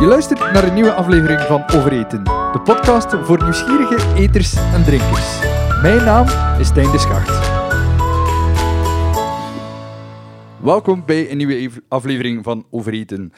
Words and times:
Je 0.00 0.06
luistert 0.06 0.38
naar 0.38 0.64
een 0.68 0.74
nieuwe 0.74 0.92
aflevering 0.92 1.40
van 1.40 1.62
Overeten, 1.74 2.24
de 2.24 2.60
podcast 2.64 3.14
voor 3.22 3.42
nieuwsgierige 3.42 4.14
eters 4.14 4.54
en 4.54 4.84
drinkers. 4.84 5.38
Mijn 5.82 6.04
naam 6.04 6.26
is 6.60 6.66
Stijn 6.66 6.90
de 6.90 6.98
Schacht. 6.98 7.48
Welkom 10.62 11.02
bij 11.06 11.30
een 11.30 11.36
nieuwe 11.36 11.56
ev- 11.56 11.78
aflevering 11.88 12.44
van 12.44 12.66
Overeten. 12.70 13.32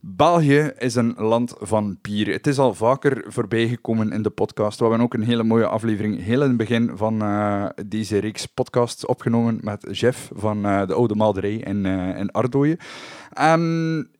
België 0.00 0.72
is 0.78 0.94
een 0.94 1.14
land 1.16 1.54
van 1.58 1.98
bier. 2.02 2.32
Het 2.32 2.46
is 2.46 2.58
al 2.58 2.74
vaker 2.74 3.24
voorbijgekomen 3.28 4.12
in 4.12 4.22
de 4.22 4.30
podcast. 4.30 4.78
We 4.78 4.84
hebben 4.84 5.04
ook 5.04 5.14
een 5.14 5.22
hele 5.22 5.42
mooie 5.42 5.66
aflevering 5.66 6.22
heel 6.22 6.42
in 6.42 6.48
het 6.48 6.56
begin 6.56 6.90
van 6.94 7.22
eh, 7.22 7.66
deze 7.86 8.18
reeks 8.18 8.46
podcasts 8.46 9.06
opgenomen 9.06 9.58
met 9.62 9.86
Jeff 9.90 10.30
van 10.34 10.64
eh, 10.66 10.86
de 10.86 10.94
Oude 10.94 11.14
Malderij 11.14 11.54
in, 11.54 11.86
eh 11.86 12.18
in 12.18 12.30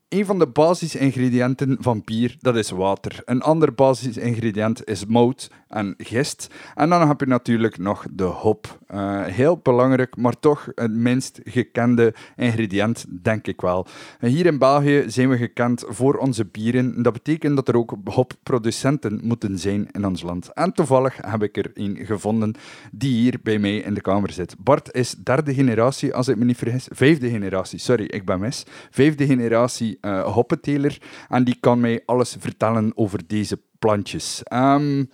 een 0.09 0.25
van 0.25 0.39
de 0.39 0.47
basisingrediënten 0.47 1.77
van 1.81 2.03
bier, 2.05 2.37
dat 2.39 2.57
is 2.57 2.71
water. 2.71 3.23
Een 3.25 3.43
ander 3.43 3.75
basisingrediënt 3.75 4.89
is 4.89 5.07
mout 5.07 5.51
en 5.69 5.95
gist. 5.99 6.55
En 6.75 6.89
dan 6.89 7.09
heb 7.09 7.21
je 7.21 7.27
natuurlijk 7.27 7.79
nog 7.79 8.05
de 8.13 8.25
hop. 8.25 8.79
Eh, 8.87 9.25
heel 9.25 9.59
belangrijk, 9.63 10.17
maar 10.17 10.39
toch 10.41 10.69
het 10.75 10.93
minst 10.93 11.41
gekende 11.45 12.15
ingrediënt, 12.37 13.05
denk 13.23 13.47
ik 13.47 13.61
wel. 13.61 13.87
En 14.19 14.29
hier 14.29 14.47
in 14.47 14.59
België 14.59 15.05
zijn 15.07 15.29
we 15.29 15.37
gekend 15.37 15.85
voor 15.89 16.15
onze 16.15 16.45
bieren. 16.45 17.03
Dat 17.03 17.13
betekent 17.13 17.57
dat 17.57 17.69
er 17.69 17.77
ook 17.77 17.95
hopproducenten 18.05 19.21
moeten 19.23 19.59
zijn 19.59 19.89
in 19.93 20.07
ons 20.07 20.23
land. 20.23 20.53
En 20.53 20.73
toevallig 20.73 21.17
heb 21.21 21.43
ik 21.43 21.57
er 21.57 21.71
een 21.75 21.99
gevonden 22.03 22.55
die 22.93 23.15
hier 23.15 23.39
bij 23.43 23.59
mij 23.59 23.77
in 23.77 23.95
de 23.95 24.01
kamer 24.01 24.33
zit. 24.33 24.57
Bart 24.59 24.95
is 24.95 25.15
derde 25.15 25.55
generatie, 25.55 26.15
als 26.15 26.29
ik 26.29 26.37
me 26.37 26.45
niet 26.45 26.57
vergis. 26.57 26.89
Vijfde 26.91 27.31
generatie, 27.31 27.79
sorry, 27.79 28.05
ik 28.05 28.25
ben 28.25 28.41
mis. 28.41 28.65
Vijfde 28.91 29.27
generatie 29.27 29.99
eh 30.01 30.33
hoppenteler. 30.33 30.99
En 31.29 31.45
die 31.45 31.57
kan 31.61 31.81
mij 31.81 32.03
alles 32.07 32.37
vertellen 32.39 32.93
over 32.95 33.27
deze 33.27 33.61
plantjes. 33.79 34.43
Ehm 34.43 35.05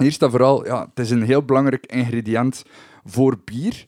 Eerst 0.00 0.22
en 0.22 0.30
vooral, 0.30 0.66
ja, 0.66 0.88
het 0.88 0.98
is 0.98 1.10
een 1.10 1.22
heel 1.22 1.44
belangrijk 1.44 1.86
ingrediënt 1.86 2.64
voor 3.04 3.38
bier. 3.44 3.86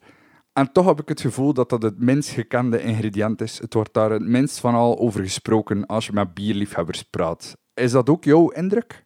En 0.52 0.72
toch 0.72 0.86
heb 0.86 1.00
ik 1.00 1.08
het 1.08 1.20
gevoel 1.20 1.54
dat 1.54 1.70
dat 1.70 1.82
het 1.82 2.00
minst 2.00 2.30
gekende 2.30 2.82
ingrediënt 2.82 3.40
is. 3.40 3.58
Het 3.58 3.74
wordt 3.74 3.94
daar 3.94 4.10
het 4.10 4.22
minst 4.22 4.58
van 4.58 4.74
al 4.74 4.98
over 4.98 5.22
gesproken 5.22 5.86
als 5.86 6.06
je 6.06 6.12
met 6.12 6.34
bierliefhebbers 6.34 7.02
praat. 7.02 7.56
Is 7.74 7.90
dat 7.90 8.08
ook 8.08 8.24
jouw 8.24 8.48
indruk? 8.48 9.04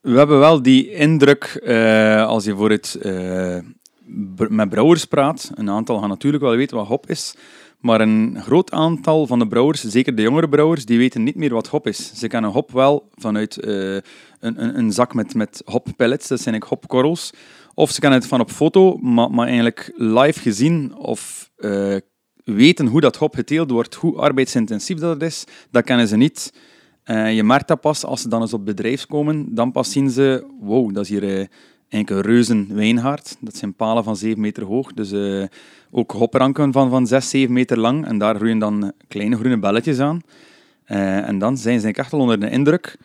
We 0.00 0.18
hebben 0.18 0.38
wel 0.38 0.62
die 0.62 0.90
indruk, 0.90 1.44
eh, 1.44 2.26
als 2.26 2.44
je 2.44 2.56
voor 2.56 2.70
het 2.70 2.94
eh, 2.94 3.58
met 4.48 4.68
brouwers 4.68 5.04
praat, 5.04 5.50
een 5.54 5.70
aantal 5.70 5.98
gaan 5.98 6.08
natuurlijk 6.08 6.42
wel 6.42 6.56
weten 6.56 6.76
wat 6.76 6.86
hop 6.86 7.10
is, 7.10 7.36
maar 7.84 8.00
een 8.00 8.36
groot 8.40 8.70
aantal 8.70 9.26
van 9.26 9.38
de 9.38 9.48
brouwers, 9.48 9.84
zeker 9.84 10.14
de 10.14 10.22
jongere 10.22 10.48
brouwers, 10.48 10.84
die 10.84 10.98
weten 10.98 11.22
niet 11.22 11.34
meer 11.34 11.52
wat 11.52 11.68
hop 11.68 11.86
is. 11.86 12.12
Ze 12.14 12.28
kennen 12.28 12.50
hop 12.50 12.70
wel 12.70 13.08
vanuit 13.14 13.56
eh, 13.56 13.94
een, 13.94 14.02
een, 14.40 14.78
een 14.78 14.92
zak 14.92 15.14
met, 15.14 15.34
met 15.34 15.62
hoppellets, 15.64 16.28
dat 16.28 16.40
zijn 16.40 16.62
hopkorrels, 16.68 17.32
of 17.74 17.90
ze 17.90 18.00
kennen 18.00 18.18
het 18.18 18.28
van 18.28 18.40
op 18.40 18.50
foto, 18.50 18.96
maar, 18.96 19.30
maar 19.30 19.46
eigenlijk 19.46 19.92
live 19.96 20.40
gezien 20.40 20.96
of 20.96 21.50
eh, 21.56 21.96
weten 22.44 22.86
hoe 22.86 23.00
dat 23.00 23.16
hop 23.16 23.34
geteeld 23.34 23.70
wordt, 23.70 23.94
hoe 23.94 24.16
arbeidsintensief 24.16 24.98
dat 24.98 25.22
is, 25.22 25.44
dat 25.70 25.84
kennen 25.84 26.08
ze 26.08 26.16
niet. 26.16 26.52
Eh, 27.02 27.34
je 27.34 27.42
merkt 27.42 27.68
dat 27.68 27.80
pas 27.80 28.04
als 28.04 28.20
ze 28.20 28.28
dan 28.28 28.40
eens 28.40 28.52
op 28.52 28.64
bedrijf 28.64 29.06
komen. 29.06 29.54
Dan 29.54 29.72
pas 29.72 29.92
zien 29.92 30.10
ze, 30.10 30.46
wow, 30.60 30.94
dat 30.94 31.04
is 31.04 31.08
hier 31.08 31.48
eigenlijk 31.94 32.26
een 32.26 32.32
reuzen 32.32 32.74
wijngaard. 32.74 33.36
Dat 33.40 33.56
zijn 33.56 33.74
palen 33.74 34.04
van 34.04 34.16
7 34.16 34.40
meter 34.40 34.64
hoog. 34.64 34.92
Dus 34.92 35.12
eh, 35.12 35.44
ook 35.90 36.12
hopranken 36.12 36.72
van, 36.72 36.90
van 36.90 37.06
6, 37.06 37.30
7 37.30 37.52
meter 37.52 37.78
lang. 37.78 38.06
En 38.06 38.18
daar 38.18 38.34
groeien 38.34 38.58
dan 38.58 38.92
kleine 39.08 39.36
groene 39.36 39.58
belletjes 39.58 39.98
aan. 39.98 40.20
Eh, 40.84 41.28
en 41.28 41.38
dan 41.38 41.56
zijn 41.56 41.80
ze 41.80 41.92
echt 41.92 42.12
al 42.12 42.20
onder 42.20 42.40
de 42.40 42.50
indruk. 42.50 42.98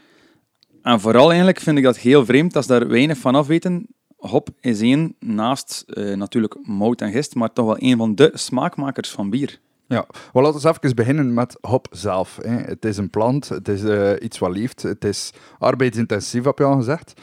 En 0.81 0.99
vooral 0.99 1.27
eigenlijk 1.27 1.59
vind 1.59 1.77
ik 1.77 1.83
dat 1.83 1.97
heel 1.97 2.25
vreemd 2.25 2.53
dat 2.53 2.65
ze 2.65 2.69
daar 2.69 2.87
weinig 2.87 3.17
van 3.17 3.35
af 3.35 3.47
weten. 3.47 3.87
Hop 4.17 4.49
is 4.59 4.81
één, 4.81 5.15
naast 5.19 5.83
eh, 5.87 6.15
natuurlijk 6.15 6.57
mout 6.61 7.01
en 7.01 7.11
gist, 7.11 7.35
maar 7.35 7.53
toch 7.53 7.65
wel 7.65 7.77
een 7.79 7.97
van 7.97 8.15
de 8.15 8.31
smaakmakers 8.33 9.09
van 9.09 9.29
bier. 9.29 9.59
Ja, 9.87 10.05
well, 10.33 10.43
laten 10.43 10.61
we 10.61 10.67
even 10.69 10.95
beginnen 10.95 11.33
met 11.33 11.57
hop 11.61 11.87
zelf. 11.91 12.39
Hè. 12.41 12.55
Het 12.55 12.85
is 12.85 12.97
een 12.97 13.09
plant, 13.09 13.49
het 13.49 13.67
is 13.67 13.81
iets 14.19 14.37
wat 14.37 14.51
leeft, 14.51 14.81
het 14.81 15.03
is 15.03 15.31
arbeidsintensief, 15.59 16.43
heb 16.43 16.57
je 16.57 16.63
al 16.63 16.75
gezegd. 16.75 17.13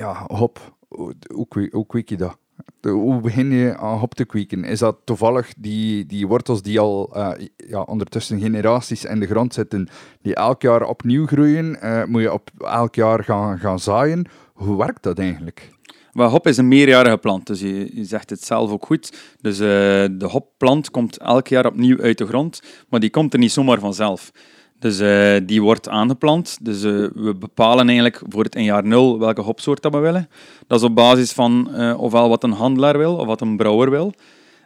Ja, 0.00 0.24
hop, 0.26 0.74
hoe, 0.88 1.14
hoe, 1.34 1.48
kwe- 1.48 1.68
hoe 1.70 1.86
kweek 1.86 2.08
je 2.08 2.16
dat? 2.16 2.38
Hoe 2.80 3.20
begin 3.20 3.50
je 3.50 3.76
aan 3.76 3.98
hop 3.98 4.14
te 4.14 4.24
kweken? 4.24 4.64
Is 4.64 4.78
dat 4.78 4.96
toevallig 5.04 5.52
die, 5.56 6.06
die 6.06 6.26
wortels 6.26 6.62
die 6.62 6.80
al 6.80 7.14
eh, 7.14 7.46
ja, 7.56 7.80
ondertussen 7.80 8.40
generaties 8.40 9.04
in 9.04 9.20
de 9.20 9.26
grond 9.26 9.54
zitten, 9.54 9.88
die 10.22 10.34
elk 10.34 10.62
jaar 10.62 10.82
opnieuw 10.82 11.26
groeien? 11.26 11.80
Eh, 11.80 12.04
moet 12.04 12.22
je 12.22 12.32
op 12.32 12.50
elk 12.58 12.94
jaar 12.94 13.24
gaan, 13.24 13.58
gaan 13.58 13.78
zaaien? 13.78 14.26
Hoe 14.52 14.76
werkt 14.76 15.02
dat 15.02 15.18
eigenlijk? 15.18 15.70
Maar 16.12 16.28
hop 16.28 16.46
is 16.46 16.56
een 16.56 16.68
meerjarige 16.68 17.18
plant, 17.18 17.46
dus 17.46 17.60
je, 17.60 18.04
zegt 18.04 18.30
het 18.30 18.44
zelf 18.44 18.70
ook 18.70 18.86
goed. 18.86 19.36
Dus 19.40 19.58
eh, 19.58 19.66
de 20.10 20.28
hopplant 20.30 20.90
komt 20.90 21.16
elk 21.18 21.48
jaar 21.48 21.66
opnieuw 21.66 22.00
uit 22.00 22.18
de 22.18 22.26
grond, 22.26 22.62
maar 22.88 23.00
die 23.00 23.10
komt 23.10 23.32
er 23.32 23.38
niet 23.38 23.52
zomaar 23.52 23.78
vanzelf. 23.78 24.30
Dus 24.78 24.98
eh, 24.98 25.36
die 25.46 25.62
wordt 25.62 25.88
aangeplant. 25.88 26.58
Dus 26.60 26.82
eh, 26.82 26.92
we 27.14 27.34
bepalen 27.38 27.86
eigenlijk 27.86 28.22
voor 28.28 28.44
het 28.44 28.54
in 28.54 28.64
jaar 28.64 28.84
nul 28.84 29.18
welke 29.18 29.40
hopsoort 29.40 29.82
dat 29.82 29.92
we 29.92 29.98
willen. 29.98 30.28
Dat 30.66 30.78
is 30.78 30.84
op 30.84 30.94
basis 30.94 31.32
van 31.32 31.74
eh, 31.74 32.00
ofwel 32.00 32.28
wat 32.28 32.42
een 32.42 32.52
handelaar 32.52 32.98
wil 32.98 33.16
of 33.16 33.26
wat 33.26 33.40
een 33.40 33.56
brouwer 33.56 33.90
wil. 33.90 34.12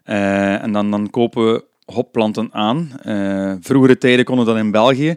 En 0.04 0.72
dan, 0.72 0.90
dan 0.90 1.10
kopen 1.10 1.52
we 1.52 1.64
hopplanten 1.84 2.48
aan. 2.52 2.90
Vroegere 3.60 3.98
tijden 3.98 4.24
konden 4.24 4.46
dat 4.46 4.56
in 4.56 4.70
België. 4.70 5.16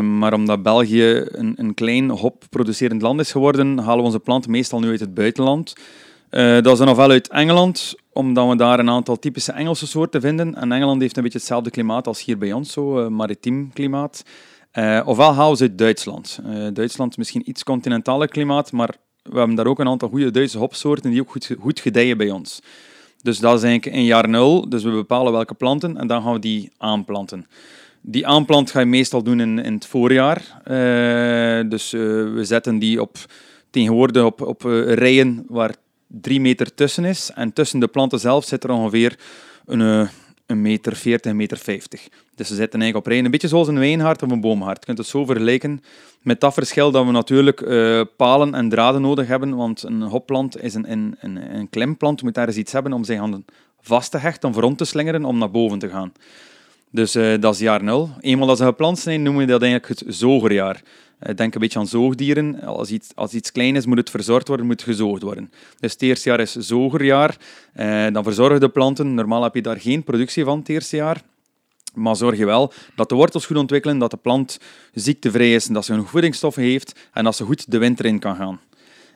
Maar 0.00 0.32
omdat 0.32 0.62
België 0.62 1.24
een, 1.26 1.52
een 1.56 1.74
klein 1.74 2.10
hopproducerend 2.10 3.02
land 3.02 3.20
is 3.20 3.32
geworden, 3.32 3.78
halen 3.78 3.98
we 3.98 4.04
onze 4.04 4.18
planten 4.18 4.50
meestal 4.50 4.80
nu 4.80 4.88
uit 4.88 5.00
het 5.00 5.14
buitenland. 5.14 5.72
Eh, 6.30 6.52
dat 6.52 6.72
is 6.72 6.78
dan 6.78 6.88
ofwel 6.88 7.10
uit 7.10 7.28
Engeland, 7.28 7.94
omdat 8.12 8.48
we 8.48 8.56
daar 8.56 8.78
een 8.78 8.90
aantal 8.90 9.18
typische 9.18 9.52
Engelse 9.52 9.86
soorten 9.86 10.20
vinden. 10.20 10.54
En 10.54 10.72
Engeland 10.72 11.00
heeft 11.00 11.16
een 11.16 11.22
beetje 11.22 11.38
hetzelfde 11.38 11.70
klimaat 11.70 12.06
als 12.06 12.24
hier 12.24 12.38
bij 12.38 12.52
ons, 12.52 12.72
zo 12.72 12.98
eh, 12.98 13.08
maritiem 13.08 13.72
klimaat. 13.72 14.22
Eh, 14.70 15.00
ofwel 15.04 15.34
halen 15.34 15.56
ze 15.56 15.62
uit 15.62 15.78
Duitsland. 15.78 16.40
Duitsland 16.72 17.10
is 17.10 17.16
misschien 17.16 17.48
iets 17.48 17.64
continentaler 17.64 18.28
klimaat, 18.28 18.72
maar 18.72 18.94
we 19.22 19.38
hebben 19.38 19.56
daar 19.56 19.66
ook 19.66 19.78
een 19.78 19.88
aantal 19.88 20.08
goede 20.08 20.30
Duitse 20.30 20.58
hopsoorten 20.58 21.10
die 21.10 21.20
ook 21.20 21.30
goed, 21.30 21.56
goed 21.60 21.80
gedijen 21.80 22.16
bij 22.16 22.30
ons. 22.30 22.60
Dus 23.22 23.38
dat 23.38 23.56
is 23.56 23.62
eigenlijk 23.62 23.96
in 23.96 24.04
jaar 24.04 24.28
nul. 24.28 24.68
Dus 24.68 24.82
we 24.82 24.90
bepalen 24.90 25.32
welke 25.32 25.54
planten 25.54 25.96
en 25.96 26.06
dan 26.06 26.22
gaan 26.22 26.32
we 26.32 26.38
die 26.38 26.72
aanplanten. 26.76 27.46
Die 28.00 28.26
aanplant 28.26 28.70
ga 28.70 28.80
je 28.80 28.86
meestal 28.86 29.22
doen 29.22 29.40
in, 29.40 29.58
in 29.58 29.74
het 29.74 29.86
voorjaar. 29.86 30.62
Dus 31.68 31.90
we 31.90 32.40
zetten 32.42 32.78
die 32.78 33.00
op, 33.00 33.16
tegenwoordig 33.70 34.24
op, 34.24 34.40
op 34.40 34.62
rijen 34.86 35.44
waar 35.48 35.74
drie 36.10 36.40
meter 36.40 36.74
tussen 36.74 37.04
is. 37.04 37.30
En 37.34 37.52
tussen 37.52 37.80
de 37.80 37.86
planten 37.86 38.20
zelf 38.20 38.44
zit 38.44 38.64
er 38.64 38.70
ongeveer 38.70 39.18
een, 39.66 39.80
eh, 39.80 40.08
een 40.46 40.62
meter 40.62 40.96
40, 40.96 41.30
een 41.30 41.36
meter 41.36 41.56
50. 41.56 42.08
Dus 42.34 42.48
ze 42.48 42.54
zitten 42.54 42.80
eigenlijk 42.80 42.96
op 42.96 43.06
rijen. 43.06 43.24
Een 43.24 43.30
beetje 43.30 43.48
zoals 43.48 43.68
een 43.68 43.78
wijngaard 43.78 44.22
of 44.22 44.30
een 44.30 44.40
boomgaard. 44.40 44.78
Je 44.78 44.84
kunt 44.84 44.98
het 44.98 45.06
zo 45.06 45.24
vergelijken. 45.24 45.82
Met 46.22 46.40
dat 46.40 46.54
verschil 46.54 46.90
dat 46.90 47.06
we 47.06 47.12
natuurlijk 47.12 47.60
eh, 47.60 48.00
palen 48.16 48.54
en 48.54 48.68
draden 48.68 49.00
nodig 49.00 49.26
hebben. 49.26 49.56
Want 49.56 49.82
een 49.82 50.02
hopplant 50.02 50.62
is 50.62 50.74
een, 50.74 50.92
een, 50.92 51.16
een, 51.20 51.54
een 51.54 51.70
klimplant. 51.70 52.18
Je 52.18 52.24
moet 52.24 52.34
daar 52.34 52.46
eens 52.46 52.56
iets 52.56 52.72
hebben 52.72 52.92
om 52.92 53.04
zich 53.04 53.20
aan 53.20 53.30
de 53.30 53.42
vast 53.80 54.10
te 54.10 54.18
hechten, 54.18 54.48
om 54.48 54.60
rond 54.60 54.78
te 54.78 54.84
slingeren, 54.84 55.24
om 55.24 55.38
naar 55.38 55.50
boven 55.50 55.78
te 55.78 55.88
gaan. 55.88 56.12
Dus 56.90 57.14
eh, 57.14 57.40
dat 57.40 57.54
is 57.54 57.60
jaar 57.60 57.82
nul. 57.82 58.10
Eenmaal 58.20 58.46
dat 58.46 58.58
ze 58.58 58.64
geplant 58.64 58.98
zijn, 58.98 59.22
noemen 59.22 59.46
we 59.46 59.52
dat 59.52 59.62
eigenlijk 59.62 60.00
het 60.00 60.14
zogerjaar. 60.14 60.82
Eh, 61.20 61.34
denk 61.34 61.54
een 61.54 61.60
beetje 61.60 61.78
aan 61.78 61.86
zoogdieren. 61.86 62.60
Als 62.62 62.90
iets, 62.90 63.08
als 63.14 63.32
iets 63.32 63.52
klein 63.52 63.76
is, 63.76 63.86
moet 63.86 63.98
het 63.98 64.10
verzorgd 64.10 64.48
worden, 64.48 64.66
moet 64.66 64.80
het 64.80 64.90
gezoogd 64.90 65.22
worden. 65.22 65.52
Dus 65.78 65.92
het 65.92 66.02
eerste 66.02 66.28
jaar 66.28 66.40
is 66.40 66.52
zogerjaar. 66.52 67.36
Eh, 67.72 68.06
dan 68.12 68.24
verzorgen 68.24 68.60
de 68.60 68.68
planten. 68.68 69.14
Normaal 69.14 69.42
heb 69.42 69.54
je 69.54 69.62
daar 69.62 69.80
geen 69.80 70.04
productie 70.04 70.44
van 70.44 70.58
het 70.58 70.68
eerste 70.68 70.96
jaar. 70.96 71.22
Maar 71.94 72.16
zorg 72.16 72.38
je 72.38 72.44
wel 72.44 72.72
dat 72.94 73.08
de 73.08 73.14
wortels 73.14 73.46
goed 73.46 73.56
ontwikkelen, 73.56 73.98
dat 73.98 74.10
de 74.10 74.16
plant 74.16 74.58
ziektevrij 74.92 75.54
is, 75.54 75.68
en 75.68 75.74
dat 75.74 75.84
ze 75.84 75.92
genoeg 75.92 76.10
voedingsstoffen 76.10 76.62
heeft 76.62 77.08
en 77.12 77.24
dat 77.24 77.36
ze 77.36 77.44
goed 77.44 77.70
de 77.70 77.78
winter 77.78 78.04
in 78.04 78.18
kan 78.18 78.36
gaan. 78.36 78.60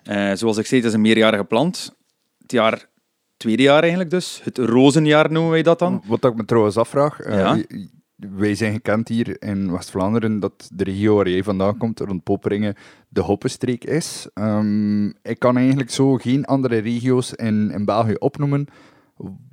Eh, 0.02 0.32
zoals 0.34 0.56
ik 0.56 0.66
zei, 0.66 0.80
het 0.80 0.88
is 0.88 0.94
een 0.94 1.00
meerjarige 1.00 1.44
plant. 1.44 1.94
Het 2.42 2.52
jaar, 2.52 2.88
tweede 3.36 3.62
jaar 3.62 3.80
eigenlijk 3.80 4.10
dus. 4.10 4.40
Het 4.42 4.58
rozenjaar 4.58 5.32
noemen 5.32 5.50
wij 5.50 5.62
dat 5.62 5.78
dan. 5.78 6.02
Wat 6.06 6.24
ik 6.24 6.34
me 6.34 6.44
trouwens 6.44 6.76
afvraag, 6.76 7.20
eh, 7.20 7.38
Ja? 7.38 7.58
Wij 8.16 8.54
zijn 8.54 8.72
gekend 8.72 9.08
hier 9.08 9.42
in 9.42 9.72
West-Vlaanderen 9.72 10.40
dat 10.40 10.70
de 10.72 10.84
regio 10.84 11.14
waar 11.14 11.28
jij 11.28 11.42
vandaan 11.42 11.76
komt, 11.76 12.00
rond 12.00 12.22
Poperingen, 12.22 12.74
de 13.08 13.20
hoppenstreek 13.20 13.84
is. 13.84 14.28
Ehm, 14.34 15.06
ik 15.06 15.38
kan 15.38 15.56
eigenlijk 15.56 15.90
zo 15.90 16.16
geen 16.16 16.44
andere 16.44 16.78
regio's 16.78 17.32
in, 17.32 17.70
in 17.70 17.84
België 17.84 18.14
opnoemen 18.14 18.66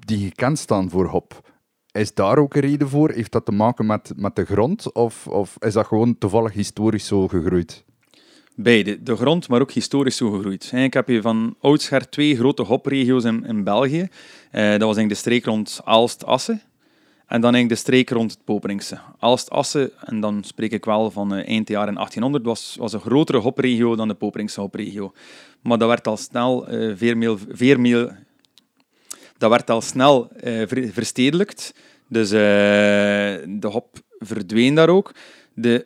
die 0.05 0.25
gekend 0.25 0.59
staan 0.59 0.89
voor 0.89 1.05
hop. 1.05 1.49
Is 1.91 2.13
daar 2.13 2.37
ook 2.37 2.55
een 2.55 2.61
reden 2.61 2.89
voor? 2.89 3.11
Heeft 3.11 3.31
dat 3.31 3.45
te 3.45 3.51
maken 3.51 3.85
met, 3.85 4.13
met 4.15 4.35
de 4.35 4.45
grond? 4.45 4.93
Of, 4.93 5.27
of 5.27 5.55
is 5.59 5.73
dat 5.73 5.85
gewoon 5.85 6.17
toevallig 6.17 6.53
historisch 6.53 7.07
zo 7.07 7.27
gegroeid? 7.27 7.83
Beide, 8.55 9.03
de 9.03 9.15
grond, 9.15 9.47
maar 9.47 9.61
ook 9.61 9.71
historisch 9.71 10.17
zo 10.17 10.29
gegroeid. 10.31 10.61
Eigenlijk 10.61 10.93
heb 10.93 11.07
je 11.07 11.21
van 11.21 11.55
oudsher 11.59 12.09
twee 12.09 12.35
grote 12.35 12.61
hopregio's 12.61 13.23
in, 13.23 13.45
in 13.45 13.63
België. 13.63 14.07
Eh, 14.51 14.69
dat 14.69 14.81
was 14.81 14.95
de 14.95 15.13
streek 15.13 15.45
rond 15.45 15.81
Aalst-Assen. 15.83 16.61
En 17.31 17.41
dan 17.41 17.53
eigenlijk 17.53 17.69
de 17.69 17.91
streek 17.91 18.09
rond 18.09 18.31
het 18.31 18.43
Poperingse. 18.43 18.99
Aalst-Assen, 19.19 19.91
en 19.99 20.19
dan 20.19 20.43
spreek 20.43 20.71
ik 20.71 20.85
wel 20.85 21.11
van 21.11 21.33
uh, 21.33 21.47
eind 21.47 21.67
jaar 21.67 21.93
1800, 21.93 22.45
was, 22.45 22.75
was 22.79 22.93
een 22.93 22.99
grotere 22.99 23.37
hopregio 23.37 23.95
dan 23.95 24.07
de 24.07 24.13
Poperingse 24.13 24.61
hopregio. 24.61 25.13
Maar 25.61 25.77
dat 25.77 25.87
werd 25.87 26.07
al 26.07 26.17
snel 26.17 26.73
uh, 26.73 26.93
veermeel, 26.97 27.37
veermeel, 27.49 28.11
dat 29.37 29.49
werd 29.49 29.69
al 29.69 29.81
snel 29.81 30.31
uh, 30.43 30.63
verstedelijkt. 30.91 31.73
Dus 32.07 32.29
de 32.29 33.67
hop 33.71 33.99
verdween 34.19 34.75
daar 34.75 34.89
ook. 34.89 35.11
De 35.53 35.85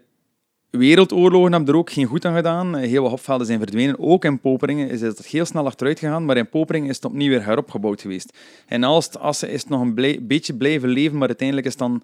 wereldoorlogen 0.78 1.52
hebben 1.52 1.74
er 1.74 1.80
ook 1.80 1.92
geen 1.92 2.06
goed 2.06 2.26
aan 2.26 2.36
gedaan. 2.36 2.76
Heel 2.76 3.02
wat 3.02 3.12
hopvelden 3.12 3.48
zijn 3.48 3.60
verdwenen. 3.60 4.00
Ook 4.00 4.26
in 4.26 4.40
Poperingen 4.40 4.90
is 4.90 5.02
het 5.02 5.28
heel 5.28 5.46
snel 5.46 5.66
achteruit 5.66 6.00
gegaan, 6.00 6.26
maar 6.26 6.38
in 6.38 6.50
Poperingen 6.50 6.90
is 6.90 6.96
het 6.96 7.06
opnieuw 7.06 7.30
weer 7.30 7.46
heropgebouwd 7.46 8.02
geweest. 8.02 8.38
En 8.66 8.86
Aalst 8.86 9.20
Assen 9.20 9.50
is 9.50 9.62
het 9.62 9.70
nog 9.70 9.82
een 9.82 10.20
beetje 10.28 10.54
blijven 10.54 10.90
leven, 10.90 11.18
maar 11.18 11.28
uiteindelijk 11.28 11.68
is 11.68 11.74
het 11.74 11.82
dan 11.82 12.04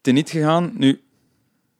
teniet 0.00 0.30
gegaan. 0.30 0.72
Nu, 0.74 1.00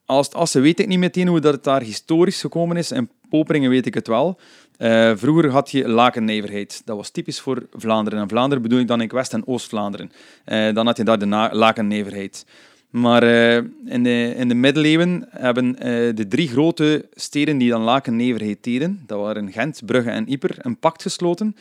Aalst 0.06 0.35
Assen 0.35 0.62
weet 0.62 0.81
ik 0.81 0.87
niet 0.87 0.99
meteen 0.99 1.29
hoe 1.29 1.41
dat 1.41 1.55
het 1.55 1.65
daar 1.65 1.83
historisch 1.83 2.41
gekomen 2.41 2.77
is. 2.77 2.93
In 2.93 3.11
Poperingen 3.29 3.71
weet 3.71 3.87
ik 3.87 3.94
het 3.94 4.06
wel. 4.06 4.39
Uh, 4.79 5.12
vroeger 5.15 5.50
had 5.50 5.71
je 5.71 5.89
lakennijverheid. 5.89 6.82
Dat 6.85 6.97
was 6.97 7.11
typisch 7.11 7.41
voor 7.41 7.67
Vlaanderen. 7.73 8.21
En 8.21 8.29
Vlaanderen 8.29 8.62
bedoel 8.62 8.79
ik 8.79 8.89
dan 8.89 9.00
in 9.00 9.09
West- 9.09 9.32
en 9.32 9.47
Oost-Vlaanderen. 9.47 10.12
Uh, 10.47 10.75
dan 10.75 10.87
had 10.87 10.97
je 10.97 11.05
daar 11.05 11.19
de 11.19 11.27
lakennijverheid. 11.53 12.47
Maar 12.96 13.25
uh, 13.25 13.56
in, 13.84 14.02
de, 14.02 14.34
in 14.37 14.48
de 14.48 14.54
middeleeuwen 14.54 15.26
hebben 15.31 15.66
uh, 15.66 16.14
de 16.14 16.26
drie 16.28 16.48
grote 16.48 17.08
steden 17.14 17.58
die 17.58 17.70
dan 17.70 17.82
Laken 17.82 18.16
Never 18.16 18.56
deden, 18.60 19.02
dat 19.06 19.20
waren 19.20 19.52
Gent, 19.52 19.82
Brugge 19.84 20.10
en 20.10 20.31
Yper, 20.31 20.56
een 20.58 20.78
pact 20.78 21.02
gesloten. 21.02 21.56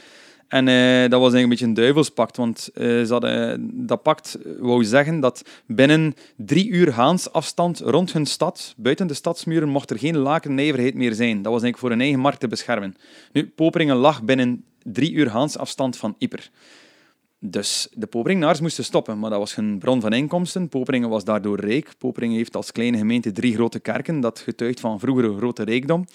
En 0.48 0.68
uh, 0.68 1.02
dat 1.10 1.20
was 1.20 1.34
eigenlijk 1.34 1.44
een 1.44 1.50
beetje 1.50 1.66
een 1.66 1.74
duivelspact, 1.74 2.38
want 2.38 2.70
ze 2.74 3.08
hadden, 3.10 3.70
dat 3.88 4.04
pact 4.04 4.38
wou 4.60 4.84
zeggen 4.84 5.20
dat 5.20 5.42
binnen 5.66 6.14
drie 6.36 6.70
uur 6.70 6.92
haansafstand 6.92 7.80
rond 7.80 8.14
hun 8.14 8.26
stad, 8.26 8.74
buiten 8.78 9.08
de 9.08 9.14
stadsmuren, 9.14 9.70
mocht 9.70 9.90
er 9.90 10.00
geen 10.00 10.18
lakennijverheid 10.18 10.96
meer 10.96 11.14
zijn. 11.14 11.42
Dat 11.42 11.52
was 11.52 11.62
eigenlijk 11.62 11.78
voor 11.78 11.90
hun 11.90 12.02
eigen 12.02 12.20
markt 12.20 12.40
te 12.40 12.48
beschermen. 12.48 12.96
Nu, 13.32 13.48
Poperingen 13.48 13.96
lag 13.96 14.24
binnen 14.24 14.64
drie 14.84 15.12
uur 15.12 15.30
haansafstand 15.30 15.98
van 15.98 16.16
Yper. 16.18 16.50
Dus 17.40 17.88
de 17.94 18.08
Poperingenaars 18.08 18.60
moesten 18.60 18.84
stoppen, 18.84 19.20
maar 19.20 19.30
dat 19.30 19.40
was 19.40 19.56
hun 19.56 19.80
bron 19.80 20.02
van 20.02 20.14
inkomsten. 20.14 20.70
Poperingen 20.70 21.10
was 21.10 21.24
daardoor 21.24 21.60
rijk. 21.60 21.94
Poperingen 21.98 22.38
heeft 22.38 22.56
als 22.56 22.72
kleine 22.72 22.98
gemeente 22.98 23.32
drie 23.32 23.54
grote 23.54 23.80
kerken, 23.80 24.20
dat 24.20 24.40
getuigt 24.40 24.80
van 24.80 25.00
vroegere 25.00 25.38
grote 25.38 25.64
rijkdom. 25.64 26.06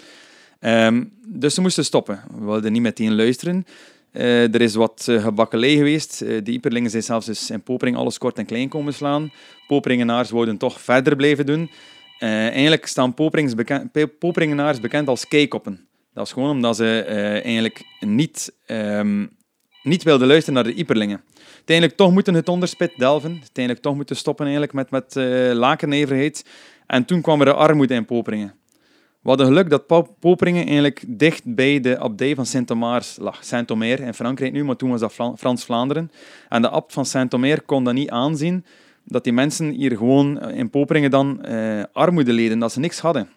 Um, 0.61 1.13
dus 1.29 1.55
ze 1.55 1.61
moesten 1.61 1.85
stoppen. 1.85 2.21
We 2.39 2.45
wilden 2.45 2.73
niet 2.73 2.83
meteen 2.83 3.15
luisteren. 3.15 3.65
Uh, 4.13 4.55
er 4.55 4.61
is 4.61 4.75
wat 4.75 5.07
uh, 5.11 5.23
gebakkelei 5.23 5.77
geweest. 5.77 6.23
Uh, 6.23 6.41
de 6.45 6.51
Iperlingen 6.51 6.91
zijn 6.91 7.03
zelfs 7.03 7.29
eens 7.29 7.51
in 7.51 7.63
Popering 7.63 7.97
alles 7.97 8.19
kort 8.19 8.39
en 8.39 8.47
klein 8.47 8.69
komen 8.69 8.95
slaan. 8.95 9.33
Poperingenaars 9.67 10.31
wouden 10.31 10.57
toch 10.57 10.81
verder 10.81 11.17
blijven 11.17 11.47
doen. 11.47 11.71
eigenlijk 12.19 12.87
staan 12.87 13.15
bekend, 13.15 14.19
Poperingenaars 14.19 14.81
bekend 14.81 15.09
als 15.09 15.29
keikoppen. 15.29 15.87
Dat 16.15 16.27
is 16.27 16.33
gewoon 16.33 16.51
omdat 16.51 16.77
ze 16.77 17.03
eigenlijk 17.43 17.85
niet... 18.01 18.53
Um, 18.67 19.39
niet 19.83 20.03
wilden 20.03 20.29
luisteren 20.29 20.55
naar 20.55 20.73
de 20.73 20.79
Iperlingen. 20.79 21.23
Uiteindelijk 21.55 21.97
toch 21.97 22.13
moeten 22.13 22.35
het 22.35 22.49
onderspit 22.49 22.93
delven. 22.97 23.31
Uiteindelijk 23.31 23.85
toch 23.85 23.95
moeten 23.95 24.17
stoppen 24.17 24.45
eigenlijk 24.45 24.75
met, 24.75 24.91
met 24.91 25.17
uh, 25.17 25.53
lakenneverheid. 25.53 26.45
En 26.87 27.05
toen 27.05 27.21
kwam 27.21 27.41
er 27.41 27.47
de 27.47 27.55
armoede 27.55 27.95
in 27.95 28.05
Poperingen. 28.05 28.55
We 29.23 29.29
hadden 29.29 29.47
geluk 29.47 29.71
dat 29.71 29.87
Poperingen 30.21 30.65
eigenlijk 30.65 31.05
dicht 31.07 31.55
bij 31.55 31.81
de 31.81 31.99
abdij 31.99 32.35
van 32.35 32.47
Saint-Omer 32.47 33.07
lag. 33.17 33.45
Saint-Omer 33.45 34.01
in 34.01 34.15
Frankrijk 34.15 34.53
nu, 34.53 34.65
maar 34.65 34.77
toen 34.77 34.91
was 34.91 35.01
dat 35.01 35.13
Frans-Vlaanderen. 35.39 36.11
En 36.49 36.63
de 36.63 36.69
abt 36.69 36.93
van 36.93 37.07
Saint-Omer 37.07 37.63
kon 37.63 37.85
dat 37.85 37.95
niet 37.95 38.11
aanzien, 38.11 38.65
dat 39.05 39.25
die 39.25 39.33
mensen 39.33 39.71
hier 39.71 39.97
gewoon 39.97 40.41
eh, 40.41 40.59
in 40.59 40.71
Poperingen 40.71 41.11
dan 41.11 41.41
uh, 41.49 41.83
armoede 41.93 42.33
leden, 42.33 42.59
dat 42.59 42.73
ze 42.73 42.81
niks 42.81 42.99
hadden. 42.99 43.29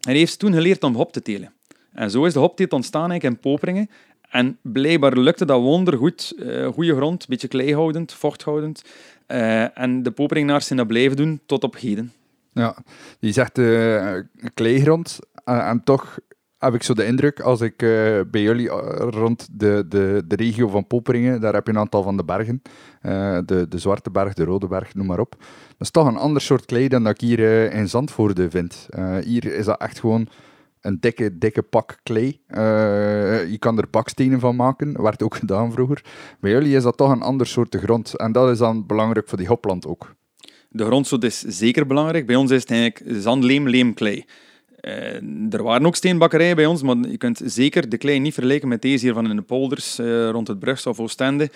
Hij 0.00 0.16
heeft 0.16 0.38
toen 0.38 0.52
geleerd 0.52 0.84
om 0.84 0.94
hop 0.94 1.12
te 1.12 1.22
telen. 1.22 1.52
En 1.92 2.10
zo 2.10 2.24
is 2.24 2.32
de 2.32 2.38
hopteelt 2.38 2.72
ontstaan 2.72 3.10
eigenlijk 3.10 3.44
in 3.44 3.50
Poperingen. 3.50 3.90
En 4.28 4.58
blijkbaar 4.62 5.16
lukte 5.16 5.44
dat 5.44 5.60
wondergoed. 5.60 6.34
Uh, 6.38 6.66
goede 6.66 6.94
grond, 6.94 7.28
beetje 7.28 7.48
kleihoudend, 7.48 8.12
vochthoudend. 8.12 8.84
Uh, 9.28 9.78
en 9.78 10.02
de 10.02 10.10
poperingenaars 10.10 10.66
zijn 10.66 10.78
dat 10.78 10.88
blijven 10.88 11.16
doen 11.16 11.40
tot 11.46 11.64
op 11.64 11.76
heden. 11.76 12.12
Ja, 12.52 12.76
je 13.18 13.32
zegt 13.32 13.58
uh, 13.58 14.14
kleigrond. 14.54 15.18
en 15.44 15.80
toch 15.84 16.18
heb 16.58 16.74
ik 16.74 16.82
zo 16.82 16.94
de 16.94 17.06
indruk, 17.06 17.40
als 17.40 17.60
ik 17.60 17.76
bij 18.30 18.40
jullie 18.42 18.68
rond 18.98 19.48
de, 19.52 19.84
de, 19.88 20.22
de 20.26 20.36
regio 20.36 20.68
van 20.68 20.86
Poperingen, 20.86 21.40
daar 21.40 21.54
heb 21.54 21.66
je 21.66 21.72
een 21.72 21.78
aantal 21.78 22.02
van 22.02 22.16
de 22.16 22.24
bergen, 22.24 22.62
de, 23.46 23.66
de 23.68 23.78
Zwarte 23.78 24.10
Berg, 24.10 24.34
de 24.34 24.44
Rode 24.44 24.66
Berg, 24.66 24.94
noem 24.94 25.06
maar 25.06 25.18
op. 25.18 25.36
Dat 25.68 25.78
is 25.78 25.90
toch 25.90 26.06
een 26.06 26.16
ander 26.16 26.42
soort 26.42 26.64
klei 26.64 26.88
dan 26.88 27.02
dat 27.02 27.12
ik 27.12 27.20
hier 27.20 27.72
in 27.72 27.88
Zandvoorde 27.88 28.50
vind. 28.50 28.88
hier 29.24 29.44
is 29.44 29.64
dat 29.64 29.80
echt 29.80 30.00
gewoon 30.00 30.28
een 30.86 30.96
dikke, 31.00 31.38
dikke 31.38 31.62
pak 31.62 31.98
klei. 32.02 32.40
Uh, 32.48 33.50
je 33.50 33.56
kan 33.58 33.78
er 33.78 33.90
bakstenen 33.90 34.40
van 34.40 34.56
maken, 34.56 35.02
werd 35.02 35.22
ook 35.22 35.36
gedaan 35.36 35.72
vroeger. 35.72 36.04
Bij 36.40 36.50
jullie 36.50 36.76
is 36.76 36.82
dat 36.82 36.96
toch 36.96 37.10
een 37.10 37.22
ander 37.22 37.46
soort 37.46 37.74
grond. 37.74 38.16
En 38.16 38.32
dat 38.32 38.50
is 38.50 38.58
dan 38.58 38.86
belangrijk 38.86 39.28
voor 39.28 39.38
die 39.38 39.46
hopland 39.46 39.86
ook. 39.86 40.14
De 40.68 40.84
grondsoort 40.84 41.24
is 41.24 41.40
zeker 41.40 41.86
belangrijk. 41.86 42.26
Bij 42.26 42.36
ons 42.36 42.50
is 42.50 42.60
het 42.60 42.70
eigenlijk 42.70 43.22
zandleem, 43.22 43.68
leemklei. 43.68 44.24
Uh, 44.80 45.52
er 45.52 45.62
waren 45.62 45.86
ook 45.86 45.96
steenbakkerijen 45.96 46.56
bij 46.56 46.66
ons, 46.66 46.82
maar 46.82 46.96
je 46.96 47.16
kunt 47.16 47.40
zeker 47.44 47.88
de 47.88 47.98
klei 47.98 48.18
niet 48.18 48.34
vergelijken 48.34 48.68
met 48.68 48.82
deze 48.82 49.04
hier 49.04 49.14
van 49.14 49.30
in 49.30 49.36
de 49.36 49.42
polders 49.42 49.98
uh, 49.98 50.30
rond 50.30 50.48
het 50.48 50.58
Brugs 50.58 50.86
of 50.86 51.00
Oostende. 51.00 51.50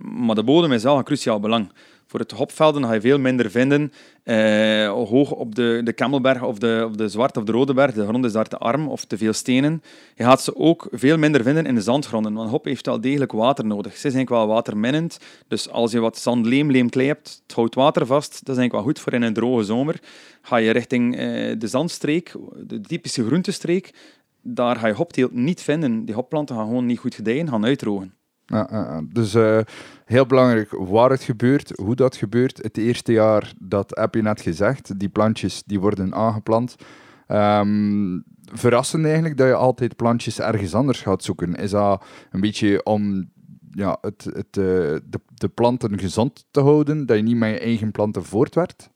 maar 0.00 0.34
de 0.34 0.44
bodem 0.44 0.72
is 0.72 0.82
wel 0.82 0.98
een 0.98 1.04
cruciaal 1.04 1.40
belang. 1.40 1.72
Voor 2.14 2.22
het 2.22 2.32
hopvelden 2.32 2.84
ga 2.84 2.92
je 2.92 3.00
veel 3.00 3.18
minder 3.18 3.50
vinden. 3.50 3.92
Uh, 4.24 4.88
hoog 4.88 5.30
op 5.30 5.54
de, 5.54 5.80
de 5.84 5.92
Kemmelberg 5.92 6.42
of 6.42 6.58
de, 6.58 6.84
of 6.88 6.96
de 6.96 7.08
Zwarte 7.08 7.38
of 7.38 7.44
de 7.44 7.52
Rode 7.52 7.74
Berg, 7.74 7.92
de 7.92 8.06
grond 8.06 8.24
is 8.24 8.32
daar 8.32 8.48
te 8.48 8.58
arm 8.58 8.88
of 8.88 9.04
te 9.04 9.18
veel 9.18 9.32
stenen. 9.32 9.82
Je 10.14 10.24
gaat 10.24 10.42
ze 10.42 10.56
ook 10.56 10.88
veel 10.90 11.18
minder 11.18 11.42
vinden 11.42 11.66
in 11.66 11.74
de 11.74 11.80
zandgronden, 11.80 12.34
want 12.34 12.50
hop 12.50 12.64
heeft 12.64 12.86
wel 12.86 13.00
degelijk 13.00 13.32
water 13.32 13.66
nodig. 13.66 13.92
Ze 13.92 14.02
eigenlijk 14.02 14.30
wel 14.30 14.46
waterminnend, 14.46 15.18
dus 15.48 15.70
als 15.70 15.92
je 15.92 16.00
wat 16.00 16.18
zandleem, 16.18 16.70
leemklei 16.70 17.06
hebt, 17.06 17.42
het 17.46 17.56
houdt 17.56 17.74
water 17.74 18.06
vast. 18.06 18.30
Dat 18.30 18.54
is 18.54 18.60
eigenlijk 18.60 18.72
wel 18.72 18.82
goed 18.82 19.00
voor 19.00 19.12
in 19.12 19.22
een 19.22 19.34
droge 19.34 19.64
zomer. 19.64 20.00
Ga 20.42 20.56
je 20.56 20.70
richting 20.70 21.14
uh, 21.14 21.20
de 21.58 21.66
zandstreek, 21.66 22.32
de 22.66 22.80
typische 22.80 23.26
groentestreek, 23.26 23.94
daar 24.42 24.76
ga 24.76 24.86
je 24.86 24.94
hopteelt 24.94 25.32
niet 25.32 25.62
vinden. 25.62 26.04
Die 26.04 26.14
hopplanten 26.14 26.56
gaan 26.56 26.66
gewoon 26.66 26.86
niet 26.86 26.98
goed 26.98 27.14
gedijen, 27.14 27.48
gaan 27.48 27.64
uitdrogen. 27.64 28.13
Dus 29.12 29.34
uh, 29.34 29.60
heel 30.04 30.26
belangrijk 30.26 30.70
waar 30.70 31.10
het 31.10 31.22
gebeurt, 31.22 31.72
hoe 31.76 31.94
dat 31.94 32.16
gebeurt. 32.16 32.62
Het 32.62 32.76
eerste 32.76 33.12
jaar, 33.12 33.52
dat 33.58 33.90
heb 33.96 34.14
je 34.14 34.22
net 34.22 34.40
gezegd, 34.40 34.98
die 34.98 35.08
plantjes 35.08 35.62
die 35.66 35.80
worden 35.80 36.14
aangeplant. 36.14 36.76
Um, 37.28 38.24
verrassend 38.52 39.04
eigenlijk 39.04 39.36
dat 39.36 39.46
je 39.46 39.54
altijd 39.54 39.96
plantjes 39.96 40.40
ergens 40.40 40.74
anders 40.74 41.00
gaat 41.00 41.24
zoeken. 41.24 41.54
Is 41.54 41.70
dat 41.70 42.04
een 42.30 42.40
beetje 42.40 42.84
om 42.84 43.30
ja, 43.70 43.98
het, 44.00 44.24
het, 44.24 44.56
uh, 44.56 44.64
de, 45.04 45.20
de 45.34 45.48
planten 45.48 45.98
gezond 45.98 46.44
te 46.50 46.60
houden, 46.60 47.06
dat 47.06 47.16
je 47.16 47.22
niet 47.22 47.36
met 47.36 47.50
je 47.50 47.58
eigen 47.58 47.90
planten 47.90 48.24
voortwerkt? 48.24 48.90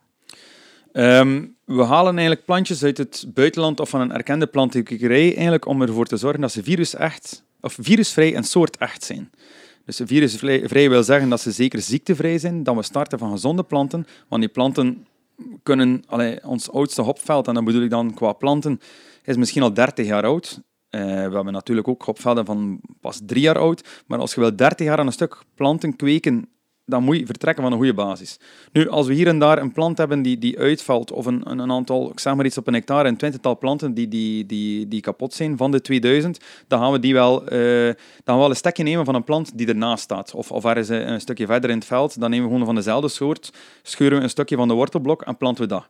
Um, 0.92 1.56
we 1.64 1.84
halen 1.84 2.12
eigenlijk 2.12 2.44
plantjes 2.44 2.84
uit 2.84 2.98
het 2.98 3.26
buitenland 3.34 3.80
of 3.80 3.88
van 3.88 4.00
een 4.00 4.12
erkende 4.12 4.46
plantenkwekerij 4.46 5.34
eigenlijk 5.34 5.66
om 5.66 5.82
ervoor 5.82 6.06
te 6.06 6.16
zorgen 6.16 6.40
dat 6.40 6.52
ze 6.52 6.62
virus 6.62 6.94
echt 6.94 7.44
of 7.60 7.76
virusvrij 7.80 8.34
en 8.34 8.44
soortecht 8.44 9.04
zijn. 9.04 9.30
Dus 9.84 10.00
virusvrij 10.04 10.88
wil 10.88 11.02
zeggen 11.02 11.28
dat 11.28 11.40
ze 11.40 11.50
zeker 11.50 11.80
ziektevrij 11.80 12.38
zijn, 12.38 12.62
dat 12.62 12.74
we 12.74 12.82
starten 12.82 13.18
van 13.18 13.30
gezonde 13.30 13.62
planten, 13.62 14.06
want 14.28 14.42
die 14.42 14.50
planten 14.50 15.06
kunnen, 15.62 16.02
allee, 16.06 16.44
ons 16.44 16.70
oudste 16.70 17.02
hopveld, 17.02 17.48
en 17.48 17.54
dat 17.54 17.64
bedoel 17.64 17.82
ik 17.82 17.90
dan 17.90 18.14
qua 18.14 18.32
planten, 18.32 18.80
is 19.24 19.36
misschien 19.36 19.62
al 19.62 19.74
30 19.74 20.06
jaar 20.06 20.24
oud. 20.24 20.60
Uh, 20.90 21.00
we 21.00 21.34
hebben 21.34 21.52
natuurlijk 21.52 21.88
ook 21.88 22.02
hopvelden 22.02 22.44
van 22.44 22.80
pas 23.00 23.20
drie 23.26 23.42
jaar 23.42 23.58
oud, 23.58 24.02
maar 24.06 24.18
als 24.18 24.34
je 24.34 24.40
wel 24.40 24.56
30 24.56 24.86
jaar 24.86 24.98
aan 24.98 25.06
een 25.06 25.12
stuk 25.12 25.42
planten 25.54 25.96
kweken 25.96 26.48
dan 26.88 27.02
moet 27.02 27.16
je 27.16 27.26
vertrekken 27.26 27.62
van 27.62 27.72
een 27.72 27.78
goede 27.78 27.94
basis. 27.94 28.38
Nu, 28.72 28.88
als 28.88 29.06
we 29.06 29.14
hier 29.14 29.26
en 29.26 29.38
daar 29.38 29.58
een 29.58 29.72
plant 29.72 29.98
hebben 29.98 30.22
die, 30.22 30.38
die 30.38 30.58
uitvalt, 30.58 31.12
of 31.12 31.26
een, 31.26 31.50
een, 31.50 31.70
aantal, 31.70 32.10
ik 32.10 32.20
zeg 32.20 32.34
maar 32.34 32.44
iets 32.44 32.58
op 32.58 32.66
een 32.66 32.74
hectare, 32.74 33.08
een 33.08 33.16
twintigtal 33.16 33.58
planten 33.58 33.94
die, 33.94 34.08
die, 34.08 34.46
die, 34.46 34.88
die 34.88 35.00
kapot 35.00 35.34
zijn 35.34 35.56
van 35.56 35.70
de 35.70 35.80
2000, 35.80 36.38
dan 36.66 36.80
gaan 36.80 36.92
we 36.92 36.98
die 36.98 37.14
wel, 37.14 37.42
uh, 37.42 37.92
dan 38.24 38.34
we 38.34 38.40
wel 38.40 38.50
een 38.50 38.56
stekje 38.56 38.82
nemen 38.82 39.04
van 39.04 39.14
een 39.14 39.24
plant 39.24 39.58
die 39.58 39.66
ernaast 39.66 40.02
staat. 40.02 40.34
Of, 40.34 40.52
of 40.52 40.64
er 40.64 40.76
is 40.76 40.88
een 40.88 41.20
stukje 41.20 41.46
verder 41.46 41.70
in 41.70 41.76
het 41.76 41.86
veld, 41.86 42.20
dan 42.20 42.30
nemen 42.30 42.44
we 42.44 42.52
gewoon 42.52 42.66
van 42.66 42.74
dezelfde 42.74 43.08
soort, 43.08 43.52
scheuren 43.82 44.18
we 44.18 44.24
een 44.24 44.30
stukje 44.30 44.56
van 44.56 44.68
de 44.68 44.74
wortelblok 44.74 45.22
en 45.22 45.36
planten 45.36 45.62
we 45.62 45.68
dat. 45.68 45.88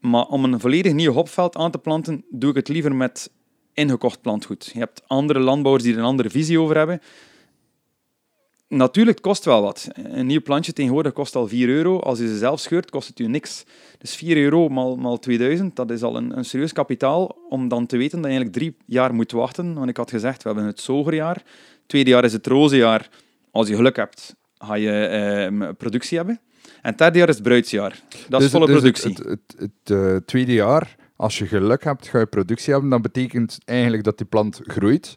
Maar 0.00 0.24
om 0.24 0.44
een 0.44 0.60
volledig 0.60 0.92
nieuw 0.92 1.12
hopveld 1.12 1.56
aan 1.56 1.70
te 1.70 1.78
planten, 1.78 2.24
doe 2.30 2.50
ik 2.50 2.56
het 2.56 2.68
liever 2.68 2.94
met 2.94 3.30
ingekocht 3.74 4.20
plantgoed. 4.20 4.70
Je 4.72 4.78
hebt 4.78 5.02
andere 5.06 5.38
landbouwers 5.38 5.84
die 5.84 5.92
er 5.92 5.98
een 5.98 6.04
andere 6.04 6.30
visie 6.30 6.60
over 6.60 6.76
hebben. 6.76 7.00
Natuurlijk, 8.76 9.16
het 9.16 9.26
kost 9.26 9.44
wel 9.44 9.62
wat. 9.62 9.88
Een 9.94 10.26
nieuw 10.26 10.42
plantje 10.42 10.72
tegenwoordig 10.72 11.12
kost 11.12 11.34
al 11.36 11.48
4 11.48 11.68
euro. 11.68 11.98
Als 11.98 12.18
je 12.18 12.28
ze 12.28 12.38
zelf 12.38 12.60
scheurt, 12.60 12.90
kost 12.90 13.08
het 13.08 13.18
u 13.18 13.26
niks. 13.26 13.64
Dus 13.98 14.14
4 14.14 14.36
euro 14.36 14.68
maal, 14.68 14.96
maal 14.96 15.18
2000, 15.18 15.76
dat 15.76 15.90
is 15.90 16.02
al 16.02 16.16
een, 16.16 16.36
een 16.38 16.44
serieus 16.44 16.72
kapitaal 16.72 17.36
om 17.48 17.68
dan 17.68 17.86
te 17.86 17.96
weten 17.96 18.20
dat 18.22 18.30
je 18.30 18.36
eigenlijk 18.36 18.56
drie 18.56 18.76
jaar 18.86 19.14
moet 19.14 19.32
wachten. 19.32 19.74
Want 19.74 19.88
ik 19.88 19.96
had 19.96 20.10
gezegd, 20.10 20.42
we 20.42 20.48
hebben 20.48 20.66
het 20.66 20.80
zogerjaar. 20.80 21.34
Het 21.34 21.44
tweede 21.86 22.10
jaar 22.10 22.24
is 22.24 22.32
het 22.32 22.46
rozenjaar. 22.46 23.08
Als 23.50 23.68
je 23.68 23.74
geluk 23.74 23.96
hebt, 23.96 24.34
ga 24.58 24.74
je 24.74 24.90
ehm, 24.90 25.74
productie 25.74 26.16
hebben. 26.16 26.40
En 26.62 26.88
het 26.90 26.98
derde 26.98 27.18
jaar 27.18 27.28
is 27.28 27.34
het 27.34 27.44
bruidsjaar. 27.44 28.00
Dat 28.28 28.40
is 28.40 28.50
Dus- 28.50 28.50
volle 28.50 28.66
dus 28.66 28.82
het- 28.82 28.82
productie. 28.82 29.30
Het, 29.30 29.40
het, 29.56 29.70
het, 29.84 29.96
eh, 29.98 30.16
tweede 30.16 30.52
jaar, 30.52 30.96
als 31.16 31.38
je 31.38 31.46
geluk 31.46 31.84
hebt, 31.84 32.08
ga 32.08 32.18
je 32.18 32.26
productie 32.26 32.72
hebben. 32.72 32.90
Dat 32.90 33.02
betekent 33.02 33.58
eigenlijk 33.64 34.04
dat 34.04 34.18
die 34.18 34.26
plant 34.26 34.60
groeit, 34.62 35.14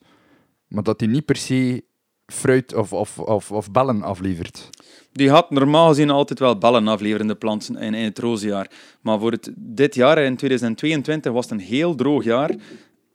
maar 0.67 0.83
dat 0.83 0.99
die 0.99 1.07
niet 1.07 1.25
per 1.25 1.35
se 1.35 1.83
fruit 2.25 2.73
of, 2.73 2.93
of, 2.93 3.19
of, 3.19 3.51
of 3.51 3.71
bellen 3.71 4.03
aflevert. 4.03 4.69
Die 5.11 5.29
had 5.29 5.49
normaal 5.49 5.87
gezien 5.87 6.09
altijd 6.09 6.39
wel 6.39 6.57
bellen 6.57 6.87
afleveren, 6.87 7.27
de 7.27 7.35
planten, 7.35 7.77
in, 7.77 7.93
in 7.93 8.03
het 8.03 8.19
rozenjaar. 8.19 8.69
Maar 9.01 9.19
voor 9.19 9.31
het, 9.31 9.51
dit 9.55 9.95
jaar, 9.95 10.17
in 10.17 10.35
2022, 10.35 11.31
was 11.31 11.43
het 11.43 11.53
een 11.53 11.65
heel 11.65 11.95
droog 11.95 12.23
jaar. 12.23 12.55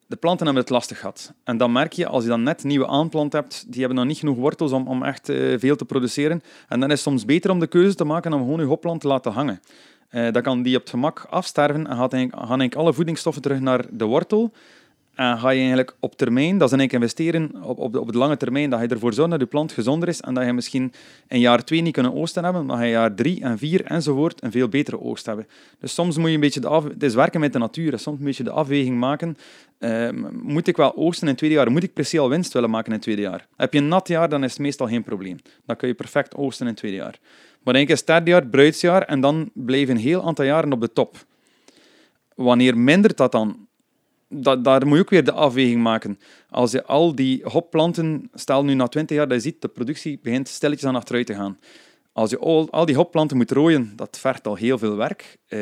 De 0.06 0.16
planten 0.16 0.44
hebben 0.44 0.62
het 0.62 0.72
lastig 0.72 0.98
gehad. 0.98 1.32
En 1.44 1.56
dan 1.56 1.72
merk 1.72 1.92
je, 1.92 2.06
als 2.06 2.22
je 2.22 2.28
dan 2.28 2.42
net 2.42 2.64
nieuwe 2.64 2.86
aanplant 2.86 3.32
hebt, 3.32 3.64
die 3.68 3.78
hebben 3.78 3.98
nog 3.98 4.06
niet 4.06 4.18
genoeg 4.18 4.36
wortels 4.36 4.72
om, 4.72 4.86
om 4.88 5.02
echt 5.02 5.28
eh, 5.28 5.58
veel 5.58 5.76
te 5.76 5.84
produceren. 5.84 6.42
En 6.68 6.80
dan 6.80 6.90
is 6.90 6.94
het 6.94 7.08
soms 7.08 7.24
beter 7.24 7.50
om 7.50 7.60
de 7.60 7.66
keuze 7.66 7.94
te 7.94 8.04
maken 8.04 8.32
om 8.32 8.40
gewoon 8.40 8.60
je 8.60 8.66
hopplant 8.66 9.00
te 9.00 9.08
laten 9.08 9.32
hangen. 9.32 9.60
Eh, 10.08 10.32
dan 10.32 10.42
kan 10.42 10.62
die 10.62 10.76
op 10.76 10.80
het 10.80 10.90
gemak 10.90 11.26
afsterven 11.30 11.86
en 11.86 11.96
gaat 11.96 12.12
gaan 12.12 12.30
eigenlijk 12.30 12.74
alle 12.74 12.92
voedingsstoffen 12.92 13.42
terug 13.42 13.60
naar 13.60 13.84
de 13.90 14.04
wortel. 14.04 14.52
En 15.20 15.38
ga 15.38 15.50
je 15.50 15.58
eigenlijk 15.58 15.96
op 15.98 16.16
termijn, 16.16 16.58
dat 16.58 16.72
is 16.72 16.78
eigenlijk 16.78 16.92
investeren 16.92 17.62
op, 17.62 17.78
op, 17.78 17.92
de, 17.92 18.00
op 18.00 18.12
de 18.12 18.18
lange 18.18 18.36
termijn, 18.36 18.70
dat 18.70 18.80
je 18.80 18.86
ervoor 18.86 19.12
zorgt 19.12 19.30
dat 19.30 19.40
je 19.40 19.46
plant 19.46 19.72
gezonder 19.72 20.08
is 20.08 20.20
en 20.20 20.34
dat 20.34 20.44
je 20.44 20.52
misschien 20.52 20.92
in 21.28 21.40
jaar 21.40 21.64
twee 21.64 21.80
niet 21.80 21.92
kunnen 21.92 22.14
oogsten 22.14 22.44
hebben, 22.44 22.66
maar 22.66 22.84
je 22.84 22.90
jaar 22.90 23.14
drie 23.14 23.42
en 23.42 23.58
vier 23.58 23.84
enzovoort 23.84 24.42
een 24.42 24.50
veel 24.50 24.68
betere 24.68 25.00
oogst 25.00 25.26
hebben. 25.26 25.46
Dus 25.80 25.94
soms 25.94 26.16
moet 26.16 26.28
je 26.28 26.34
een 26.34 26.40
beetje 26.40 26.60
de 26.60 26.68
af, 26.68 26.84
het 26.84 27.02
is 27.02 27.14
werken 27.14 27.40
met 27.40 27.52
de 27.52 27.58
natuur, 27.58 27.98
soms 27.98 28.20
moet 28.20 28.36
je 28.36 28.42
de 28.42 28.50
afweging 28.50 28.98
maken. 28.98 29.36
Ehm, 29.78 30.24
moet 30.42 30.66
ik 30.66 30.76
wel 30.76 30.96
oogsten 30.96 31.22
in 31.22 31.28
het 31.28 31.38
tweede 31.38 31.56
jaar? 31.56 31.70
Moet 31.70 31.82
ik 31.82 31.92
precies 31.92 32.18
al 32.18 32.28
winst 32.28 32.52
willen 32.52 32.70
maken 32.70 32.86
in 32.86 32.92
het 32.92 33.02
tweede 33.02 33.22
jaar? 33.22 33.46
Heb 33.56 33.72
je 33.72 33.78
een 33.78 33.88
nat 33.88 34.08
jaar, 34.08 34.28
dan 34.28 34.44
is 34.44 34.50
het 34.50 34.60
meestal 34.60 34.86
geen 34.86 35.02
probleem. 35.02 35.38
Dan 35.66 35.76
kun 35.76 35.88
je 35.88 35.94
perfect 35.94 36.34
oogsten 36.34 36.66
in 36.66 36.72
het 36.72 36.80
tweede 36.80 36.96
jaar. 36.98 37.18
Maar 37.62 37.74
denk 37.74 37.88
je 37.88 37.94
het 37.94 38.06
derde 38.06 38.30
jaar, 38.30 38.46
bruidsjaar, 38.46 39.02
en 39.02 39.20
dan 39.20 39.50
blijf 39.54 39.86
je 39.86 39.92
een 39.92 40.00
heel 40.00 40.26
aantal 40.26 40.44
jaren 40.44 40.72
op 40.72 40.80
de 40.80 40.92
top. 40.92 41.16
Wanneer 42.34 42.78
mindert 42.78 43.16
dat 43.16 43.32
dan? 43.32 43.68
Daar 44.38 44.86
moet 44.86 44.96
je 44.96 45.02
ook 45.02 45.10
weer 45.10 45.24
de 45.24 45.32
afweging 45.32 45.82
maken. 45.82 46.18
Als 46.48 46.70
je 46.70 46.84
al 46.84 47.14
die 47.14 47.40
hopplanten, 47.44 48.30
stel 48.34 48.64
nu 48.64 48.74
na 48.74 48.86
20 48.86 49.16
jaar 49.16 49.28
dat 49.28 49.36
je 49.36 49.50
ziet, 49.50 49.62
de 49.62 49.68
productie 49.68 50.18
begint 50.22 50.48
stilletjes 50.48 50.88
aan 50.88 50.96
achteruit 50.96 51.26
te 51.26 51.34
gaan. 51.34 51.58
Als 52.12 52.30
je 52.30 52.38
al, 52.38 52.70
al 52.70 52.86
die 52.86 52.96
hopplanten 52.96 53.36
moet 53.36 53.50
rooien, 53.50 53.92
dat 53.96 54.18
vergt 54.18 54.46
al 54.46 54.54
heel 54.54 54.78
veel 54.78 54.96
werk. 54.96 55.38
Eh, 55.46 55.60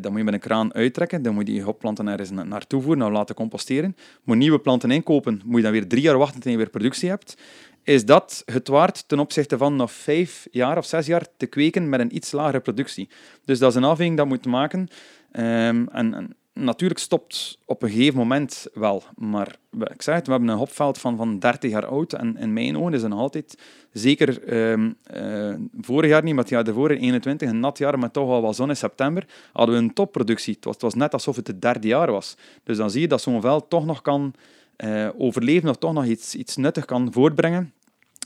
dan 0.00 0.10
moet 0.10 0.18
je 0.18 0.24
met 0.24 0.34
een 0.34 0.40
kraan 0.40 0.74
uittrekken, 0.74 1.22
dan 1.22 1.34
moet 1.34 1.46
je 1.46 1.52
die 1.52 1.62
hopplanten 1.62 2.08
ergens 2.08 2.30
na- 2.30 2.42
naartoe 2.42 2.80
voeren, 2.80 2.98
nou 2.98 3.12
laten 3.12 3.34
composteren. 3.34 3.96
Moet 4.24 4.36
nieuwe 4.36 4.58
planten 4.58 4.90
inkopen, 4.90 5.40
moet 5.44 5.56
je 5.56 5.62
dan 5.62 5.72
weer 5.72 5.88
drie 5.88 6.02
jaar 6.02 6.18
wachten 6.18 6.40
tot 6.40 6.50
je 6.50 6.56
weer 6.56 6.70
productie 6.70 7.08
hebt. 7.08 7.36
Is 7.82 8.04
dat 8.04 8.42
het 8.44 8.68
waard 8.68 9.08
ten 9.08 9.18
opzichte 9.18 9.56
van 9.58 9.76
nog 9.76 9.92
vijf 9.92 10.46
jaar 10.50 10.78
of 10.78 10.86
zes 10.86 11.06
jaar 11.06 11.26
te 11.36 11.46
kweken 11.46 11.88
met 11.88 12.00
een 12.00 12.16
iets 12.16 12.32
lagere 12.32 12.60
productie? 12.60 13.08
Dus 13.44 13.58
dat 13.58 13.70
is 13.70 13.76
een 13.76 13.84
afweging 13.84 14.16
dat 14.16 14.26
moet 14.26 14.46
maken. 14.46 14.88
Ehm, 15.32 15.86
en 15.92 16.36
natuurlijk 16.52 17.00
stopt 17.00 17.58
op 17.64 17.82
een 17.82 17.90
gegeven 17.90 18.18
moment 18.18 18.66
wel. 18.74 19.02
Maar 19.16 19.56
ik 19.70 20.02
zeg 20.02 20.14
het, 20.14 20.26
we 20.26 20.32
hebben 20.32 20.50
een 20.50 20.56
hopveld 20.56 20.98
van, 20.98 21.16
van 21.16 21.38
30 21.38 21.70
jaar 21.70 21.86
oud. 21.86 22.12
En 22.12 22.36
in 22.36 22.52
mijn 22.52 22.78
ogen 22.78 22.94
is 22.94 23.02
het 23.02 23.12
altijd, 23.12 23.58
zeker 23.92 24.42
eh, 24.44 25.54
vorig 25.80 26.10
jaar 26.10 26.22
niet, 26.22 26.34
maar 26.34 26.42
het 26.42 26.52
jaar 26.52 26.66
ervoor, 26.66 26.90
in 26.90 27.00
21, 27.00 27.48
een 27.48 27.60
nat 27.60 27.78
jaar 27.78 27.98
met 27.98 28.12
toch 28.12 28.28
wel 28.28 28.42
wat 28.42 28.56
zon 28.56 28.68
in 28.68 28.76
september, 28.76 29.26
hadden 29.52 29.74
we 29.74 29.80
een 29.80 29.92
topproductie. 29.92 30.54
Het 30.54 30.64
was, 30.64 30.74
het 30.74 30.82
was 30.82 30.94
net 30.94 31.12
alsof 31.12 31.36
het 31.36 31.46
het 31.46 31.62
derde 31.62 31.88
jaar 31.88 32.10
was. 32.10 32.36
Dus 32.64 32.76
dan 32.76 32.90
zie 32.90 33.00
je 33.00 33.08
dat 33.08 33.22
zo'n 33.22 33.40
veld 33.40 33.70
toch 33.70 33.86
nog 33.86 34.02
kan 34.02 34.34
eh, 34.76 35.08
overleven, 35.18 35.68
of 35.68 35.76
toch 35.76 35.92
nog 35.92 36.04
iets, 36.04 36.34
iets 36.34 36.56
nuttig 36.56 36.84
kan 36.84 37.12
voortbrengen. 37.12 37.72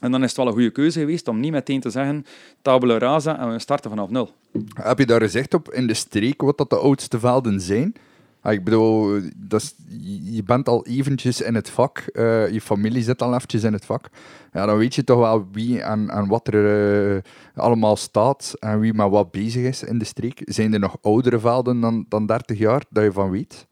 En 0.00 0.10
dan 0.10 0.22
is 0.22 0.28
het 0.28 0.36
wel 0.36 0.46
een 0.46 0.52
goede 0.52 0.70
keuze 0.70 1.00
geweest 1.00 1.28
om 1.28 1.40
niet 1.40 1.52
meteen 1.52 1.80
te 1.80 1.90
zeggen 1.90 2.26
tabula 2.62 2.98
rasa 2.98 3.38
en 3.38 3.52
we 3.52 3.58
starten 3.58 3.90
vanaf 3.90 4.10
nul. 4.10 4.30
Heb 4.74 4.98
je 4.98 5.06
daar 5.06 5.20
gezegd 5.20 5.54
op 5.54 5.72
in 5.72 5.86
de 5.86 5.94
streek 5.94 6.42
wat 6.42 6.58
dat 6.58 6.70
de 6.70 6.78
oudste 6.78 7.18
velden 7.18 7.60
zijn? 7.60 7.94
Ah, 8.44 8.52
ik 8.52 8.64
bedoel, 8.64 9.20
dat 9.36 9.74
je 10.22 10.42
bent 10.42 10.68
al 10.68 10.86
eventjes 10.86 11.40
in 11.40 11.54
het 11.54 11.70
vak, 11.70 11.98
eh, 11.98 12.48
je 12.48 12.60
familie 12.60 13.02
zit 13.02 13.22
al 13.22 13.34
eventjes 13.34 13.62
in 13.62 13.72
het 13.72 13.84
vak. 13.84 14.08
Ja, 14.52 14.66
dan 14.66 14.76
weet 14.76 14.94
je 14.94 15.04
toch 15.04 15.18
wel 15.18 15.48
wie 15.52 15.80
en, 15.80 16.26
wat 16.28 16.48
er 16.48 17.14
eh, 17.14 17.22
allemaal 17.54 17.96
staat 17.96 18.54
en 18.58 18.80
wie 18.80 18.94
met 18.94 19.10
wat 19.10 19.30
bezig 19.30 19.64
is 19.64 19.82
in 19.82 19.98
de 19.98 20.04
streek. 20.04 20.42
Zijn 20.44 20.72
er 20.72 20.78
nog 20.78 20.96
oudere 21.02 21.38
velden 21.38 21.80
dan, 21.80 22.04
dan 22.08 22.26
30 22.26 22.58
jaar, 22.58 22.82
dat 22.90 23.04
je 23.04 23.12
van 23.12 23.30
weet? 23.30 23.66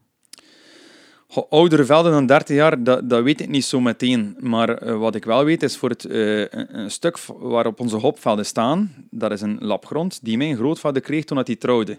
Oudere 1.49 1.85
velden 1.85 2.13
dan 2.13 2.27
30 2.27 2.57
jaar, 2.57 2.83
dat, 2.83 3.11
dat 3.11 3.23
weet 3.23 3.41
ik 3.41 3.49
niet 3.49 3.65
zo 3.65 3.81
meteen. 3.81 4.37
Maar 4.41 4.69
eh, 4.69 4.99
wat 4.99 5.15
ik 5.15 5.25
wel 5.25 5.45
weet 5.45 5.63
is 5.63 5.77
voor 5.77 5.89
het 5.89 6.07
een, 6.09 6.91
stuk 6.91 7.19
waarop 7.39 7.81
onze 7.81 7.97
hopvelden 7.97 8.47
staan, 8.47 9.07
dat 9.11 9.33
is 9.33 9.41
een 9.41 9.59
labgrond 9.61 10.19
die 10.23 10.37
mijn 10.37 10.57
grootvader 10.57 11.03
kreeg 11.03 11.25
toen 11.25 11.37
hij 11.45 11.57
trouwde. 11.57 11.99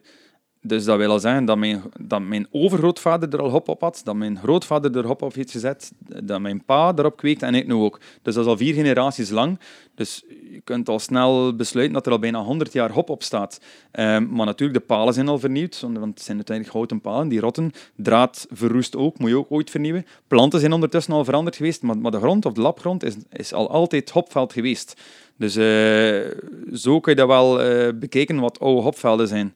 Dus 0.65 0.86
dat 0.86 0.98
wil 0.98 1.12
al 1.12 1.20
zeggen 1.20 1.46
dat 1.46 1.58
mijn, 1.58 1.82
dat 2.00 2.22
mijn 2.22 2.48
overgrootvader 2.51 3.34
er 3.34 3.41
al 3.41 3.50
hop 3.50 3.67
op 3.67 3.82
had, 3.82 4.01
dat 4.03 4.15
mijn 4.15 4.38
grootvader 4.38 4.98
er 4.98 5.05
hop 5.05 5.22
op 5.22 5.34
heeft 5.34 5.51
gezet, 5.51 5.91
dat 6.24 6.41
mijn 6.41 6.63
pa 6.63 6.93
erop 6.96 7.17
kweekte 7.17 7.46
en 7.46 7.55
ik 7.55 7.67
nu 7.67 7.74
ook. 7.74 8.00
Dus 8.22 8.34
dat 8.34 8.43
is 8.43 8.50
al 8.50 8.58
vier 8.58 8.74
generaties 8.74 9.29
lang. 9.29 9.60
Dus 9.96 10.24
je 10.51 10.62
kunt 10.63 10.89
al 10.89 11.00
snel 11.00 11.55
besluiten 11.55 11.93
dat 11.93 12.05
er 12.05 12.12
al 12.12 12.20
bijna 12.20 12.43
100 12.43 12.74
jaar 12.74 12.91
hop 12.91 13.10
op 13.10 13.24
staat. 13.24 13.60
Ehm, 13.91 14.27
maar 14.29 14.46
natuurlijk, 14.46 14.79
de 14.79 14.86
palen 14.86 15.13
zijn 15.13 15.27
al 15.27 15.39
vernieuwd, 15.39 15.79
want 15.79 15.96
het 15.96 16.22
zijn 16.22 16.38
uiteindelijk 16.38 16.75
houten 16.75 17.01
palen, 17.01 17.27
die 17.27 17.39
rotten. 17.39 17.72
Draad 17.96 18.48
verroest 18.51 18.96
ook, 18.96 19.20
moet 19.20 19.29
je 19.29 19.38
ook 19.38 19.51
ooit 19.51 19.70
vernieuwen. 19.70 20.05
Planten 20.27 20.60
zijn 20.60 20.74
ondertussen 20.74 21.13
al 21.13 21.25
veranderd 21.25 21.55
geweest, 21.55 21.82
maar, 21.82 21.98
maar 21.98 22.12
de 22.12 22.20
grond, 22.20 22.46
of 22.46 22.53
de 22.53 22.62
labgrond, 22.62 23.03
is, 23.03 23.15
is 23.32 23.53
al 23.53 23.70
altijd 23.70 24.10
hopveld 24.10 24.53
geweest. 24.53 25.01
Dus 25.38 25.55
eh, 25.55 26.32
zo 26.74 27.00
kun 27.00 27.12
je 27.12 27.17
dat 27.17 27.27
wel 27.27 27.62
eh, 27.62 27.93
bekijken 27.96 28.39
wat 28.39 28.60
oude 28.60 28.82
hopvelden 28.82 29.27
zijn. 29.27 29.53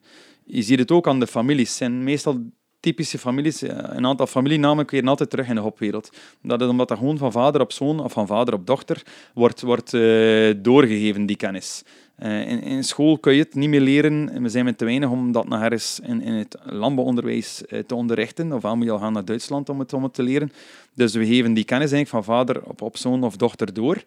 Je 0.50 0.62
ziet 0.62 0.78
het 0.78 0.90
ook 0.90 1.08
aan 1.08 1.20
de 1.20 1.26
families. 1.26 1.76
Zijn 1.76 2.04
meestal 2.04 2.40
typische 2.80 3.18
families. 3.18 3.62
Eh, 3.62 3.76
Een 3.78 4.06
aantal 4.06 4.26
familienamen 4.26 4.86
keren 4.86 5.08
altijd 5.08 5.30
terug 5.30 5.48
in 5.48 5.54
de 5.54 5.60
hopwereld. 5.60 6.10
Dat 6.42 6.60
is 6.60 6.68
omdat 6.68 6.88
dat 6.88 6.98
gewoon 6.98 7.18
van 7.18 7.32
vader 7.32 7.60
op 7.60 7.72
zoon 7.72 8.00
of 8.00 8.12
van 8.12 8.26
vader 8.26 8.54
op 8.54 8.66
dochter 8.66 9.02
wordt, 9.34 9.62
wordt 9.62 9.94
eh, 9.94 10.50
doorgegeven, 10.56 11.26
die 11.26 11.36
kennis. 11.36 11.82
Eh, 12.16 12.48
in, 12.48 12.62
in 12.62 12.84
school 12.84 13.18
kun 13.18 13.32
je 13.32 13.42
het 13.42 13.54
niet 13.54 13.68
meer 13.68 13.80
leren. 13.80 14.30
En 14.30 14.42
We 14.42 14.48
zijn 14.48 14.64
met 14.64 14.78
te 14.78 14.84
weinig 14.84 15.10
om 15.10 15.32
dat 15.32 15.48
nog 15.48 15.62
ergens 15.62 16.00
in, 16.02 16.22
in 16.22 16.32
het 16.32 16.58
landbouwonderwijs 16.64 17.62
te 17.86 17.94
onderrichten. 17.94 18.52
Of 18.52 18.74
moet 18.74 18.84
je 18.84 18.90
al 18.90 18.98
gaan 18.98 19.12
naar 19.12 19.24
Duitsland 19.24 19.68
om 19.68 19.78
het, 19.78 19.92
om 19.92 20.02
het 20.02 20.14
te 20.14 20.22
leren. 20.22 20.52
Dus 20.94 21.14
we 21.14 21.26
geven 21.26 21.54
die 21.54 21.64
kennis 21.64 21.92
eigenlijk 21.92 22.24
van 22.24 22.34
vader 22.36 22.62
op, 22.64 22.82
op 22.82 22.96
zoon 22.96 23.22
of 23.22 23.36
dochter 23.36 23.72
door. 23.72 24.02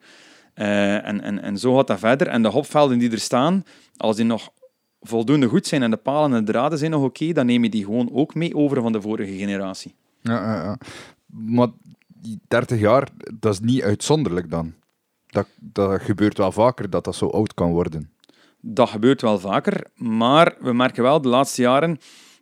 En, 0.54 1.22
en, 1.22 1.42
en 1.42 1.58
zo 1.58 1.76
gaat 1.76 1.88
dat 1.88 2.00
verder. 2.00 2.28
En 2.28 2.42
de 2.42 2.48
hopvelden 2.48 2.98
die 2.98 3.12
er 3.12 3.20
staan, 3.20 3.64
als 3.98 4.16
die 4.16 4.26
nog 4.26 4.52
voldoende 5.02 5.48
goed 5.48 5.68
zijn 5.68 5.84
en 5.84 5.92
de 5.92 5.98
palen 5.98 6.34
en 6.34 6.46
de 6.46 6.52
draden 6.52 6.78
zijn 6.78 6.92
nog 6.92 7.04
oké, 7.04 7.32
dan 7.32 7.46
neem 7.46 7.64
je 7.64 7.70
die 7.70 7.86
gewoon 7.86 8.10
ook 8.14 8.36
mee 8.36 8.56
over 8.56 8.82
van 8.82 8.92
de 8.92 9.02
vorige 9.02 9.38
generatie. 9.38 9.96
Ja, 10.22 10.34
ja, 10.34 10.64
ja. 10.64 10.78
Maar 11.26 11.68
die 12.08 12.40
30 12.48 12.80
jaar, 12.80 13.10
dat 13.40 13.54
is 13.54 13.60
niet 13.60 13.82
uitzonderlijk 13.82 14.50
dan. 14.50 14.74
Dat, 15.28 15.48
dat 15.60 16.02
gebeurt 16.02 16.38
wel 16.38 16.52
vaker, 16.52 16.90
dat 16.90 17.04
dat 17.04 17.16
zo 17.16 17.28
oud 17.28 17.54
kan 17.54 17.72
worden. 17.72 18.12
Dat 18.60 18.90
gebeurt 18.90 19.22
wel 19.22 19.40
vaker, 19.40 19.84
maar 19.96 20.56
we 20.60 20.74
merken 20.74 21.04
wel 21.04 21.22
de 21.22 21.28
laatste 21.28 21.62
jaren, 21.62 22.00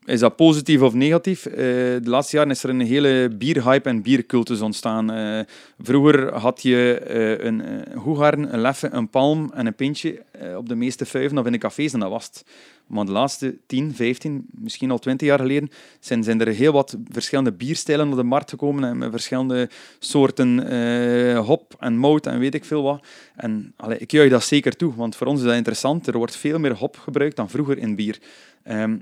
is 0.09 0.19
dat 0.19 0.35
positief 0.35 0.81
of 0.81 0.93
negatief? 0.93 1.45
Eh, 1.45 1.55
de 1.55 2.01
laatste 2.03 2.35
jaren 2.35 2.51
is 2.51 2.63
er 2.63 2.69
een 2.69 2.81
hele 2.81 3.29
bierhype 3.37 3.89
en 3.89 4.01
biercultus 4.01 4.61
ontstaan. 4.61 5.11
Eh, 5.11 5.39
vroeger 5.79 6.33
had 6.33 6.61
je 6.61 6.93
eh, 6.93 7.45
een 7.45 7.63
hoegaarn, 7.95 8.53
een 8.53 8.61
leffe, 8.61 8.89
een 8.91 9.09
palm 9.09 9.51
en 9.53 9.65
een 9.65 9.75
pintje 9.75 10.21
op 10.57 10.69
de 10.69 10.75
meeste 10.75 11.05
vuiven 11.05 11.37
of 11.37 11.45
in 11.45 11.51
de 11.51 11.57
cafés 11.57 11.93
en 11.93 11.99
dat 11.99 12.09
was 12.09 12.25
het. 12.25 12.45
Maar 12.87 13.05
de 13.05 13.11
laatste 13.11 13.57
10, 13.65 13.95
15, 13.95 14.45
misschien 14.51 14.91
al 14.91 14.99
20 14.99 15.27
jaar 15.27 15.39
geleden 15.39 15.69
zijn, 15.99 16.23
zijn 16.23 16.41
er 16.41 16.47
heel 16.47 16.71
wat 16.71 16.97
verschillende 17.11 17.51
bierstijlen 17.51 18.09
op 18.09 18.15
de 18.15 18.23
markt 18.23 18.49
gekomen 18.49 18.83
en 18.83 18.97
met 18.97 19.11
verschillende 19.11 19.69
soorten 19.99 21.37
hop 21.37 21.75
en 21.79 21.97
mout 21.97 22.25
en 22.25 22.39
weet 22.39 22.55
ik 22.55 22.65
veel 22.65 22.83
wat. 22.83 23.03
En 23.35 23.73
allee, 23.75 23.97
ik 23.97 24.11
juich 24.11 24.29
dat 24.29 24.43
zeker 24.43 24.75
toe, 24.75 24.95
want 24.95 25.15
voor 25.15 25.27
ons 25.27 25.39
is 25.39 25.45
dat 25.45 25.55
interessant. 25.55 26.07
Er 26.07 26.17
wordt 26.17 26.35
veel 26.35 26.59
meer 26.59 26.73
hop 26.73 26.97
gebruikt 26.97 27.35
dan 27.35 27.49
vroeger 27.49 27.77
in 27.77 27.95
bier. 27.95 28.19
Het 28.63 29.01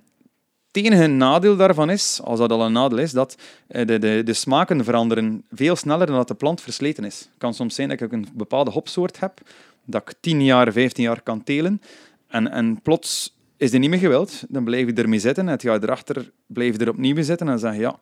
enige 0.83 1.07
nadeel 1.07 1.55
daarvan 1.55 1.89
is, 1.89 2.21
als 2.23 2.39
dat 2.39 2.51
al 2.51 2.65
een 2.65 2.71
nadeel 2.71 2.97
is, 2.97 3.11
dat 3.11 3.37
eh, 3.67 3.85
de, 3.85 3.99
de, 3.99 4.21
de 4.25 4.33
smaken 4.33 4.83
veranderen 4.83 5.43
veel 5.51 5.75
sneller 5.75 6.07
dan 6.07 6.15
dat 6.15 6.27
de 6.27 6.35
plant 6.35 6.61
versleten 6.61 7.03
is. 7.03 7.19
Het 7.19 7.37
kan 7.37 7.53
soms 7.53 7.75
zijn 7.75 7.89
dat 7.89 8.01
ik 8.01 8.11
een 8.11 8.27
bepaalde 8.33 8.71
hopsoort 8.71 9.19
heb, 9.19 9.41
dat 9.85 10.01
ik 10.01 10.15
10 10.19 10.43
jaar, 10.43 10.71
15 10.71 11.03
jaar 11.03 11.21
kan 11.21 11.43
telen, 11.43 11.81
en, 12.27 12.51
en 12.51 12.81
plots 12.81 13.35
is 13.57 13.71
die 13.71 13.79
niet 13.79 13.89
meer 13.89 13.99
gewild. 13.99 14.43
Dan 14.49 14.63
blijf 14.63 14.87
je 14.87 14.93
ermee 14.93 15.19
zitten, 15.19 15.47
het 15.47 15.61
jaar 15.61 15.83
erachter 15.83 16.31
blijf 16.45 16.77
je 16.77 16.79
er 16.79 16.89
opnieuw 16.89 17.23
zitten 17.23 17.47
en 17.47 17.59
zeg 17.59 17.73
je, 17.73 17.79
ja, 17.79 17.99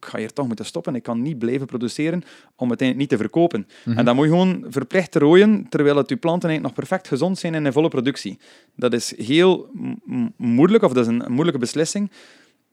ga 0.00 0.18
hier 0.18 0.32
toch 0.32 0.46
moeten 0.46 0.64
stoppen. 0.64 0.94
Ik 0.94 1.02
kan 1.02 1.22
niet 1.22 1.38
blijven 1.38 1.66
produceren 1.66 2.22
om 2.56 2.68
uiteindelijk 2.68 2.98
niet 2.98 3.08
te 3.08 3.16
verkopen. 3.24 3.66
Mhm. 3.84 3.98
En 3.98 4.04
dan 4.04 4.14
moet 4.14 4.24
je 4.24 4.30
gewoon 4.30 4.64
verplicht 4.68 5.14
rooien, 5.14 5.66
terwijl 5.68 5.96
het 5.96 6.08
je 6.08 6.16
planten 6.16 6.48
eigenlijk 6.48 6.76
nog 6.76 6.86
perfect 6.86 7.08
gezond 7.08 7.38
zijn 7.38 7.54
en 7.54 7.66
in 7.66 7.72
volle 7.72 7.88
productie. 7.88 8.38
Dat 8.76 8.92
is 8.92 9.16
heel 9.16 9.70
moeilijk, 10.36 10.84
of 10.84 10.92
dat 10.92 11.08
is 11.08 11.12
een 11.12 11.24
moeilijke 11.28 11.60
beslissing. 11.60 12.10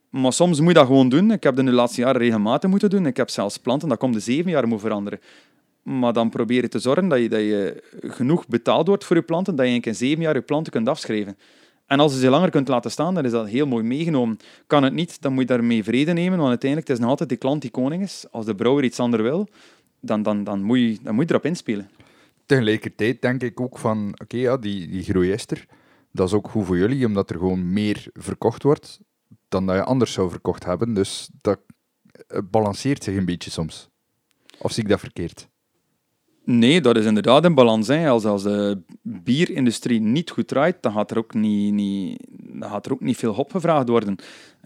Maar 0.10 0.34
soms 0.34 0.60
moet 0.60 0.68
je 0.68 0.74
dat 0.74 0.86
gewoon 0.86 1.10
doen. 1.10 1.32
Ik 1.32 1.44
heb 1.44 1.56
dat 1.56 1.66
de 1.66 1.72
laatste 1.72 2.02
jaren 2.02 2.22
regelmatig 2.22 2.70
moeten 2.70 2.90
doen. 2.90 3.06
Ik 3.06 3.18
heb 3.18 3.30
zelfs 3.30 3.58
planten, 3.58 3.90
dat 3.90 3.98
komt 3.98 4.14
de 4.14 4.20
zeven 4.20 4.52
jaar 4.52 4.68
moet 4.68 4.82
veranderen. 4.82 5.20
maar 5.84 6.14
dan 6.14 6.30
probeer 6.30 6.62
je 6.62 6.68
te 6.68 6.80
zorgen 6.80 7.08
dat 7.08 7.20
je, 7.20 7.30
dat 7.30 7.40
je 7.40 7.84
genoeg 8.02 8.48
betaald 8.48 8.88
wordt 8.88 9.06
voor 9.06 9.16
je 9.16 9.22
planten, 9.22 9.56
dat 9.56 9.68
je 9.68 9.80
in 9.80 9.96
zeven 9.96 10.22
jaar 10.22 10.36
je 10.36 10.42
planten 10.42 10.72
kunt 10.72 10.90
afschrijven. 10.90 11.38
En 11.88 12.00
als 12.00 12.14
je 12.14 12.20
ze 12.20 12.30
langer 12.30 12.50
kunt 12.50 12.68
laten 12.68 12.92
staan, 12.92 13.14
dan 13.14 13.26
is 13.26 13.32
dat 13.32 13.48
heel 13.48 13.68
mooi 13.68 13.84
meegenomen. 13.84 14.38
Kan 14.68 14.84
het 14.84 14.94
niet, 14.94 15.22
dan 15.22 15.32
moet 15.34 15.42
je 15.42 15.48
daarmee 15.48 15.84
vrede 15.84 16.14
nemen, 16.14 16.38
want 16.38 16.50
uiteindelijk 16.50 16.90
het 16.90 16.98
is 16.98 17.02
nog 17.04 17.12
altijd 17.12 17.30
die 17.30 17.38
klant 17.38 17.62
die 17.62 17.72
koning 17.72 18.04
is. 18.04 18.26
Als 18.32 18.46
de 18.46 18.56
brouwer 18.56 18.84
iets 18.84 19.00
anders 19.00 19.24
wil, 19.24 19.48
dan, 20.00 20.24
dan, 20.24 20.44
dan, 20.44 20.64
moet, 20.64 20.80
je, 20.80 20.98
dan 21.02 21.16
moet 21.16 21.28
je 21.28 21.34
erop 21.34 21.46
inspelen. 21.46 21.90
Tegelijkertijd 22.46 23.22
denk 23.22 23.44
ik 23.44 23.60
ook 23.60 23.78
van, 23.78 24.18
oké, 24.22 24.38
ja, 24.38 24.58
die, 24.58 24.88
die 24.88 25.04
groei. 25.04 25.36
Dat 26.12 26.28
is 26.28 26.34
ook 26.34 26.50
goed 26.50 26.66
voor 26.66 26.78
jullie, 26.78 27.06
omdat 27.06 27.30
er 27.30 27.38
gewoon 27.38 27.74
meer 27.74 28.08
verkocht 28.14 28.64
wordt 28.64 29.00
dan 29.48 29.66
dat 29.66 29.76
je 29.76 29.84
anders 29.84 30.14
zou 30.14 30.30
verkocht 30.30 30.66
hebben. 30.66 30.94
Dus 30.94 31.30
dat 31.42 31.60
balanceert 32.44 33.04
zich 33.04 33.16
een 33.16 33.26
beetje 33.26 33.52
soms. 33.52 33.90
Of 34.60 34.72
zie 34.72 34.84
ik 34.84 34.90
dat 34.90 35.00
verkeerd? 35.00 35.48
Nee, 36.48 36.82
dat 36.82 36.98
is 36.98 37.06
inderdaad 37.06 37.46
een 37.46 37.56
balans. 37.56 37.88
Hè. 37.88 38.10
Als, 38.10 38.26
als 38.26 38.44
de 38.44 38.82
bierindustrie 39.02 40.02
niet 40.02 40.30
goed 40.30 40.48
draait, 40.48 40.76
dan 40.82 40.92
gaat 40.92 41.12
er 41.12 41.18
ook 41.18 41.34
niet, 41.34 41.74
niet, 41.74 42.24
dan 42.30 42.70
gaat 42.70 42.86
er 42.86 42.92
ook 42.92 43.02
niet 43.02 43.18
veel 43.18 43.34
hop 43.34 43.52
gevraagd 43.52 43.90
worden. 43.90 44.16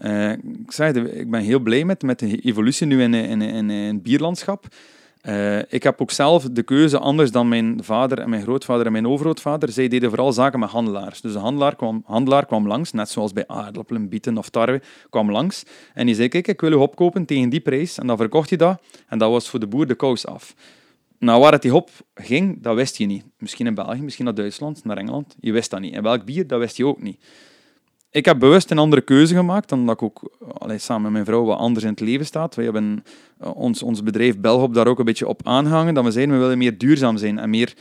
Uh, 0.04 0.30
ik, 0.30 0.96
ik 0.96 1.30
ben 1.30 1.40
heel 1.40 1.58
blij 1.58 1.84
met, 1.84 2.02
met 2.02 2.18
de 2.18 2.40
evolutie 2.40 2.86
nu 2.86 3.02
in, 3.02 3.14
in, 3.14 3.42
in, 3.42 3.68
het 3.68 4.02
bierlandschap. 4.02 4.66
Uh, 5.22 5.58
ik 5.58 5.82
heb 5.82 6.00
ook 6.00 6.10
zelf 6.10 6.48
de 6.52 6.62
keuze, 6.62 6.98
anders 6.98 7.30
dan 7.30 7.48
mijn 7.48 7.84
vader 7.84 8.18
en 8.18 8.30
mijn 8.30 8.42
grootvader 8.42 8.86
en 8.86 8.92
mijn 8.92 9.06
overgrootvader. 9.06 9.72
Zij 9.72 9.88
deden 9.88 10.08
vooral 10.08 10.32
zaken 10.32 10.60
met 10.60 10.70
handelaars. 10.70 11.20
Dus 11.20 11.32
de 11.32 11.38
handelaar 11.38 11.76
kwam, 11.76 12.02
handelaar 12.06 12.46
kwam 12.46 12.66
langs, 12.66 12.92
net 12.92 13.08
zoals 13.08 13.32
bij 13.32 13.46
aardappelen, 13.46 14.08
bieten 14.08 14.38
of 14.38 14.48
tarwe, 14.48 14.82
kwam 15.10 15.30
langs. 15.30 15.62
En 15.94 16.06
die 16.06 16.14
zei, 16.14 16.28
kijk, 16.28 16.48
ik 16.48 16.60
wil 16.60 16.72
u 16.72 16.74
opkopen 16.74 17.24
tegen 17.24 17.48
die 17.48 17.60
prijs. 17.60 17.98
En 17.98 18.06
dan 18.06 18.16
verkocht 18.16 18.48
hij 18.48 18.58
dat. 18.58 18.82
En 19.08 19.18
dat 19.18 19.30
was 19.30 19.48
voor 19.48 19.60
de 19.60 19.66
boer 19.66 19.86
de 19.86 19.94
kous 19.94 20.26
af. 20.26 20.54
Nou, 21.22 21.40
waar 21.40 21.52
het 21.52 21.62
die 21.62 21.70
hop 21.70 21.90
ging, 22.14 22.62
dat 22.62 22.74
wist 22.74 22.96
je 22.96 23.06
niet. 23.06 23.24
Misschien 23.38 23.66
in 23.66 23.74
België, 23.74 24.02
misschien 24.02 24.24
naar 24.24 24.34
Duitsland, 24.34 24.84
naar 24.84 24.96
Engeland. 24.96 25.36
Je 25.40 25.52
wist 25.52 25.70
dat 25.70 25.80
niet. 25.80 25.94
En 25.94 26.02
welk 26.02 26.24
bier, 26.24 26.46
dat 26.46 26.58
wist 26.58 26.76
je 26.76 26.86
ook 26.86 27.02
niet. 27.02 27.24
Ik 28.10 28.24
heb 28.24 28.38
bewust 28.38 28.70
een 28.70 28.78
andere 28.78 29.02
keuze 29.02 29.34
gemaakt, 29.34 29.72
omdat 29.72 29.94
ik 29.94 30.02
ook 30.02 30.36
allee, 30.58 30.78
samen 30.78 31.02
met 31.02 31.12
mijn 31.12 31.24
vrouw 31.24 31.44
wat 31.44 31.58
anders 31.58 31.84
in 31.84 31.90
het 31.90 32.00
leven 32.00 32.26
staat. 32.26 32.54
We 32.54 32.62
hebben 32.62 33.04
uh, 33.42 33.56
ons, 33.56 33.82
ons 33.82 34.02
bedrijf 34.02 34.38
Belhop 34.38 34.74
daar 34.74 34.86
ook 34.86 34.98
een 34.98 35.04
beetje 35.04 35.28
op 35.28 35.46
aangehangen, 35.46 35.94
dat 35.94 36.04
we 36.04 36.10
zeiden, 36.10 36.34
we 36.34 36.40
willen 36.40 36.58
meer 36.58 36.78
duurzaam 36.78 37.16
zijn 37.16 37.38
en 37.38 37.50
meer 37.50 37.74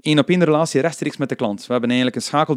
één 0.00 0.18
op 0.18 0.28
één 0.28 0.44
relatie 0.44 0.80
rechtstreeks 0.80 1.16
met 1.16 1.28
de 1.28 1.34
klant. 1.34 1.66
We 1.66 1.72
hebben 1.72 1.90
eigenlijk 1.90 2.16
een 2.16 2.28
schakel 2.28 2.56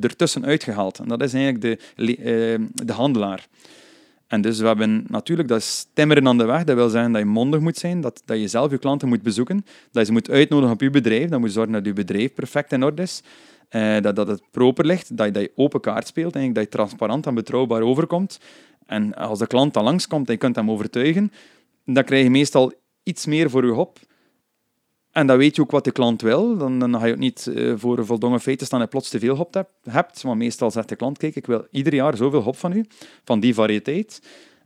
ertussen 0.00 0.44
uitgehaald. 0.44 0.98
En 0.98 1.08
dat 1.08 1.22
is 1.22 1.34
eigenlijk 1.34 1.62
de, 1.62 1.78
uh, 1.96 2.66
de 2.86 2.92
handelaar. 2.92 3.46
En 4.32 4.40
dus 4.40 4.58
we 4.58 4.66
hebben 4.66 5.04
natuurlijk, 5.08 5.48
dat 5.48 5.58
is 5.58 5.86
timmeren 5.92 6.26
aan 6.28 6.38
de 6.38 6.44
weg. 6.44 6.64
Dat 6.64 6.76
wil 6.76 6.88
zeggen 6.88 7.12
dat 7.12 7.20
je 7.20 7.26
mondig 7.26 7.60
moet 7.60 7.76
zijn, 7.76 8.00
dat, 8.00 8.22
dat 8.24 8.40
je 8.40 8.48
zelf 8.48 8.70
je 8.70 8.78
klanten 8.78 9.08
moet 9.08 9.22
bezoeken, 9.22 9.56
dat 9.64 10.00
je 10.00 10.04
ze 10.04 10.12
moet 10.12 10.30
uitnodigen 10.30 10.74
op 10.74 10.80
je 10.80 10.90
bedrijf, 10.90 11.28
dat 11.28 11.40
moet 11.40 11.52
zorgen 11.52 11.72
dat 11.72 11.84
je 11.84 11.92
bedrijf 11.92 12.34
perfect 12.34 12.72
in 12.72 12.82
orde 12.82 13.02
is, 13.02 13.22
eh, 13.68 14.00
dat, 14.00 14.16
dat 14.16 14.28
het 14.28 14.42
proper 14.50 14.86
ligt, 14.86 15.16
dat 15.16 15.26
je, 15.26 15.32
dat 15.32 15.42
je 15.42 15.52
open 15.54 15.80
kaart 15.80 16.06
speelt, 16.06 16.34
eigenlijk, 16.34 16.54
dat 16.54 16.64
je 16.64 16.78
transparant 16.78 17.26
en 17.26 17.34
betrouwbaar 17.34 17.82
overkomt. 17.82 18.40
En 18.86 19.14
als 19.14 19.38
de 19.38 19.46
klant 19.46 19.74
dan 19.74 19.84
langskomt 19.84 20.26
en 20.26 20.32
je 20.32 20.38
kunt 20.38 20.56
hem 20.56 20.70
overtuigen, 20.70 21.32
dan 21.84 22.04
krijg 22.04 22.22
je 22.22 22.30
meestal 22.30 22.72
iets 23.02 23.26
meer 23.26 23.50
voor 23.50 23.64
je 23.64 23.72
hop. 23.72 23.98
En 25.12 25.26
dan 25.26 25.36
weet 25.36 25.56
je 25.56 25.62
ook 25.62 25.70
wat 25.70 25.84
de 25.84 25.92
klant 25.92 26.22
wil. 26.22 26.56
Dan, 26.56 26.78
dan 26.78 26.98
ga 26.98 27.06
je 27.06 27.12
ook 27.12 27.18
niet 27.18 27.46
uh, 27.50 27.74
voor 27.76 28.06
voldongen 28.06 28.40
feiten 28.40 28.66
staan 28.66 28.80
en 28.80 28.88
plots 28.88 29.08
te 29.08 29.18
veel 29.18 29.36
hop 29.36 29.64
hebt. 29.90 30.24
Maar 30.24 30.36
meestal 30.36 30.70
zegt 30.70 30.88
de 30.88 30.96
klant, 30.96 31.18
kijk, 31.18 31.36
ik 31.36 31.46
wil 31.46 31.66
ieder 31.70 31.94
jaar 31.94 32.16
zoveel 32.16 32.40
hop 32.40 32.56
van 32.56 32.72
u, 32.72 32.84
van 33.24 33.40
die 33.40 33.54
variëteit. 33.54 34.22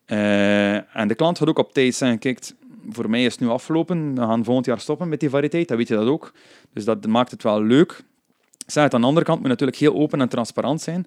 Uh, 0.06 0.96
en 0.96 1.08
de 1.08 1.14
klant 1.14 1.38
gaat 1.38 1.48
ook 1.48 1.58
op 1.58 1.72
tijd 1.72 1.94
zeggen, 1.94 2.18
kijk, 2.18 2.52
voor 2.90 3.10
mij 3.10 3.24
is 3.24 3.32
het 3.32 3.40
nu 3.40 3.48
afgelopen, 3.48 4.14
we 4.14 4.20
gaan 4.20 4.44
volgend 4.44 4.66
jaar 4.66 4.80
stoppen 4.80 5.08
met 5.08 5.20
die 5.20 5.30
variëteit, 5.30 5.68
dan 5.68 5.76
weet 5.76 5.88
je 5.88 5.94
dat 5.94 6.06
ook. 6.06 6.32
Dus 6.72 6.84
dat 6.84 7.06
maakt 7.06 7.30
het 7.30 7.42
wel 7.42 7.62
leuk. 7.62 8.02
Zeg, 8.66 8.90
aan 8.90 9.00
de 9.00 9.06
andere 9.06 9.26
kant 9.26 9.40
moet 9.40 9.48
natuurlijk 9.48 9.78
heel 9.78 9.94
open 9.94 10.20
en 10.20 10.28
transparant 10.28 10.80
zijn. 10.80 11.06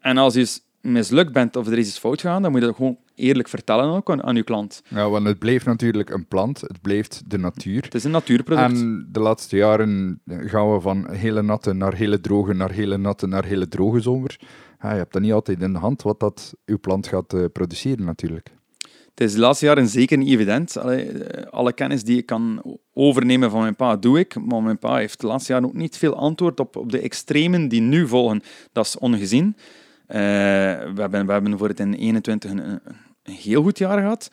En 0.00 0.16
als 0.18 0.34
je 0.34 0.58
mislukt 0.80 1.32
bent 1.32 1.56
of 1.56 1.66
er 1.66 1.78
is 1.78 1.86
iets 1.86 1.98
fout 1.98 2.20
gegaan, 2.20 2.42
dan 2.42 2.50
moet 2.50 2.60
je 2.60 2.66
dat 2.66 2.76
gewoon 2.76 2.98
eerlijk 3.22 3.48
vertellen 3.48 3.84
ook 3.84 4.10
aan, 4.10 4.22
aan 4.22 4.34
je 4.34 4.42
klant. 4.42 4.82
Ja, 4.88 5.10
want 5.10 5.26
het 5.26 5.38
blijft 5.38 5.66
natuurlijk 5.66 6.10
een 6.10 6.26
plant, 6.26 6.60
het 6.60 6.80
blijft 6.80 7.22
de 7.26 7.38
natuur. 7.38 7.82
Het 7.82 7.94
is 7.94 8.04
een 8.04 8.10
natuurproduct. 8.10 8.80
En 8.80 9.08
de 9.12 9.20
laatste 9.20 9.56
jaren 9.56 10.20
gaan 10.26 10.72
we 10.72 10.80
van 10.80 11.10
hele 11.10 11.42
natte 11.42 11.72
naar 11.72 11.94
hele 11.94 12.20
droge, 12.20 12.54
naar 12.54 12.70
hele 12.70 12.96
natte, 12.96 13.26
naar 13.26 13.44
hele 13.44 13.68
droge 13.68 14.00
zomer. 14.00 14.40
Ja, 14.80 14.90
je 14.90 14.96
hebt 14.96 15.12
dat 15.12 15.22
niet 15.22 15.32
altijd 15.32 15.62
in 15.62 15.72
de 15.72 15.78
hand 15.78 16.02
wat 16.02 16.20
dat 16.20 16.54
uw 16.64 16.78
plant 16.78 17.06
gaat 17.06 17.34
uh, 17.34 17.44
produceren 17.52 18.04
natuurlijk. 18.04 18.50
Het 19.14 19.20
is 19.20 19.32
de 19.32 19.40
laatste 19.40 19.66
jaren 19.66 19.88
zeker 19.88 20.18
niet 20.18 20.28
evident. 20.28 20.76
Allee, 20.76 21.08
eh, 21.08 21.52
alle 21.52 21.72
kennis 21.72 22.04
die 22.04 22.18
ik 22.18 22.26
kan 22.26 22.62
overnemen 22.92 23.50
van 23.50 23.60
mijn 23.60 23.76
pa, 23.76 23.96
doe 23.96 24.18
ik. 24.18 24.46
Maar 24.46 24.62
mijn 24.62 24.78
pa 24.78 24.96
heeft 24.96 25.20
de 25.20 25.26
laatste 25.26 25.52
jaren 25.52 25.68
ook 25.68 25.74
niet 25.74 25.96
veel 25.96 26.14
antwoord 26.14 26.60
op, 26.60 26.76
op 26.76 26.92
de 26.92 27.00
extremen 27.00 27.68
die 27.68 27.80
nu 27.80 28.08
volgen. 28.08 28.42
Dat 28.72 28.86
is 28.86 28.98
ongezien. 28.98 29.56
Uh, 29.56 30.16
we, 30.16 30.94
hebben, 30.96 31.26
we 31.26 31.32
hebben 31.32 31.58
voor 31.58 31.68
het 31.68 31.80
in 31.80 31.94
21 31.94 32.50
een, 32.50 32.80
een, 33.22 33.32
heel 33.32 33.62
goed 33.62 33.78
jaar 33.78 33.98
gehad. 33.98 34.30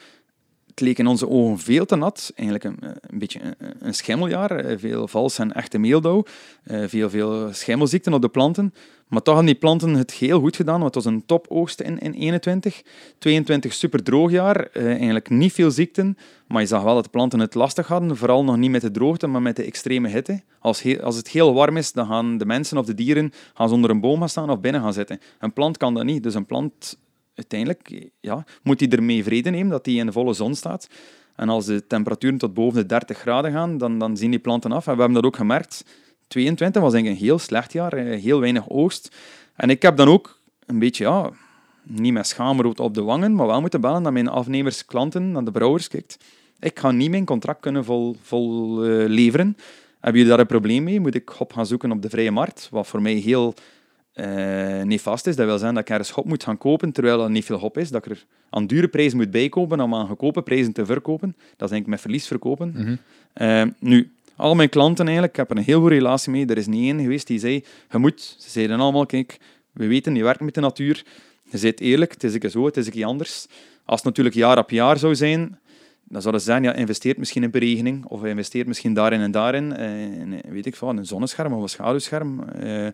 Het 0.68 0.80
leek 0.88 1.00
in 1.00 1.08
onze 1.08 1.30
ogen 1.30 1.60
veel 1.60 1.86
te 1.86 1.96
nat. 1.96 2.32
Eigenlijk 2.36 2.64
een, 2.64 2.90
een 3.02 3.20
beetje 3.20 3.40
een, 3.80 3.94
schimmeljaar. 3.94 4.52
Eh, 4.52 4.78
veel 4.78 5.08
vals 5.08 5.40
en 5.40 5.54
echte 5.54 5.78
meeldauw. 5.78 6.24
Uh, 6.64 6.88
veel, 6.88 7.10
veel 7.10 7.54
schimmelziekten 7.54 8.14
op 8.14 8.22
de 8.22 8.30
planten. 8.30 8.74
Maar 9.08 9.22
toch 9.22 9.34
hadden 9.34 9.52
die 9.52 9.62
planten 9.62 9.94
het 9.94 10.12
heel 10.12 10.40
goed 10.40 10.56
gedaan. 10.56 10.82
Want 10.82 10.96
het 10.96 11.04
was 11.04 11.14
een 11.14 11.26
topoogst 11.26 11.80
in, 11.80 12.00
in 12.00 12.14
21. 12.14 12.82
22 13.18 13.74
super 13.74 14.04
droog 14.04 14.32
jaar. 14.32 14.70
Eigenlijk 14.74 15.30
niet 15.30 15.54
veel 15.54 15.72
ziekten. 15.72 16.18
Maar 16.48 16.62
je 16.62 16.68
zag 16.68 16.84
wel 16.84 16.94
dat 16.94 17.04
de 17.04 17.10
planten 17.10 17.40
het 17.40 17.54
lastig 17.54 17.88
hadden. 17.88 18.18
Vooral 18.18 18.44
nog 18.44 18.58
niet 18.58 18.72
met 18.72 18.82
de 18.82 18.92
droogte, 18.92 19.28
maar 19.28 19.42
met 19.42 19.56
de 19.56 19.64
extreme 19.64 20.08
hitte. 20.08 20.42
Als, 20.60 21.02
als 21.02 21.16
het 21.16 21.30
heel 21.30 21.54
warm 21.54 21.78
is, 21.78 21.92
dan 21.92 22.06
gaan 22.06 22.38
de 22.38 22.46
mensen 22.46 22.78
of 22.78 22.86
de 22.86 22.94
dieren 22.94 23.32
gaan 23.54 23.72
onder 23.72 23.90
een 23.90 24.02
boom 24.02 24.20
gaan 24.20 24.30
staan 24.30 24.50
of 24.50 24.60
binnen 24.60 24.82
gaan 24.82 24.94
zitten. 24.94 25.20
Een 25.40 25.54
plant 25.54 25.78
kan 25.78 25.94
dat 25.94 26.04
niet. 26.04 26.24
Dus 26.24 26.34
een 26.34 26.46
plant, 26.46 26.98
uiteindelijk, 27.40 28.10
ja, 28.20 28.46
moet 28.64 28.80
hij 28.80 28.90
ermee 28.90 29.24
vrede 29.24 29.50
nemen 29.50 29.70
dat 29.70 29.86
hij 29.86 29.96
in 29.96 30.06
de 30.06 30.12
volle 30.12 30.34
zon 30.34 30.56
staat. 30.56 30.90
En 31.36 31.50
als 31.50 31.66
de 31.66 31.88
temperaturen 31.88 32.38
tot 32.38 32.54
boven 32.54 32.82
de 32.82 32.86
30 32.86 33.18
graden 33.18 33.52
gaan, 33.52 33.78
dan, 33.78 34.00
dan 34.00 34.18
zien 34.18 34.32
die 34.32 34.40
planten 34.40 34.72
af. 34.72 34.88
En 34.88 34.94
we 34.94 35.00
hebben 35.00 35.22
dat 35.22 35.26
ook 35.26 35.36
gemerkt 35.36 35.84
22 36.30 36.82
was 36.82 36.92
denk 36.92 37.08
een 37.08 37.16
heel 37.16 37.40
slecht 37.40 37.74
jaar, 37.74 37.94
eh, 37.94 38.22
heel 38.22 38.40
weinig 38.40 38.70
oogst. 38.70 39.16
En 39.56 39.70
ik 39.70 39.82
heb 39.82 39.98
dan 39.98 40.08
ook 40.08 40.40
een 40.66 40.80
beetje, 40.80 41.04
ja, 41.04 41.30
niet 41.84 42.14
met 42.14 42.28
schaamrood 42.28 42.80
op 42.80 42.94
de 42.94 43.02
wangen, 43.02 43.36
maar 43.36 43.48
wel 43.48 43.62
moeten 43.62 43.82
bellen 43.82 44.02
naar 44.02 44.14
mijn 44.14 44.28
afnemers, 44.28 44.86
klanten, 44.86 45.32
naar 45.32 45.44
de 45.44 45.52
brouwers. 45.52 45.88
Kijkt, 45.88 46.18
ik 46.60 46.80
ga 46.80 46.92
niet 46.92 47.10
mijn 47.10 47.26
contract 47.26 47.60
kunnen 47.60 47.86
vol, 47.86 48.16
vol 48.22 48.86
uh, 48.86 49.08
leveren. 49.08 49.58
Hebben 49.94 50.22
jullie 50.22 50.30
daar 50.36 50.40
een 50.40 50.46
probleem 50.46 50.84
mee? 50.84 51.00
Moet 51.00 51.16
ik 51.16 51.30
hop 51.30 51.54
gaan 51.54 51.66
zoeken 51.66 51.92
op 51.92 52.02
de 52.02 52.10
vrije 52.10 52.32
markt? 52.32 52.68
Wat 52.72 52.88
voor 52.88 53.02
mij 53.02 53.14
heel 53.14 53.54
uh, 54.20 54.82
nefast 54.84 55.28
is. 55.28 55.36
Dat 55.36 55.46
wil 55.46 55.58
zeggen 55.58 55.74
dat 55.74 55.84
ik 55.84 55.90
ergens 55.90 56.10
hop 56.10 56.26
moet 56.26 56.44
gaan 56.44 56.58
kopen, 56.58 56.92
terwijl 56.92 57.24
er 57.24 57.30
niet 57.30 57.46
veel 57.46 57.58
hop 57.58 57.78
is. 57.78 57.90
Dat 57.90 58.06
ik 58.06 58.12
er 58.12 58.26
aan 58.50 58.68
dure 58.68 58.88
prijzen 58.88 59.18
moet 59.18 59.32
bijkopen 59.32 59.80
om 59.80 59.96
aan 59.96 60.08
goedkope 60.08 60.42
prijzen 60.42 60.74
te 60.74 60.86
verkopen. 60.86 61.36
Dat 61.58 61.68
is 61.68 61.70
denk 61.70 61.82
ik 61.82 61.90
met 61.90 62.02
verlies 62.02 62.28
verkopen. 62.28 62.74
Mm 62.76 63.00
-hmm. 63.34 63.76
nu, 63.80 64.12
al 64.36 64.56
mijn 64.56 64.70
klanten 64.70 65.06
eigenlijk, 65.06 65.34
ik 65.34 65.40
heb 65.40 65.52
er 65.52 65.58
een 65.58 65.64
heel 65.64 65.80
goede 65.80 65.96
relatie 65.96 66.32
mee. 66.32 66.46
Er 66.46 66.58
is 66.58 66.68
niet 66.68 66.84
één 66.84 67.02
geweest 67.02 67.28
die 67.28 67.40
zei, 67.40 67.64
je 67.92 67.98
moet, 67.98 68.36
ze 68.40 68.50
zeiden 68.50 68.80
allemaal, 68.80 69.06
kijk, 69.06 69.40
we 69.72 69.88
weten, 69.88 70.16
je 70.16 70.24
werkt 70.24 70.40
met 70.40 70.54
de 70.54 70.62
natuur, 70.62 71.04
je 71.44 71.58
zit 71.58 71.80
eerlijk, 71.80 72.12
het 72.12 72.24
is 72.24 72.34
een 72.40 72.50
zo, 72.50 72.66
het 72.66 72.78
is 72.78 72.96
een 72.96 73.04
anders. 73.04 73.48
Als 73.86 74.00
het 74.00 74.04
natuurlijk 74.04 74.36
jaar 74.36 74.58
op 74.58 74.70
jaar 74.70 74.98
zou 74.98 75.16
zijn, 75.16 75.60
dan 76.04 76.22
zouden 76.22 76.42
ze 76.42 76.48
zeggen, 76.48 76.66
ja, 76.66 76.74
investeert 76.74 77.18
misschien 77.18 77.44
in 77.44 77.52
beregening, 77.52 78.06
of 78.06 78.24
investeert 78.24 78.68
misschien 78.68 78.94
daarin 78.94 79.22
en 79.22 79.32
daarin, 79.32 79.76
in, 79.76 80.42
weet 80.50 80.66
ik 80.66 80.76
veel, 80.76 80.90
een 80.90 81.06
zonnescherm 81.06 81.54
of 81.54 81.62
een 81.62 81.70
schaduwscherm. 81.70 82.44
Eh, 82.44 82.88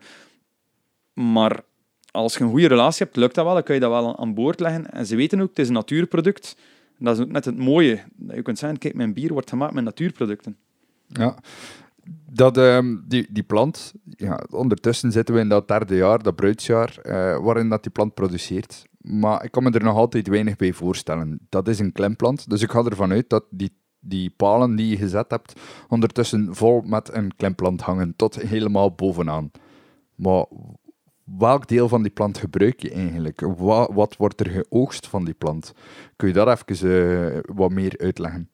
maar 1.16 1.64
als 2.12 2.38
je 2.38 2.44
een 2.44 2.50
goede 2.50 2.68
relatie 2.68 3.06
hebt, 3.06 3.18
lukt 3.18 3.36
dat 3.36 3.46
wel, 3.46 3.54
dan 3.54 3.64
kun 3.64 3.74
je 3.74 3.80
dat 3.80 3.90
wel 3.90 4.20
aan 4.20 4.34
boord 4.34 4.60
leggen. 4.60 4.92
En 4.92 5.06
ze 5.06 5.16
weten 5.16 5.42
ook, 5.42 5.50
het 5.50 5.60
is 5.60 5.68
een 5.68 5.74
natuurproduct. 5.74 6.58
dat 6.98 7.18
is 7.18 7.24
ook 7.24 7.32
net 7.32 7.46
het 7.46 7.58
mooie. 7.58 8.04
Je 8.28 8.42
kunt 8.42 8.60
zeggen, 8.60 8.80
kijk, 8.80 8.96
mijn 8.96 9.14
bier 9.14 9.34
wordt 9.34 9.50
gemaakt 9.50 9.74
met 9.74 9.84
natuurproducten. 9.84 10.58
Ja, 11.08 11.36
dat, 12.32 12.58
um, 12.58 13.04
die, 13.08 13.28
die 13.30 13.44
plant, 13.44 13.94
ja, 14.04 14.44
ondertussen 14.50 15.12
zitten 15.12 15.36
we 15.36 15.42
in 15.42 15.50
dat 15.50 15.68
derde 15.68 15.96
jaar, 15.96 16.24
dat 16.24 16.36
bruidsjaar, 16.36 16.98
uh, 17.04 17.14
waarin 17.44 17.70
dat 17.70 17.84
die 17.84 17.92
plant 17.92 18.14
produceert. 18.14 18.86
Maar 19.02 19.44
ik 19.44 19.52
kan 19.52 19.64
me 19.64 19.72
er 19.72 19.84
nog 19.84 19.96
altijd 19.96 20.28
weinig 20.28 20.56
bij 20.56 20.74
voorstellen. 20.74 21.40
Dat 21.50 21.68
is 21.68 21.80
een 21.80 21.92
klemplant, 21.92 22.50
dus 22.50 22.62
ik 22.62 22.72
ga 22.72 22.84
ervan 22.84 23.12
uit 23.12 23.30
dat 23.30 23.44
die, 23.50 23.78
die 24.00 24.30
palen 24.30 24.76
die 24.76 24.90
je 24.90 24.98
gezet 24.98 25.32
hebt, 25.32 25.60
ondertussen 25.88 26.56
vol 26.56 26.82
met 26.82 27.14
een 27.14 27.36
klemplant 27.36 27.82
hangen, 27.82 28.14
tot 28.16 28.36
helemaal 28.36 28.92
bovenaan. 28.92 29.52
Maar 30.16 30.46
welk 31.26 31.68
deel 31.68 31.90
van 31.90 32.02
die 32.02 32.12
plant 32.12 32.38
gebruik 32.38 32.80
je 32.80 32.92
eigenlijk? 32.92 33.42
Wat, 33.42 33.92
wat 33.94 34.16
wordt 34.18 34.40
er 34.40 34.50
geoogst 34.50 35.08
van 35.08 35.26
die 35.26 35.34
plant? 35.34 35.74
Kun 36.16 36.28
je 36.28 36.34
daar 36.34 36.48
even 36.48 36.88
uh, 36.88 37.40
wat 37.46 37.72
meer 37.72 37.94
uitleggen? 37.98 38.50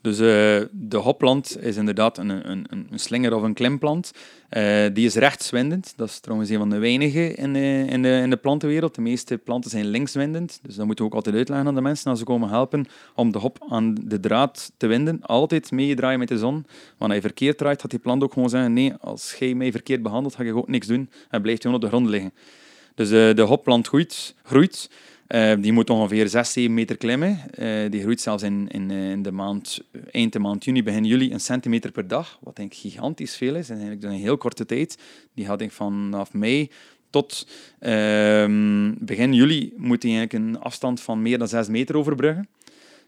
Dus 0.00 0.20
uh, 0.20 0.26
de 0.70 0.96
hopplant 0.96 1.62
is 1.62 1.76
inderdaad 1.76 2.18
een, 2.18 2.50
een, 2.50 2.66
een 2.70 2.88
slinger 2.94 3.34
of 3.34 3.42
een 3.42 3.54
klimplant. 3.54 4.12
Uh, 4.50 4.86
die 4.92 5.06
is 5.06 5.14
rechtswindend. 5.14 5.92
Dat 5.96 6.08
is 6.08 6.20
trouwens 6.20 6.50
een 6.50 6.58
van 6.58 6.70
de 6.70 6.78
weinigen 6.78 7.36
in 7.36 7.52
de, 7.52 7.84
in, 7.88 8.02
de, 8.02 8.08
in 8.08 8.30
de 8.30 8.36
plantenwereld. 8.36 8.94
De 8.94 9.00
meeste 9.00 9.38
planten 9.38 9.70
zijn 9.70 9.86
linkswindend. 9.86 10.60
Dus 10.62 10.74
dat 10.74 10.86
moeten 10.86 11.04
we 11.04 11.10
ook 11.10 11.16
altijd 11.16 11.36
uitleggen 11.36 11.66
aan 11.66 11.74
de 11.74 11.80
mensen 11.80 12.10
als 12.10 12.18
ze 12.18 12.24
komen 12.24 12.48
helpen 12.48 12.86
om 13.14 13.32
de 13.32 13.38
hop 13.38 13.66
aan 13.68 13.94
de 14.04 14.20
draad 14.20 14.72
te 14.76 14.86
winden. 14.86 15.18
Altijd 15.22 15.70
meedraaien 15.70 16.18
met 16.18 16.28
de 16.28 16.38
zon. 16.38 16.66
Want 16.96 17.12
als 17.12 17.14
je 17.14 17.20
verkeerd 17.20 17.58
draait, 17.58 17.80
gaat 17.80 17.90
die 17.90 18.00
plant 18.00 18.22
ook 18.22 18.32
gewoon 18.32 18.48
zeggen 18.48 18.72
nee, 18.72 18.94
als 19.00 19.34
jij 19.38 19.54
mij 19.54 19.70
verkeerd 19.70 20.02
behandelt, 20.02 20.34
ga 20.34 20.42
je 20.42 20.54
ook 20.54 20.68
niks 20.68 20.86
doen 20.86 21.10
en 21.30 21.42
blijft 21.42 21.62
gewoon 21.62 21.76
op 21.76 21.82
de 21.82 21.88
grond 21.88 22.06
liggen. 22.08 22.32
Dus 22.94 23.08
de 23.08 23.44
hopplant 23.46 23.86
groeit. 23.86 24.34
groeit 24.42 24.88
uh, 25.28 25.52
die 25.58 25.72
moet 25.72 25.90
ongeveer 25.90 26.28
6, 26.28 26.52
7 26.52 26.74
meter 26.74 26.96
klimmen. 26.96 27.40
Uh, 27.58 27.90
die 27.90 28.00
groeit 28.00 28.20
zelfs 28.20 28.42
in, 28.42 28.68
in, 28.68 28.90
eh, 28.90 29.10
in, 29.10 29.22
de 29.22 29.32
maand, 29.32 29.80
eind 30.10 30.32
de 30.32 30.38
maand 30.38 30.64
juni, 30.64 30.82
begin 30.82 31.04
juli, 31.04 31.32
een 31.32 31.40
centimeter 31.40 31.90
per 31.90 32.08
dag. 32.08 32.38
Wat 32.40 32.56
denk 32.56 32.74
gigantisch 32.74 33.36
veel 33.36 33.54
is. 33.54 33.68
En 33.68 33.76
eigenlijk 33.76 34.04
een 34.04 34.20
heel 34.20 34.36
korte 34.36 34.66
tijd. 34.66 34.98
Die 35.34 35.46
had 35.46 35.60
ik 35.60 35.72
vanaf 35.72 36.32
mei 36.32 36.70
tot 37.10 37.46
uh, 37.80 37.90
begin 38.98 39.32
juli 39.32 39.72
moet 39.76 40.02
hij 40.02 40.12
eigenlijk 40.16 40.32
een 40.32 40.60
afstand 40.60 41.00
van 41.00 41.22
meer 41.22 41.38
dan 41.38 41.48
6 41.48 41.68
meter 41.68 41.96
overbruggen. 41.96 42.48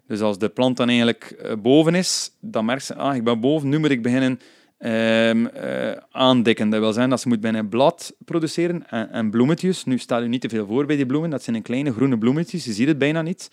Dus 0.06 0.20
als 0.20 0.38
de 0.38 0.48
plant 0.48 0.76
dan 0.76 0.88
eigenlijk 0.88 1.56
boven 1.62 1.94
is, 1.94 2.30
dan 2.40 2.64
merkt 2.64 2.84
ze, 2.84 2.94
ah, 2.94 3.16
ik 3.16 3.24
ben 3.24 3.40
boven, 3.40 3.68
nu 3.68 3.78
moet 3.78 3.90
ik 3.90 4.02
beginnen 4.02 4.40
um, 4.84 5.46
uh, 5.46 5.90
aandikken. 6.10 6.70
Dat 6.70 6.80
wil 6.80 6.92
zeggen 6.92 7.10
dat 7.10 7.20
ze 7.20 7.28
moet 7.28 7.40
bijna 7.40 7.62
blad 7.62 8.14
produceren 8.24 8.90
en, 8.90 9.10
en, 9.10 9.30
bloemetjes. 9.30 9.84
Nu 9.84 9.98
stel 9.98 10.22
je 10.22 10.28
niet 10.28 10.40
te 10.40 10.48
veel 10.48 10.66
voor 10.66 10.86
bij 10.86 10.96
die 10.96 11.06
bloemen. 11.06 11.30
Dat 11.30 11.42
zijn 11.42 11.56
een 11.56 11.62
kleine 11.62 11.92
groene 11.92 12.18
bloemetjes. 12.18 12.64
Je 12.64 12.72
ziet 12.72 12.88
het 12.88 12.98
bijna 12.98 13.22
niet. 13.22 13.50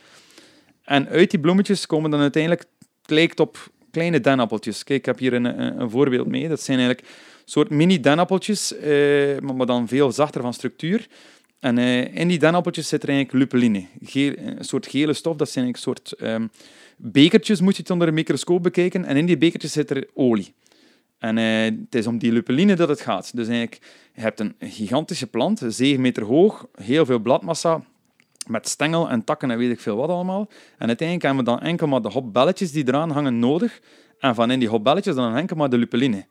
En 0.83 1.07
uit 1.07 1.31
die 1.31 1.39
bloemetjes 1.39 1.85
komen 1.85 2.11
dan 2.11 2.19
uiteindelijk, 2.19 2.65
het 3.05 3.39
op 3.39 3.71
kleine 3.91 4.19
denappeltjes. 4.19 4.83
Kijk, 4.83 4.99
ik 4.99 5.05
heb 5.05 5.19
hier 5.19 5.33
een, 5.33 5.79
een, 5.81 5.89
voorbeeld 5.89 6.27
mee. 6.27 6.47
Dat 6.47 6.61
zijn 6.61 6.77
eigenlijk 6.77 7.07
soort 7.45 7.69
mini 7.69 7.99
denappeltjes, 7.99 8.73
uh, 8.83 9.39
maar 9.39 9.65
dan 9.65 9.87
veel 9.87 10.11
zachter 10.11 10.41
van 10.41 10.53
structuur. 10.53 11.07
En 11.59 11.77
uh, 11.77 12.15
in 12.15 12.27
die 12.27 12.39
denappeltjes 12.39 12.87
zit 12.87 13.03
er 13.03 13.09
eigenlijk 13.09 13.37
lupeline, 13.37 13.85
Geel, 14.03 14.33
een 14.37 14.65
soort 14.65 14.87
gele 14.87 15.13
stof. 15.13 15.35
Dat 15.35 15.49
zijn 15.49 15.65
eigenlijk 15.65 15.99
soort 15.99 16.21
um, 16.21 16.49
bekertjes, 16.97 17.61
moet 17.61 17.75
je 17.75 17.81
het 17.81 17.91
onder 17.91 18.07
een 18.07 18.13
microscoop 18.13 18.63
bekijken. 18.63 19.05
En 19.05 19.17
in 19.17 19.25
die 19.25 19.37
bekertjes 19.37 19.71
zit 19.71 19.89
er 19.89 20.07
olie. 20.13 20.53
En 21.19 21.37
uh, 21.37 21.63
het 21.63 21.95
is 21.95 22.07
om 22.07 22.17
die 22.17 22.31
lupeline 22.31 22.75
dat 22.75 22.89
het 22.89 23.01
gaat. 23.01 23.35
Dus 23.35 23.47
eigenlijk, 23.47 23.81
je 24.13 24.21
hebt 24.21 24.39
een 24.39 24.55
gigantische 24.59 25.27
plant, 25.27 25.61
7 25.67 26.01
meter 26.01 26.23
hoog, 26.23 26.67
heel 26.75 27.05
veel 27.05 27.19
bladmassa, 27.19 27.81
met 28.47 28.67
stengel 28.67 29.09
en 29.09 29.23
takken 29.23 29.51
en 29.51 29.57
weet 29.57 29.71
ik 29.71 29.79
veel 29.79 29.95
wat 29.95 30.09
allemaal. 30.09 30.47
En 30.77 30.87
uiteindelijk 30.87 31.27
hebben 31.27 31.45
we 31.45 31.49
dan 31.49 31.69
enkel 31.69 31.87
maar 31.87 32.01
de 32.01 32.09
hopbelletjes 32.09 32.71
die 32.71 32.87
eraan 32.87 33.11
hangen 33.11 33.39
nodig. 33.39 33.79
En 34.19 34.35
van 34.35 34.51
in 34.51 34.59
die 34.59 34.69
hopbelletjes 34.69 35.15
dan 35.15 35.35
enkel 35.35 35.55
maar 35.55 35.69
de 35.69 35.77
lupeline. 35.77 36.25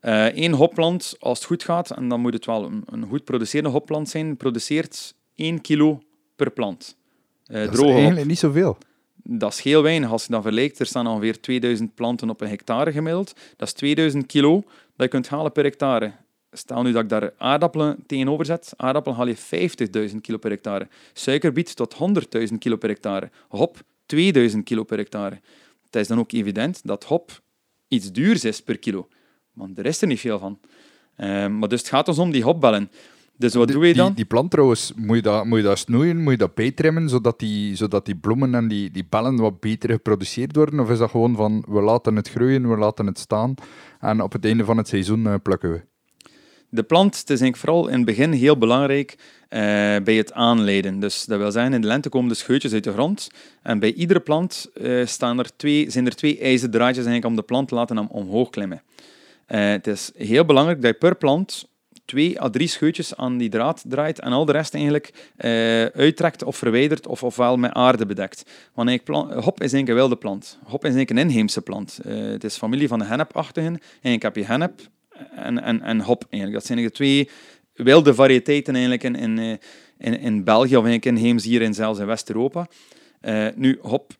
Eén 0.00 0.50
uh, 0.50 0.56
hopplant, 0.56 1.16
als 1.18 1.38
het 1.38 1.46
goed 1.46 1.64
gaat, 1.64 1.90
en 1.90 2.08
dan 2.08 2.20
moet 2.20 2.32
het 2.32 2.46
wel 2.46 2.64
een, 2.64 2.82
een 2.86 3.06
goed 3.08 3.24
producerende 3.24 3.70
hopplant 3.70 4.08
zijn, 4.08 4.36
produceert 4.36 5.14
1 5.34 5.60
kilo 5.60 6.02
per 6.36 6.50
plant. 6.50 6.96
Uh, 7.46 7.64
dat 7.64 7.74
is 7.74 7.80
eigenlijk 7.80 8.26
niet 8.26 8.38
zoveel. 8.38 8.78
Dat 9.30 9.52
is 9.52 9.60
heel 9.60 9.82
weinig 9.82 10.10
als 10.10 10.24
je 10.24 10.32
dat 10.32 10.42
vergelijkt. 10.42 10.78
Er 10.78 10.86
staan 10.86 11.06
ongeveer 11.06 11.40
2000 11.40 11.94
planten 11.94 12.30
op 12.30 12.40
een 12.40 12.48
hectare 12.48 12.92
gemiddeld. 12.92 13.34
Dat 13.56 13.68
is 13.68 13.74
2000 13.74 14.26
kilo 14.26 14.62
dat 14.96 15.06
je 15.06 15.08
kunt 15.08 15.28
halen 15.28 15.52
per 15.52 15.64
hectare. 15.64 16.12
Stel 16.52 16.82
nu 16.82 16.92
dat 16.92 17.02
ik 17.02 17.08
daar 17.08 17.32
aardappelen 17.36 18.04
tegenover 18.06 18.44
zet. 18.44 18.72
Aardappelen 18.76 19.16
haal 19.18 19.26
je 19.26 19.36
50.000 20.10 20.16
kilo 20.20 20.38
per 20.38 20.50
hectare. 20.50 20.88
Suikerbiet 21.12 21.76
tot 21.76 21.96
100.000 22.50 22.54
kilo 22.58 22.76
per 22.76 22.88
hectare. 22.88 23.30
Hop 23.48 23.76
2000 24.06 24.64
kilo 24.64 24.84
per 24.84 24.98
hectare. 24.98 25.40
Het 25.84 25.96
is 25.96 26.08
dan 26.08 26.18
ook 26.18 26.32
evident 26.32 26.80
dat 26.84 27.04
hop 27.04 27.40
iets 27.88 28.12
duurs 28.12 28.44
is 28.44 28.62
per 28.62 28.78
kilo. 28.78 29.08
Want 29.52 29.78
er 29.78 29.86
is 29.86 30.00
er 30.00 30.06
niet 30.06 30.20
veel 30.20 30.38
van. 30.38 30.58
Uh, 31.16 31.46
maar 31.46 31.68
dus 31.68 31.80
het 31.80 31.88
gaat 31.88 32.08
ons 32.08 32.18
om 32.18 32.30
die 32.30 32.42
hopbellen. 32.42 32.90
Dus 33.38 33.54
wat 33.54 33.68
doe 33.68 33.86
je 33.86 33.94
dan? 33.94 34.06
Die, 34.06 34.14
die, 34.14 34.24
plant 34.24 34.50
trouwens, 34.50 34.92
moet 34.96 35.16
je, 35.16 35.22
dat, 35.22 35.44
moet 35.44 35.58
je 35.58 35.64
dat 35.64 35.78
snoeien, 35.78 36.22
moet 36.22 36.32
je 36.32 36.38
dat 36.38 36.54
bijtrimmen, 36.54 37.08
zodat 37.08 37.38
die, 37.38 37.76
zodat 37.76 38.06
die 38.06 38.16
bloemen 38.16 38.54
en 38.54 38.68
die, 38.68 38.90
die 38.90 39.06
bellen 39.08 39.36
wat 39.36 39.60
beter 39.60 39.90
geproduceerd 39.90 40.56
worden? 40.56 40.80
Of 40.80 40.90
is 40.90 40.98
dat 40.98 41.10
gewoon 41.10 41.36
van, 41.36 41.64
we 41.68 41.80
laten 41.80 42.16
het 42.16 42.28
groeien, 42.28 42.68
we 42.68 42.76
laten 42.76 43.06
het 43.06 43.18
staan 43.18 43.54
en 44.00 44.22
op 44.22 44.32
het 44.32 44.44
einde 44.44 44.64
van 44.64 44.76
het 44.76 44.88
seizoen 44.88 45.24
uh, 45.24 45.34
plukken 45.42 45.72
we? 45.72 45.80
De 46.70 46.82
plant, 46.82 47.18
het 47.18 47.30
is 47.30 47.38
denk 47.38 47.54
ik 47.54 47.60
vooral 47.60 47.88
in 47.88 47.96
het 47.96 48.04
begin 48.04 48.32
heel 48.32 48.58
belangrijk 48.58 49.12
uh, 49.12 49.58
bij 50.04 50.14
het 50.14 50.32
aanleiden. 50.32 51.00
Dus 51.00 51.24
dat 51.24 51.38
wil 51.38 51.52
zeggen, 51.52 51.72
in 51.72 51.80
de 51.80 51.86
lente 51.86 52.08
komen 52.08 52.28
de 52.28 52.34
scheutjes 52.34 52.72
uit 52.72 52.84
de 52.84 52.92
grond. 52.92 53.30
En 53.62 53.78
bij 53.78 53.92
iedere 53.92 54.20
plant 54.20 54.70
uh, 54.74 55.06
staan 55.06 55.38
er 55.38 55.56
twee, 55.56 55.90
zijn 55.90 56.06
er 56.06 56.14
twee 56.14 56.38
ijzerdraadjes 56.38 57.04
eigenlijk 57.04 57.26
om 57.26 57.36
de 57.36 57.42
plant 57.42 57.68
te 57.68 57.74
laten 57.74 57.98
om, 57.98 58.08
omhoog 58.10 58.50
klimmen. 58.50 58.82
het 59.46 59.86
is 59.86 60.10
heel 60.14 60.44
belangrijk 60.44 60.82
dat 60.82 60.90
je 60.90 60.98
per 60.98 61.16
plant 61.16 61.68
twee 62.08 62.40
à 62.40 62.50
drie 62.50 62.66
scheutjes 62.68 63.16
aan 63.16 63.38
die 63.38 63.48
draad 63.48 63.84
draait 63.86 64.20
en 64.20 64.32
al 64.32 64.44
de 64.44 64.52
rest 64.52 64.74
eigenlijk 64.74 65.12
uh, 65.12 65.84
uittrekt 65.84 66.42
of 66.42 66.56
verwijdert 66.56 67.06
of 67.06 67.22
ofwel 67.22 67.56
met 67.56 67.72
aarde 67.72 68.06
bedekt. 68.06 68.42
Want 68.74 68.88
hop 68.88 69.62
is 69.62 69.72
eigenlijk 69.72 69.88
een 69.88 69.94
wilde 69.94 70.16
plant. 70.16 70.58
Hop 70.62 70.84
is 70.84 70.94
eigenlijk 70.94 71.10
een 71.10 71.28
inheemse 71.28 71.60
plant. 71.60 71.98
Uh, 72.06 72.30
het 72.30 72.44
is 72.44 72.56
familie 72.56 72.88
van 72.88 72.98
de 72.98 73.04
hennepachtigen. 73.04 73.80
En 74.02 74.20
heb 74.20 74.36
je 74.36 74.44
hennep 74.44 74.80
en, 75.34 75.62
en, 75.62 75.82
en 75.82 76.00
hop 76.00 76.24
eigenlijk. 76.30 76.52
Dat 76.52 76.66
zijn 76.66 76.84
de 76.84 76.90
twee 76.90 77.30
wilde 77.72 78.14
variëteiten 78.14 78.72
eigenlijk 78.72 79.02
in, 79.02 79.16
in, 79.16 79.38
eh, 79.38 79.50
in, 79.98 80.20
in 80.20 80.44
België 80.44 80.76
of 80.76 80.84
eigenlijk 80.84 81.16
inheems 81.16 81.44
hier 81.44 81.62
in 81.62 81.74
zelfs 81.74 81.98
in 81.98 82.06
West-Europa. 82.06 82.66
Nu, 83.54 83.78
hop 83.82 84.12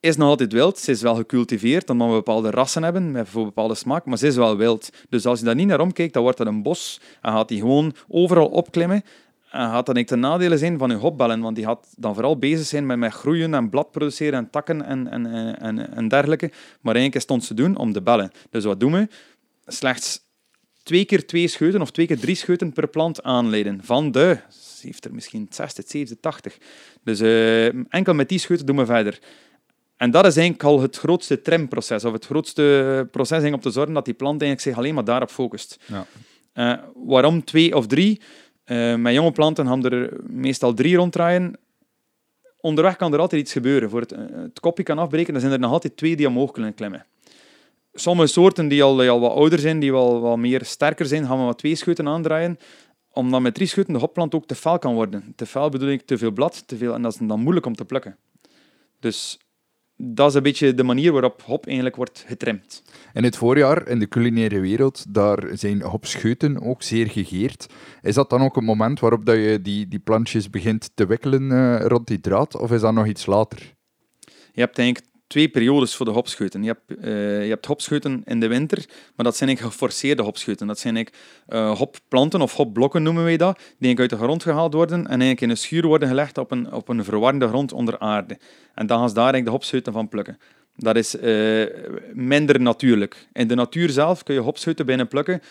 is 0.00 0.16
nog 0.16 0.28
altijd 0.28 0.52
wild. 0.52 0.78
Ze 0.78 0.90
is 0.90 1.02
wel 1.02 1.14
gecultiveerd, 1.14 1.90
omdat 1.90 2.08
we 2.08 2.14
bepaalde 2.14 2.50
rassen 2.50 2.82
hebben, 2.82 3.10
met 3.10 3.28
voor 3.28 3.44
bepaalde 3.44 3.74
smaak, 3.74 4.04
maar 4.04 4.18
ze 4.18 4.26
is 4.26 4.36
wel 4.36 4.56
wild. 4.56 4.90
Dus 5.08 5.26
als 5.26 5.38
je 5.38 5.44
daar 5.44 5.54
niet 5.54 5.66
naar 5.66 5.80
omkijkt, 5.80 6.12
dan 6.12 6.22
wordt 6.22 6.38
dat 6.38 6.46
een 6.46 6.62
bos 6.62 7.00
en 7.22 7.32
gaat 7.32 7.48
die 7.48 7.60
gewoon 7.60 7.94
overal 8.08 8.46
opklimmen. 8.46 9.02
En 9.50 9.70
gaat 9.70 9.86
dan 9.86 9.94
niet 9.94 10.08
de 10.08 10.16
nadelen 10.16 10.58
zijn 10.58 10.78
van 10.78 10.90
je 10.90 10.96
hopbellen, 10.96 11.40
want 11.40 11.56
die 11.56 11.64
gaat 11.64 11.94
dan 11.96 12.14
vooral 12.14 12.38
bezig 12.38 12.66
zijn 12.66 12.98
met, 12.98 13.12
groeien 13.12 13.54
en 13.54 13.70
blad 13.70 13.90
produceren 13.90 14.38
en 14.38 14.50
takken 14.50 14.84
en, 14.84 15.08
en, 15.08 15.26
en, 15.58 15.96
en 15.96 16.08
dergelijke. 16.08 16.50
Maar 16.80 16.94
eigenlijk 16.94 17.24
stond 17.24 17.44
ze 17.44 17.54
doen 17.54 17.76
om 17.76 17.92
te 17.92 18.02
bellen. 18.02 18.30
Dus 18.50 18.64
wat 18.64 18.80
doen 18.80 18.92
we? 18.92 19.08
Slechts 19.66 20.20
twee 20.82 21.04
keer 21.04 21.26
twee 21.26 21.48
scheuten 21.48 21.80
of 21.80 21.90
twee 21.90 22.06
keer 22.06 22.18
drie 22.18 22.34
scheuten 22.34 22.72
per 22.72 22.88
plant 22.88 23.22
aanleiden. 23.22 23.80
Van 23.82 24.12
de, 24.12 24.38
heeft 24.82 25.04
er 25.04 25.14
misschien 25.14 25.46
60, 25.50 25.84
70, 25.88 26.20
80. 26.20 26.58
Dus 27.04 27.20
uh, 27.20 27.92
enkel 27.92 28.14
met 28.14 28.28
die 28.28 28.38
scheuten 28.38 28.66
doen 28.66 28.76
we 28.76 28.86
verder. 28.86 29.18
En 30.00 30.10
dat 30.10 30.26
is 30.26 30.36
eigenlijk 30.36 30.68
al 30.68 30.80
het 30.80 30.96
grootste 30.96 31.42
trimproces, 31.42 32.04
of 32.04 32.12
het 32.12 32.24
grootste 32.24 33.08
proces 33.10 33.52
om 33.52 33.60
te 33.60 33.70
zorgen 33.70 33.94
dat 33.94 34.04
die 34.04 34.14
plant 34.14 34.42
eigenlijk 34.42 34.70
zich 34.70 34.76
alleen 34.76 34.94
maar 34.94 35.04
daarop 35.04 35.30
focust. 35.30 35.78
Ja. 35.86 36.06
Uh, 36.54 36.84
waarom 36.94 37.44
twee 37.44 37.76
of 37.76 37.86
drie? 37.86 38.20
Uh, 38.66 38.94
met 38.96 39.14
jonge 39.14 39.32
planten 39.32 39.66
gaan 39.66 39.84
er 39.84 40.16
meestal 40.26 40.74
drie 40.74 40.96
ronddraaien. 40.96 41.58
Onderweg 42.60 42.96
kan 42.96 43.12
er 43.12 43.18
altijd 43.18 43.42
iets 43.42 43.52
gebeuren. 43.52 43.90
Voor 43.90 44.00
het, 44.00 44.12
eh, 44.12 44.20
het 44.30 44.60
kopje 44.60 44.82
kan 44.82 44.98
afbreken, 44.98 45.32
dan 45.32 45.40
zijn 45.40 45.52
er 45.52 45.58
nog 45.58 45.72
altijd 45.72 45.96
twee 45.96 46.16
die 46.16 46.28
omhoog 46.28 46.50
kunnen 46.50 46.74
klimmen. 46.74 47.06
Sommige 47.92 48.28
soorten 48.28 48.68
die 48.68 48.82
al, 48.82 48.96
die 48.96 49.10
al 49.10 49.20
wat 49.20 49.32
ouder 49.32 49.58
zijn, 49.58 49.80
die 49.80 49.92
wel 49.92 50.20
wat 50.20 50.38
meer 50.38 50.64
sterker 50.64 51.06
zijn, 51.06 51.26
gaan 51.26 51.38
we 51.38 51.44
wat 51.44 51.58
twee 51.58 51.74
scheuten 51.74 52.08
aandraaien 52.08 52.58
omdat 53.12 53.40
met 53.40 53.54
drie 53.54 53.66
scheuten 53.66 53.92
de 53.92 53.98
hopplant 53.98 54.34
ook 54.34 54.46
te 54.46 54.54
fel 54.54 54.78
kan 54.78 54.94
worden. 54.94 55.32
Te 55.36 55.46
fel 55.46 55.68
bedoel 55.68 55.88
ik 55.88 56.06
te 56.06 56.18
veel 56.18 56.30
blad, 56.30 56.68
te 56.68 56.76
veel, 56.76 56.94
en 56.94 57.02
dat 57.02 57.12
is 57.12 57.18
dan 57.26 57.40
moeilijk 57.40 57.66
om 57.66 57.74
te 57.74 57.84
plukken. 57.84 58.16
Dus 59.00 59.38
dat 60.02 60.28
is 60.28 60.34
een 60.34 60.42
beetje 60.42 60.74
de 60.74 60.82
manier 60.82 61.12
waarop 61.12 61.42
hop 61.42 61.66
eigenlijk 61.66 61.96
wordt 61.96 62.24
getrimd. 62.26 62.82
In 63.12 63.24
het 63.24 63.36
voorjaar, 63.36 63.88
in 63.88 63.98
de 63.98 64.08
culinaire 64.08 64.60
wereld, 64.60 65.04
daar 65.08 65.48
zijn 65.52 65.82
hopscheuten 65.82 66.62
ook 66.62 66.82
zeer 66.82 67.06
gegeerd. 67.06 67.66
Is 68.02 68.14
dat 68.14 68.30
dan 68.30 68.42
ook 68.42 68.56
een 68.56 68.64
moment 68.64 69.00
waarop 69.00 69.24
dat 69.24 69.36
je 69.36 69.60
die, 69.62 69.88
die 69.88 69.98
plantjes 69.98 70.50
begint 70.50 70.90
te 70.94 71.06
wikkelen 71.06 71.42
uh, 71.42 71.80
rond 71.80 72.06
die 72.06 72.20
draad, 72.20 72.56
of 72.56 72.72
is 72.72 72.80
dat 72.80 72.92
nog 72.92 73.06
iets 73.06 73.26
later? 73.26 73.74
Je 74.52 74.60
hebt 74.60 74.78
eigenlijk 74.78 75.09
twee 75.30 75.48
periodes 75.48 75.94
voor 75.94 76.06
de 76.06 76.12
hopscheuten. 76.12 76.62
Je 76.62 76.68
hebt, 76.68 77.04
uh, 77.04 77.42
je 77.42 77.48
hebt 77.48 77.66
hopscheuten 77.66 78.22
in 78.24 78.40
de 78.40 78.48
winter, 78.48 78.84
maar 79.16 79.24
dat 79.24 79.36
zijn 79.36 79.56
geforceerde 79.56 80.22
hopscheuten. 80.22 80.66
Dat 80.66 80.78
zijn 80.78 81.08
uh, 81.48 81.76
hopplanten 81.78 82.40
of 82.40 82.54
hopblokken 82.54 83.02
noemen 83.02 83.24
wij 83.24 83.36
dat, 83.36 83.60
die 83.78 83.98
uit 83.98 84.10
de 84.10 84.16
grond 84.16 84.42
gehaald 84.42 84.74
worden 84.74 84.98
en 84.98 85.08
eigenlijk 85.08 85.40
in 85.40 85.50
een 85.50 85.56
schuur 85.56 85.86
worden 85.86 86.08
gelegd 86.08 86.38
op 86.38 86.50
een, 86.50 86.72
op 86.72 86.88
een 86.88 87.04
verwarmde 87.04 87.48
grond 87.48 87.72
onder 87.72 87.98
aarde. 87.98 88.38
En 88.74 88.86
dan 88.86 88.98
gaan 88.98 89.08
ze 89.08 89.14
daar 89.14 89.44
de 89.44 89.50
hopscheuten 89.50 89.92
van 89.92 90.08
plukken. 90.08 90.38
Dat 90.76 90.96
is 90.96 91.14
uh, 91.14 91.66
minder 92.12 92.60
natuurlijk. 92.60 93.26
In 93.32 93.48
de 93.48 93.54
natuur 93.54 93.90
zelf 93.90 94.22
kun 94.22 94.34
je 94.34 94.40
hopscheuten 94.40 94.86
binnen 94.86 95.08
plukken 95.08 95.42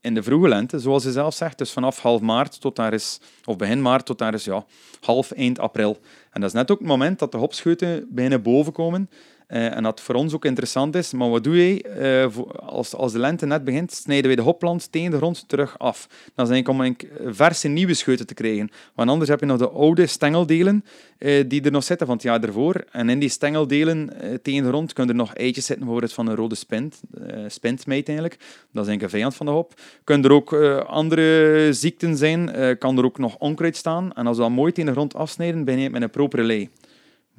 in 0.00 0.14
de 0.14 0.22
vroege 0.22 0.48
lente, 0.48 0.78
zoals 0.78 1.02
je 1.02 1.12
zelf 1.12 1.34
zegt, 1.34 1.58
dus 1.58 1.72
vanaf 1.72 1.98
half 1.98 2.20
maart 2.20 2.60
tot 2.60 2.76
daar 2.76 2.92
is, 2.92 3.20
of 3.44 3.56
begin 3.56 3.82
maart 3.82 4.06
tot 4.06 4.18
daar 4.18 4.34
is 4.34 4.44
ja, 4.44 4.64
half 5.00 5.30
eind 5.30 5.58
april. 5.58 5.98
En 6.30 6.40
dat 6.40 6.50
is 6.50 6.56
net 6.56 6.70
ook 6.70 6.78
het 6.78 6.88
moment 6.88 7.18
dat 7.18 7.32
de 7.32 7.38
hopscheuten 7.38 8.06
bijna 8.10 8.38
boven 8.38 8.72
komen. 8.72 9.10
Uh, 9.10 9.39
en 9.50 9.82
dat 9.82 10.00
voor 10.00 10.14
ons 10.14 10.34
ook 10.34 10.44
interessant 10.44 10.94
is. 10.94 11.12
Maar 11.12 11.30
wat 11.30 11.44
doe 11.44 11.56
je? 11.56 12.28
Voor, 12.30 12.52
als, 12.52 12.94
als 12.94 13.12
de 13.12 13.18
lente 13.18 13.46
net 13.46 13.64
begint, 13.64 13.92
snijden 13.92 14.26
wij 14.26 14.36
de 14.36 14.42
hopplant 14.42 14.92
tegen 14.92 15.10
de 15.10 15.16
grond 15.16 15.48
terug 15.48 15.78
af. 15.78 16.08
Is 16.10 16.32
eigenlijk 16.36 16.68
om 16.68 16.80
een 16.80 16.96
verse 17.34 17.68
nieuwe 17.68 17.94
scheuten 17.94 18.26
te 18.26 18.34
krijgen. 18.34 18.70
Want 18.94 19.10
anders 19.10 19.30
heb 19.30 19.40
je 19.40 19.46
nog 19.46 19.58
de 19.58 19.68
oude 19.68 20.06
stengeldelen 20.06 20.84
uh, 21.18 21.44
die 21.48 21.62
er 21.62 21.70
nog 21.70 21.84
zitten 21.84 22.06
van 22.06 22.16
het 22.16 22.24
jaar 22.24 22.42
ervoor. 22.42 22.84
En 22.90 23.08
in 23.08 23.18
die 23.18 23.28
stengeldelen 23.28 24.12
tegen 24.42 24.62
de 24.62 24.68
grond 24.68 24.92
kunnen 24.92 25.14
er 25.14 25.20
nog 25.20 25.34
eitjes 25.34 25.64
zitten, 25.64 25.84
bijvoorbeeld 25.84 26.12
van 26.12 26.26
een 26.26 26.36
rode 26.36 26.54
spint, 26.54 27.00
spintmeid 27.46 28.08
eigenlijk. 28.08 28.38
Dat 28.72 28.88
is 28.88 28.94
een 28.94 29.10
vijand 29.10 29.34
van 29.34 29.46
de 29.46 29.52
hop. 29.52 29.74
Kunnen 30.04 30.30
er 30.30 30.36
ook 30.36 30.52
andere 30.86 31.68
ziekten 31.72 32.16
zijn. 32.16 32.50
kan 32.78 32.98
er 32.98 33.04
ook 33.04 33.18
nog 33.18 33.36
onkruid 33.38 33.76
staan. 33.76 34.12
En 34.12 34.26
als 34.26 34.36
we 34.36 34.42
dat 34.42 34.52
mooi 34.52 34.72
tegen 34.72 34.90
de 34.90 34.96
grond 34.96 35.14
afsnijden, 35.14 35.64
ben 35.64 35.78
je 35.78 35.90
met 35.90 36.02
een 36.02 36.10
propere 36.10 36.42
lei 36.42 36.68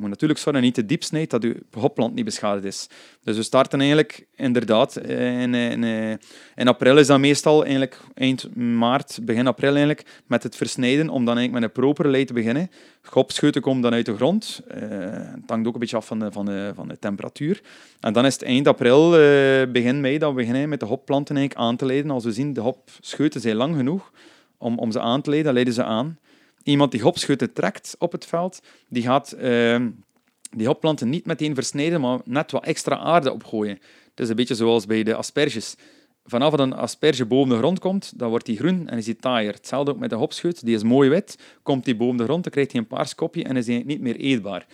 moet 0.02 0.10
natuurlijk 0.10 0.40
zorgen 0.40 0.62
niet 0.62 0.74
te 0.74 0.86
diep 0.86 1.04
snijdt, 1.04 1.32
dat 1.32 1.44
je 1.44 1.64
hopplant 1.72 2.14
niet 2.14 2.26
beschadigd 2.26 2.66
is. 2.66 2.88
Dus 3.24 3.36
we 3.38 3.44
starten 3.44 3.80
eigenlijk 3.80 4.28
inderdaad 4.36 4.96
eh, 4.96 5.42
in, 5.42 5.54
in, 5.54 5.84
eh, 5.84 6.10
in 6.56 6.68
april 6.68 6.98
is 6.98 7.08
dat 7.08 7.20
meestal 7.20 7.62
eigenlijk 7.62 7.98
eind 8.14 8.56
maart, 8.56 9.20
begin 9.22 9.48
april 9.48 9.70
eigenlijk, 9.70 10.06
met 10.28 10.44
het 10.44 10.56
versnijden, 10.56 11.10
om 11.10 11.26
dan 11.26 11.38
eigenlijk 11.38 11.54
met 11.54 11.64
een 11.64 11.82
propere 11.82 12.10
lei 12.10 12.26
te 12.26 12.34
beginnen. 12.34 12.72
Gopscheuten 13.02 13.62
komen 13.62 13.82
dan 13.82 13.94
uit 13.94 14.06
de 14.06 14.16
grond. 14.16 14.62
Uh, 14.68 14.78
het 14.80 15.50
hangt 15.50 15.68
ook 15.68 15.74
een 15.74 15.80
beetje 15.80 15.98
af 15.98 16.06
van 16.06 16.20
de, 16.20 16.32
van 16.32 16.46
de, 16.46 16.72
van 16.76 16.88
de 16.88 17.00
temperatuur. 17.00 17.62
En 18.00 18.14
dan 18.14 18.26
is 18.26 18.34
het 18.34 18.44
eind 18.44 18.68
april, 18.68 19.10
begin 19.72 20.02
mei, 20.02 20.18
dat 20.18 20.30
we 20.30 20.36
beginnen 20.36 20.70
met 20.70 20.80
de 20.80 20.86
hopplanten 20.86 21.36
eigenlijk 21.38 21.68
aan 21.68 21.76
te 21.76 21.86
leiden. 21.86 22.12
Als 22.12 22.24
we 22.24 22.32
zien, 22.32 22.54
de 22.54 22.62
hopscheuten 22.62 23.42
zijn 23.42 23.56
lang 23.56 23.76
genoeg 23.76 24.12
om, 24.58 24.78
om 24.78 24.92
ze 24.92 25.00
aan 25.00 25.22
te 25.22 25.30
leiden, 25.30 25.54
dan 25.54 25.64
leiden 25.64 25.74
ze 25.74 25.84
aan 25.84 26.18
iemand 26.64 26.92
die 26.92 27.02
hopschutten 27.02 27.54
trekt 27.54 27.96
op 28.00 28.12
het 28.12 28.26
veld, 28.26 28.62
die 28.90 29.04
gaat 29.04 29.36
uh, 29.40 29.86
die 30.58 30.68
hopplanten 30.68 31.10
niet 31.10 31.26
meteen 31.26 31.56
versnijden, 31.56 32.02
maar 32.02 32.20
net 32.24 32.52
wat 32.52 32.66
extra 32.66 32.98
aarde 32.98 33.32
opgooien. 33.32 33.80
Het 34.10 34.20
is 34.20 34.30
een 34.30 34.36
beetje 34.36 34.56
zoals 34.56 34.86
bij 34.86 35.04
de 35.04 35.16
asperges. 35.16 35.76
Vanaf 36.26 36.52
dat 36.52 36.60
een 36.60 36.74
asperge 36.74 37.26
boven 37.26 37.50
de 37.50 37.58
grond 37.58 37.80
komt, 37.80 38.20
dan 38.20 38.30
wordt 38.30 38.46
die 38.46 38.58
groen 38.58 38.90
en 38.90 38.98
is 38.98 39.06
die 39.06 39.16
taaier. 39.16 39.54
Hetzelfde 39.54 39.92
ook 39.92 40.00
met 40.00 40.10
de 40.10 40.16
hopschut, 40.16 40.66
die 40.66 40.76
is 40.76 40.84
mooi 40.84 41.10
wit. 41.10 41.38
Komt 41.64 41.86
die 41.86 41.96
boven 41.96 42.18
de 42.18 42.24
grond, 42.24 42.44
dan 42.44 42.52
krijgt 42.52 42.72
hij 42.72 42.82
een 42.82 42.88
paars 42.88 43.16
kopje 43.16 43.44
en 43.44 43.58
is 43.58 43.68
hij 43.68 43.84
niet 43.86 44.02
meer 44.02 44.16
eetbaar. 44.16 44.66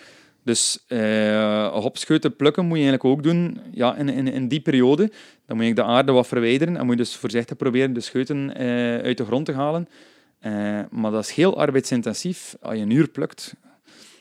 Dus 0.43 0.85
uh, 0.87 1.67
hopscheuten 1.67 2.35
plukken 2.35 2.65
moet 2.65 2.77
je 2.77 2.83
eigenlijk 2.83 3.17
ook 3.17 3.23
doen 3.23 3.59
ja, 3.71 3.95
in, 3.95 4.09
in, 4.09 4.27
in 4.27 4.47
die 4.47 4.59
periode. 4.59 5.11
Dan 5.45 5.57
moet 5.57 5.65
je 5.65 5.73
de 5.73 5.83
aarde 5.83 6.11
wat 6.11 6.27
verwijderen 6.27 6.77
en 6.77 6.85
moet 6.85 6.97
je 6.97 7.03
dus 7.03 7.15
voorzichtig 7.15 7.57
proberen 7.57 7.93
de 7.93 7.99
scheuten 7.99 8.61
uh, 8.61 8.97
uit 8.97 9.17
de 9.17 9.25
grond 9.25 9.45
te 9.45 9.53
halen. 9.53 9.87
Uh, 10.47 10.79
maar 10.91 11.11
dat 11.11 11.23
is 11.23 11.31
heel 11.31 11.59
arbeidsintensief. 11.59 12.55
Als 12.61 12.75
je 12.75 12.81
een 12.81 12.89
uur 12.89 13.07
plukt, 13.07 13.55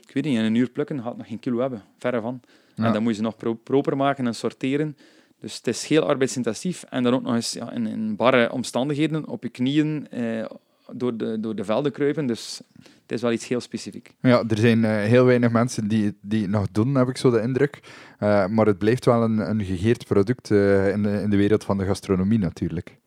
ik 0.07 0.15
weet 0.15 0.25
niet, 0.25 0.39
in 0.39 0.45
een 0.45 0.55
uur 0.55 0.71
plukken 0.71 1.03
gaat 1.03 1.17
nog 1.17 1.27
geen 1.27 1.39
kilo 1.39 1.61
hebben, 1.61 1.83
verre 1.99 2.21
van. 2.21 2.41
En 2.77 2.93
dan 2.93 3.03
moet 3.03 3.11
je 3.11 3.17
ze 3.17 3.23
nog 3.23 3.37
pro 3.37 3.55
proper 3.55 3.97
maken 3.97 4.27
en 4.27 4.35
sorteren. 4.35 4.97
Dus 5.41 5.57
het 5.57 5.67
is 5.67 5.87
heel 5.87 6.09
arbeidsintensief. 6.09 6.85
En 6.89 7.03
dan 7.03 7.15
ook 7.15 7.23
nog 7.23 7.35
eens 7.35 7.53
ja, 7.53 7.73
in, 7.73 7.87
in 7.87 8.17
barre 8.17 8.53
omstandigheden 8.53 9.27
op 9.27 9.43
je 9.43 9.49
knieën 9.49 10.09
eh, 10.11 10.45
door, 10.93 11.17
de, 11.17 11.41
door 11.41 11.55
de 11.55 11.65
velden 11.65 11.93
kruipen. 11.93 12.27
Dus 12.27 12.61
het 13.03 13.13
is 13.13 13.23
wel 13.23 13.33
iets 13.33 13.49
heel 13.49 13.61
specifiek. 13.61 14.15
Ja, 14.21 14.45
er 14.49 14.59
zijn 14.59 14.79
uh, 14.79 14.91
heel 14.91 15.25
weinig 15.25 15.51
mensen 15.51 15.89
die, 15.89 16.17
die 16.21 16.43
het 16.43 16.51
nog 16.51 16.67
doen, 16.73 16.95
heb 16.95 17.09
ik 17.09 17.17
zo 17.17 17.31
de 17.31 17.41
indruk. 17.41 17.81
Uh, 18.21 18.47
maar 18.47 18.67
het 18.67 18.79
blijft 18.79 19.05
wel 19.05 19.23
een, 19.23 19.39
een 19.51 19.65
gegeerd 19.65 20.07
product 20.07 20.51
in, 20.51 21.03
de, 21.03 21.21
in 21.23 21.31
de 21.31 21.37
wereld 21.37 21.65
van 21.65 21.79
de 21.79 21.85
gastronomie 21.85 22.39
natuurlijk 22.39 22.99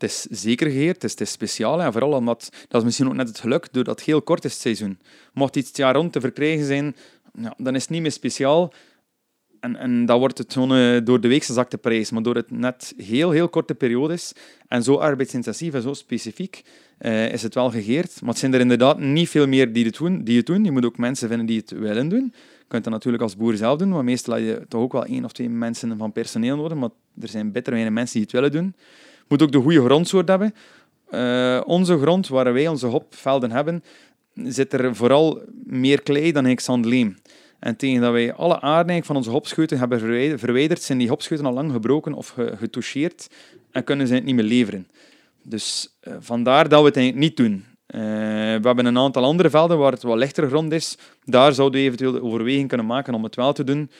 het 0.00 0.10
is 0.10 0.40
zeker 0.40 0.70
geheerd, 0.70 1.02
het 1.02 1.04
is, 1.04 1.18
het 1.18 1.28
speciaal. 1.28 1.82
En 1.82 1.92
vooral 1.92 2.12
omdat, 2.12 2.48
dat 2.68 2.80
is 2.80 2.84
misschien 2.86 3.06
ook 3.06 3.14
net 3.14 3.28
het 3.28 3.38
geluk, 3.38 3.72
doordat 3.72 3.96
het 3.96 4.06
heel 4.06 4.22
kort 4.22 4.44
is 4.44 4.52
het 4.52 4.60
seizoen. 4.60 4.98
Mocht 5.32 5.56
iets 5.56 5.68
het 5.68 5.76
jaar 5.76 5.94
rond 5.94 6.12
te 6.12 6.20
verkrijgen 6.20 6.66
zijn, 6.66 6.96
ja, 7.34 7.54
dan 7.56 7.74
is 7.74 7.82
het 7.82 7.90
niet 7.90 8.02
meer 8.02 8.12
speciaal. 8.12 8.72
En, 9.60 9.76
en 9.76 10.06
dan 10.06 10.18
wordt 10.18 10.38
het 10.38 10.56
uh, 10.56 10.98
door 11.04 11.20
de 11.20 11.28
weekse 11.28 11.52
zakte 11.52 11.78
prijs. 11.78 12.10
Maar 12.10 12.22
door 12.22 12.34
het 12.34 12.50
net 12.50 12.94
heel, 12.96 13.30
heel 13.30 13.48
korte 13.48 13.74
periode 13.74 14.14
is 14.14 14.32
en 14.68 14.82
zo 14.82 14.94
arbeidsintensief 14.94 15.74
en 15.74 15.82
zo 15.82 15.92
specifiek, 15.92 16.62
uh, 17.00 17.32
is 17.32 17.42
het 17.42 17.54
wel 17.54 17.70
gegeerd. 17.70 18.20
Maar 18.20 18.30
het 18.30 18.38
zijn 18.38 18.54
er 18.54 18.60
inderdaad 18.60 18.98
niet 18.98 19.28
veel 19.28 19.46
meer 19.46 19.72
die 19.72 19.84
het 19.84 19.96
doen. 19.96 20.24
Die 20.24 20.36
het 20.36 20.46
doen. 20.46 20.64
Je 20.64 20.70
moet 20.70 20.84
ook 20.84 20.98
mensen 20.98 21.28
vinden 21.28 21.46
die 21.46 21.58
het 21.58 21.70
willen 21.70 22.08
doen. 22.08 22.32
Je 22.34 22.64
kunt 22.68 22.84
dat 22.84 22.92
natuurlijk 22.92 23.22
als 23.22 23.36
boer 23.36 23.56
zelf 23.56 23.78
doen, 23.78 23.88
maar 23.88 24.04
meestal 24.04 24.34
heb 24.34 24.44
je 24.44 24.64
toch 24.68 24.80
ook 24.80 24.92
wel 24.92 25.04
één 25.04 25.24
of 25.24 25.32
twee 25.32 25.48
mensen 25.48 25.98
van 25.98 26.12
personeel 26.12 26.56
nodig. 26.56 26.78
Maar 26.78 26.90
er 27.20 27.28
zijn 27.28 27.52
bitter 27.52 27.72
weinig 27.72 27.94
mensen 27.94 28.14
die 28.14 28.22
het 28.22 28.32
willen 28.32 28.52
doen 28.52 28.74
moet 29.30 29.42
ook 29.42 29.52
de 29.52 29.60
goede 29.60 29.84
grondsoort 29.84 30.28
hebben. 30.28 30.54
Uh, 31.10 31.60
onze 31.64 31.98
grond, 31.98 32.28
waar 32.28 32.52
wij 32.52 32.68
onze 32.68 32.86
hopvelden 32.86 33.50
hebben, 33.50 33.84
zit 34.34 34.72
er 34.72 34.96
vooral 34.96 35.42
meer 35.64 36.02
klei 36.02 36.32
dan 36.32 36.58
zandleem. 36.58 37.16
En 37.58 37.76
tegen 37.76 38.00
dat 38.00 38.12
wij 38.12 38.32
alle 38.32 38.60
aarde 38.60 39.02
van 39.02 39.16
onze 39.16 39.30
hopscheuten 39.30 39.78
hebben 39.78 40.38
verwijderd, 40.38 40.82
zijn 40.82 40.98
die 40.98 41.08
hopscheuten 41.08 41.46
al 41.46 41.54
lang 41.54 41.72
gebroken 41.72 42.14
of 42.14 42.34
getoucheerd 42.36 43.28
en 43.70 43.84
kunnen 43.84 44.06
ze 44.06 44.14
het 44.14 44.24
niet 44.24 44.34
meer 44.34 44.44
leveren. 44.44 44.88
Dus 45.42 45.98
uh, 46.02 46.14
vandaar 46.18 46.68
dat 46.68 46.80
we 46.80 46.86
het 46.86 46.96
eigenlijk 46.96 47.26
niet 47.26 47.36
doen. 47.36 47.64
Uh, 47.94 48.00
we 48.60 48.66
hebben 48.66 48.86
een 48.86 48.98
aantal 48.98 49.24
andere 49.24 49.50
velden 49.50 49.78
waar 49.78 49.92
het 49.92 50.02
wat 50.02 50.18
lichter 50.18 50.48
grond 50.48 50.72
is. 50.72 50.98
Daar 51.24 51.52
zouden 51.52 51.80
we 51.80 51.86
eventueel 51.86 52.12
de 52.12 52.22
overweging 52.22 52.68
kunnen 52.68 52.86
maken 52.86 53.14
om 53.14 53.24
het 53.24 53.36
wel 53.36 53.52
te 53.52 53.64
doen. 53.64 53.90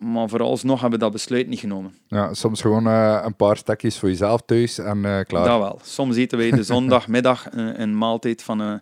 Maar 0.00 0.28
vooralsnog 0.28 0.80
hebben 0.80 0.98
we 0.98 1.04
dat 1.04 1.14
besluit 1.14 1.48
niet 1.48 1.58
genomen. 1.58 1.94
Ja, 2.06 2.34
soms 2.34 2.60
gewoon 2.60 2.86
uh, 2.86 3.20
een 3.24 3.36
paar 3.36 3.56
stekjes 3.56 3.98
voor 3.98 4.08
jezelf 4.08 4.42
thuis 4.46 4.78
en 4.78 4.96
uh, 4.96 5.02
klaar. 5.02 5.44
Dat 5.44 5.58
wel. 5.58 5.80
Soms 5.82 6.16
eten 6.16 6.38
wij 6.38 6.50
de 6.50 6.62
zondagmiddag 6.62 7.46
een, 7.50 7.80
een 7.80 7.98
maaltijd 7.98 8.42
van 8.42 8.62
uh, 8.62 8.74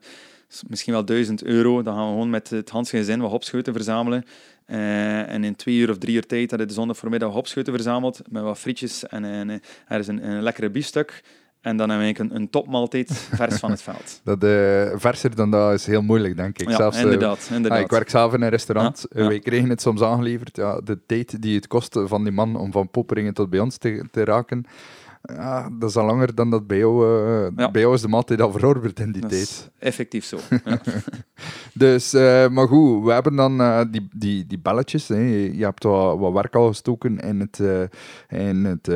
misschien 0.66 0.92
wel 0.92 1.04
1000 1.04 1.44
euro. 1.44 1.82
Dan 1.82 1.94
gaan 1.94 2.04
we 2.04 2.10
gewoon 2.10 2.30
met 2.30 2.50
het 2.50 2.70
Hanse 2.70 2.96
gezin 2.96 3.20
wat 3.20 3.30
hopscheuten 3.30 3.72
verzamelen. 3.72 4.24
en 4.66 5.44
in 5.44 5.56
twee 5.56 5.76
uur 5.76 5.90
of 5.90 5.98
drie 5.98 6.14
uur 6.14 6.26
tijd 6.26 6.50
hadden 6.50 6.66
we 6.66 6.72
de 6.72 6.78
zondag 6.78 6.96
voormiddag 6.96 7.32
hopscheuten 7.32 7.72
verzameld. 7.72 8.20
Met 8.30 8.42
wat 8.42 8.58
frietjes 8.58 9.06
en, 9.06 9.24
en 9.24 9.50
er 9.88 9.98
is 9.98 10.06
een, 10.06 10.28
een 10.28 10.42
lekkere 10.42 10.70
biefstuk. 10.70 11.22
En 11.68 11.76
dan 11.76 11.90
heb 11.90 12.00
ik 12.00 12.18
een, 12.18 12.34
een 12.34 12.50
topmaaltijd 12.50 13.12
vers 13.12 13.58
van 13.58 13.70
het 13.70 13.82
veld. 13.82 14.20
Dat, 14.24 14.44
uh, 14.44 14.92
verser 14.94 15.34
dan 15.36 15.50
dat 15.50 15.72
is 15.72 15.86
heel 15.86 16.02
moeilijk, 16.02 16.36
denk 16.36 16.58
ik. 16.58 16.68
Ja, 16.68 16.76
Zelfs, 16.76 16.98
inderdaad. 16.98 17.48
inderdaad. 17.52 17.78
Ah, 17.78 17.84
ik 17.84 17.90
werk 17.90 18.10
zelf 18.10 18.34
in 18.34 18.42
een 18.42 18.48
restaurant. 18.48 19.06
Ja, 19.10 19.26
Wij 19.26 19.38
kregen 19.38 19.68
het 19.68 19.80
soms 19.80 20.02
aangeleverd. 20.02 20.56
Ja, 20.56 20.80
de 20.80 20.98
tijd 21.06 21.42
die 21.42 21.56
het 21.56 21.66
kostte 21.66 22.08
van 22.08 22.24
die 22.24 22.32
man 22.32 22.56
om 22.56 22.72
van 22.72 22.90
Popperingen 22.90 23.34
tot 23.34 23.50
bij 23.50 23.60
ons 23.60 23.76
te, 23.76 24.04
te 24.10 24.24
raken, 24.24 24.66
ja, 25.22 25.70
dat 25.78 25.88
is 25.88 25.96
al 25.96 26.06
langer 26.06 26.34
dan 26.34 26.50
dat 26.50 26.66
bij 26.66 26.78
jou, 26.78 27.06
uh, 27.56 27.70
bij 27.70 27.80
jou 27.80 27.94
is 27.94 28.00
de 28.00 28.08
maaltijd 28.08 28.40
al 28.40 28.52
verorberd 28.52 29.00
in 29.00 29.12
die 29.12 29.22
dat 29.22 29.30
tijd. 29.30 29.70
effectief 29.78 30.24
zo. 30.24 30.38
Ja. 30.64 30.78
dus, 31.72 32.14
uh, 32.14 32.48
maar 32.48 32.68
goed, 32.68 33.04
we 33.04 33.12
hebben 33.12 33.36
dan 33.36 33.60
uh, 33.60 33.80
die, 33.90 34.08
die, 34.16 34.46
die 34.46 34.58
belletjes. 34.58 35.08
Hè. 35.08 35.20
Je 35.52 35.64
hebt 35.64 35.82
wat, 35.82 36.18
wat 36.18 36.32
werk 36.32 36.54
al 36.54 36.68
gestoken 36.68 37.18
in 37.18 37.40
het, 37.40 37.58
in 38.28 38.64
het 38.64 38.88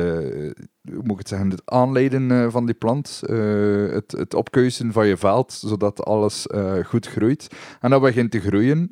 moet 0.83 1.11
ik 1.11 1.17
het 1.17 1.27
zeggen, 1.27 1.49
het 1.49 1.61
aanleiden 1.65 2.29
uh, 2.29 2.49
van 2.49 2.65
die 2.65 2.75
plant, 2.75 3.21
uh, 3.25 3.91
het, 3.91 4.11
het 4.11 4.33
opkeuzen 4.33 4.91
van 4.91 5.07
je 5.07 5.17
veld, 5.17 5.53
zodat 5.53 6.03
alles 6.05 6.47
uh, 6.47 6.73
goed 6.85 7.07
groeit. 7.07 7.47
En 7.81 7.89
dat 7.89 8.01
begint 8.01 8.31
te 8.31 8.39
groeien, 8.39 8.89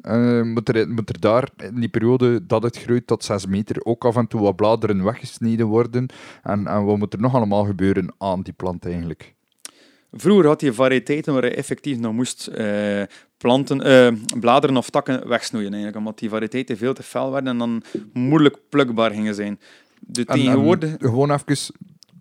moet 0.54 0.76
er, 0.76 0.90
moet 0.90 1.10
er 1.10 1.20
daar 1.20 1.50
in 1.58 1.80
die 1.80 1.90
periode 1.90 2.46
dat 2.46 2.64
het 2.64 2.78
groeit 2.78 3.08
tot 3.08 3.24
6 3.24 3.46
meter 3.46 3.86
ook 3.86 4.06
af 4.06 4.16
en 4.16 4.28
toe 4.28 4.42
wat 4.42 4.56
bladeren 4.56 5.04
weggesneden 5.04 5.66
worden. 5.66 6.06
En, 6.44 6.68
en 6.68 6.86
wat 6.86 6.98
moet 6.98 7.14
er 7.14 7.20
nog 7.20 7.36
allemaal 7.36 7.66
gebeuren 7.66 8.14
aan 8.18 8.42
die 8.42 8.54
plant 8.54 8.86
eigenlijk? 8.86 9.34
Vroeger 10.12 10.48
had 10.48 10.62
je 10.62 10.74
variëteiten 10.74 11.34
waar 11.34 11.46
je 11.46 11.56
effectief 11.56 12.00
nog 12.00 12.14
moest 12.14 12.52
planten, 13.38 13.78
bladeren 14.40 14.78
of 14.78 14.90
takken 14.90 15.28
wegsnoeien, 15.28 15.70
eigenlijk, 15.70 15.98
omdat 15.98 16.20
die 16.20 16.30
variëteiten 16.30 16.78
veel 16.78 16.94
te 16.94 17.04
fel 17.04 17.32
werden 17.32 17.52
en 17.52 17.58
dan 17.58 17.84
moeilijk 18.14 18.58
plukbaar 18.70 19.12
gingen 19.12 19.36
zijn 19.36 19.60
de 20.08 20.26
tegenwoordige... 20.26 20.98
gewoon 21.00 21.32
even 21.32 21.74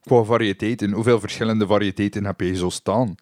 qua 0.02 0.22
variëteiten. 0.22 0.92
Hoeveel 0.92 1.20
verschillende 1.20 1.66
variëteiten 1.66 2.24
heb 2.24 2.40
je 2.40 2.56
zo 2.56 2.68
staan? 2.68 3.14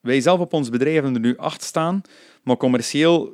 Wij 0.00 0.20
zelf 0.20 0.40
op 0.40 0.52
ons 0.52 0.70
bedrijf 0.70 0.94
hebben 0.94 1.14
er 1.14 1.20
nu 1.20 1.36
acht 1.36 1.62
staan, 1.62 2.02
maar 2.42 2.56
commercieel 2.56 3.32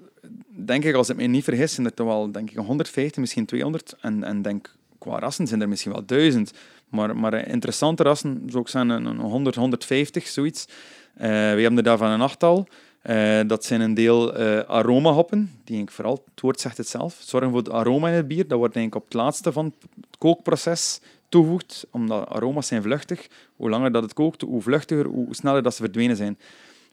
denk 0.66 0.84
ik, 0.84 0.94
als 0.94 1.08
ik 1.08 1.16
me 1.16 1.22
niet 1.22 1.44
vergis, 1.44 1.74
zijn 1.74 1.86
er 1.86 1.94
toch 1.94 2.06
wel 2.06 2.32
denk 2.32 2.50
ik 2.50 2.56
150, 2.56 3.20
misschien 3.20 3.46
200. 3.46 3.96
En, 4.00 4.24
en 4.24 4.42
denk, 4.42 4.74
qua 4.98 5.18
rassen 5.18 5.46
zijn 5.46 5.60
er 5.60 5.68
misschien 5.68 5.92
wel 5.92 6.06
duizend. 6.06 6.52
Maar, 6.88 7.16
maar 7.16 7.48
interessante 7.48 8.02
rassen 8.02 8.42
zou 8.46 8.62
ik 8.62 8.68
zijn 8.68 8.88
een 8.88 9.18
100, 9.18 9.54
150, 9.54 10.26
zoiets. 10.26 10.66
Uh, 10.68 11.26
we 11.26 11.26
hebben 11.60 11.76
er 11.76 11.82
daarvan 11.82 12.10
een 12.10 12.20
achttal. 12.20 12.68
Uh, 13.02 13.40
dat 13.46 13.64
zijn 13.64 13.80
een 13.80 13.94
deel 13.94 14.40
uh, 14.40 14.58
aromahoppen, 14.58 15.60
die 15.64 15.82
ik 15.82 15.90
vooral, 15.90 16.24
het 16.30 16.40
woord 16.40 16.60
zegt 16.60 16.76
het 16.76 16.88
zelf, 16.88 17.16
zorgen 17.20 17.50
voor 17.50 17.58
het 17.58 17.70
aroma 17.70 18.08
in 18.08 18.14
het 18.14 18.28
bier. 18.28 18.48
Dat 18.48 18.58
wordt 18.58 18.76
ik 18.76 18.94
op 18.94 19.04
het 19.04 19.14
laatste 19.14 19.52
van 19.52 19.64
het 19.96 20.18
kookproces 20.18 21.00
toegevoegd, 21.28 21.86
omdat 21.90 22.28
aroma's 22.28 22.66
zijn 22.66 22.82
vluchtig. 22.82 23.28
Hoe 23.56 23.70
langer 23.70 23.92
dat 23.92 24.02
het 24.02 24.12
kookt, 24.12 24.40
hoe 24.40 24.62
vluchtiger, 24.62 25.06
hoe 25.06 25.34
sneller 25.34 25.62
dat 25.62 25.74
ze 25.74 25.82
verdwenen 25.82 26.16
zijn. 26.16 26.38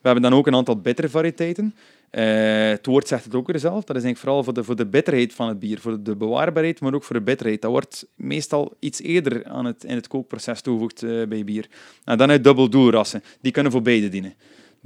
We 0.02 0.14
hebben 0.14 0.22
dan 0.22 0.40
ook 0.40 0.48
een 0.48 0.56
aantal 0.56 0.82
bittere 0.82 1.10
variëteiten. 1.10 1.76
Uh, 2.12 2.70
het 2.70 2.86
woord 2.86 3.08
zegt 3.08 3.24
het 3.24 3.36
ook 3.36 3.48
weer 3.48 3.60
zelf. 3.60 3.84
Dat 3.84 3.96
is 3.96 4.02
denk 4.02 4.18
vooral 4.18 4.44
voor 4.44 4.54
de, 4.54 4.64
voor 4.64 4.76
de 4.76 4.86
bitterheid 4.86 5.34
van 5.34 5.48
het 5.48 5.60
bier, 5.60 5.80
voor 5.80 6.04
de 6.04 6.16
bewaarbaarheid, 6.16 6.80
maar 6.80 6.94
ook 6.94 7.04
voor 7.04 7.16
de 7.16 7.22
bitterheid. 7.22 7.62
Dat 7.62 7.72
wordt 7.72 8.08
meestal 8.16 8.74
iets 8.80 9.02
eerder 9.02 9.46
aan 9.46 9.66
het, 9.66 9.84
in 9.84 9.96
het 9.96 10.08
kookproces 10.08 10.62
toegevoegd 10.62 11.02
bij 11.30 11.44
bier. 11.44 11.68
En 12.04 12.18
dan 12.18 12.30
uit 12.30 12.44
dubbeldoelrassen. 12.44 13.24
Die 13.42 13.52
kunnen 13.52 13.72
voor 13.72 13.82
beide 13.82 14.10
dienen. 14.10 14.34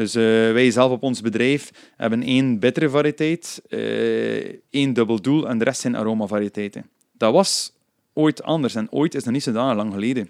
Dus 0.01 0.15
uh, 0.15 0.23
wij 0.53 0.71
zelf 0.71 0.91
op 0.91 1.03
ons 1.03 1.21
bedrijf 1.21 1.71
hebben 1.97 2.23
één 2.23 2.59
bittere 2.59 2.89
variëteit, 2.89 3.61
uh, 3.69 4.53
één 4.69 4.93
dubbel 4.93 5.21
doel 5.21 5.47
en 5.47 5.57
de 5.57 5.63
rest 5.63 5.81
zijn 5.81 5.95
aromavariëteiten. 5.95 6.85
Dat 7.17 7.33
was 7.33 7.73
ooit 8.13 8.43
anders. 8.43 8.75
En 8.75 8.91
ooit 8.91 9.15
is 9.15 9.23
nog 9.23 9.33
niet 9.33 9.43
zo 9.43 9.51
lang 9.51 9.93
geleden. 9.93 10.29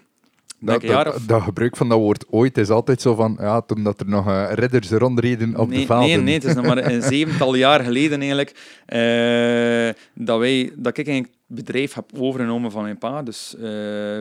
Dat, 0.58 0.82
dat, 0.82 1.20
dat 1.26 1.42
gebruik 1.42 1.76
van 1.76 1.88
dat 1.88 1.98
woord 1.98 2.24
ooit 2.30 2.58
is 2.58 2.68
altijd 2.68 3.00
zo 3.00 3.14
van, 3.14 3.36
ja, 3.40 3.60
toen 3.60 3.82
dat 3.82 4.00
er 4.00 4.08
nog 4.08 4.26
eh, 4.26 4.52
ridders 4.52 4.90
rondreden 4.90 5.56
op 5.56 5.68
nee, 5.68 5.80
de 5.80 5.86
velden. 5.86 6.08
Nee, 6.08 6.16
nee, 6.16 6.34
het 6.34 6.44
is 6.44 6.54
nog 6.54 6.64
maar 6.64 6.90
een 6.90 7.02
zevental 7.02 7.54
jaar 7.54 7.84
geleden 7.84 8.18
eigenlijk 8.18 8.50
eh, 8.86 10.24
dat, 10.24 10.38
wij, 10.38 10.72
dat 10.76 10.98
ik 10.98 11.06
eigenlijk 11.06 11.36
het 11.46 11.64
bedrijf 11.64 11.94
heb 11.94 12.04
overgenomen 12.18 12.70
van 12.70 12.82
mijn 12.82 12.98
pa. 12.98 13.22
Dus 13.22 13.56
eh, 13.56 13.62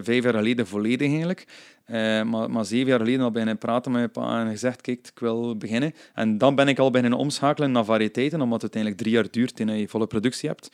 vijf 0.01 0.23
jaar 0.23 0.33
geleden 0.33 0.67
volledig 0.67 1.09
eigenlijk. 1.09 1.45
Eh, 1.91 2.23
maar, 2.23 2.49
maar 2.51 2.65
zeven 2.65 2.87
jaar 2.87 2.99
geleden 2.99 3.21
al 3.21 3.31
beginnen 3.31 3.57
praten 3.57 3.91
met 3.91 3.99
mijn 4.01 4.27
pa 4.27 4.41
en 4.41 4.49
gezegd, 4.49 4.81
kijk, 4.81 5.07
ik 5.13 5.19
wil 5.19 5.57
beginnen. 5.57 5.93
En 6.13 6.37
dan 6.37 6.55
ben 6.55 6.67
ik 6.67 6.79
al 6.79 6.91
beginnen 6.91 7.19
omschakelen 7.19 7.71
naar 7.71 7.85
variëteiten, 7.85 8.41
omdat 8.41 8.61
het 8.61 8.75
uiteindelijk 8.75 9.01
drie 9.01 9.13
jaar 9.13 9.31
duurt 9.31 9.59
in 9.59 9.77
je 9.79 9.87
volle 9.87 10.07
productie 10.07 10.49
hebt. 10.49 10.71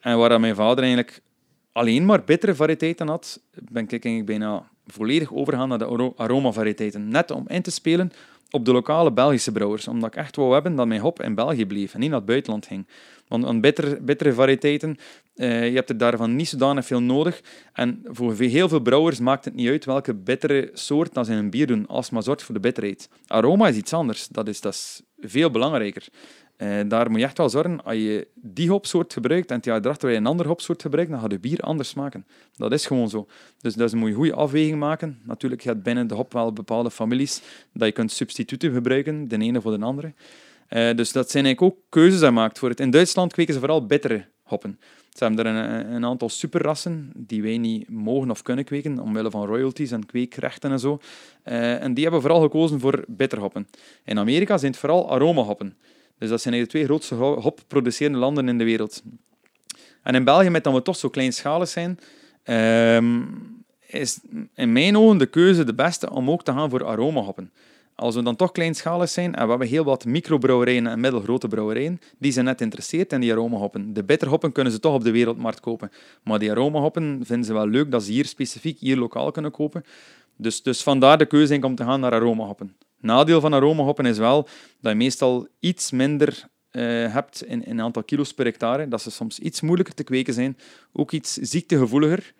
En 0.00 0.18
waar 0.18 0.40
mijn 0.40 0.54
vader 0.54 0.78
eigenlijk 0.78 1.20
alleen 1.72 2.04
maar 2.04 2.24
bittere 2.24 2.54
variëteiten 2.54 3.08
had, 3.08 3.40
ben 3.70 3.82
ik 3.82 3.90
eigenlijk 3.90 4.26
bijna 4.26 4.68
volledig 4.86 5.32
overgegaan 5.32 5.68
naar 5.68 5.78
de 5.78 5.86
aro- 5.86 6.14
aroma-variëteiten. 6.16 7.08
Net 7.08 7.30
om 7.30 7.44
in 7.48 7.62
te 7.62 7.70
spelen 7.70 8.12
op 8.50 8.64
de 8.64 8.72
lokale 8.72 9.12
Belgische 9.12 9.52
brouwers. 9.52 9.88
Omdat 9.88 10.14
ik 10.14 10.18
echt 10.18 10.36
wou 10.36 10.52
hebben 10.52 10.74
dat 10.74 10.86
mijn 10.86 11.00
hop 11.00 11.22
in 11.22 11.34
België 11.34 11.66
bleef 11.66 11.94
en 11.94 12.00
niet 12.00 12.08
naar 12.08 12.18
het 12.18 12.28
buitenland 12.28 12.66
ging. 12.66 12.86
Want 13.30 13.44
aan 13.44 13.60
bittere, 13.60 14.32
variëteiten, 14.32 14.96
eh, 15.34 15.68
je 15.68 15.74
hebt 15.74 15.88
er 15.88 15.96
daarvan 15.96 16.36
niet 16.36 16.48
zodanig 16.48 16.86
veel 16.86 17.02
nodig. 17.02 17.40
En 17.72 18.00
voor 18.04 18.34
heel 18.34 18.68
veel 18.68 18.80
brouwers 18.80 19.18
maakt 19.18 19.44
het 19.44 19.54
niet 19.54 19.68
uit 19.68 19.84
welke 19.84 20.14
bittere 20.14 20.70
soort 20.72 21.14
dat 21.14 21.26
ze 21.26 21.32
in 21.32 21.38
een 21.38 21.50
bier 21.50 21.66
doen, 21.66 21.86
als 21.86 22.10
maar 22.10 22.22
zorgt 22.22 22.42
voor 22.42 22.54
de 22.54 22.60
bitterheid. 22.60 23.08
Aroma 23.26 23.68
is 23.68 23.76
iets 23.76 23.92
anders. 23.92 24.28
Dat 24.28 24.48
is, 24.48 24.60
dat 24.60 24.72
is 24.72 25.02
veel 25.18 25.50
belangrijker. 25.50 26.08
Eh, 26.56 26.80
daar 26.88 27.10
moet 27.10 27.20
je 27.20 27.24
echt 27.24 27.38
wel 27.38 27.48
zorgen, 27.48 27.84
als 27.84 27.94
je 27.94 28.28
die 28.34 28.70
hopsoort 28.70 29.12
gebruikt 29.12 29.50
en 29.50 29.56
het 29.56 29.64
jaar 29.64 29.80
erachter 29.80 30.08
weer 30.08 30.16
een 30.16 30.26
andere 30.26 30.48
hopsoort 30.48 30.82
gebruikt, 30.82 31.10
dan 31.10 31.20
gaat 31.20 31.32
je 31.32 31.38
bier 31.38 31.60
anders 31.60 31.88
smaken. 31.88 32.26
Dat 32.56 32.72
is 32.72 32.86
gewoon 32.86 33.08
zo. 33.08 33.26
Dus 33.60 33.74
daar 33.74 33.96
moet 33.96 34.08
je 34.08 34.14
goede 34.14 34.34
afweging 34.34 34.78
maken. 34.78 35.20
Natuurlijk, 35.24 35.60
je 35.60 35.68
hebt 35.68 35.82
binnen 35.82 36.06
de 36.06 36.14
hop 36.14 36.32
wel 36.32 36.52
bepaalde 36.52 36.90
families 36.90 37.42
dat 37.72 37.86
je 37.86 37.92
kunt 37.92 38.12
substituten 38.12 38.72
gebruiken, 38.72 39.28
de 39.28 39.38
ene 39.38 39.60
voor 39.60 39.78
de 39.78 39.84
andere. 39.84 40.14
Eh, 40.70 40.96
dus 40.96 41.12
dat 41.12 41.30
zijn 41.30 41.44
eigenlijk 41.44 41.76
ook 41.76 41.82
keuzes 41.88 42.20
die 42.20 42.30
maakt 42.30 42.58
voor 42.58 42.68
het. 42.68 42.80
In 42.80 42.90
Duitsland 42.90 43.32
kweken 43.32 43.54
ze 43.54 43.60
vooral 43.60 43.86
bittere 43.86 44.26
hoppen. 44.42 44.80
Ze 45.08 45.24
hebben 45.24 45.46
er 45.46 45.54
een, 45.54 45.92
een 45.94 46.04
aantal 46.04 46.28
superrassen 46.28 47.12
die 47.16 47.42
wij 47.42 47.58
niet 47.58 47.88
mogen 47.88 48.30
of 48.30 48.42
kunnen 48.42 48.64
kweken, 48.64 48.98
omwille 48.98 49.30
van 49.30 49.46
royalties 49.46 49.90
en 49.90 50.06
kweekrechten 50.06 50.70
en 50.70 50.78
zo. 50.78 51.00
Eh, 51.42 51.82
en 51.82 51.94
die 51.94 52.02
hebben 52.02 52.20
vooral 52.20 52.40
gekozen 52.40 52.80
voor 52.80 53.04
bitterhoppen. 53.08 53.68
In 54.04 54.18
Amerika 54.18 54.58
zijn 54.58 54.70
het 54.70 54.80
vooral 54.80 55.10
aromahoppen. 55.10 55.76
Dus 56.18 56.28
dat 56.28 56.40
zijn 56.40 56.54
de 56.54 56.66
twee 56.66 56.84
grootste 56.84 57.14
ho- 57.14 57.40
hopproducerende 57.40 58.18
landen 58.18 58.48
in 58.48 58.58
de 58.58 58.64
wereld. 58.64 59.02
En 60.02 60.14
in 60.14 60.24
België, 60.24 60.50
met 60.50 60.64
dat 60.64 60.74
we 60.74 60.82
toch 60.82 60.96
zo 60.96 61.08
kleinschalig 61.08 61.68
zijn, 61.68 61.98
ehm, 62.42 63.20
is 63.86 64.20
in 64.54 64.72
mijn 64.72 64.96
ogen 64.96 65.18
de 65.18 65.26
keuze 65.26 65.64
de 65.64 65.74
beste 65.74 66.10
om 66.10 66.30
ook 66.30 66.42
te 66.44 66.52
gaan 66.52 66.70
voor 66.70 66.84
aromahoppen. 66.86 67.52
Als 68.00 68.14
we 68.14 68.22
dan 68.22 68.36
toch 68.36 68.52
kleinschalig 68.52 69.08
zijn, 69.08 69.34
en 69.34 69.42
we 69.44 69.50
hebben 69.50 69.68
heel 69.68 69.84
wat 69.84 70.04
microbrouwerijen 70.04 70.86
en 70.86 71.00
middelgrote 71.00 71.48
brouwerijen, 71.48 72.00
die 72.18 72.32
zijn 72.32 72.44
net 72.44 72.58
geïnteresseerd 72.58 73.12
in 73.12 73.20
die 73.20 73.32
aromahoppen. 73.32 73.92
De 73.92 74.04
bitterhoppen 74.04 74.52
kunnen 74.52 74.72
ze 74.72 74.80
toch 74.80 74.94
op 74.94 75.04
de 75.04 75.10
wereldmarkt 75.10 75.60
kopen. 75.60 75.90
Maar 76.22 76.38
die 76.38 76.50
aromahoppen 76.50 77.20
vinden 77.24 77.46
ze 77.46 77.52
wel 77.52 77.66
leuk 77.66 77.90
dat 77.90 78.02
ze 78.02 78.12
hier 78.12 78.24
specifiek, 78.24 78.78
hier 78.78 78.96
lokaal 78.96 79.30
kunnen 79.30 79.50
kopen. 79.50 79.84
Dus, 80.36 80.62
dus 80.62 80.82
vandaar 80.82 81.18
de 81.18 81.26
keuze 81.26 81.58
om 81.62 81.74
te 81.74 81.84
gaan 81.84 82.00
naar 82.00 82.12
aromahoppen. 82.12 82.76
Nadeel 83.00 83.40
van 83.40 83.54
aromahoppen 83.54 84.06
is 84.06 84.18
wel 84.18 84.48
dat 84.80 84.92
je 84.92 84.98
meestal 84.98 85.48
iets 85.58 85.90
minder 85.90 86.44
eh, 86.70 86.82
hebt 87.12 87.44
in, 87.44 87.64
in 87.64 87.80
aantal 87.80 88.04
kilo's 88.04 88.34
per 88.34 88.44
hectare. 88.44 88.88
Dat 88.88 89.02
ze 89.02 89.10
soms 89.10 89.38
iets 89.38 89.60
moeilijker 89.60 89.94
te 89.94 90.04
kweken 90.04 90.34
zijn. 90.34 90.56
Ook 90.92 91.12
iets 91.12 91.34
ziektegevoeliger. 91.34 92.34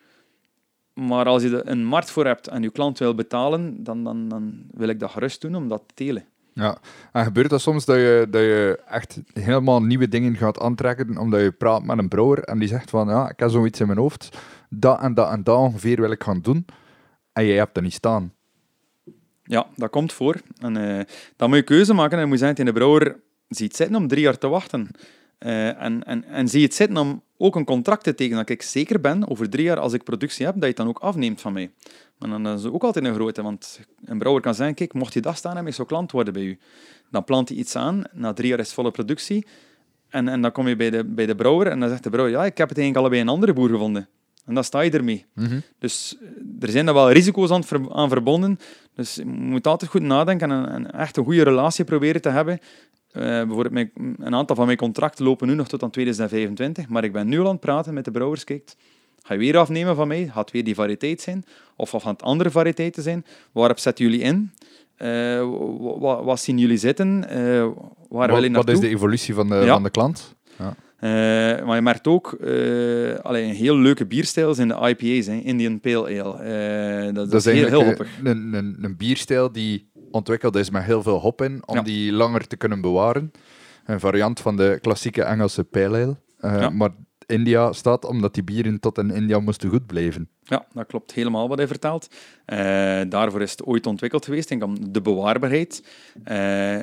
Maar 0.94 1.26
als 1.26 1.42
je 1.42 1.56
er 1.56 1.68
een 1.70 1.84
markt 1.84 2.10
voor 2.10 2.26
hebt 2.26 2.48
en 2.48 2.62
je 2.62 2.70
klant 2.70 2.98
wil 2.98 3.14
betalen, 3.14 3.84
dan, 3.84 4.04
dan, 4.04 4.28
dan 4.28 4.62
wil 4.70 4.88
ik 4.88 5.00
dat 5.00 5.10
gerust 5.10 5.40
doen 5.40 5.54
om 5.54 5.68
dat 5.68 5.82
te 5.86 5.94
telen. 5.94 6.24
Ja, 6.52 6.78
en 7.12 7.24
gebeurt 7.24 7.50
dat 7.50 7.60
soms 7.60 7.84
dat 7.84 7.96
je, 7.96 8.26
dat 8.30 8.40
je 8.40 8.82
echt 8.88 9.20
helemaal 9.32 9.82
nieuwe 9.82 10.08
dingen 10.08 10.36
gaat 10.36 10.60
aantrekken, 10.60 11.18
omdat 11.18 11.40
je 11.40 11.50
praat 11.50 11.84
met 11.84 11.98
een 11.98 12.08
brouwer 12.08 12.44
en 12.44 12.58
die 12.58 12.68
zegt 12.68 12.90
van, 12.90 13.08
ja, 13.08 13.30
ik 13.30 13.38
heb 13.38 13.50
zoiets 13.50 13.80
in 13.80 13.86
mijn 13.86 13.98
hoofd, 13.98 14.38
dat 14.68 15.00
en 15.00 15.14
dat 15.14 15.30
en 15.30 15.42
dat 15.44 15.58
ongeveer 15.58 16.00
wil 16.00 16.10
ik 16.10 16.22
gaan 16.22 16.40
doen, 16.40 16.66
en 17.32 17.46
jij 17.46 17.56
hebt 17.56 17.74
dat 17.74 17.82
niet 17.82 17.92
staan. 17.92 18.32
Ja, 19.42 19.66
dat 19.76 19.90
komt 19.90 20.12
voor. 20.12 20.36
En 20.58 20.76
eh, 20.76 21.04
dan 21.36 21.48
moet 21.48 21.58
je 21.58 21.64
keuze 21.64 21.94
maken 21.94 22.16
en 22.16 22.22
je 22.22 22.28
moet 22.28 22.38
zeggen 22.38 22.56
tegen 22.56 22.72
de 22.72 22.78
brouwer, 22.78 23.20
zie 23.48 23.66
het 23.66 23.76
zitten 23.76 23.96
om 23.96 24.08
drie 24.08 24.22
jaar 24.22 24.38
te 24.38 24.48
wachten. 24.48 24.90
Eh, 25.40 25.82
en, 25.82 26.04
en, 26.04 26.24
en 26.24 26.48
zie 26.48 26.62
het 26.62 26.74
zitten 26.74 26.96
om 26.96 27.22
ook 27.36 27.56
een 27.56 27.64
contract 27.64 28.04
te 28.04 28.14
tekenen, 28.14 28.38
dat 28.38 28.48
ik 28.48 28.62
zeker 28.62 29.00
ben, 29.00 29.28
over 29.28 29.50
drie 29.50 29.64
jaar 29.64 29.78
als 29.78 29.92
ik 29.92 30.04
productie 30.04 30.46
heb, 30.46 30.54
dat 30.54 30.62
je 30.62 30.68
het 30.68 30.76
dan 30.76 30.88
ook 30.88 30.98
afneemt 30.98 31.40
van 31.40 31.52
mij. 31.52 31.70
Maar 32.18 32.28
dan 32.28 32.48
is 32.48 32.62
het 32.62 32.72
ook 32.72 32.82
altijd 32.82 33.04
een 33.04 33.14
grote, 33.14 33.42
want 33.42 33.80
een 34.04 34.18
brouwer 34.18 34.42
kan 34.42 34.54
zeggen, 34.54 34.74
kijk, 34.74 34.92
mocht 34.92 35.12
je 35.12 35.20
dat 35.20 35.36
staan 35.36 35.52
hebben, 35.52 35.70
ik 35.70 35.74
zou 35.74 35.88
klant 35.88 36.12
worden 36.12 36.32
bij 36.32 36.42
u. 36.42 36.58
Dan 37.10 37.24
plant 37.24 37.48
hij 37.48 37.58
iets 37.58 37.76
aan, 37.76 38.02
na 38.12 38.32
drie 38.32 38.48
jaar 38.48 38.58
is 38.58 38.64
het 38.64 38.74
volle 38.74 38.90
productie, 38.90 39.46
en, 40.08 40.28
en 40.28 40.40
dan 40.40 40.52
kom 40.52 40.68
je 40.68 40.76
bij 40.76 40.90
de, 40.90 41.04
bij 41.04 41.26
de 41.26 41.34
brouwer 41.34 41.66
en 41.66 41.80
dan 41.80 41.88
zegt 41.88 42.02
de 42.02 42.10
brouwer, 42.10 42.36
ja, 42.36 42.44
ik 42.44 42.58
heb 42.58 42.68
het 42.68 42.78
eigenlijk 42.78 43.06
al 43.06 43.12
bij 43.12 43.20
een 43.20 43.34
andere 43.34 43.52
boer 43.52 43.68
gevonden. 43.68 44.08
En 44.44 44.54
dan 44.54 44.64
sta 44.64 44.80
je 44.80 44.90
ermee. 44.90 45.26
Dus 45.78 46.16
eh, 46.20 46.28
er 46.60 46.70
zijn 46.70 46.86
er 46.86 46.94
wel 46.94 47.12
risico's 47.12 47.50
aan 47.90 48.08
verbonden. 48.08 48.58
Dus 48.94 49.14
je 49.14 49.24
moet 49.24 49.66
altijd 49.66 49.90
goed 49.90 50.02
nadenken 50.02 50.50
en, 50.50 50.68
en 50.68 50.92
echt 50.92 51.16
een 51.16 51.24
goede 51.24 51.42
relatie 51.42 51.84
proberen 51.84 52.20
te 52.20 52.28
hebben. 52.28 52.58
Eh, 53.12 53.22
bijvoorbeeld, 53.22 53.70
mijn, 53.70 53.90
een 54.18 54.34
aantal 54.34 54.56
van 54.56 54.66
mijn 54.66 54.78
contracten 54.78 55.24
lopen 55.24 55.48
nu 55.48 55.54
nog 55.54 55.68
tot 55.68 55.82
aan 55.82 55.90
2025, 55.90 56.88
maar 56.88 57.04
ik 57.04 57.12
ben 57.12 57.28
nu 57.28 57.38
al 57.38 57.44
aan 57.46 57.50
het 57.52 57.60
praten 57.60 57.94
met 57.94 58.04
de 58.04 58.10
brouwers. 58.10 58.44
Kijk, 58.44 58.74
ga 59.22 59.34
je 59.34 59.40
weer 59.40 59.56
afnemen 59.56 59.96
van 59.96 60.08
mij? 60.08 60.30
Gaat 60.32 60.50
weer 60.50 60.64
die 60.64 60.74
variëteit 60.74 61.20
zijn? 61.20 61.44
Of 61.76 61.90
gaan 61.90 62.12
het 62.12 62.22
andere 62.22 62.50
variëteiten 62.50 63.02
zijn? 63.02 63.24
Waarop 63.52 63.78
zetten 63.78 64.04
jullie 64.04 64.20
in? 64.20 64.50
Eh, 64.96 65.08
wa- 65.78 65.98
wa- 65.98 66.22
wat 66.22 66.40
zien 66.40 66.58
jullie 66.58 66.76
zitten? 66.76 67.28
Eh, 67.28 67.36
waar 68.08 68.28
Wat, 68.28 68.30
wil 68.30 68.42
je 68.42 68.50
wat 68.50 68.68
is 68.68 68.80
de 68.80 68.88
evolutie 68.88 69.34
van 69.34 69.48
de, 69.48 69.54
Ja. 69.54 69.72
van 69.72 69.82
de 69.82 69.90
klant? 69.90 70.34
Ja. 70.58 70.74
Maar 71.64 71.74
je 71.76 71.82
merkt 71.82 72.06
ook 72.06 72.36
uh, 72.40 73.14
allee, 73.18 73.44
een 73.44 73.54
heel 73.54 73.76
leuke 73.76 74.06
bierstijl 74.06 74.54
zijn 74.54 74.68
de 74.68 74.74
IPA's, 74.74 75.26
hè, 75.26 75.34
Indian 75.34 75.80
Pale 75.80 76.22
Ale. 76.22 77.12
Dat, 77.12 77.30
Dat 77.30 77.40
is 77.40 77.46
is 77.46 77.58
heel, 77.60 77.68
heel 77.68 77.84
hoppig. 77.84 78.08
een, 78.24 78.52
een, 78.54 78.76
een 78.80 78.96
bierstijl 78.96 79.52
die 79.52 79.89
ontwikkeld 80.10 80.56
is 80.56 80.70
met 80.70 80.82
heel 80.82 81.02
veel 81.02 81.18
hop 81.18 81.42
in, 81.42 81.62
om 81.66 81.76
Ja. 81.76 81.82
die 81.82 82.12
langer 82.12 82.46
te 82.46 82.56
kunnen 82.56 82.80
bewaren. 82.80 83.32
Een 83.84 84.00
variant 84.00 84.40
van 84.40 84.56
de 84.56 84.78
klassieke 84.82 85.22
Engelse 85.22 85.64
pale 85.64 85.98
ale. 85.98 86.16
Eh, 86.54 86.60
Ja. 86.60 86.70
Maar 86.70 86.90
India 87.26 87.72
staat 87.72 88.04
omdat 88.04 88.34
die 88.34 88.42
bieren 88.44 88.80
tot 88.80 88.98
in 88.98 89.10
India 89.10 89.38
moesten 89.40 89.68
goed 89.70 89.86
blijven. 89.86 90.28
Ja, 90.42 90.66
dat 90.72 90.86
klopt 90.86 91.12
helemaal 91.12 91.48
wat 91.48 91.58
hij 91.58 91.66
vertelt. 91.66 92.08
Eh, 92.44 92.58
daarvoor 93.08 93.42
is 93.42 93.50
het 93.50 93.64
ooit 93.64 93.86
ontwikkeld 93.86 94.24
geweest, 94.24 94.48
denk 94.48 94.62
ik, 94.62 94.68
om 94.68 94.92
de 94.92 95.00
bewaarbaarheid. 95.00 95.84
Eh, 96.24 96.74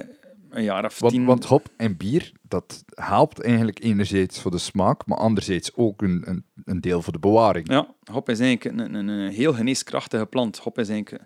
een 0.50 0.64
jaar 0.64 0.86
of 0.86 1.00
Want, 1.00 1.14
tien... 1.14 1.26
want 1.26 1.46
hop 1.46 1.68
en 1.78 1.98
bier, 1.98 2.32
dat 2.42 2.84
helpt 2.94 3.42
eigenlijk 3.42 3.84
enerzijds 3.84 4.42
voor 4.42 4.52
de 4.52 4.58
smaak, 4.58 5.06
maar 5.06 5.18
anderzijds 5.18 5.76
ook 5.76 6.02
een, 6.02 6.22
een, 6.26 6.44
een 6.66 6.82
deel 6.82 7.02
voor 7.02 7.14
de 7.14 7.20
bewaring. 7.20 7.70
Ja, 7.72 7.88
hop 8.12 8.30
is 8.30 8.40
eigenlijk 8.40 8.80
een, 8.80 8.94
een, 8.96 9.08
een 9.08 9.30
heel 9.32 9.54
geneeskrachtige 9.54 10.26
plant. 10.26 10.58
Hop 10.58 10.80
is 10.80 10.90
eigenlijk 10.90 11.24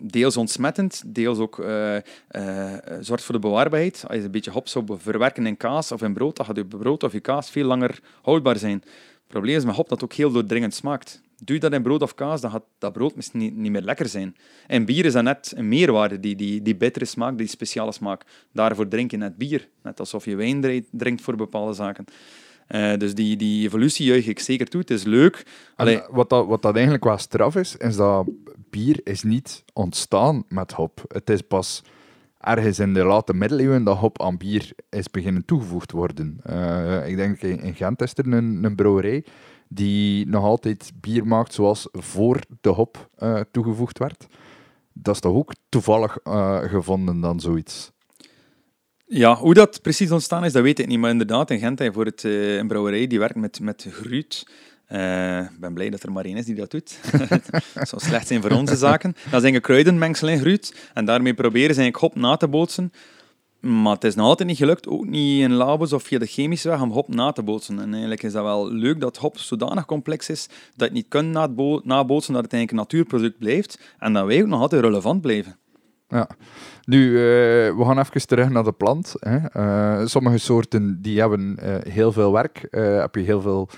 deels 0.00 0.36
ontsmettend, 0.36 1.02
deels 1.06 1.38
ook 1.38 1.58
eh, 1.58 1.96
zorgt 3.00 3.24
voor 3.24 3.34
de 3.34 3.40
bewaarbaarheid. 3.40 4.04
Als 4.06 4.16
je 4.16 4.24
een 4.24 4.30
beetje 4.30 4.50
hop 4.50 4.68
zou 4.68 4.84
verwerken 4.98 5.46
in 5.46 5.56
kaas 5.56 5.92
of 5.92 6.02
in 6.02 6.12
brood, 6.12 6.36
dan 6.36 6.46
gaat 6.46 6.56
je 6.56 6.64
brood 6.64 7.02
of 7.02 7.12
je 7.12 7.20
kaas 7.20 7.50
veel 7.50 7.64
langer 7.64 8.00
houdbaar 8.22 8.56
zijn. 8.58 8.82
Het 9.30 9.38
probleem 9.38 9.56
is 9.56 9.64
met 9.64 9.74
hop 9.74 9.88
dat 9.88 10.04
ook 10.04 10.12
heel 10.12 10.30
doordringend 10.30 10.74
smaakt. 10.74 11.20
Doe 11.44 11.54
je 11.54 11.60
dat 11.60 11.72
in 11.72 11.82
brood 11.82 12.02
of 12.02 12.14
kaas, 12.14 12.40
dan 12.40 12.50
gaat 12.50 12.64
dat 12.78 12.92
brood 12.92 13.16
misschien 13.16 13.40
niet, 13.40 13.56
niet 13.56 13.72
meer 13.72 13.82
lekker 13.82 14.08
zijn. 14.08 14.36
En 14.66 14.84
bier 14.84 15.04
is 15.04 15.12
dan 15.12 15.24
net 15.24 15.52
een 15.56 15.68
meerwaarde, 15.68 16.20
die, 16.20 16.36
die, 16.36 16.62
die 16.62 16.76
bittere 16.76 17.04
smaak, 17.04 17.38
die 17.38 17.46
speciale 17.46 17.92
smaak. 17.92 18.22
Daarvoor 18.52 18.88
drink 18.88 19.10
je 19.10 19.16
net 19.16 19.36
bier. 19.36 19.68
Net 19.82 20.00
alsof 20.00 20.24
je 20.24 20.36
wijn 20.36 20.84
drinkt 20.90 21.22
voor 21.22 21.36
bepaalde 21.36 21.72
zaken. 21.72 22.04
Eh, 22.70 22.96
dus 22.96 23.14
die, 23.14 23.36
die 23.36 23.66
evolutie 23.66 24.06
juich 24.06 24.26
ik 24.26 24.38
zeker 24.38 24.66
toe. 24.66 24.80
Het 24.80 24.90
is 24.90 25.02
leuk. 25.02 25.46
Allee, 25.76 26.02
wat, 26.10 26.28
dat, 26.28 26.46
wat 26.46 26.62
dat 26.62 26.74
eigenlijk 26.74 27.04
wel 27.04 27.18
straf 27.18 27.56
is, 27.56 27.76
is 27.76 27.96
dat 27.96 28.28
bier 28.70 29.00
is 29.04 29.22
niet 29.22 29.64
ontstaan 29.72 30.44
met 30.48 30.72
hop. 30.72 31.04
Het 31.08 31.30
is 31.30 31.40
pas 31.40 31.82
ergens 32.40 32.78
in 32.78 32.94
de 32.94 33.04
late 33.04 33.34
middeleeuwen 33.34 33.84
dat 33.84 33.96
hop 33.96 34.22
aan 34.22 34.36
bier 34.36 34.70
is 34.90 35.10
beginnen 35.10 35.44
toegevoegd 35.44 35.92
worden. 35.92 36.40
Eh, 36.42 37.08
ik 37.08 37.16
denk 37.16 37.42
in, 37.42 37.60
in 37.60 37.74
Gent 37.74 38.02
is 38.02 38.12
er 38.14 38.32
een, 38.32 38.64
een 38.64 38.74
brouwerij 38.74 39.24
die 39.68 40.26
nog 40.26 40.44
altijd 40.44 40.92
bier 41.00 41.26
maakt 41.26 41.54
zoals 41.54 41.88
voor 41.92 42.40
de 42.60 42.70
hop 42.70 43.08
eh, 43.16 43.40
toegevoegd 43.50 43.98
werd. 43.98 44.26
Dat 44.92 45.14
is 45.14 45.20
toch 45.20 45.34
ook 45.34 45.52
toevallig 45.68 46.18
gevonden 46.70 47.20
dan 47.20 47.40
zoiets? 47.40 47.92
Ja, 49.12 49.34
hoe 49.34 49.54
dat 49.54 49.82
precies 49.82 50.10
ontstaan 50.10 50.44
is, 50.44 50.52
dat 50.52 50.62
weet 50.62 50.78
ik 50.78 50.86
niet. 50.86 50.98
Maar 50.98 51.10
inderdaad, 51.10 51.50
in 51.50 51.58
Gent 51.58 51.82
voor 51.92 52.04
het, 52.04 52.24
eh, 52.24 52.56
een 52.56 52.68
brouwerij 52.68 53.06
die 53.06 53.18
werkt 53.18 53.34
met, 53.36 53.60
met 53.60 53.86
gruut. 53.90 54.46
Eh, 54.86 55.38
Ik 55.40 55.60
ben 55.60 55.74
blij 55.74 55.90
dat 55.90 56.02
er 56.02 56.12
maar 56.12 56.24
één 56.24 56.36
is 56.36 56.44
die 56.44 56.54
dat 56.54 56.70
doet. 56.70 56.98
Het 57.74 57.88
zou 57.88 58.02
slecht 58.02 58.26
zijn 58.26 58.40
voor 58.42 58.50
onze 58.50 58.76
zaken. 58.76 59.14
Dat 59.30 59.42
een 59.42 59.60
kruidenmengsel 59.60 60.28
in 60.28 60.38
gruut. 60.38 60.90
En 60.94 61.04
daarmee 61.04 61.34
proberen 61.34 61.74
ze 61.74 61.80
eigenlijk 61.80 62.12
hop 62.12 62.22
na 62.22 62.36
te 62.36 62.48
bootsen. 62.48 62.92
Maar 63.60 63.94
het 63.94 64.04
is 64.04 64.14
nog 64.14 64.26
altijd 64.26 64.48
niet 64.48 64.58
gelukt, 64.58 64.88
ook 64.88 65.06
niet 65.06 65.42
in 65.42 65.52
labos 65.52 65.92
of 65.92 66.02
via 66.02 66.18
de 66.18 66.26
chemische 66.26 66.68
weg, 66.68 66.80
om 66.80 66.90
hop 66.90 67.08
na 67.08 67.32
te 67.32 67.42
bootsen. 67.42 67.80
En 67.80 67.90
eigenlijk 67.90 68.22
is 68.22 68.32
dat 68.32 68.42
wel 68.42 68.72
leuk 68.72 69.00
dat 69.00 69.16
hop 69.16 69.38
zodanig 69.38 69.84
complex 69.84 70.28
is 70.28 70.48
dat 70.76 70.88
je 70.88 70.94
niet 70.94 71.08
kunt 71.08 71.32
nabootsen 71.84 72.32
dat 72.32 72.42
het 72.42 72.52
eigenlijk 72.52 72.70
een 72.70 72.76
natuurproduct 72.76 73.38
blijft 73.38 73.78
en 73.98 74.12
dat 74.12 74.26
wij 74.26 74.42
ook 74.42 74.48
nog 74.48 74.60
altijd 74.60 74.82
relevant 74.82 75.20
blijven. 75.20 75.56
Ja. 76.10 76.28
Nu, 76.84 77.06
uh, 77.06 77.16
we 77.76 77.84
gaan 77.84 77.98
even 77.98 78.26
terug 78.26 78.48
naar 78.48 78.64
de 78.64 78.72
plant. 78.72 79.14
Hè. 79.18 79.38
Uh, 79.56 80.06
sommige 80.06 80.38
soorten 80.38 81.02
die 81.02 81.20
hebben 81.20 81.58
uh, 81.62 81.74
heel 81.88 82.12
veel 82.12 82.32
werk. 82.32 82.66
heb 82.70 83.14
je 83.14 83.20
heel 83.20 83.40
veel 83.40 83.68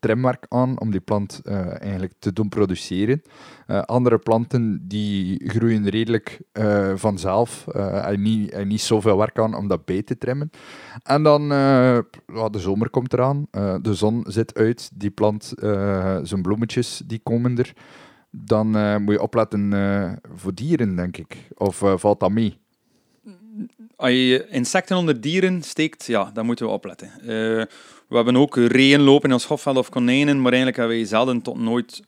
trimwerk 0.00 0.46
aan 0.48 0.80
om 0.80 0.90
die 0.90 1.00
plant 1.00 1.40
eigenlijk 1.80 2.12
te 2.18 2.32
doen 2.32 2.48
produceren. 2.48 3.22
andere 3.66 4.18
planten 4.18 4.84
die 4.88 5.48
groeien 5.50 5.88
redelijk 5.88 6.40
vanzelf 6.94 7.66
en, 7.66 8.22
niet, 8.22 8.50
en 8.50 8.68
niet 8.68 8.80
zoveel 8.80 9.18
werk 9.18 9.38
aan 9.38 9.54
om 9.54 9.68
dat 9.68 9.84
bij 9.84 10.02
te 10.02 10.18
trimmen. 10.18 10.50
En 11.02 11.22
dan, 11.22 11.48
de 11.48 12.58
zomer 12.58 12.90
komt 12.90 13.12
eraan, 13.12 13.46
de 13.82 13.94
zon 13.94 14.24
zit 14.28 14.54
uit, 14.54 14.90
die 14.94 15.10
plant, 15.10 15.52
zijn 16.22 16.42
bloemetjes 16.42 17.02
die 17.06 17.20
komen 17.22 17.58
er 17.58 17.72
dan 18.36 18.76
uh, 18.76 18.96
moet 18.96 19.14
je 19.14 19.22
opletten 19.22 19.72
uh, 19.72 20.12
voor 20.34 20.54
dieren, 20.54 20.96
denk 20.96 21.16
ik. 21.16 21.36
Of 21.54 21.82
uh, 21.82 21.96
valt 21.96 22.20
dat 22.20 22.30
mee? 22.30 22.58
Als 23.96 24.10
je 24.10 24.46
insecten 24.50 24.96
onder 24.96 25.20
dieren 25.20 25.62
steekt, 25.62 26.06
ja, 26.06 26.30
dan 26.34 26.46
moeten 26.46 26.66
we 26.66 26.72
opletten. 26.72 27.10
we 28.08 28.16
hebben 28.16 28.36
ook 28.36 28.56
reeën 28.56 29.00
lopen 29.00 29.28
in 29.28 29.34
ons 29.34 29.44
hofveld 29.44 29.76
of 29.76 29.88
konijnen, 29.88 30.36
maar 30.36 30.52
eigenlijk 30.52 30.76
hebben 30.76 30.96
wij 30.96 31.06
zelden 31.06 31.42
tot 31.42 31.58
nooit 31.58 32.02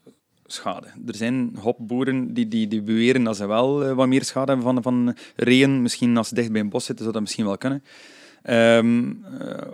schade. 0.46 0.86
Er 1.06 1.14
zijn 1.14 1.56
hopboeren 1.60 2.34
die, 2.34 2.48
die, 2.48 2.68
die 2.68 2.82
beweren 2.82 3.24
dat 3.24 3.36
ze 3.36 3.46
wel 3.46 3.94
wat 3.94 4.08
meer 4.08 4.24
schade 4.24 4.52
hebben 4.52 4.74
van, 4.74 4.82
van 4.82 5.16
reeën. 5.36 5.82
Misschien 5.82 6.16
als 6.16 6.28
ze 6.28 6.34
dicht 6.34 6.52
bij 6.52 6.60
een 6.60 6.68
bos 6.68 6.84
zitten, 6.84 7.02
zou 7.04 7.12
dat 7.12 7.22
misschien 7.22 7.44
wel 7.44 7.58
kunnen. 7.58 7.82
Um, 8.50 9.24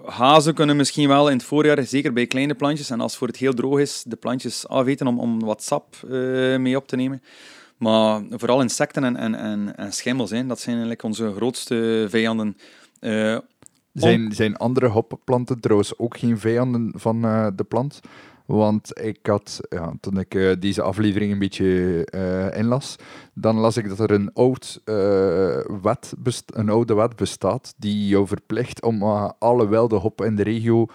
hazen 0.05 0.55
kunnen 0.55 0.77
misschien 0.77 1.09
wel 1.09 1.29
in 1.29 1.37
het 1.37 1.47
voorjaar, 1.47 1.83
zeker 1.83 2.12
bij 2.12 2.27
kleine 2.27 2.55
plantjes, 2.55 2.91
en 2.91 3.01
als 3.01 3.16
voor 3.16 3.27
het 3.27 3.37
heel 3.37 3.55
droog 3.55 3.79
is, 3.79 4.05
de 4.07 4.16
plantjes 4.16 4.68
afeten 4.68 5.07
om, 5.07 5.18
om 5.18 5.41
wat 5.41 5.62
sap 5.62 5.97
uh, 6.05 6.57
mee 6.57 6.77
op 6.77 6.89
te 6.89 6.97
nemen. 6.97 7.23
Maar 7.77 8.23
vooral 8.31 8.61
insecten 8.61 9.05
en, 9.05 9.35
en, 9.35 9.77
en, 9.77 9.93
schimmels, 9.93 10.31
hè, 10.31 10.47
dat 10.47 10.61
zijn 10.61 10.77
eigenlijk 10.77 11.03
onze 11.03 11.33
grootste 11.33 12.07
vijanden. 12.09 12.57
Uh, 13.01 13.39
zijn, 13.93 14.33
zijn 14.33 14.57
andere 14.57 14.89
hopplanten 14.89 15.61
trouwens 15.61 15.99
ook 15.99 16.18
geen 16.18 16.39
vijanden 16.39 16.93
van 16.95 17.20
de 17.57 17.64
plant? 17.68 18.01
Want 18.47 19.01
ik 19.01 19.18
had, 19.22 19.61
ja, 19.68 19.93
toen 20.01 20.18
ik 20.18 20.34
uh, 20.34 20.53
deze 20.59 20.82
aflevering 20.82 21.32
een 21.32 21.38
beetje 21.38 22.09
uh, 22.14 22.59
inlas, 22.59 22.97
dan 23.34 23.57
las 23.57 23.76
ik 23.76 23.88
dat 23.88 23.99
er 23.99 24.11
een, 24.11 24.30
oud, 24.32 24.80
uh, 24.84 24.95
wet 25.82 26.14
een 26.47 26.68
oude 26.68 26.95
wet 26.95 27.16
bestaat 27.16 27.74
die 27.76 28.07
jou 28.07 28.26
verplicht 28.26 28.82
om 28.82 29.03
alle 29.38 29.68
wilde 29.68 29.97
hop 29.97 30.22
in 30.22 30.36
de 30.36 30.43
regio 30.43 30.86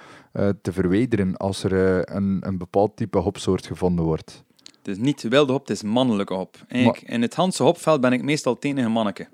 te 0.61 0.71
verwijderen 0.71 1.37
als 1.37 1.63
er 1.63 1.73
een, 2.15 2.37
een 2.39 2.57
bepaald 2.57 2.95
type 2.95 3.17
hopsoort 3.17 3.65
gevonden 3.65 4.05
wordt. 4.05 4.43
Het 4.77 4.87
is 4.87 4.97
niet 4.97 5.21
wilde 5.21 5.51
hop, 5.51 5.67
het 5.67 5.69
is 5.69 5.83
mannelijke 5.83 6.33
hop. 6.33 6.57
in 7.05 7.21
het 7.21 7.35
Hanse 7.35 7.63
hopveld 7.63 8.01
ben 8.01 8.13
ik 8.13 8.23
meestal 8.23 8.59
tegen 8.59 8.77
een 8.77 8.91
manneke. 8.91 9.27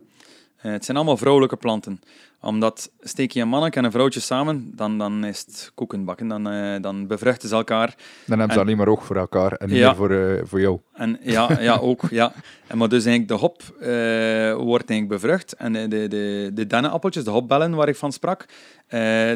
Het 0.72 0.86
zijn 0.86 0.98
allemaal 0.98 1.18
vrouwelijke 1.18 1.58
planten 1.58 2.00
omdat 2.44 2.92
steek 3.00 3.32
je 3.32 3.42
een 3.42 3.48
manneke 3.48 3.78
en 3.78 3.84
een 3.84 3.92
vrouwtje 3.92 4.20
samen, 4.20 4.72
dan, 4.76 4.98
dan 4.98 5.26
is 5.26 5.40
het 5.40 5.72
koekenbakken. 5.76 6.28
Dan, 6.28 6.54
uh, 6.54 6.82
dan 6.82 7.08
bevruchten 7.08 7.50
ze 7.50 7.56
elkaar. 7.56 7.96
Dan 8.26 8.38
hebben 8.38 8.56
ze 8.56 8.62
alleen 8.62 8.78
maar 8.78 8.88
oog 8.88 9.06
voor 9.06 9.16
elkaar 9.16 9.52
en 9.52 9.70
niet 9.70 9.80
meer 9.80 9.96
voor, 9.96 10.12
uh, 10.12 10.42
voor 10.44 10.62
jou. 10.62 10.80
En, 10.94 11.20
ja, 11.22 11.62
ja, 11.62 11.78
ook. 11.78 12.02
Ja. 12.10 12.34
En 12.68 12.78
maar 12.78 12.90
dus 12.90 13.06
eigenlijk 13.06 13.28
de 13.28 13.48
hop 13.48 13.62
uh, 13.62 14.66
wordt 14.66 14.90
eigenlijk 14.90 15.22
bevrucht. 15.22 15.54
En 15.54 15.74
de, 15.74 15.88
de, 15.88 16.08
de, 16.08 16.52
de 16.54 16.68
dennenappeltjes, 16.68 17.24
de 17.24 17.30
hopbellen 17.30 17.76
waar 17.76 17.88
ik 17.88 17.96
van 17.96 18.12
sprak, 18.12 18.46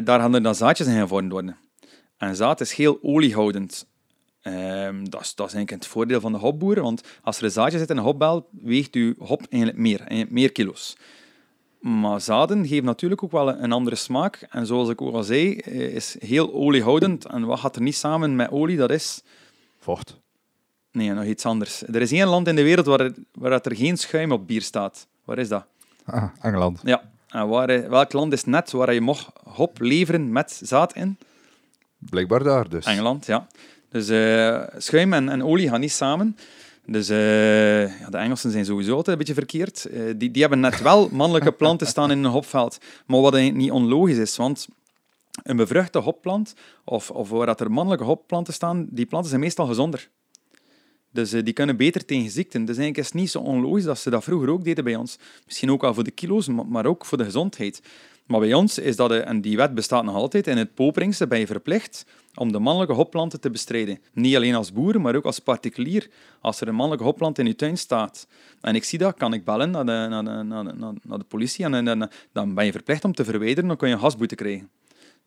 daar 0.04 0.20
gaan 0.20 0.34
er 0.34 0.42
dan 0.42 0.54
zaadjes 0.54 0.86
in 0.86 1.00
gevormd 1.00 1.32
worden. 1.32 1.56
En 2.16 2.36
zaad 2.36 2.60
is 2.60 2.72
heel 2.72 2.98
oliehoudend. 3.02 3.86
Ehm, 4.42 5.04
dat, 5.04 5.20
is, 5.20 5.34
dat 5.34 5.46
is 5.46 5.54
eigenlijk 5.54 5.70
het 5.70 5.86
voordeel 5.86 6.20
van 6.20 6.32
de 6.32 6.38
hopboeren, 6.38 6.82
want 6.82 7.02
als 7.22 7.38
er 7.38 7.44
een 7.44 7.50
zaadje 7.50 7.78
zit 7.78 7.90
in 7.90 7.96
een 7.96 8.02
hopbel, 8.02 8.48
weegt 8.50 8.94
uw 8.94 9.14
hop 9.18 9.46
eigenlijk 9.50 9.80
meer, 9.82 10.26
meer 10.28 10.52
kilo's. 10.52 10.96
Maar 11.80 12.20
zaden 12.20 12.66
geven 12.66 12.84
natuurlijk 12.84 13.22
ook 13.22 13.30
wel 13.30 13.48
een 13.48 13.72
andere 13.72 13.96
smaak. 13.96 14.46
En 14.50 14.66
zoals 14.66 14.88
ik 14.88 15.02
ook 15.02 15.14
al 15.14 15.22
zei, 15.22 15.56
eh, 15.56 15.94
is 15.94 16.16
heel 16.18 16.52
oliehoudend. 16.52 17.26
En 17.26 17.44
wat 17.44 17.58
gaat 17.58 17.76
er 17.76 17.82
niet 17.82 17.96
samen 17.96 18.36
met 18.36 18.50
olie? 18.50 18.76
Dat 18.76 18.90
is... 18.90 19.22
Vocht. 19.78 20.20
Nee, 20.92 21.12
nog 21.12 21.24
iets 21.24 21.44
anders. 21.44 21.82
Er 21.82 22.00
is 22.00 22.12
één 22.12 22.26
land 22.26 22.48
in 22.48 22.56
de 22.56 22.62
wereld 22.62 22.86
waar, 22.86 23.12
waar 23.32 23.60
er 23.60 23.76
geen 23.76 23.96
schuim 23.96 24.32
op 24.32 24.46
bier 24.46 24.62
staat. 24.62 25.06
Waar 25.24 25.38
is 25.38 25.48
dat? 25.48 25.66
Ah, 26.04 26.24
Engeland. 26.40 26.80
Ja. 26.84 27.10
En 27.28 27.48
waar, 27.48 27.68
eh, 27.68 27.88
welk 27.88 28.12
land 28.12 28.32
is 28.32 28.44
net 28.44 28.70
waar 28.70 28.94
je 28.94 29.00
mocht 29.00 29.26
hop 29.44 29.80
leveren 29.80 30.32
met 30.32 30.60
zaad 30.62 30.94
in? 30.94 31.18
Blijkbaar 31.98 32.42
daar 32.42 32.68
dus. 32.68 32.84
Engeland, 32.84 33.26
ja. 33.26 33.46
Dus 33.90 34.10
uh, 34.10 34.62
schuim 34.76 35.12
en, 35.12 35.28
en 35.28 35.44
olie 35.44 35.68
gaan 35.68 35.80
niet 35.80 35.92
samen. 35.92 36.36
Dus 36.86 37.10
uh, 37.10 38.00
ja, 38.00 38.10
de 38.10 38.16
Engelsen 38.16 38.50
zijn 38.50 38.64
sowieso 38.64 38.90
altijd 38.90 39.08
een 39.08 39.18
beetje 39.18 39.34
verkeerd. 39.34 39.86
Uh, 39.90 40.14
die, 40.16 40.30
die 40.30 40.40
hebben 40.40 40.60
net 40.60 40.82
wel 40.82 41.08
mannelijke 41.12 41.52
planten 41.52 41.86
staan 41.86 42.10
in 42.10 42.24
een 42.24 42.30
hopveld. 42.30 42.78
Maar 43.06 43.20
wat 43.20 43.34
niet 43.34 43.70
onlogisch 43.70 44.16
is, 44.16 44.36
want 44.36 44.68
een 45.42 45.56
bevruchte 45.56 45.98
hopplant, 45.98 46.54
of, 46.84 47.10
of 47.10 47.28
waar 47.28 47.60
er 47.60 47.70
mannelijke 47.70 48.04
hopplanten 48.04 48.54
staan, 48.54 48.86
die 48.90 49.06
planten 49.06 49.28
zijn 49.28 49.40
meestal 49.40 49.66
gezonder. 49.66 50.08
Dus 51.10 51.30
die 51.30 51.52
kunnen 51.52 51.76
beter 51.76 52.04
tegen 52.04 52.30
ziekten. 52.30 52.64
Dus 52.64 52.76
eigenlijk 52.76 52.98
is 52.98 53.12
het 53.12 53.14
niet 53.14 53.30
zo 53.30 53.38
onlogisch 53.38 53.84
dat 53.84 53.98
ze 53.98 54.10
dat 54.10 54.24
vroeger 54.24 54.50
ook 54.50 54.64
deden 54.64 54.84
bij 54.84 54.96
ons. 54.96 55.18
Misschien 55.44 55.70
ook 55.70 55.80
wel 55.80 55.94
voor 55.94 56.04
de 56.04 56.10
kilo's, 56.10 56.46
maar 56.46 56.86
ook 56.86 57.04
voor 57.04 57.18
de 57.18 57.24
gezondheid. 57.24 57.82
Maar 58.28 58.40
bij 58.40 58.54
ons 58.54 58.78
is 58.78 58.96
dat, 58.96 59.10
en 59.10 59.40
die 59.40 59.56
wet 59.56 59.74
bestaat 59.74 60.04
nog 60.04 60.14
altijd, 60.14 60.46
in 60.46 60.56
het 60.56 60.74
Popringse 60.74 61.26
ben 61.26 61.38
je 61.38 61.46
verplicht 61.46 62.06
om 62.34 62.52
de 62.52 62.58
mannelijke 62.58 62.94
hopplanten 62.94 63.40
te 63.40 63.50
bestrijden. 63.50 63.98
Niet 64.12 64.36
alleen 64.36 64.54
als 64.54 64.72
boer, 64.72 65.00
maar 65.00 65.14
ook 65.14 65.24
als 65.24 65.38
particulier. 65.38 66.08
Als 66.40 66.60
er 66.60 66.68
een 66.68 66.74
mannelijke 66.74 67.04
hopplant 67.04 67.38
in 67.38 67.46
je 67.46 67.54
tuin 67.54 67.78
staat 67.78 68.26
en 68.60 68.74
ik 68.74 68.84
zie 68.84 68.98
dat, 68.98 69.16
kan 69.16 69.32
ik 69.32 69.44
bellen 69.44 69.70
naar 69.70 69.86
de, 69.86 70.06
naar 70.08 70.24
de, 70.24 70.42
naar 70.42 70.64
de, 70.64 70.72
naar 71.02 71.18
de 71.18 71.24
politie 71.24 71.64
en, 71.64 72.10
dan 72.32 72.54
ben 72.54 72.64
je 72.64 72.72
verplicht 72.72 73.04
om 73.04 73.14
te 73.14 73.24
verwijderen, 73.24 73.68
dan 73.68 73.76
kun 73.76 73.88
je 73.88 73.94
een 73.94 74.00
gasboete 74.00 74.34
krijgen. 74.34 74.70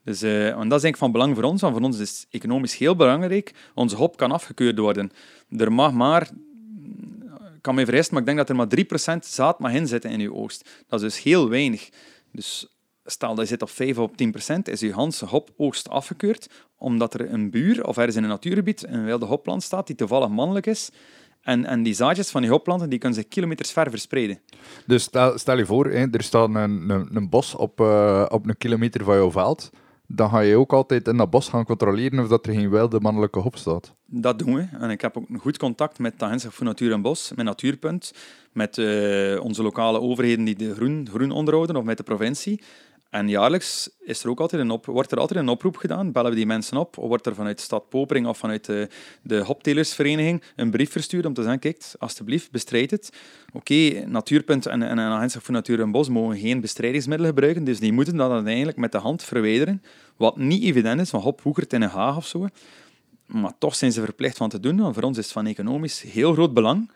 Dus, 0.04 0.24
uh, 0.24 0.50
en 0.50 0.68
dat 0.68 0.76
is 0.76 0.82
denk 0.82 0.94
ik 0.94 1.00
van 1.00 1.12
belang 1.12 1.36
voor 1.36 1.44
ons, 1.44 1.62
want 1.62 1.76
voor 1.76 1.84
ons 1.84 2.00
is 2.00 2.26
economisch 2.30 2.78
heel 2.78 2.96
belangrijk. 2.96 3.54
Onze 3.74 3.96
hop 3.96 4.18
kan 4.18 4.32
afgekeurd 4.32 4.78
worden. 4.78 5.12
Er 5.58 5.72
mag 5.72 5.92
maar, 5.92 6.22
ik 7.56 7.62
kan 7.62 7.76
me 7.76 7.86
vergissen, 7.86 8.14
maar 8.14 8.22
ik 8.22 8.28
denk 8.28 8.38
dat 8.38 8.50
er 8.50 8.56
maar 8.56 9.16
3% 9.16 9.26
zaad 9.26 9.60
mag 9.60 9.74
inzitten 9.74 10.10
in 10.10 10.20
je 10.20 10.34
oogst. 10.34 10.70
Dat 10.88 11.02
is 11.02 11.14
dus 11.14 11.24
heel 11.24 11.50
weinig. 11.50 11.90
Dus 12.32 12.68
stel 13.12 13.36
dat 13.36 13.44
je 13.44 13.52
zit 13.52 13.62
op 13.62 13.70
5 13.70 13.98
of 13.98 14.12
10 14.16 14.32
procent, 14.32 14.68
is 14.68 14.80
je 14.80 14.94
Hanse 14.94 15.26
hopoogst 15.26 15.90
afgekeurd, 15.90 16.50
omdat 16.78 17.14
er 17.14 17.34
een 17.34 17.50
buur 17.50 17.88
of 17.88 17.98
ergens 17.98 18.16
in 18.16 18.24
een 18.24 18.30
natuurgebied 18.30 18.86
een 18.88 19.06
wilde 19.06 19.26
hopplant 19.26 19.64
staat 19.64 19.88
die 19.88 19.96
toevallig 19.96 20.30
mannelijk 20.30 20.66
is. 20.66 20.92
En, 21.42 21.66
en 21.66 21.84
die 21.84 21.94
zaadjes 21.94 22.30
van 22.30 22.42
die 22.42 22.50
hopplanten 22.50 22.90
die 22.90 23.00
kunnen 23.00 23.18
zich 23.18 23.28
kilometers 23.28 23.72
ver 23.72 23.90
verspreiden. 23.90 24.40
Dus 24.86 25.04
stel, 25.04 25.38
stel 25.38 25.58
je 25.58 25.66
voor, 25.66 25.86
hè, 25.86 26.06
er 26.12 26.24
staat 26.24 26.50
een, 26.50 26.90
een, 26.90 27.10
een 27.12 27.30
bos 27.30 27.56
op, 27.56 27.80
uh, 27.80 28.26
op 28.30 28.48
een 28.48 28.58
kilometer 28.58 29.04
van 29.04 29.16
jouw 29.16 29.32
veld 29.32 29.72
dan 30.16 30.30
ga 30.30 30.40
je 30.40 30.56
ook 30.56 30.74
altijd 30.74 31.08
in 31.08 31.18
dat 31.18 31.30
bos 31.30 31.50
gaan 31.50 31.66
controleren 31.66 32.20
of 32.20 32.28
dat 32.28 32.46
er 32.46 32.54
geen 32.54 32.70
wilde 32.70 33.00
mannelijke 33.00 33.40
hop 33.40 33.58
staat. 33.58 33.96
Dat 34.06 34.40
doen 34.40 34.56
we. 34.56 34.68
En 34.80 34.90
ik 34.90 35.02
heb 35.02 35.18
ook 35.18 35.30
een 35.30 35.40
goed 35.40 35.58
contact 35.58 36.00
met 36.00 36.20
de 36.20 36.26
Agentschap 36.26 36.54
voor 36.54 36.66
Natuur 36.66 36.92
en 36.92 37.02
Bos, 37.02 37.32
met 37.36 37.46
Natuurpunt, 37.46 38.14
met 38.52 38.78
uh, 38.78 39.44
onze 39.44 39.64
lokale 39.64 40.00
overheden 40.00 40.46
die 40.46 40.56
de 40.56 40.74
groen, 40.74 41.08
groen 41.12 41.32
onderhouden, 41.32 41.76
of 41.76 41.84
met 41.84 41.98
de 41.98 42.04
provincie. 42.04 42.62
En 43.12 43.30
jaarlijks 43.30 43.90
is 44.00 44.24
er 44.24 44.30
ook 44.30 44.40
altijd 44.40 44.62
een 44.62 44.70
op, 44.70 44.86
wordt 44.86 45.12
er 45.12 45.18
altijd 45.18 45.40
een 45.40 45.50
oproep 45.50 45.78
gedaan. 45.78 46.12
Bellen 46.12 46.30
we 46.30 46.36
die 46.36 46.46
mensen 46.46 46.78
op? 46.78 46.98
Of 46.98 47.08
wordt 47.08 47.26
er 47.26 47.36
vanuit 47.36 47.60
stad 47.60 47.90
Popering 47.90 48.28
of 48.28 48.38
vanuit 48.38 48.66
de, 48.66 48.88
de 49.22 49.40
hoptelersvereniging 49.40 50.44
een 50.56 50.72
brief 50.72 50.92
verstuurd 50.92 51.26
om 51.26 51.34
te 51.34 51.42
zeggen, 51.42 51.60
kijk, 51.60 51.84
alsjeblieft, 52.00 52.52
bestrijd 52.52 52.92
het. 52.92 53.14
Oké, 53.54 54.06
Natuurpunt 54.06 54.66
en, 54.66 54.84
en 54.84 54.98
een 54.98 55.12
agentschap 55.12 55.44
voor 55.44 55.54
Natuur 55.54 55.82
en 55.82 55.92
Bos 55.92 56.10
mogen 56.10 56.38
geen 56.38 56.62
bestrijdingsmiddelen 56.62 57.34
gebruiken, 57.34 57.64
dus 57.64 57.80
die 57.80 57.94
moeten 57.94 58.18
dat 58.18 58.32
uiteindelijk 58.32 58.78
met 58.78 58.92
de 58.92 58.98
hand 58.98 59.24
verwijderen. 59.24 59.84
Wat 60.18 60.38
niet 60.38 60.64
evident 60.64 61.02
is, 61.02 61.12
want 61.12 61.24
hop 61.24 61.42
woekert 61.42 61.74
in 61.74 61.82
een 61.82 61.90
haag 61.90 62.18
of 62.18 62.28
zo. 62.28 62.48
Maar 63.26 63.54
toch 63.58 63.76
zijn 63.76 63.92
ze 63.92 64.02
verplicht 64.04 64.38
van 64.38 64.50
te 64.50 64.60
doen, 64.60 64.78
want 64.78 64.94
voor 64.94 65.04
ons 65.04 65.18
is 65.18 65.24
het 65.24 65.34
van 65.34 65.48
economisch 65.48 66.02
heel 66.02 66.34
groot 66.34 66.54
belang 66.54 66.92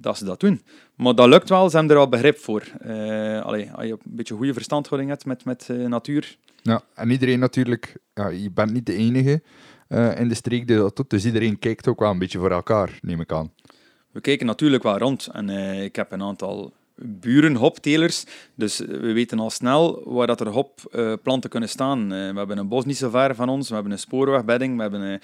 dat 0.00 0.18
ze 0.18 0.24
dat 0.24 0.40
doen. 0.40 0.62
Maar 0.96 1.14
dat 1.14 1.28
lukt 1.28 1.48
wel, 1.48 1.70
ze 1.70 1.76
hebben 1.76 1.96
er 1.96 2.02
al 2.02 2.08
begrip 2.08 2.38
voor. 2.38 2.62
Uh, 2.86 3.40
allee, 3.40 3.70
als 3.72 3.86
je 3.86 3.92
een 3.92 3.98
beetje 4.04 4.34
goede 4.34 4.52
verstandhouding 4.52 5.10
hebt 5.10 5.24
met, 5.24 5.44
met 5.44 5.68
uh, 5.70 5.86
natuur. 5.88 6.36
Ja, 6.62 6.82
en 6.94 7.10
iedereen 7.10 7.38
natuurlijk, 7.38 7.96
ja, 8.14 8.28
je 8.28 8.50
bent 8.50 8.72
niet 8.72 8.86
de 8.86 8.94
enige 8.94 9.42
uh, 9.88 10.20
in 10.20 10.28
de 10.28 10.34
streek 10.34 10.66
die 10.66 10.76
dat 10.76 10.96
doet, 10.96 11.10
dus 11.10 11.24
iedereen 11.24 11.58
kijkt 11.58 11.88
ook 11.88 12.00
wel 12.00 12.10
een 12.10 12.18
beetje 12.18 12.38
voor 12.38 12.50
elkaar, 12.50 12.98
neem 13.02 13.20
ik 13.20 13.32
aan. 13.32 13.52
We 14.12 14.20
kijken 14.20 14.46
natuurlijk 14.46 14.82
wel 14.82 14.98
rond 14.98 15.26
en 15.26 15.48
ik 15.82 15.96
heb 15.96 16.12
een 16.12 16.22
aantal 16.22 16.72
buren, 16.98 17.54
hoptelers. 17.54 18.24
Dus 18.54 18.78
we 18.78 19.12
weten 19.12 19.38
al 19.38 19.50
snel 19.50 20.02
waar 20.04 20.26
dat 20.26 20.40
er 20.40 20.48
hopplanten 20.48 21.50
kunnen 21.50 21.68
staan. 21.68 22.08
we 22.08 22.14
hebben 22.14 22.58
een 22.58 22.68
bos 22.68 22.84
niet 22.84 22.96
zo 22.96 23.10
ver 23.10 23.34
van 23.34 23.48
ons, 23.48 23.68
we 23.68 23.74
hebben 23.74 23.92
een 23.92 23.98
spoorwegbedding, 23.98 24.76
we 24.76 24.82
hebben 24.82 25.00
een, 25.00 25.20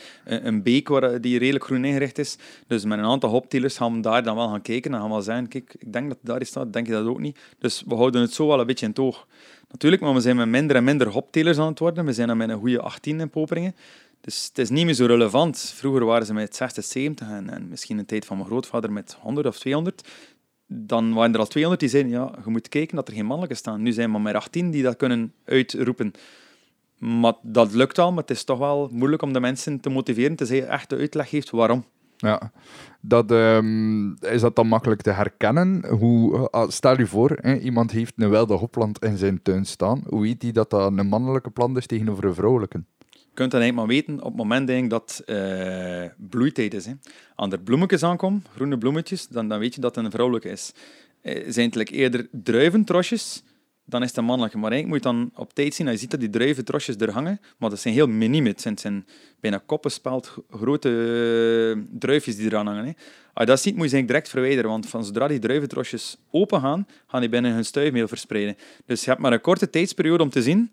een 0.47 0.63
beek 0.63 0.89
waar, 0.89 1.21
die 1.21 1.39
redelijk 1.39 1.65
groen 1.65 1.85
ingericht 1.85 2.19
is. 2.19 2.37
Dus 2.67 2.85
met 2.85 2.99
een 2.99 3.05
aantal 3.05 3.31
hoptelers 3.31 3.77
gaan 3.77 3.95
we 3.95 4.01
daar 4.01 4.23
dan 4.23 4.37
wel 4.37 4.49
gaan 4.49 4.63
kijken 4.63 4.95
en 4.95 5.01
gaan 5.01 5.15
we 5.15 5.21
zeggen, 5.21 5.49
kijk, 5.49 5.75
ik 5.79 5.93
denk 5.93 6.09
dat 6.09 6.17
het 6.17 6.31
daar 6.31 6.47
staat, 6.47 6.73
denk 6.73 6.87
je 6.87 6.93
dat 6.93 7.07
ook 7.07 7.21
niet. 7.21 7.39
Dus 7.59 7.83
we 7.87 7.95
houden 7.95 8.21
het 8.21 8.33
zo 8.33 8.47
wel 8.47 8.61
een 8.61 8.67
beetje 8.67 8.87
in 8.87 8.93
toog. 8.93 9.27
Natuurlijk, 9.71 10.03
maar 10.03 10.15
we 10.15 10.21
zijn 10.21 10.37
met 10.37 10.49
minder 10.49 10.77
en 10.77 10.85
minder 10.85 11.09
hoptelers 11.09 11.59
aan 11.59 11.67
het 11.67 11.79
worden. 11.79 12.05
We 12.05 12.13
zijn 12.13 12.29
dan 12.29 12.37
met 12.37 12.49
een 12.49 12.59
goede 12.59 12.81
18 12.81 13.21
in 13.21 13.31
Poperingen. 13.31 13.75
Dus 14.21 14.47
het 14.49 14.59
is 14.59 14.71
niet 14.71 14.85
meer 14.85 14.95
zo 14.95 15.07
relevant. 15.07 15.73
Vroeger 15.77 16.05
waren 16.05 16.27
ze 16.27 16.35
met 16.35 16.57
60, 16.57 16.85
70 16.85 17.29
en, 17.29 17.51
en 17.51 17.69
misschien 17.69 17.99
een 17.99 18.07
tijd 18.07 18.25
van 18.25 18.37
mijn 18.37 18.49
grootvader 18.49 18.93
met 18.93 19.17
100 19.21 19.47
of 19.47 19.59
200. 19.59 20.09
Dan 20.67 21.15
waren 21.15 21.33
er 21.33 21.39
al 21.39 21.47
200 21.47 21.81
die 21.81 21.91
zeiden, 21.91 22.13
ja, 22.13 22.33
je 22.45 22.51
moet 22.51 22.69
kijken 22.69 22.97
dat 22.97 23.09
er 23.09 23.15
geen 23.15 23.27
mannelijke 23.27 23.57
staan. 23.57 23.83
Nu 23.83 23.93
zijn 23.93 24.15
er 24.15 24.21
maar 24.21 24.35
18 24.35 24.71
die 24.71 24.83
dat 24.83 24.97
kunnen 24.97 25.33
uitroepen. 25.45 26.13
Maar 26.99 27.35
dat 27.43 27.73
lukt 27.73 27.99
al, 27.99 28.13
maar 28.13 28.23
het 28.23 28.31
is 28.31 28.45
toch 28.45 28.59
wel 28.59 28.89
moeilijk 28.93 29.23
om 29.23 29.33
de 29.33 29.41
mensen 29.41 29.81
te 29.81 29.91
motiveren, 29.91 30.37
te 30.37 30.47
zeggen, 30.47 30.69
echt 30.69 30.91
de 30.91 30.97
uitleg 30.97 31.29
geeft 31.29 31.51
waarom. 31.51 31.85
Ja, 32.17 32.53
dat, 33.01 33.31
um, 33.31 34.15
is 34.15 34.41
dat 34.41 34.57
dan 34.57 34.67
makkelijk 34.67 35.03
te 35.03 35.11
herkennen? 35.11 35.87
Hoe, 35.89 36.49
uh, 36.55 36.69
stel 36.69 36.99
je 36.99 37.07
voor, 37.07 37.39
hè, 37.41 37.59
iemand 37.59 37.91
heeft 37.91 38.13
een 38.17 38.31
wilde 38.31 38.55
hopplant 38.55 39.05
in 39.05 39.17
zijn 39.17 39.43
tuin 39.43 39.65
staan. 39.65 40.03
Hoe 40.09 40.23
weet 40.23 40.43
hij 40.43 40.53
dat 40.53 40.71
dat 40.71 40.93
een 40.97 41.07
mannelijke 41.07 41.51
plant 41.51 41.77
is 41.77 41.87
tegenover 41.87 42.25
een 42.25 42.35
vrouwelijke? 42.35 42.85
Je 43.35 43.41
kunt 43.41 43.53
dat 43.53 43.61
eigenlijk 43.61 43.89
maar 43.89 43.97
weten 43.97 44.25
op 44.25 44.33
het 44.33 44.37
moment 44.37 44.67
denk, 44.67 44.91
dat 44.91 45.23
uh, 45.27 46.05
bloeitijd 46.17 46.75
is. 46.75 46.87
Hè. 46.87 46.93
Als 47.35 47.53
er 47.53 47.61
bloemetjes 47.61 48.03
aankomen, 48.03 48.45
groene 48.55 48.79
bloemetjes, 48.79 49.29
dan, 49.29 49.49
dan 49.49 49.59
weet 49.59 49.75
je 49.75 49.81
dat 49.81 49.95
het 49.95 50.05
een 50.05 50.11
vrouwelijke 50.11 50.49
is. 50.49 50.73
Uh, 51.23 51.45
zijn 51.49 51.73
eerder 51.73 52.29
druiventrosjes, 52.31 53.43
dan 53.85 54.03
is 54.03 54.17
het 54.17 54.25
mannelijke. 54.25 54.59
Maar 54.59 54.71
eigenlijk 54.71 55.05
moet 55.05 55.13
je 55.13 55.21
dan 55.21 55.43
op 55.45 55.55
tijd 55.55 55.75
zien, 55.75 55.87
dat 55.87 55.95
je 55.95 56.01
ziet 56.01 56.11
dat 56.11 56.21
die 56.21 56.31
druiventrosjes 56.31 56.97
er 56.97 57.11
hangen, 57.11 57.41
maar 57.59 57.71
dat 57.71 57.79
zijn 57.79 57.95
heel 57.95 58.07
miniem. 58.07 58.47
Het 58.47 58.61
zijn, 58.61 58.79
zijn 58.79 59.07
bijna 59.41 59.63
koppenspeld 59.67 60.37
grote 60.51 60.89
uh, 61.77 61.83
druifjes 61.99 62.37
die 62.37 62.47
eraan 62.47 62.67
hangen. 62.67 62.85
Hè. 62.85 62.93
Als 63.33 63.45
je 63.45 63.45
dat 63.45 63.61
ziet, 63.61 63.77
moet 63.77 63.91
je 63.91 63.97
ze 63.97 64.05
direct 64.05 64.29
verwijderen, 64.29 64.71
want 64.71 64.89
van 64.89 65.05
zodra 65.05 65.29
die 65.29 65.39
druiventrosjes 65.39 66.17
open 66.31 66.61
gaan, 66.61 66.87
gaan 67.07 67.21
die 67.21 67.31
binnen 67.31 67.53
hun 67.53 67.65
stuifmeel 67.65 68.09
verspreiden. 68.09 68.57
Dus 68.87 69.05
je 69.05 69.11
hebt 69.11 69.23
maar 69.23 69.33
een 69.33 69.41
korte 69.41 69.71
tijdsperiode 69.71 70.23
om 70.23 70.31
te 70.31 70.43
zien 70.43 70.71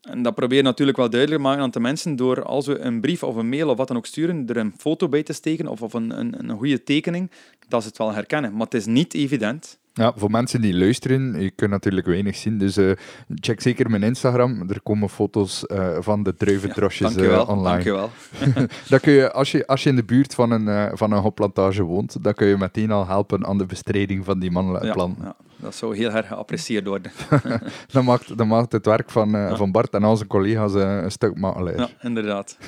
en 0.00 0.22
dat 0.22 0.34
probeer 0.34 0.56
je 0.56 0.62
natuurlijk 0.64 0.98
wel 0.98 1.10
duidelijk 1.10 1.42
te 1.42 1.48
maken 1.48 1.62
aan 1.62 1.70
de 1.70 1.80
mensen 1.80 2.16
door 2.16 2.42
als 2.42 2.66
we 2.66 2.78
een 2.78 3.00
brief 3.00 3.22
of 3.22 3.36
een 3.36 3.48
mail 3.48 3.68
of 3.68 3.76
wat 3.76 3.88
dan 3.88 3.96
ook 3.96 4.06
sturen, 4.06 4.46
er 4.48 4.56
een 4.56 4.74
foto 4.76 5.08
bij 5.08 5.22
te 5.22 5.32
steken 5.32 5.66
of, 5.66 5.82
of 5.82 5.92
een, 5.92 6.18
een, 6.18 6.34
een 6.38 6.56
goede 6.56 6.82
tekening, 6.82 7.30
dat 7.68 7.82
ze 7.82 7.88
het 7.88 7.98
wel 7.98 8.12
herkennen. 8.12 8.52
Maar 8.52 8.64
het 8.64 8.74
is 8.74 8.86
niet 8.86 9.14
evident. 9.14 9.78
Ja, 9.92 10.12
voor 10.16 10.30
mensen 10.30 10.60
die 10.60 10.78
luisteren, 10.78 11.40
je 11.40 11.50
kunt 11.50 11.70
natuurlijk 11.70 12.06
weinig 12.06 12.36
zien, 12.36 12.58
dus 12.58 12.78
uh, 12.78 12.92
check 13.34 13.60
zeker 13.60 13.90
mijn 13.90 14.02
Instagram. 14.02 14.70
Er 14.70 14.82
komen 14.82 15.08
foto's 15.08 15.64
uh, 15.66 15.96
van 16.00 16.22
de 16.22 16.34
druivendrosjes 16.34 17.14
ja, 17.14 17.22
uh, 17.22 17.48
online. 17.48 17.62
Dankjewel. 17.62 18.10
dat 18.88 19.00
kun 19.00 19.12
je, 19.12 19.32
als, 19.32 19.50
je, 19.50 19.66
als 19.66 19.82
je 19.82 19.88
in 19.88 19.96
de 19.96 20.04
buurt 20.04 20.34
van 20.34 20.50
een, 20.50 20.98
van 20.98 21.12
een 21.12 21.20
hopplantage 21.20 21.82
woont, 21.82 22.24
dan 22.24 22.34
kun 22.34 22.46
je 22.46 22.56
meteen 22.56 22.90
al 22.90 23.06
helpen 23.06 23.46
aan 23.46 23.58
de 23.58 23.66
bestrijding 23.66 24.24
van 24.24 24.38
die 24.38 24.50
mannelijke 24.50 24.86
ja, 24.86 24.92
planten. 24.92 25.24
Ja, 25.24 25.36
dat 25.62 25.74
zou 25.74 25.96
heel 25.96 26.10
erg 26.10 26.26
geapprecieerd 26.26 26.86
worden. 26.86 27.12
dat, 27.92 28.04
maakt, 28.04 28.38
dat 28.38 28.46
maakt 28.46 28.72
het 28.72 28.86
werk 28.86 29.10
van, 29.10 29.30
ja. 29.30 29.56
van 29.56 29.72
Bart 29.72 29.94
en 29.94 30.02
al 30.02 30.16
zijn 30.16 30.28
collega's 30.28 30.74
een 30.74 31.10
stuk 31.10 31.38
makkelijker. 31.38 31.80
Ja, 31.82 32.08
inderdaad. 32.08 32.58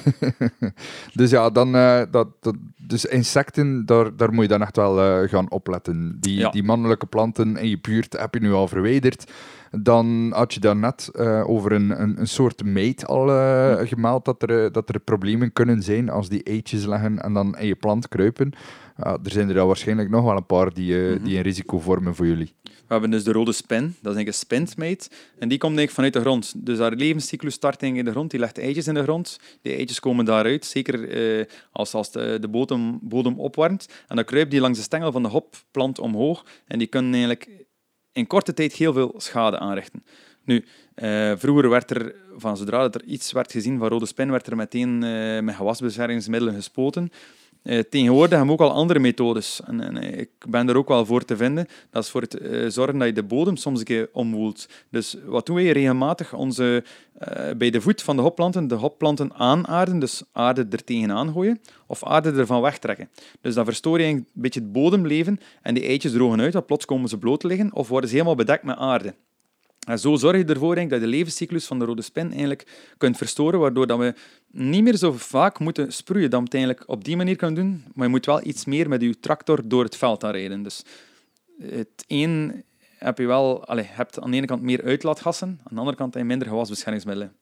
dus 1.14 1.30
ja, 1.30 1.50
dan, 1.50 1.72
dat, 2.10 2.28
dat, 2.40 2.54
dus 2.76 3.04
insecten, 3.04 3.86
daar, 3.86 4.16
daar 4.16 4.32
moet 4.32 4.42
je 4.42 4.48
dan 4.48 4.62
echt 4.62 4.76
wel 4.76 5.26
gaan 5.28 5.50
opletten. 5.50 6.16
Die, 6.20 6.50
die 6.50 6.62
mannelijke 6.62 7.06
planten 7.06 7.56
in 7.56 7.68
je 7.68 7.80
buurt 7.80 8.18
heb 8.18 8.34
je 8.34 8.40
nu 8.40 8.52
al 8.52 8.68
verwijderd. 8.68 9.32
Dan 9.70 10.32
had 10.34 10.54
je 10.54 10.60
daarnet 10.60 11.10
uh, 11.14 11.48
over 11.48 11.72
een, 11.72 12.02
een, 12.02 12.20
een, 12.20 12.26
soort 12.26 12.64
meet 12.64 13.06
al 13.06 13.26
gemeld 13.86 14.24
dat 14.24 14.42
er, 14.42 14.72
dat 14.72 14.88
er 14.88 15.00
problemen 15.00 15.52
kunnen 15.52 15.82
zijn 15.82 16.10
als 16.10 16.28
die 16.28 16.42
eitjes 16.42 16.84
leggen 16.84 17.22
en 17.22 17.32
dan 17.32 17.58
in 17.58 17.66
je 17.66 17.74
plant 17.74 18.08
kruipen. 18.08 18.52
Er 18.96 19.30
zijn 19.30 19.48
er 19.48 19.60
al 19.60 19.66
waarschijnlijk 19.66 20.10
nog 20.10 20.24
wel 20.24 20.36
een 20.36 20.46
paar 20.46 20.74
die, 20.74 20.96
mm 20.96 21.06
-hmm. 21.06 21.24
die 21.24 21.36
een 21.36 21.42
risico 21.42 21.78
vormen 21.78 22.14
voor 22.14 22.26
jullie. 22.26 22.54
We 22.62 22.98
hebben 22.98 23.10
dus 23.10 23.24
de 23.24 23.32
rode 23.32 23.52
spin, 23.52 23.96
dat 24.02 24.16
is 24.16 24.26
een 24.26 24.34
spintmate. 24.34 25.08
En 25.38 25.48
die 25.48 25.58
komt 25.58 25.76
eigenlijk 25.78 25.90
vanuit 25.90 26.12
de 26.12 26.20
grond. 26.20 26.66
Dus 26.66 26.78
haar 26.78 26.92
levenscyclus 26.92 27.54
start 27.54 27.82
in 27.82 28.04
de 28.04 28.10
grond, 28.10 28.30
die 28.30 28.40
legt 28.40 28.58
eitjes 28.58 28.86
in 28.86 28.94
de 28.94 29.02
grond. 29.02 29.38
Die 29.62 29.76
eitjes 29.76 30.00
komen 30.00 30.24
daaruit, 30.24 30.64
zeker 30.64 31.08
eh, 31.08 31.46
als, 31.70 31.94
als 31.94 32.12
de, 32.12 32.38
de 32.40 32.48
bodem, 32.48 32.98
bodem 33.02 33.40
opwarmt. 33.40 33.88
En 34.08 34.16
dan 34.16 34.24
kruipt 34.24 34.50
die 34.50 34.60
langs 34.60 34.78
de 34.78 34.84
stengel 34.84 35.12
van 35.12 35.22
de 35.22 35.28
hopplant 35.28 35.98
omhoog. 35.98 36.44
En 36.66 36.78
die 36.78 36.88
kunnen 36.88 37.12
eigenlijk 37.12 37.48
in 38.12 38.26
korte 38.26 38.54
tijd 38.54 38.72
heel 38.72 38.92
veel 38.92 39.14
schade 39.16 39.58
aanrichten. 39.58 40.04
Nu, 40.44 40.64
uh, 40.96 41.32
vroeger 41.36 41.68
werd 41.68 41.90
er, 41.90 42.14
van 42.36 42.56
zodra 42.56 42.90
er 42.90 43.04
iets 43.04 43.32
werd 43.32 43.52
gezien 43.52 43.78
van 43.78 43.88
rode 43.88 44.06
spin, 44.06 44.30
werd 44.30 44.46
er 44.46 44.56
meteen 44.56 44.98
met 45.44 45.54
gewasbeschermingsmiddelen 45.54 46.54
gespoten. 46.54 47.10
Uh, 47.64 47.78
tegenwoordig 47.78 48.38
hebben 48.38 48.56
we 48.56 48.62
ook 48.62 48.70
al 48.70 48.76
andere 48.76 48.98
methodes. 48.98 49.60
En, 49.66 49.80
en, 49.80 50.18
ik 50.18 50.30
ben 50.48 50.68
er 50.68 50.76
ook 50.76 50.88
wel 50.88 51.06
voor 51.06 51.24
te 51.24 51.36
vinden. 51.36 51.66
Dat 51.90 52.02
is 52.02 52.10
voor 52.10 52.20
het 52.20 52.40
uh, 52.40 52.68
zorgen 52.68 52.98
dat 52.98 53.08
je 53.08 53.14
de 53.14 53.22
bodem 53.22 53.56
soms 53.56 53.78
een 53.78 53.84
keer 53.84 54.08
omwoelt. 54.12 54.68
Dus 54.90 55.16
wat 55.26 55.46
doen 55.46 55.56
wij 55.56 55.70
regelmatig? 55.70 56.34
Onze, 56.34 56.84
bij 57.56 57.70
de 57.70 57.80
voet 57.80 58.02
van 58.02 58.16
de 58.16 58.22
hopplanten, 58.22 58.68
de 58.68 58.74
hopplanten 58.74 59.34
aanaarden, 59.34 59.98
dus 59.98 60.22
aarde 60.32 60.66
er 60.70 60.84
tegenaan 60.84 61.32
gooien, 61.32 61.60
of 61.86 62.04
aarde 62.04 62.32
ervan 62.32 62.60
wegtrekken. 62.60 63.08
Dus 63.40 63.54
dan 63.54 63.64
verstoor 63.64 64.00
je 64.00 64.06
een 64.06 64.26
beetje 64.32 64.60
het 64.60 64.72
bodemleven 64.72 65.40
en 65.62 65.74
die 65.74 65.86
eitjes 65.86 66.12
drogen 66.12 66.40
uit, 66.40 66.52
want 66.52 66.66
plots 66.66 66.84
komen 66.84 67.08
ze 67.08 67.18
bloot 67.18 67.40
te 67.40 67.46
liggen, 67.46 67.74
of 67.74 67.88
worden 67.88 68.08
ze 68.08 68.14
helemaal 68.14 68.36
bedekt 68.36 68.62
met 68.62 68.76
aarde. 68.76 69.14
Zo 69.96 70.16
zorg 70.16 70.36
je 70.36 70.44
ervoor 70.44 70.74
dat 70.74 70.90
je 70.90 70.98
de 70.98 71.06
levenscyclus 71.06 71.66
van 71.66 71.78
de 71.78 71.84
rode 71.84 72.02
spin 72.02 72.30
eigenlijk 72.30 72.66
kunt 72.98 73.16
verstoren, 73.16 73.60
waardoor 73.60 73.86
dat 73.86 73.98
we 73.98 74.14
niet 74.50 74.82
meer 74.82 74.96
zo 74.96 75.12
vaak 75.12 75.58
moeten 75.58 75.92
sproeien 75.92 76.30
dan 76.30 76.38
we 76.38 76.44
het 76.44 76.54
eigenlijk 76.54 76.88
op 76.88 77.04
die 77.04 77.16
manier 77.16 77.36
kunnen 77.36 77.54
doen. 77.54 77.84
Maar 77.94 78.04
je 78.04 78.10
moet 78.10 78.26
wel 78.26 78.46
iets 78.46 78.64
meer 78.64 78.88
met 78.88 79.02
je 79.02 79.20
tractor 79.20 79.68
door 79.68 79.84
het 79.84 79.96
veld 79.96 80.24
aan 80.24 80.30
rijden. 80.30 80.62
Dus 80.62 80.82
het 81.62 82.04
een 82.06 82.64
heb 82.98 83.18
je 83.18 83.26
wel, 83.26 83.64
allez, 83.66 83.86
hebt 83.90 84.20
aan 84.20 84.30
de 84.30 84.36
ene 84.36 84.46
kant 84.46 84.62
meer 84.62 84.82
uitlaatgassen, 84.82 85.48
aan 85.48 85.74
de 85.74 85.78
andere 85.78 85.96
kant 85.96 86.14
heb 86.14 86.22
je 86.22 86.28
minder 86.28 86.48
gewasbeschermingsmiddelen. 86.48 87.32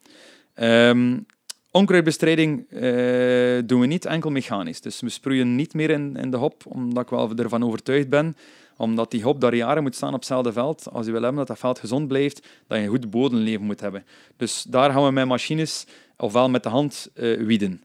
Um, 0.54 1.26
onkruidbestrijding 1.70 2.66
uh, 2.70 3.62
doen 3.66 3.80
we 3.80 3.86
niet 3.86 4.04
enkel 4.04 4.30
mechanisch. 4.30 4.80
Dus 4.80 5.00
we 5.00 5.08
sproeien 5.08 5.56
niet 5.56 5.74
meer 5.74 5.90
in, 5.90 6.16
in 6.16 6.30
de 6.30 6.36
hop, 6.36 6.62
omdat 6.66 7.02
ik 7.02 7.10
wel 7.10 7.32
ervan 7.36 7.64
overtuigd 7.64 8.08
ben 8.08 8.36
omdat 8.80 9.10
die 9.10 9.22
hop 9.22 9.40
daar 9.40 9.54
jaren 9.54 9.82
moet 9.82 9.94
staan 9.94 10.08
op 10.08 10.14
hetzelfde 10.14 10.52
veld. 10.52 10.88
Als 10.92 11.06
je 11.06 11.12
wil 11.12 11.22
hebben 11.22 11.38
dat 11.38 11.46
dat 11.46 11.58
veld 11.58 11.78
gezond 11.78 12.08
blijft, 12.08 12.46
dat 12.66 12.78
je 12.78 12.84
een 12.84 12.90
goed 12.90 13.10
bodemleven 13.10 13.64
moet 13.64 13.80
hebben. 13.80 14.04
Dus 14.36 14.62
daar 14.62 14.90
gaan 14.90 15.04
we 15.04 15.10
met 15.10 15.26
machines, 15.26 15.86
ofwel 16.16 16.50
met 16.50 16.62
de 16.62 16.68
hand, 16.68 17.10
uh, 17.14 17.46
wieden. 17.46 17.82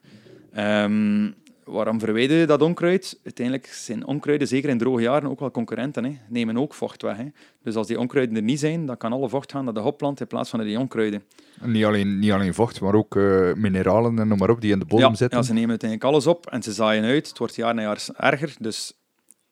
Um, 0.57 1.35
waarom 1.63 1.99
verwijder 1.99 2.37
je 2.37 2.45
dat 2.45 2.61
onkruid? 2.61 3.19
Uiteindelijk 3.23 3.67
zijn 3.67 4.05
onkruiden, 4.05 4.47
zeker 4.47 4.69
in 4.69 4.77
droge 4.77 5.01
jaren, 5.01 5.29
ook 5.29 5.39
wel 5.39 5.51
concurrenten. 5.51 6.03
Hè. 6.03 6.17
Nemen 6.29 6.57
ook 6.57 6.73
vocht 6.73 7.01
weg. 7.01 7.17
Hè. 7.17 7.25
Dus 7.63 7.75
als 7.75 7.87
die 7.87 7.99
onkruiden 7.99 8.35
er 8.35 8.41
niet 8.41 8.59
zijn, 8.59 8.85
dan 8.85 8.97
kan 8.97 9.13
alle 9.13 9.29
vocht 9.29 9.51
gaan 9.51 9.63
naar 9.65 9.73
de 9.73 9.79
hopplant 9.79 10.19
in 10.19 10.27
plaats 10.27 10.49
van 10.49 10.59
naar 10.59 10.67
die 10.67 10.79
onkruiden. 10.79 11.23
Niet 11.61 11.85
alleen, 11.85 12.19
niet 12.19 12.31
alleen 12.31 12.53
vocht, 12.53 12.81
maar 12.81 12.95
ook 12.95 13.15
uh, 13.15 13.53
mineralen 13.53 14.19
en 14.19 14.27
noem 14.27 14.37
maar 14.37 14.49
op 14.49 14.61
die 14.61 14.71
in 14.71 14.79
de 14.79 14.85
bodem 14.85 15.09
ja, 15.09 15.15
zitten. 15.15 15.37
Ja, 15.39 15.45
ze 15.45 15.53
nemen 15.53 15.69
uiteindelijk 15.69 16.09
alles 16.09 16.27
op 16.27 16.45
en 16.45 16.63
ze 16.63 16.71
zaaien 16.71 17.03
uit. 17.03 17.27
Het 17.27 17.37
wordt 17.37 17.55
jaar 17.55 17.73
na 17.75 17.81
jaar 17.81 18.07
erger, 18.17 18.55
dus 18.59 18.93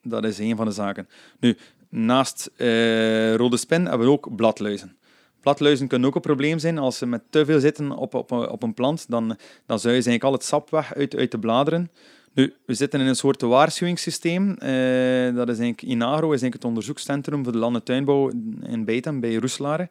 dat 0.04 0.24
is 0.24 0.38
een 0.38 0.56
van 0.56 0.66
de 0.66 0.72
zaken. 0.72 1.08
Nu, 1.40 1.56
naast 1.88 2.50
uh, 2.56 3.34
rode 3.34 3.56
spin 3.56 3.86
hebben 3.86 4.06
we 4.06 4.12
ook 4.12 4.36
bladluizen. 4.36 4.96
Bladluizen 5.40 5.88
kunnen 5.88 6.08
ook 6.08 6.14
een 6.14 6.20
probleem 6.20 6.58
zijn 6.58 6.78
als 6.78 6.98
ze 6.98 7.06
met 7.06 7.22
te 7.30 7.44
veel 7.44 7.60
zitten 7.60 7.90
op, 7.90 8.14
op, 8.14 8.32
op 8.32 8.62
een 8.62 8.74
plant. 8.74 9.04
Dan, 9.08 9.36
dan 9.66 9.78
zuigen 9.78 10.02
ze 10.02 10.08
eigenlijk 10.08 10.24
al 10.24 10.32
het 10.32 10.44
sap 10.44 10.70
weg 10.70 10.94
uit, 10.94 11.16
uit 11.16 11.30
de 11.30 11.38
bladeren. 11.38 11.90
Nu, 12.34 12.54
we 12.66 12.74
zitten 12.74 13.00
in 13.00 13.06
een 13.06 13.16
soort 13.16 13.42
waarschuwingssysteem. 13.42 14.48
Uh, 14.48 15.34
dat 15.34 15.48
is 15.48 15.58
eigenlijk 15.58 15.82
Inagro, 15.82 16.24
is 16.24 16.42
eigenlijk 16.42 16.54
het 16.54 16.64
onderzoekscentrum 16.64 17.44
voor 17.44 17.52
de 17.52 17.58
land- 17.58 17.76
en 17.76 17.82
tuinbouw 17.82 18.30
in 18.62 18.84
Beitem, 18.84 19.20
bij 19.20 19.34
Roeselare. 19.34 19.88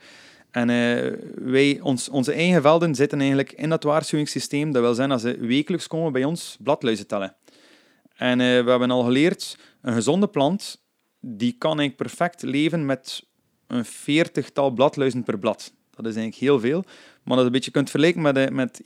En 0.51 0.69
uh, 0.69 1.13
wij, 1.35 1.79
ons, 1.81 2.09
onze 2.09 2.33
eigen 2.33 2.61
velden 2.61 2.95
zitten 2.95 3.19
eigenlijk 3.19 3.51
in 3.51 3.69
dat 3.69 3.83
waarschuwingssysteem. 3.83 4.71
Dat 4.71 4.81
wil 4.81 4.93
zeggen 4.93 5.13
dat 5.13 5.21
ze 5.21 5.37
wekelijks 5.47 5.87
komen 5.87 6.11
bij 6.11 6.23
ons 6.23 6.57
bladluizen 6.59 7.07
tellen. 7.07 7.35
En 8.15 8.37
we 8.37 8.69
hebben 8.69 8.91
al 8.91 9.03
geleerd, 9.03 9.57
een 9.83 9.93
gezonde 9.93 10.27
plant 10.27 10.81
die 11.19 11.55
kan 11.57 11.79
eigenlijk 11.79 11.97
perfect 11.97 12.41
leven 12.41 12.85
met 12.85 13.23
een 13.67 13.85
veertigtal 13.85 14.71
bladluizen 14.71 15.23
per 15.23 15.39
blad. 15.39 15.73
Dat 15.89 16.05
is 16.05 16.15
eigenlijk 16.15 16.35
heel 16.35 16.59
veel. 16.59 16.83
Maar 17.23 17.35
dat 17.35 17.37
je 17.37 17.45
een 17.45 17.51
beetje 17.51 17.71
kunt 17.71 17.89
vergelijken 17.89 18.21
met, 18.21 18.51
met 18.53 18.81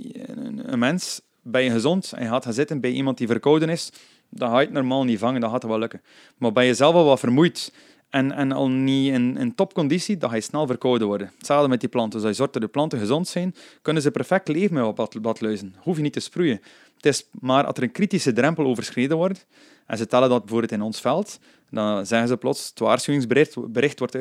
een 0.65 0.79
mens. 0.79 1.21
Ben 1.41 1.63
je 1.63 1.71
gezond 1.71 2.11
en 2.15 2.23
je 2.23 2.29
gaat 2.29 2.43
gaan 2.43 2.53
zitten 2.53 2.79
bij 2.79 2.91
iemand 2.91 3.17
die 3.17 3.27
verkouden 3.27 3.69
is, 3.69 3.91
dan 4.29 4.49
ga 4.49 4.59
je 4.59 4.65
het 4.65 4.73
normaal 4.73 5.03
niet 5.03 5.19
vangen, 5.19 5.41
dat 5.41 5.51
gaat 5.51 5.63
wel 5.63 5.79
lukken. 5.79 6.01
Maar 6.37 6.51
ben 6.51 6.65
je 6.65 6.73
zelf 6.73 6.93
al 6.93 7.05
wat 7.05 7.19
vermoeid 7.19 7.73
en, 8.09 8.31
en 8.31 8.51
al 8.51 8.69
niet 8.69 9.13
in, 9.13 9.37
in 9.37 9.55
topconditie, 9.55 10.17
dan 10.17 10.29
ga 10.29 10.35
je 10.35 10.41
snel 10.41 10.67
verkouden 10.67 11.07
worden. 11.07 11.31
Hetzelfde 11.37 11.67
met 11.67 11.79
die 11.79 11.89
planten. 11.89 12.11
Dus 12.11 12.21
als 12.21 12.29
je 12.29 12.37
zorgt 12.37 12.53
dat 12.53 12.61
de 12.61 12.67
planten 12.67 12.99
gezond 12.99 13.27
zijn, 13.27 13.55
kunnen 13.81 14.01
ze 14.01 14.11
perfect 14.11 14.47
leven 14.47 14.73
met 14.73 14.97
wat 14.97 15.21
bladluizen. 15.21 15.75
Hoef 15.77 15.95
je 15.95 16.01
niet 16.01 16.13
te 16.13 16.19
sproeien. 16.19 16.61
Het 16.95 17.05
is 17.05 17.27
maar 17.39 17.65
als 17.65 17.77
er 17.77 17.83
een 17.83 17.91
kritische 17.91 18.33
drempel 18.33 18.65
overschreden 18.65 19.17
wordt, 19.17 19.45
en 19.87 19.97
ze 19.97 20.07
tellen 20.07 20.29
dat 20.29 20.39
bijvoorbeeld 20.39 20.71
in 20.71 20.81
ons 20.81 21.01
veld, 21.01 21.39
dan 21.69 22.05
zeggen 22.05 22.27
ze 22.27 22.37
plots, 22.37 22.69
het 22.69 22.79
waarschuwingsbericht 22.79 23.71
bericht 23.71 23.99
wordt 23.99 24.15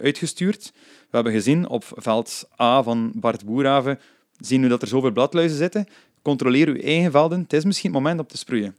uitgestuurd. 0.00 0.72
We 1.10 1.16
hebben 1.16 1.32
gezien 1.32 1.68
op 1.68 1.84
veld 1.96 2.48
A 2.60 2.82
van 2.82 3.12
Bart 3.14 3.44
Boerhaven, 3.44 3.98
zien 4.38 4.62
we 4.62 4.68
dat 4.68 4.82
er 4.82 4.88
zoveel 4.88 5.12
bladluizen 5.12 5.58
zitten. 5.58 5.86
Controleer 6.22 6.68
uw 6.68 6.80
eigen 6.80 7.10
velden, 7.10 7.40
het 7.40 7.52
is 7.52 7.64
misschien 7.64 7.90
het 7.90 7.98
moment 8.02 8.20
om 8.20 8.26
te 8.26 8.36
sproeien. 8.36 8.76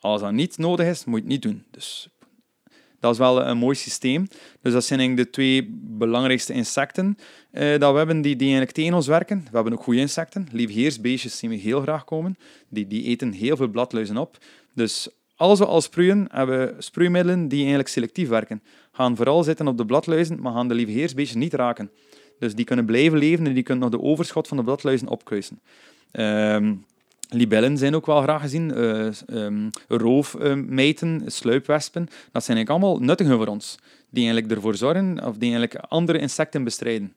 Als 0.00 0.20
dat 0.20 0.32
niet 0.32 0.58
nodig 0.58 0.86
is, 0.86 1.04
moet 1.04 1.14
je 1.14 1.20
het 1.20 1.32
niet 1.32 1.42
doen. 1.42 1.64
Dus 1.70 2.08
dat 3.00 3.12
is 3.12 3.18
wel 3.18 3.46
een 3.46 3.58
mooi 3.58 3.76
systeem. 3.76 4.28
Dus 4.60 4.72
dat 4.72 4.84
zijn 4.84 4.98
eigenlijk 4.98 5.28
de 5.28 5.34
twee 5.34 5.68
belangrijkste 5.82 6.52
insecten 6.52 7.18
uh, 7.52 7.78
dat 7.78 7.92
we 7.92 7.98
hebben 7.98 8.20
die, 8.20 8.36
die 8.36 8.46
eigenlijk 8.46 8.76
tegen 8.76 8.94
ons 8.94 9.06
werken. 9.06 9.38
We 9.38 9.54
hebben 9.54 9.72
ook 9.72 9.82
goede 9.82 10.00
insecten. 10.00 10.48
Liefheersbeestjes 10.52 11.38
zien 11.38 11.50
we 11.50 11.56
heel 11.56 11.80
graag 11.80 12.04
komen. 12.04 12.36
Die, 12.68 12.86
die 12.86 13.04
eten 13.04 13.32
heel 13.32 13.56
veel 13.56 13.68
bladluizen 13.68 14.16
op. 14.16 14.38
Dus 14.74 15.08
als 15.42 15.58
we 15.58 15.66
al 15.66 15.82
hebben 16.28 16.58
we 16.58 16.74
sproeimiddelen 16.78 17.48
die 17.48 17.58
eigenlijk 17.58 17.88
selectief 17.88 18.28
werken. 18.28 18.62
Gaan 18.92 19.16
vooral 19.16 19.42
zitten 19.42 19.68
op 19.68 19.76
de 19.76 19.86
bladluizen, 19.86 20.40
maar 20.40 20.52
gaan 20.52 20.68
de 20.68 20.74
liefheersbeestjes 20.74 21.36
niet 21.36 21.54
raken. 21.54 21.90
Dus 22.38 22.54
die 22.54 22.64
kunnen 22.64 22.84
blijven 22.84 23.18
leven 23.18 23.46
en 23.46 23.54
die 23.54 23.62
kunnen 23.62 23.90
nog 23.90 24.00
de 24.00 24.06
overschot 24.06 24.48
van 24.48 24.56
de 24.56 24.62
bladluizen 24.62 25.08
opkruisen. 25.08 25.60
Ehm, 26.10 26.74
libellen 27.28 27.78
zijn 27.78 27.94
ook 27.94 28.06
wel 28.06 28.22
graag 28.22 28.40
gezien, 28.40 28.72
uh, 28.78 29.68
roofmeiten, 29.88 31.22
sluipwespen. 31.26 32.08
Dat 32.32 32.44
zijn 32.44 32.56
eigenlijk 32.56 32.68
allemaal 32.68 32.98
nuttige 32.98 33.36
voor 33.36 33.46
ons, 33.46 33.78
die 34.10 34.24
eigenlijk 34.24 34.54
ervoor 34.54 34.74
zorgen 34.74 35.24
of 35.24 35.36
die 35.36 35.50
eigenlijk 35.54 35.84
andere 35.88 36.18
insecten 36.18 36.64
bestrijden. 36.64 37.14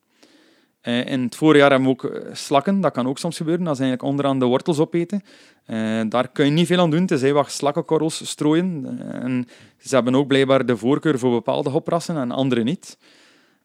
Uh, 0.88 1.06
in 1.06 1.22
het 1.22 1.36
voorjaar 1.36 1.70
hebben 1.70 1.88
we 1.88 1.94
ook 1.94 2.04
eh, 2.04 2.34
slakken, 2.34 2.82
dat 2.82 2.92
kan 2.92 3.08
ook 3.08 3.18
soms 3.18 3.38
gebeuren, 3.38 3.66
dat 3.66 3.76
ze 3.76 3.82
eigenlijk 3.82 4.12
onderaan 4.12 4.40
de 4.40 4.46
wortels 4.46 4.80
opeten. 4.80 5.22
Uh, 5.68 6.02
daar 6.10 6.28
kun 6.28 6.46
je 6.46 6.52
niet 6.52 6.68
veel 6.68 6.80
aan 6.80 6.92
doen, 6.92 7.06
tenzij 7.06 7.34
wat 7.34 7.52
slakkenkorrels 7.52 8.28
strooien. 8.30 9.00
en 9.12 9.48
ze 9.78 9.96
hebben 9.96 10.16
ook 10.16 10.28
blijkbaar 10.28 10.66
de 10.66 10.78
voorkeur 10.78 11.20
voor 11.20 11.32
bepaalde 11.32 11.70
hoprassen 11.70 12.18
en 12.18 12.32
andere 12.32 12.64
niet. 12.64 12.98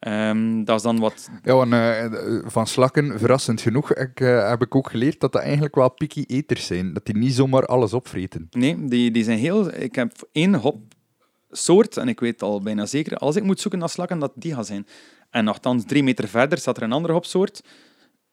Um, 0.08 0.64
dat 0.64 0.76
is 0.76 0.82
dan 0.82 0.98
wat... 0.98 1.30
Ja, 1.42 1.54
want, 1.54 1.72
uh, 1.72 2.04
van 2.44 2.66
slakken, 2.66 3.18
verrassend 3.18 3.60
genoeg, 3.60 3.94
ik, 3.94 4.20
uh, 4.20 4.48
heb 4.48 4.62
ik 4.62 4.74
ook 4.74 4.90
geleerd 4.90 5.20
dat 5.20 5.32
dat 5.32 5.42
eigenlijk 5.42 5.74
wel 5.74 5.90
picky 5.90 6.24
eters 6.26 6.66
zijn. 6.66 6.92
Dat 6.92 7.06
die 7.06 7.16
niet 7.16 7.34
zomaar 7.34 7.66
alles 7.66 7.92
opvreten. 7.92 8.48
Nee, 8.50 8.84
die, 8.84 9.10
die 9.10 9.24
zijn 9.24 9.38
heel... 9.38 9.74
Ik 9.74 9.94
heb 9.94 10.12
één 10.32 10.54
hopsoort, 10.54 11.96
en 11.96 12.08
ik 12.08 12.20
weet 12.20 12.42
al 12.42 12.60
bijna 12.60 12.86
zeker, 12.86 13.16
als 13.16 13.36
ik 13.36 13.42
moet 13.42 13.60
zoeken 13.60 13.80
naar 13.80 13.88
slakken, 13.88 14.18
dat 14.18 14.32
die 14.34 14.54
gaat 14.54 14.66
zijn. 14.66 14.86
En 15.30 15.44
nogthans, 15.44 15.84
drie 15.86 16.02
meter 16.02 16.28
verder 16.28 16.58
staat 16.58 16.76
er 16.76 16.82
een 16.82 16.92
andere 16.92 17.12
hopsoort. 17.12 17.62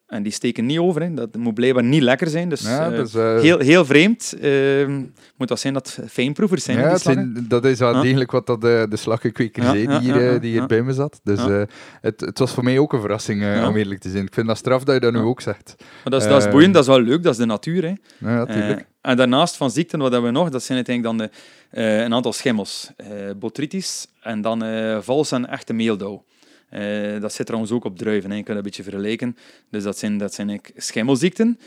En 0.07 0.23
die 0.23 0.31
steken 0.31 0.65
niet 0.65 0.77
over. 0.77 1.01
Hè. 1.01 1.13
Dat 1.13 1.35
moet 1.35 1.53
blijkbaar 1.53 1.83
niet 1.83 2.01
lekker 2.01 2.27
zijn. 2.27 2.49
Dus, 2.49 2.61
ja, 2.61 2.91
uh, 2.91 3.41
heel, 3.41 3.59
heel 3.59 3.85
vreemd. 3.85 4.33
Uh, 4.41 4.87
moet 5.37 5.47
dat 5.47 5.59
zijn 5.59 5.73
dat 5.73 5.99
fijnproevers 6.09 6.63
zijn. 6.63 6.77
Ja, 6.77 6.97
zijn, 6.97 7.45
dat 7.47 7.65
is 7.65 7.79
wel 7.79 8.01
degelijk 8.01 8.31
wat 8.31 8.47
dat 8.47 8.61
de, 8.61 8.85
de 8.89 8.95
slaggenkweker 8.95 9.63
ja, 9.63 9.69
zei 9.71 9.87
die 9.87 9.99
hier, 9.99 10.39
die 10.39 10.51
hier 10.51 10.65
bij 10.65 10.81
me 10.81 10.93
zat. 10.93 11.19
Dus 11.23 11.67
het, 12.01 12.21
het 12.21 12.39
was 12.39 12.51
voor 12.51 12.63
mij 12.63 12.79
ook 12.79 12.93
een 12.93 12.99
verrassing, 12.99 13.65
om 13.67 13.75
eerlijk 13.75 13.99
te 13.99 14.09
zijn. 14.09 14.25
Ik 14.25 14.33
vind 14.33 14.47
dat 14.47 14.57
straf 14.57 14.83
dat 14.83 14.95
je 14.95 15.01
dat 15.01 15.13
nu 15.13 15.19
ook 15.19 15.41
zegt. 15.41 15.75
Maar 15.77 16.11
dat, 16.11 16.21
is, 16.21 16.27
dat 16.27 16.45
is 16.45 16.51
boeiend, 16.51 16.73
dat 16.73 16.81
is 16.81 16.89
wel 16.89 17.01
leuk, 17.01 17.23
dat 17.23 17.31
is 17.31 17.39
de 17.39 17.45
natuur. 17.45 17.83
Hè. 17.83 17.93
Ja, 18.29 18.37
natuurlijk. 18.37 18.87
en 19.01 19.17
daarnaast 19.17 19.55
van 19.55 19.71
ziekten, 19.71 19.99
wat 19.99 20.11
hebben 20.11 20.31
we 20.33 20.37
nog? 20.37 20.49
Dat 20.49 20.63
zijn 20.63 20.77
uiteindelijk 20.77 21.17
dan 21.17 21.29
de, 21.71 22.03
een 22.03 22.13
aantal 22.13 22.33
schimmels. 22.33 22.91
botrytis 23.39 24.07
en 24.21 24.41
dan 24.41 24.63
vals 25.03 25.31
en 25.31 25.49
echte 25.49 25.73
meeldauw. 25.73 26.25
Uh, 26.73 27.21
dat 27.21 27.33
zit 27.33 27.45
trouwens 27.45 27.71
ook 27.71 27.85
op 27.85 27.97
druiven, 27.97 28.29
hè. 28.29 28.35
je 28.35 28.43
kunt 28.43 28.55
dat 28.55 28.65
een 28.65 28.71
beetje 28.71 28.91
vergelijken. 28.91 29.37
Dus 29.69 29.83
dat 29.83 29.97
zijn, 29.97 30.17
dat 30.17 30.33
zijn 30.33 30.61
schimmelziekten. 30.75 31.59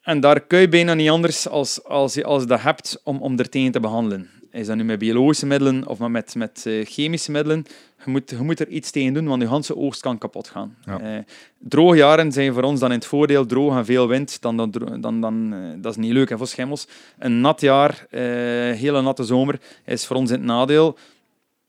En 0.00 0.20
daar 0.20 0.40
kun 0.40 0.58
je 0.58 0.68
bijna 0.68 0.94
niet 0.94 1.10
anders 1.10 1.48
als, 1.48 1.84
als 1.84 2.14
je 2.14 2.24
als 2.24 2.42
je 2.42 2.48
dat 2.48 2.60
hebt 2.62 3.00
om, 3.04 3.18
om 3.18 3.38
er 3.38 3.48
tegen 3.48 3.72
te 3.72 3.80
behandelen. 3.80 4.30
Is 4.50 4.66
dat 4.66 4.76
nu 4.76 4.84
met 4.84 4.98
biologische 4.98 5.46
middelen 5.46 5.86
of 5.86 5.98
met, 5.98 6.34
met 6.34 6.64
uh, 6.66 6.84
chemische 6.84 7.30
middelen? 7.30 7.64
Je 8.04 8.10
moet, 8.10 8.30
je 8.30 8.36
moet 8.36 8.60
er 8.60 8.68
iets 8.68 8.90
tegen 8.90 9.14
doen, 9.14 9.26
want 9.26 9.42
je 9.42 9.48
hele 9.48 9.76
oogst 9.76 10.00
kan 10.00 10.18
kapot 10.18 10.48
gaan. 10.48 10.76
Ja. 10.84 11.16
Uh, 11.16 11.22
droge 11.58 11.96
jaren 11.96 12.32
zijn 12.32 12.52
voor 12.52 12.62
ons 12.62 12.80
dan 12.80 12.90
in 12.90 12.96
het 12.96 13.06
voordeel, 13.06 13.46
droog 13.46 13.76
en 13.76 13.84
veel 13.84 14.08
wind, 14.08 14.42
dan, 14.42 14.56
dan, 14.56 14.70
dan, 15.00 15.20
dan 15.20 15.54
dat 15.80 15.92
is 15.92 15.98
niet 15.98 16.12
leuk 16.12 16.28
hè, 16.28 16.36
voor 16.36 16.46
schimmels. 16.46 16.86
Een 17.18 17.40
nat 17.40 17.60
jaar, 17.60 18.06
hele 18.10 19.02
natte 19.02 19.24
zomer, 19.24 19.60
is 19.84 20.06
voor 20.06 20.16
ons 20.16 20.30
in 20.30 20.36
het 20.36 20.46
nadeel. 20.46 20.98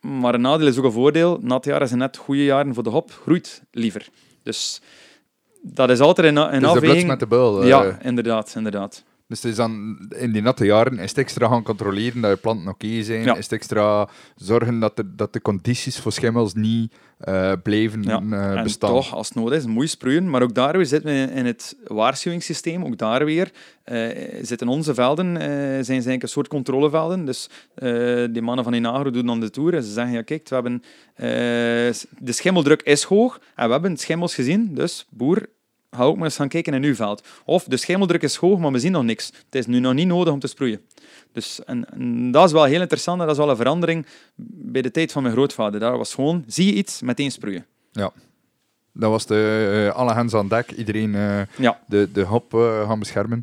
Maar 0.07 0.33
een 0.33 0.41
nadeel 0.41 0.67
is 0.67 0.77
ook 0.77 0.83
een 0.83 0.91
voordeel. 0.91 1.39
Natte 1.41 1.69
jaren 1.69 1.87
zijn 1.87 1.99
net 1.99 2.17
goede 2.17 2.43
jaren 2.43 2.73
voor 2.73 2.83
de 2.83 2.89
hop, 2.89 3.11
groeit 3.11 3.63
liever. 3.71 4.07
Dus 4.43 4.81
dat 5.61 5.89
is 5.89 5.99
altijd 5.99 6.27
een, 6.27 6.53
een 6.53 6.59
dus 6.59 6.69
afweging. 6.69 7.07
met 7.07 7.19
de 7.19 7.27
beul. 7.27 7.65
Ja, 7.65 7.83
eh. 7.83 7.95
inderdaad, 8.01 8.53
inderdaad. 8.55 9.03
Dus 9.27 9.41
het 9.41 9.51
is 9.51 9.57
dan 9.57 9.97
in 10.15 10.31
die 10.31 10.41
natte 10.41 10.65
jaren 10.65 10.99
is 10.99 11.09
het 11.09 11.17
extra 11.17 11.47
gaan 11.47 11.63
controleren 11.63 12.21
dat 12.21 12.31
je 12.31 12.37
planten 12.37 12.67
oké 12.67 13.03
zijn. 13.03 13.27
Is 13.37 13.43
het 13.43 13.51
extra 13.51 14.09
zorgen 14.35 14.79
dat, 14.79 14.97
er, 14.97 15.15
dat 15.15 15.33
de 15.33 15.41
condities 15.41 15.99
voor 15.99 16.11
schimmels 16.11 16.53
niet 16.53 16.93
uh, 17.27 17.51
blijven 17.63 18.03
ja. 18.03 18.21
uh, 18.21 18.63
bestaan. 18.63 18.89
En 18.89 18.95
toch, 18.95 19.13
als 19.13 19.27
het 19.27 19.37
nodig 19.37 19.57
is, 19.57 19.65
moet 19.65 19.83
je 19.83 19.89
sproeien. 19.89 20.29
Maar 20.29 20.41
ook 20.41 20.53
daar 20.53 20.77
weer 20.77 20.85
zitten 20.85 21.11
we 21.11 21.33
in 21.33 21.45
het 21.45 21.75
waarschuwingssysteem. 21.87 22.83
Ook 22.83 22.97
daar 22.97 23.25
weer 23.25 23.51
uh, 23.85 24.09
zitten 24.41 24.67
onze 24.67 24.93
velden, 24.93 25.35
zijn 25.35 25.83
ze 25.83 25.91
eigenlijk 25.91 26.23
een 26.23 26.29
soort 26.29 26.47
controlevelden. 26.47 27.25
Dus 27.25 27.49
die 28.31 28.41
mannen 28.41 28.63
van 28.63 28.73
Inagro 28.73 29.11
doen 29.11 29.25
dan 29.25 29.39
de 29.39 29.49
tour 29.49 29.73
en 29.73 29.83
ze 29.83 29.91
zeggen, 29.91 30.13
ja 30.13 30.21
kijk, 30.21 30.49
we 30.49 30.55
hebben, 30.55 30.83
de 32.19 32.31
schimmeldruk 32.31 32.81
is 32.81 33.03
hoog 33.03 33.39
en 33.55 33.65
we 33.65 33.71
hebben 33.71 33.97
schimmels 33.97 34.35
gezien. 34.35 34.75
Dus 34.75 35.07
boer, 35.09 35.49
ga 35.97 36.03
ook 36.03 36.15
maar 36.15 36.25
eens 36.25 36.35
gaan 36.35 36.47
kijken 36.47 36.73
in 36.73 36.83
uw 36.83 36.95
veld. 36.95 37.27
Of 37.45 37.63
de 37.63 37.77
schemeldruk 37.77 38.21
is 38.21 38.35
hoog, 38.35 38.59
maar 38.59 38.71
we 38.71 38.79
zien 38.79 38.91
nog 38.91 39.03
niks. 39.03 39.25
Het 39.25 39.55
is 39.55 39.65
nu 39.65 39.79
nog 39.79 39.93
niet 39.93 40.07
nodig 40.07 40.33
om 40.33 40.39
te 40.39 40.47
sproeien. 40.47 40.81
Dus, 41.31 41.63
en, 41.63 42.31
dat 42.31 42.45
is 42.45 42.51
wel 42.51 42.63
heel 42.63 42.81
interessant. 42.81 43.19
Dat 43.19 43.29
is 43.29 43.37
wel 43.37 43.49
een 43.49 43.55
verandering 43.55 44.05
bij 44.71 44.81
de 44.81 44.91
tijd 44.91 45.11
van 45.11 45.21
mijn 45.21 45.33
grootvader. 45.33 45.79
Daar 45.79 45.97
was 45.97 46.13
gewoon, 46.13 46.43
zie 46.47 46.65
je 46.65 46.73
iets, 46.73 47.01
meteen 47.01 47.31
sproeien. 47.31 47.65
Ja. 47.91 48.11
Dat 48.93 49.09
was 49.09 49.25
de, 49.25 49.83
uh, 49.87 49.95
alle 49.95 50.13
hands 50.13 50.33
aan 50.33 50.47
dek. 50.47 50.71
Iedereen 50.71 51.13
uh, 51.13 51.41
ja. 51.57 51.79
de, 51.87 52.09
de 52.11 52.23
hop 52.23 52.53
uh, 52.53 52.87
gaan 52.87 52.99
beschermen. 52.99 53.41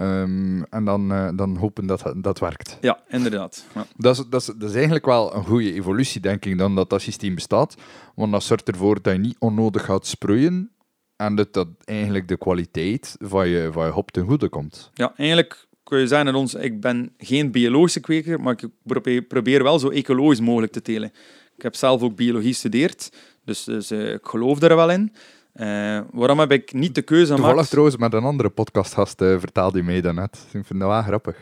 Um, 0.00 0.64
en 0.64 0.84
dan, 0.84 1.08
dan 1.36 1.56
hopen 1.56 1.86
dat 1.86 2.12
dat 2.16 2.38
werkt. 2.38 2.78
Ja, 2.80 3.00
inderdaad. 3.08 3.64
Ja. 3.74 3.86
Dat, 3.96 4.18
is, 4.18 4.24
dat, 4.28 4.40
is, 4.40 4.46
dat 4.46 4.68
is 4.68 4.74
eigenlijk 4.74 5.06
wel 5.06 5.34
een 5.34 5.44
goede 5.44 5.72
evolutie, 5.72 6.20
denk 6.20 6.44
ik, 6.44 6.58
dan 6.58 6.74
dat 6.74 6.90
dat 6.90 7.00
systeem 7.00 7.34
bestaat. 7.34 7.74
Want 8.14 8.32
dat 8.32 8.42
zorgt 8.42 8.68
ervoor 8.68 9.02
dat 9.02 9.12
je 9.12 9.18
niet 9.18 9.36
onnodig 9.38 9.84
gaat 9.84 10.06
sproeien 10.06 10.70
en 11.16 11.34
dat, 11.34 11.52
dat 11.52 11.68
eigenlijk 11.84 12.28
de 12.28 12.36
kwaliteit 12.36 13.16
van 13.18 13.48
je, 13.48 13.68
van 13.72 13.86
je 13.86 13.92
hop 13.92 14.10
ten 14.10 14.24
goede 14.24 14.48
komt. 14.48 14.90
Ja, 14.94 15.12
eigenlijk 15.16 15.66
kun 15.82 15.98
je 15.98 16.06
zeggen 16.06 16.26
dat 16.26 16.34
ons, 16.34 16.54
ik 16.54 16.80
ben 16.80 17.12
geen 17.18 17.50
biologische 17.50 18.00
kweker, 18.00 18.40
maar 18.40 18.56
ik 18.62 19.26
probeer, 19.28 19.62
wel 19.62 19.78
zo 19.78 19.88
ecologisch 19.88 20.40
mogelijk 20.40 20.72
te 20.72 20.82
telen. 20.82 21.12
Ik 21.56 21.62
heb 21.62 21.74
zelf 21.74 22.02
ook 22.02 22.16
biologie 22.16 22.52
gestudeerd, 22.52 23.12
dus, 23.44 23.64
dus 23.64 23.92
uh, 23.92 24.12
ik 24.12 24.26
geloof 24.26 24.62
er 24.62 24.76
wel 24.76 24.90
in. 24.90 25.12
Uh, 25.54 26.00
waarom 26.12 26.38
heb 26.38 26.52
ik 26.52 26.72
niet 26.72 26.94
de 26.94 27.02
keuze 27.02 27.24
gemaakt? 27.24 27.42
Toevallig 27.42 27.68
trouwens 27.68 27.96
met 27.96 28.12
een 28.12 28.24
andere 28.24 28.48
podcastgast 28.48 29.20
uh, 29.20 29.38
vertaalde 29.38 29.78
je 29.78 29.84
mij 29.84 30.00
daarnet. 30.00 30.46
Ik 30.52 30.66
vind 30.66 30.80
dat 30.80 30.88
wel 30.88 31.02
grappig. 31.02 31.36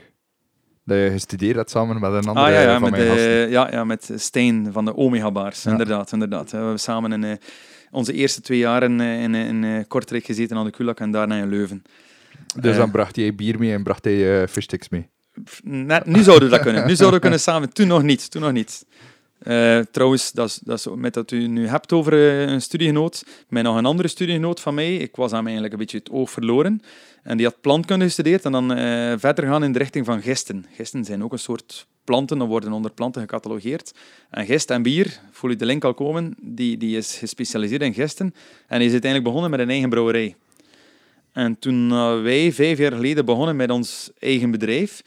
Dat 0.84 0.96
je 0.96 1.08
gestudeerd 1.10 1.56
hebt 1.56 1.70
samen 1.70 2.00
met 2.00 2.12
een 2.12 2.28
andere 2.28 2.46
ah, 2.46 2.52
ja, 2.52 2.60
ja, 2.60 2.72
van 2.72 2.82
met 2.82 2.90
mijn 2.90 3.06
gasten. 3.06 3.50
Ja, 3.50 3.70
ja, 3.70 3.84
met 3.84 4.10
Steen 4.14 4.68
van 4.72 4.84
de 4.84 4.96
Omega 4.96 5.30
Bars. 5.30 5.62
Ja. 5.62 5.70
Inderdaad, 5.70 6.12
inderdaad. 6.12 6.50
We 6.50 6.56
hebben 6.56 6.80
samen 6.80 7.10
een 7.10 7.38
onze 7.94 8.12
eerste 8.12 8.40
twee 8.40 8.58
jaren 8.58 9.00
in, 9.00 9.34
in, 9.34 9.34
in 9.34 9.64
eh, 9.64 9.84
Kortrijk 9.88 10.24
gezeten 10.24 10.56
aan 10.56 10.64
de 10.64 10.70
Kulak 10.70 11.00
en 11.00 11.10
daarna 11.10 11.36
in 11.36 11.48
Leuven. 11.48 11.82
Dus 12.60 12.76
dan 12.76 12.86
eh, 12.86 12.92
bracht 12.92 13.16
hij 13.16 13.34
bier 13.34 13.58
mee 13.58 13.72
en 13.72 13.82
bracht 13.82 14.04
hij 14.04 14.48
fishsticks 14.48 14.88
mee? 14.88 15.08
Net, 15.62 16.06
nu 16.06 16.22
zouden 16.22 16.48
we 16.48 16.54
dat 16.54 16.64
kunnen. 16.64 16.86
Nu 16.86 16.94
zouden 16.94 17.14
we 17.14 17.20
kunnen 17.20 17.40
samen. 17.40 17.72
Toen 17.72 17.86
nog 17.86 18.02
niet. 18.02 18.30
Toen 18.30 18.42
nog 18.42 18.52
niet. 18.52 18.84
Uh, 19.46 19.78
trouwens, 19.78 20.32
dat 20.32 20.48
is, 20.48 20.58
dat 20.62 20.78
is 20.78 20.86
met 20.94 21.14
dat 21.14 21.30
u 21.30 21.46
nu 21.46 21.66
hebt 21.66 21.92
over 21.92 22.12
een 22.48 22.62
studiegenoot, 22.62 23.24
met 23.48 23.62
nog 23.62 23.76
een 23.76 23.86
andere 23.86 24.08
studiegenoot 24.08 24.60
van 24.60 24.74
mij, 24.74 24.96
ik 24.96 25.16
was 25.16 25.30
hem 25.30 25.42
eigenlijk 25.44 25.72
een 25.72 25.78
beetje 25.78 25.98
het 25.98 26.10
oog 26.10 26.30
verloren. 26.30 26.82
En 27.24 27.36
die 27.36 27.46
had 27.46 27.60
plantkunde 27.60 28.04
gestudeerd 28.04 28.44
en 28.44 28.52
dan 28.52 28.78
uh, 28.78 29.12
verder 29.16 29.46
gaan 29.46 29.64
in 29.64 29.72
de 29.72 29.78
richting 29.78 30.04
van 30.04 30.22
gisten. 30.22 30.66
Gisten 30.72 31.04
zijn 31.04 31.24
ook 31.24 31.32
een 31.32 31.38
soort 31.38 31.86
planten, 32.04 32.38
dan 32.38 32.48
worden 32.48 32.72
onder 32.72 32.90
planten 32.90 33.20
gecatalogeerd. 33.20 33.94
En 34.30 34.46
gist 34.46 34.70
en 34.70 34.82
bier, 34.82 35.20
voel 35.30 35.50
je 35.50 35.56
de 35.56 35.66
link 35.66 35.84
al 35.84 35.94
komen, 35.94 36.34
die, 36.40 36.76
die 36.76 36.96
is 36.96 37.16
gespecialiseerd 37.16 37.82
in 37.82 37.94
gisten. 37.94 38.34
En 38.66 38.80
is 38.80 38.92
uiteindelijk 38.92 39.24
begonnen 39.24 39.50
met 39.50 39.60
een 39.60 39.70
eigen 39.70 39.88
brouwerij. 39.88 40.36
En 41.32 41.58
toen 41.58 41.90
uh, 41.90 42.22
wij 42.22 42.52
vijf 42.52 42.78
jaar 42.78 42.92
geleden 42.92 43.24
begonnen 43.24 43.56
met 43.56 43.70
ons 43.70 44.10
eigen 44.18 44.50
bedrijf, 44.50 45.02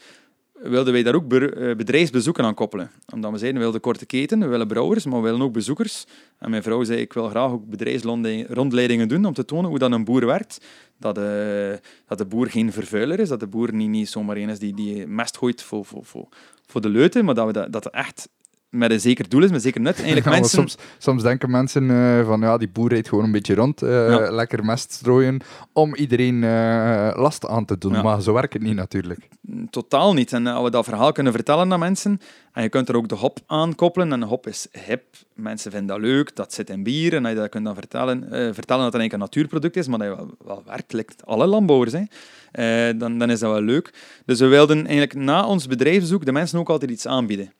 wilden 0.62 0.92
wij 0.92 1.02
daar 1.02 1.14
ook 1.14 1.32
eh, 1.32 1.76
bedrijfsbezoeken 1.76 2.44
aan 2.44 2.54
koppelen. 2.54 2.90
Omdat 3.14 3.30
we 3.30 3.38
zeiden, 3.38 3.60
we 3.60 3.66
willen 3.66 3.80
korte 3.80 4.06
keten, 4.06 4.40
we 4.40 4.46
willen 4.46 4.66
brouwers, 4.66 5.04
maar 5.04 5.22
we 5.22 5.28
willen 5.28 5.42
ook 5.42 5.52
bezoekers. 5.52 6.04
En 6.38 6.50
mijn 6.50 6.62
vrouw 6.62 6.84
zei, 6.84 7.00
ik 7.00 7.12
wil 7.12 7.28
graag 7.28 7.50
ook 7.50 7.66
bedrijfsrondleidingen 7.66 9.08
doen 9.08 9.24
om 9.24 9.32
te 9.32 9.44
tonen 9.44 9.70
hoe 9.70 9.78
dat 9.78 9.92
een 9.92 10.04
boer 10.04 10.26
werkt. 10.26 10.64
Dat 10.96 11.14
de, 11.14 11.80
dat 12.06 12.18
de 12.18 12.26
boer 12.26 12.46
geen 12.46 12.72
vervuiler 12.72 13.20
is, 13.20 13.28
dat 13.28 13.40
de 13.40 13.46
boer 13.46 13.74
niet, 13.74 13.88
niet 13.88 14.08
zomaar 14.08 14.36
een 14.36 14.48
is 14.48 14.58
die, 14.58 14.74
die 14.74 15.06
mest 15.06 15.36
gooit 15.36 15.62
voor, 15.62 15.84
voor, 15.84 16.04
voor, 16.04 16.28
voor 16.66 16.80
de 16.80 16.88
leuten, 16.88 17.24
maar 17.24 17.34
dat, 17.34 17.46
we 17.46 17.52
dat, 17.52 17.72
dat 17.72 17.86
echt 17.86 18.28
met 18.70 18.90
een 18.90 19.00
zeker 19.00 19.28
doel 19.28 19.42
is, 19.42 19.46
met 19.46 19.54
een 19.54 19.60
zeker 19.60 19.80
nut. 19.80 19.96
Eigenlijk 20.04 20.26
Ja, 20.26 20.32
mensen... 20.32 20.58
soms, 20.58 20.76
soms 20.98 21.22
denken 21.22 21.50
mensen 21.50 21.90
eh, 21.90 22.26
van 22.26 22.40
ja, 22.40 22.58
die 22.58 22.68
boer 22.68 22.88
rijdt 22.88 23.08
gewoon 23.08 23.24
een 23.24 23.30
beetje 23.30 23.54
rond, 23.54 23.82
eh, 23.82 24.08
Ja. 24.08 24.30
lekker 24.30 24.64
mest 24.64 24.92
strooien, 24.92 25.40
om 25.72 25.94
iedereen 25.94 26.44
eh, 26.44 27.10
last 27.14 27.46
aan 27.46 27.64
te 27.64 27.78
doen. 27.78 27.92
Ja. 27.92 28.02
Maar 28.02 28.22
zo 28.22 28.32
werkt 28.32 28.52
het 28.52 28.62
niet 28.62 28.74
natuurlijk. 28.74 29.28
Totaal 29.70 30.14
niet. 30.14 30.32
En 30.32 30.46
als 30.46 30.64
we 30.64 30.70
dat 30.70 30.84
verhaal 30.84 31.12
kunnen 31.12 31.32
vertellen 31.32 31.72
aan 31.72 31.78
mensen, 31.78 32.20
en 32.52 32.62
je 32.62 32.68
kunt 32.68 32.88
er 32.88 32.96
ook 32.96 33.08
de 33.08 33.14
hop 33.14 33.38
aan 33.46 33.74
koppelen, 33.74 34.12
en 34.12 34.20
de 34.20 34.26
hop 34.26 34.46
is 34.46 34.66
hip, 34.86 35.04
mensen 35.34 35.70
vinden 35.70 35.88
dat 35.88 36.06
leuk, 36.06 36.36
dat 36.36 36.52
zit 36.52 36.70
in 36.70 36.82
bier, 36.82 37.14
en 37.14 37.24
als 37.24 37.32
je 37.32 37.38
dat 37.38 37.48
kunt 37.48 37.64
dan 37.64 37.74
vertellen, 37.74 38.20
vertellen 38.30 38.82
dat 38.82 38.92
het 38.92 39.00
eigenlijk 39.00 39.12
een 39.12 39.18
natuurproduct 39.18 39.76
is, 39.76 39.86
maar 39.86 39.98
dat 39.98 40.08
je 40.08 40.16
wel, 40.16 40.30
wel 40.44 40.62
werkt, 40.66 40.92
lijkt 40.92 41.26
alle 41.26 41.46
landbouwers, 41.46 41.92
hè, 41.92 42.96
dan, 42.96 43.18
dan 43.18 43.30
is 43.30 43.38
dat 43.38 43.52
wel 43.52 43.62
leuk. 43.62 43.92
Dus 44.24 44.38
we 44.38 44.46
wilden 44.46 44.78
eigenlijk 44.78 45.14
na 45.14 45.46
ons 45.46 45.66
bedrijfsbezoek 45.66 46.24
de 46.24 46.32
mensen 46.32 46.58
ook 46.58 46.68
altijd 46.68 46.90
iets 46.90 47.06
aanbieden. 47.06 47.52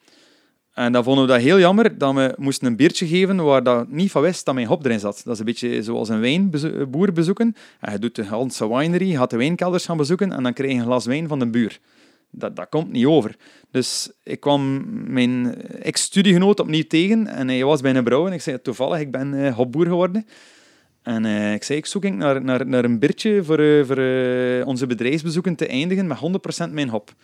En 0.78 0.92
dan 0.92 1.04
vonden 1.04 1.26
we 1.26 1.32
dat 1.32 1.40
heel 1.40 1.58
jammer, 1.58 1.98
dat 1.98 2.14
we 2.14 2.34
moesten 2.36 2.66
een 2.66 2.76
biertje 2.76 3.06
geven 3.06 3.44
waar 3.44 3.62
dat 3.62 3.88
niet 3.88 4.10
van 4.10 4.22
wist 4.22 4.44
dat 4.44 4.54
mijn 4.54 4.66
hop 4.66 4.84
erin 4.84 5.00
zat. 5.00 5.20
Dat 5.24 5.32
is 5.32 5.38
een 5.38 5.44
beetje 5.44 5.82
zoals 5.82 6.08
een 6.08 6.20
wijnboer 6.20 7.12
bezoeken. 7.12 7.56
En 7.80 7.92
je 7.92 7.98
doet 7.98 8.14
de 8.14 8.24
Hanse 8.24 8.76
winery, 8.76 9.14
gaat 9.14 9.30
de 9.30 9.36
wijnkelders 9.36 9.84
gaan 9.84 9.96
bezoeken 9.96 10.32
en 10.32 10.42
dan 10.42 10.52
krijg 10.52 10.72
je 10.72 10.78
een 10.78 10.84
glas 10.84 11.06
wijn 11.06 11.28
van 11.28 11.38
de 11.38 11.46
buur. 11.46 11.78
Dat, 12.30 12.56
dat 12.56 12.68
komt 12.68 12.92
niet 12.92 13.06
over. 13.06 13.36
Dus 13.70 14.10
ik 14.22 14.40
kwam 14.40 14.84
mijn 15.12 15.62
ex-studiegenoot 15.82 16.60
opnieuw 16.60 16.86
tegen 16.88 17.26
en 17.26 17.48
hij 17.48 17.64
was 17.64 17.80
bij 17.80 17.94
een 17.94 18.04
brouwer 18.04 18.30
en 18.30 18.36
ik 18.36 18.42
zei 18.42 18.62
toevallig, 18.62 19.00
ik 19.00 19.10
ben 19.10 19.44
eh, 19.44 19.54
hopboer 19.54 19.86
geworden. 19.86 20.26
En 21.02 21.24
eh, 21.24 21.52
ik 21.52 21.62
zei, 21.62 21.78
ik 21.78 21.86
zoek 21.86 22.10
naar, 22.10 22.44
naar, 22.44 22.66
naar 22.66 22.84
een 22.84 22.98
biertje 22.98 23.44
voor, 23.44 23.58
eh, 23.58 23.84
voor 23.84 23.98
onze 24.66 24.86
bedrijfsbezoeken 24.86 25.54
te 25.54 25.66
eindigen 25.66 26.06
met 26.06 26.18
100% 26.68 26.72
mijn 26.72 26.88
hop. 26.88 27.14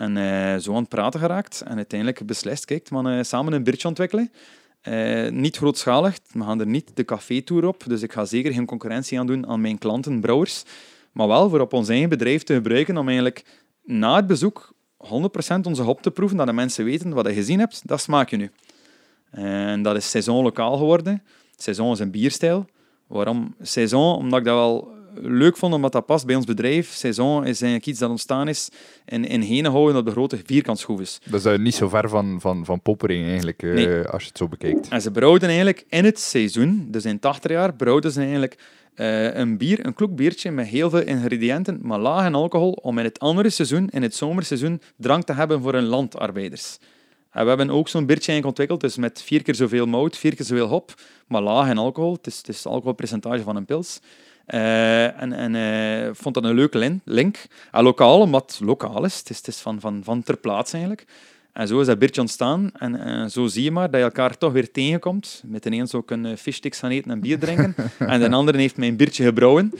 En 0.00 0.16
eh, 0.16 0.60
zo 0.60 0.70
aan 0.70 0.80
het 0.80 0.88
praten 0.88 1.20
geraakt 1.20 1.60
en 1.60 1.76
uiteindelijk 1.76 2.26
beslist, 2.26 2.64
kijk, 2.64 2.88
gaan 2.88 3.08
eh, 3.08 3.22
samen 3.22 3.52
een 3.52 3.62
biertje 3.62 3.88
ontwikkelen. 3.88 4.32
Eh, 4.80 5.30
niet 5.30 5.56
grootschalig, 5.56 6.18
we 6.32 6.42
gaan 6.42 6.60
er 6.60 6.66
niet 6.66 6.90
de 6.94 7.04
café-tour 7.04 7.66
op, 7.66 7.84
dus 7.86 8.02
ik 8.02 8.12
ga 8.12 8.24
zeker 8.24 8.52
geen 8.52 8.66
concurrentie 8.66 9.18
aan 9.18 9.26
doen 9.26 9.46
aan 9.46 9.60
mijn 9.60 9.78
klanten, 9.78 10.20
brouwers. 10.20 10.64
Maar 11.12 11.28
wel 11.28 11.48
voor 11.48 11.60
op 11.60 11.72
ons 11.72 11.88
eigen 11.88 12.08
bedrijf 12.08 12.42
te 12.42 12.54
gebruiken 12.54 12.96
om 12.96 13.06
eigenlijk 13.06 13.44
na 13.84 14.16
het 14.16 14.26
bezoek 14.26 14.74
100% 14.96 15.06
onze 15.62 15.82
hop 15.82 16.02
te 16.02 16.10
proeven, 16.10 16.36
dat 16.36 16.46
de 16.46 16.52
mensen 16.52 16.84
weten 16.84 17.12
wat 17.12 17.26
je 17.26 17.34
gezien 17.34 17.58
hebt, 17.58 17.88
dat 17.88 18.00
smaak 18.00 18.30
je 18.30 18.36
nu. 18.36 18.50
En 19.30 19.82
dat 19.82 19.96
is 19.96 20.10
saison 20.10 20.42
lokaal 20.42 20.76
geworden. 20.76 21.22
Saison 21.56 21.92
is 21.92 21.98
een 21.98 22.10
bierstijl. 22.10 22.66
Waarom 23.06 23.54
saison? 23.60 24.16
Omdat 24.16 24.38
ik 24.38 24.44
dat 24.44 24.54
wel 24.54 24.92
leuk 25.14 25.56
vond, 25.56 25.74
omdat 25.74 25.92
dat 25.92 26.06
past 26.06 26.26
bij 26.26 26.34
ons 26.34 26.44
bedrijf. 26.44 26.92
Saison 26.92 27.40
is 27.40 27.62
eigenlijk 27.62 27.86
iets 27.86 27.98
dat 27.98 28.10
ontstaan 28.10 28.48
is 28.48 28.68
in, 29.04 29.24
in 29.24 29.40
Henenhouden 29.40 29.96
op 29.96 30.04
de 30.04 30.10
grote 30.10 30.38
vierkantschroeves. 30.44 31.20
Dat 31.24 31.40
is 31.40 31.52
eh, 31.52 31.58
niet 31.58 31.74
zo 31.74 31.88
ver 31.88 32.08
van, 32.08 32.40
van, 32.40 32.64
van 32.64 32.80
Poppering 32.80 33.26
eigenlijk, 33.26 33.62
eh, 33.62 34.04
als 34.04 34.22
je 34.22 34.28
het 34.28 34.38
zo 34.38 34.48
bekijkt. 34.48 34.88
En 34.88 35.00
ze 35.00 35.10
brouwden 35.10 35.48
eigenlijk 35.48 35.84
in 35.88 36.04
het 36.04 36.20
seizoen, 36.20 36.86
dus 36.90 37.04
in 37.04 37.14
het 37.14 37.26
achterjaar, 37.26 37.74
brouwden 37.74 38.12
ze 38.12 38.20
eigenlijk 38.20 38.58
eh, 38.94 39.34
een 39.34 39.58
bier, 39.58 39.86
een 39.86 39.94
kloek 39.94 40.16
biertje 40.16 40.50
met 40.50 40.66
heel 40.66 40.90
veel 40.90 41.02
ingrediënten, 41.02 41.78
maar 41.82 41.98
laag 41.98 42.26
in 42.26 42.34
alcohol, 42.34 42.72
om 42.72 42.98
in 42.98 43.04
het 43.04 43.18
andere 43.18 43.50
seizoen, 43.50 43.88
in 43.88 44.02
het 44.02 44.14
zomerseizoen, 44.14 44.80
drank 44.96 45.24
te 45.24 45.32
hebben 45.32 45.62
voor 45.62 45.72
hun 45.72 45.86
landarbeiders. 45.86 46.78
En 47.30 47.42
we 47.42 47.48
hebben 47.48 47.70
ook 47.70 47.88
zo'n 47.88 48.06
biertje 48.06 48.44
ontwikkeld, 48.44 48.80
dus 48.80 48.96
met 48.96 49.22
vier 49.22 49.42
keer 49.42 49.54
zoveel 49.54 49.86
mout, 49.86 50.16
vier 50.16 50.34
keer 50.34 50.46
zoveel 50.46 50.66
hop, 50.66 50.94
maar 51.26 51.42
laag 51.42 51.70
in 51.70 51.78
alcohol. 51.78 52.12
Het 52.12 52.26
is 52.26 52.36
het, 52.36 52.48
is 52.48 52.56
het 52.56 52.66
alcoholpercentage 52.66 53.42
van 53.42 53.56
een 53.56 53.64
pils. 53.64 54.00
Eh, 54.50 55.20
en 55.22 55.32
en 55.32 55.54
eh, 55.54 56.10
vond 56.12 56.34
dat 56.34 56.44
een 56.44 56.54
leuke 56.54 56.78
lin- 56.78 57.00
link. 57.04 57.36
En 57.70 57.82
lokaal, 57.82 58.20
omdat 58.20 58.56
het 58.58 58.66
lokaal 58.66 59.04
is. 59.04 59.18
Het 59.18 59.30
is, 59.30 59.36
het 59.36 59.46
is 59.46 59.60
van, 59.60 59.80
van, 59.80 60.00
van 60.04 60.22
ter 60.22 60.36
plaatse 60.36 60.72
eigenlijk. 60.72 61.06
En 61.52 61.68
zo 61.68 61.80
is 61.80 61.86
dat 61.86 61.98
biertje 61.98 62.20
ontstaan. 62.20 62.70
En 62.78 63.04
eh, 63.04 63.26
zo 63.26 63.46
zie 63.46 63.62
je 63.62 63.70
maar 63.70 63.90
dat 63.90 64.00
je 64.00 64.06
elkaar 64.06 64.38
toch 64.38 64.52
weer 64.52 64.70
tegenkomt. 64.70 65.42
Met 65.46 65.62
de 65.62 65.70
een 65.70 66.04
kunnen 66.04 66.38
fishsticks 66.38 66.78
gaan 66.78 66.90
eten 66.90 67.10
en 67.10 67.20
bier 67.20 67.38
drinken. 67.38 67.74
en 67.98 68.20
de 68.20 68.30
andere 68.30 68.58
heeft 68.58 68.76
mijn 68.76 68.96
biertje 68.96 69.24
gebrouwen. 69.24 69.72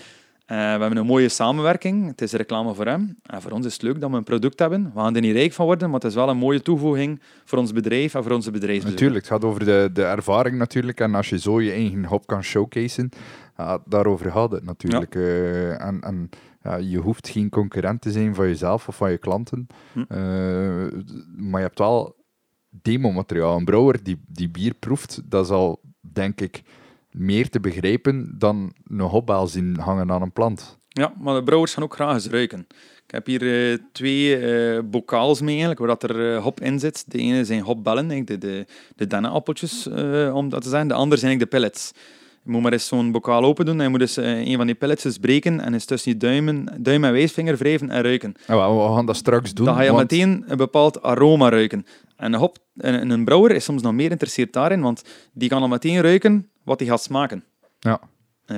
We 0.47 0.57
hebben 0.57 0.97
een 0.97 1.07
mooie 1.07 1.29
samenwerking. 1.29 2.07
Het 2.07 2.23
is 2.23 2.33
reclame 2.33 2.75
voor 2.75 2.87
hem. 2.87 3.17
En 3.27 3.43
voor 3.43 3.51
ons 3.51 3.67
is 3.67 3.73
het 3.73 3.83
leuk 3.83 4.01
dat 4.01 4.11
we 4.11 4.17
een 4.17 4.25
product 4.25 4.59
hebben. 4.59 4.91
We 4.95 5.01
gaan 5.01 5.15
er 5.15 5.21
niet 5.21 5.35
rijk 5.35 5.53
van 5.53 5.67
worden, 5.67 5.91
maar 5.91 6.01
het 6.01 6.09
is 6.09 6.15
wel 6.15 6.29
een 6.29 6.37
mooie 6.37 6.63
toevoeging 6.63 7.21
voor 7.45 7.59
ons 7.59 7.73
bedrijf 7.73 8.15
en 8.15 8.23
voor 8.23 8.33
onze 8.33 8.51
bedrijfsbezoek. 8.51 8.99
Natuurlijk, 8.99 9.25
het 9.25 9.33
gaat 9.35 9.45
over 9.45 9.65
de, 9.65 9.91
de 9.93 10.05
ervaring 10.05 10.59
natuurlijk. 10.59 11.01
En 11.01 11.15
als 11.15 11.29
je 11.29 11.39
zo 11.39 11.61
je 11.61 11.73
eigen 11.73 12.05
hop 12.05 12.27
kan 12.27 12.43
showcaseen, 12.43 13.13
ja, 13.61 13.79
daarover 13.85 14.31
gaat 14.31 14.53
het 14.53 14.65
natuurlijk. 14.65 15.15
Eh, 15.15 15.85
en 15.85 16.01
en 16.01 16.29
ja, 16.63 16.77
je 16.77 16.99
hoeft 16.99 17.29
geen 17.29 17.49
concurrent 17.49 18.01
te 18.01 18.11
zijn 18.11 18.35
van 18.35 18.47
jezelf 18.47 18.89
of 18.89 18.97
van 18.97 19.11
je 19.11 19.19
klanten. 19.19 19.67
Hm. 19.93 20.01
Eh, 20.09 20.19
maar 21.37 21.61
je 21.61 21.67
hebt 21.67 21.79
wel 21.79 22.17
demomateriaal. 22.71 23.57
Een 23.57 23.65
brouwer 23.65 24.03
die, 24.03 24.21
die 24.27 24.51
bier 24.51 24.75
proeft, 24.75 25.21
dat 25.25 25.45
is 25.45 25.51
al, 25.51 25.81
denk 26.01 26.41
ik, 26.41 26.63
meer 27.11 27.49
te 27.49 27.61
begrijpen 27.61 28.35
dan 28.39 28.73
een 28.87 29.01
hopbel 29.01 29.47
zien 29.47 29.77
hangen 29.79 30.11
aan 30.11 30.23
een 30.23 30.33
plant. 30.33 30.79
Ja, 30.89 31.13
maar 31.21 31.35
de 31.35 31.43
brouwers 31.43 31.75
gaan 31.75 31.83
ook 31.83 31.95
graag 31.95 32.15
eens 32.15 32.27
ruiken. 32.27 32.67
Ik 33.07 33.17
heb 33.17 33.27
hier 33.27 33.71
eh, 33.73 33.79
twee 33.93 34.83
bokaals 34.83 35.41
mee, 35.41 35.51
eigenlijk, 35.51 35.81
waar 35.81 35.99
dat 35.99 36.11
er 36.11 36.37
hop 36.41 36.61
in 36.61 36.79
zit. 36.79 37.11
De 37.11 37.19
ene 37.19 37.45
zijn 37.45 37.63
hopbellen, 37.63 38.25
de, 38.25 38.39
de, 38.39 38.67
de 38.97 39.07
dennenappeltjes, 39.07 39.87
om 40.33 40.49
dat 40.49 40.63
te 40.63 40.69
zeggen. 40.69 40.89
De 40.89 40.95
andere 40.95 41.21
zijn 41.21 41.39
de 41.39 41.47
pellets. 41.47 41.93
Je 42.45 42.51
moet 42.51 42.63
maar 42.63 42.73
eens 42.73 42.87
zo'n 42.87 43.13
bokaal 43.13 43.45
open 43.45 43.65
doen 43.67 43.77
en 43.79 43.83
je 43.83 43.89
moet 43.89 43.99
dus 43.99 44.17
eh, 44.17 44.39
een 44.47 44.57
van 44.57 44.67
die 44.67 44.75
pellets 44.75 45.05
eens 45.05 45.19
breken 45.19 45.61
en 45.61 45.73
eens 45.73 45.85
tussen 45.85 46.13
je 46.13 46.17
duimen, 46.19 46.69
duim 46.83 47.05
en 47.05 47.13
wijsvinger 47.13 47.57
wrijven 47.57 47.91
en 47.91 48.03
ruiken. 48.03 48.35
Wel, 48.47 48.89
we 48.89 48.95
gaan 48.95 49.07
dat 49.07 49.17
straks 49.17 49.55
doen. 49.55 49.67
Dan 49.67 49.75
ga 49.75 49.83
je 49.83 49.93
want- 49.93 50.11
meteen 50.11 50.45
een 50.47 50.57
bepaald 50.57 51.03
aroma 51.03 51.49
ruiken. 51.49 51.87
En 52.17 52.33
een, 52.33 52.39
hop, 52.39 52.57
en 52.77 53.11
een 53.11 53.25
brouwer 53.25 53.51
is 53.51 53.65
soms 53.65 53.83
nog 53.83 53.93
meer 53.93 54.07
geïnteresseerd 54.07 54.53
daarin, 54.53 54.81
want 54.81 55.03
die 55.33 55.49
kan 55.49 55.63
al 55.63 55.69
meteen 55.69 56.01
ruiken 56.01 56.49
wat 56.65 56.79
hij 56.81 56.89
gaat 56.89 57.03
smaken. 57.03 57.45
Ja. 57.81 58.01
Eh, 58.47 58.57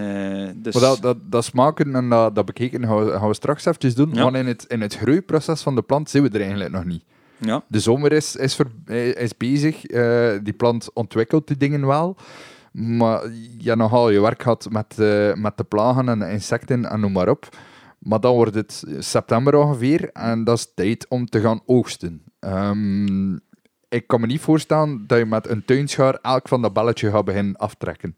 dus, 0.57 0.74
Maar 0.74 0.83
dat, 0.83 1.03
dat, 1.03 1.16
dat 1.30 1.45
smaken 1.45 1.95
en 1.95 2.09
dat, 2.09 2.35
dat 2.35 2.45
bekeken 2.45 2.87
gaan 2.87 3.05
we, 3.05 3.11
gaan 3.12 3.28
we 3.28 3.35
straks 3.35 3.64
eventjes 3.64 3.95
doen. 3.95 4.11
Ja. 4.12 4.22
Want 4.22 4.37
in 4.37 4.47
het, 4.47 4.64
in 4.68 4.80
het 4.80 4.97
groeiproces 4.97 5.62
van 5.62 5.74
de 5.74 5.83
plant 5.83 6.11
zijn 6.11 6.22
we 6.22 6.28
er 6.28 6.41
eigenlijk 6.41 6.70
nog 6.72 6.85
niet. 6.85 7.05
ja, 7.39 7.62
De 7.68 7.80
zomer 7.80 8.12
is, 8.12 8.37
is, 8.37 8.55
ver- 8.55 9.16
is 9.18 9.37
bezig. 9.37 9.85
eh, 9.87 10.30
die 10.43 10.53
plant 10.53 10.93
ontwikkelt 10.93 11.47
die 11.47 11.57
dingen 11.57 11.87
wel. 11.87 12.16
Maar 12.73 13.31
je 13.59 13.68
hebt 13.68 13.79
nogal 13.79 14.11
je 14.11 14.20
werk 14.20 14.43
gehad 14.43 14.68
met, 14.70 14.99
eh, 14.99 15.35
met 15.35 15.57
de 15.57 15.64
plagen 15.64 16.09
en 16.09 16.18
de 16.18 16.31
insecten 16.31 16.91
en 16.91 17.01
noem 17.01 17.12
maar 17.12 17.29
op. 17.29 17.49
Maar 17.99 18.20
dan 18.20 18.35
wordt 18.35 18.55
het 18.55 18.85
september 18.99 19.55
ongeveer 19.55 20.11
en 20.12 20.45
dat 20.45 20.59
is 20.59 20.73
tijd 20.75 21.07
om 21.09 21.27
te 21.27 21.41
gaan 21.41 21.62
oogsten. 21.66 22.23
Ehm, 22.39 23.35
ik 23.89 24.07
kan 24.07 24.20
me 24.20 24.27
niet 24.27 24.41
voorstellen 24.41 25.05
dat 25.07 25.18
je 25.18 25.27
met 25.27 25.49
een 25.49 25.64
tuinschaar 25.64 26.18
elk 26.23 26.49
van 26.49 26.62
dat 26.62 26.73
belletje 26.73 27.11
gaat 27.11 27.25
beginnen 27.25 27.57
aftrekken. 27.57 28.16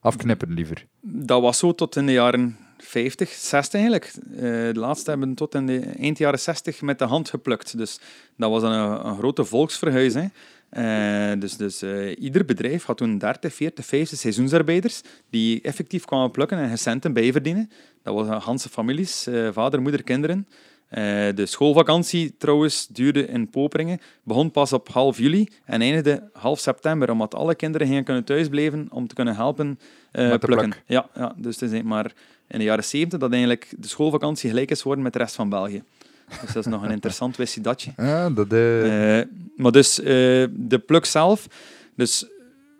Afknippen 0.00 0.52
liever. 0.52 0.86
Dat 1.00 1.40
was 1.40 1.58
zo 1.58 1.72
tot 1.72 1.96
in 1.96 2.06
de 2.06 2.12
jaren 2.12 2.56
50, 2.78 3.30
60 3.30 3.72
eigenlijk. 3.72 4.12
Eh, 4.34 4.40
de 4.40 4.72
laatste 4.74 5.10
hebben 5.10 5.34
tot 5.34 5.54
in 5.54 5.66
de 5.66 5.80
eind 5.80 6.18
jaren 6.18 6.38
60 6.38 6.82
met 6.82 6.98
de 6.98 7.04
hand 7.04 7.30
geplukt. 7.30 7.78
Dus 7.78 8.00
dat 8.36 8.50
was 8.50 8.62
een, 8.62 9.06
een 9.06 9.16
grote 9.16 9.44
volksverhuizing. 9.44 10.32
Eh, 10.68 11.32
dus 11.38 11.56
dus 11.56 11.82
eh, 11.82 12.20
ieder 12.20 12.44
bedrijf 12.44 12.84
had 12.84 12.96
toen 12.96 13.18
30, 13.18 13.54
40, 13.54 13.84
50 13.84 14.18
seizoensarbeiders 14.18 15.00
die 15.30 15.60
effectief 15.60 16.04
kwamen 16.04 16.30
plukken 16.30 16.58
en 16.58 16.78
centen 16.78 17.12
bijverdienen. 17.12 17.70
Dat 18.02 18.14
waren 18.14 18.42
ganse 18.42 18.68
families, 18.68 19.26
eh, 19.26 19.48
vader, 19.52 19.82
moeder, 19.82 20.02
kinderen. 20.02 20.46
Eh, 20.88 21.02
de 21.34 21.46
schoolvakantie 21.46 22.36
trouwens 22.38 22.86
duurde 22.86 23.26
in 23.26 23.50
Poperingen, 23.50 24.00
begon 24.22 24.50
pas 24.50 24.72
op 24.72 24.88
half 24.88 25.18
juli 25.18 25.48
en 25.64 25.80
eindigde 25.80 26.30
half 26.32 26.58
september, 26.58 27.10
omdat 27.10 27.34
alle 27.34 27.54
kinderen 27.54 27.86
gingen 27.86 28.04
kunnen 28.04 28.24
thuisblijven 28.24 28.86
om 28.90 29.06
te 29.06 29.14
kunnen 29.14 29.34
helpen 29.34 29.78
eh, 30.12 30.28
plukken. 30.28 30.68
pluk. 30.68 30.82
Ja, 30.86 31.08
ja, 31.14 31.34
dus 31.36 31.60
het 31.60 31.72
is 31.72 31.82
maar 31.82 32.12
in 32.48 32.58
de 32.58 32.64
jaren 32.64 32.84
70 32.84 33.18
dat 33.18 33.30
eigenlijk 33.30 33.74
de 33.78 33.88
schoolvakantie 33.88 34.50
gelijk 34.50 34.70
is 34.70 34.80
geworden 34.80 35.04
met 35.04 35.12
de 35.12 35.18
rest 35.18 35.34
van 35.34 35.48
België. 35.48 35.82
Dus 36.40 36.52
dat 36.52 36.66
is 36.66 36.72
nog 36.72 36.82
een 36.82 36.90
interessant 36.90 37.36
wistje 37.36 37.60
datje. 37.60 37.92
Ja, 37.96 38.30
dat, 38.30 38.52
eh, 38.52 39.18
Eh, 39.20 39.26
maar 39.56 39.72
dus 39.72 40.00
eh, 40.00 40.06
de 40.50 40.82
pluk 40.86 41.04
zelf. 41.04 41.46
Dus 41.96 42.26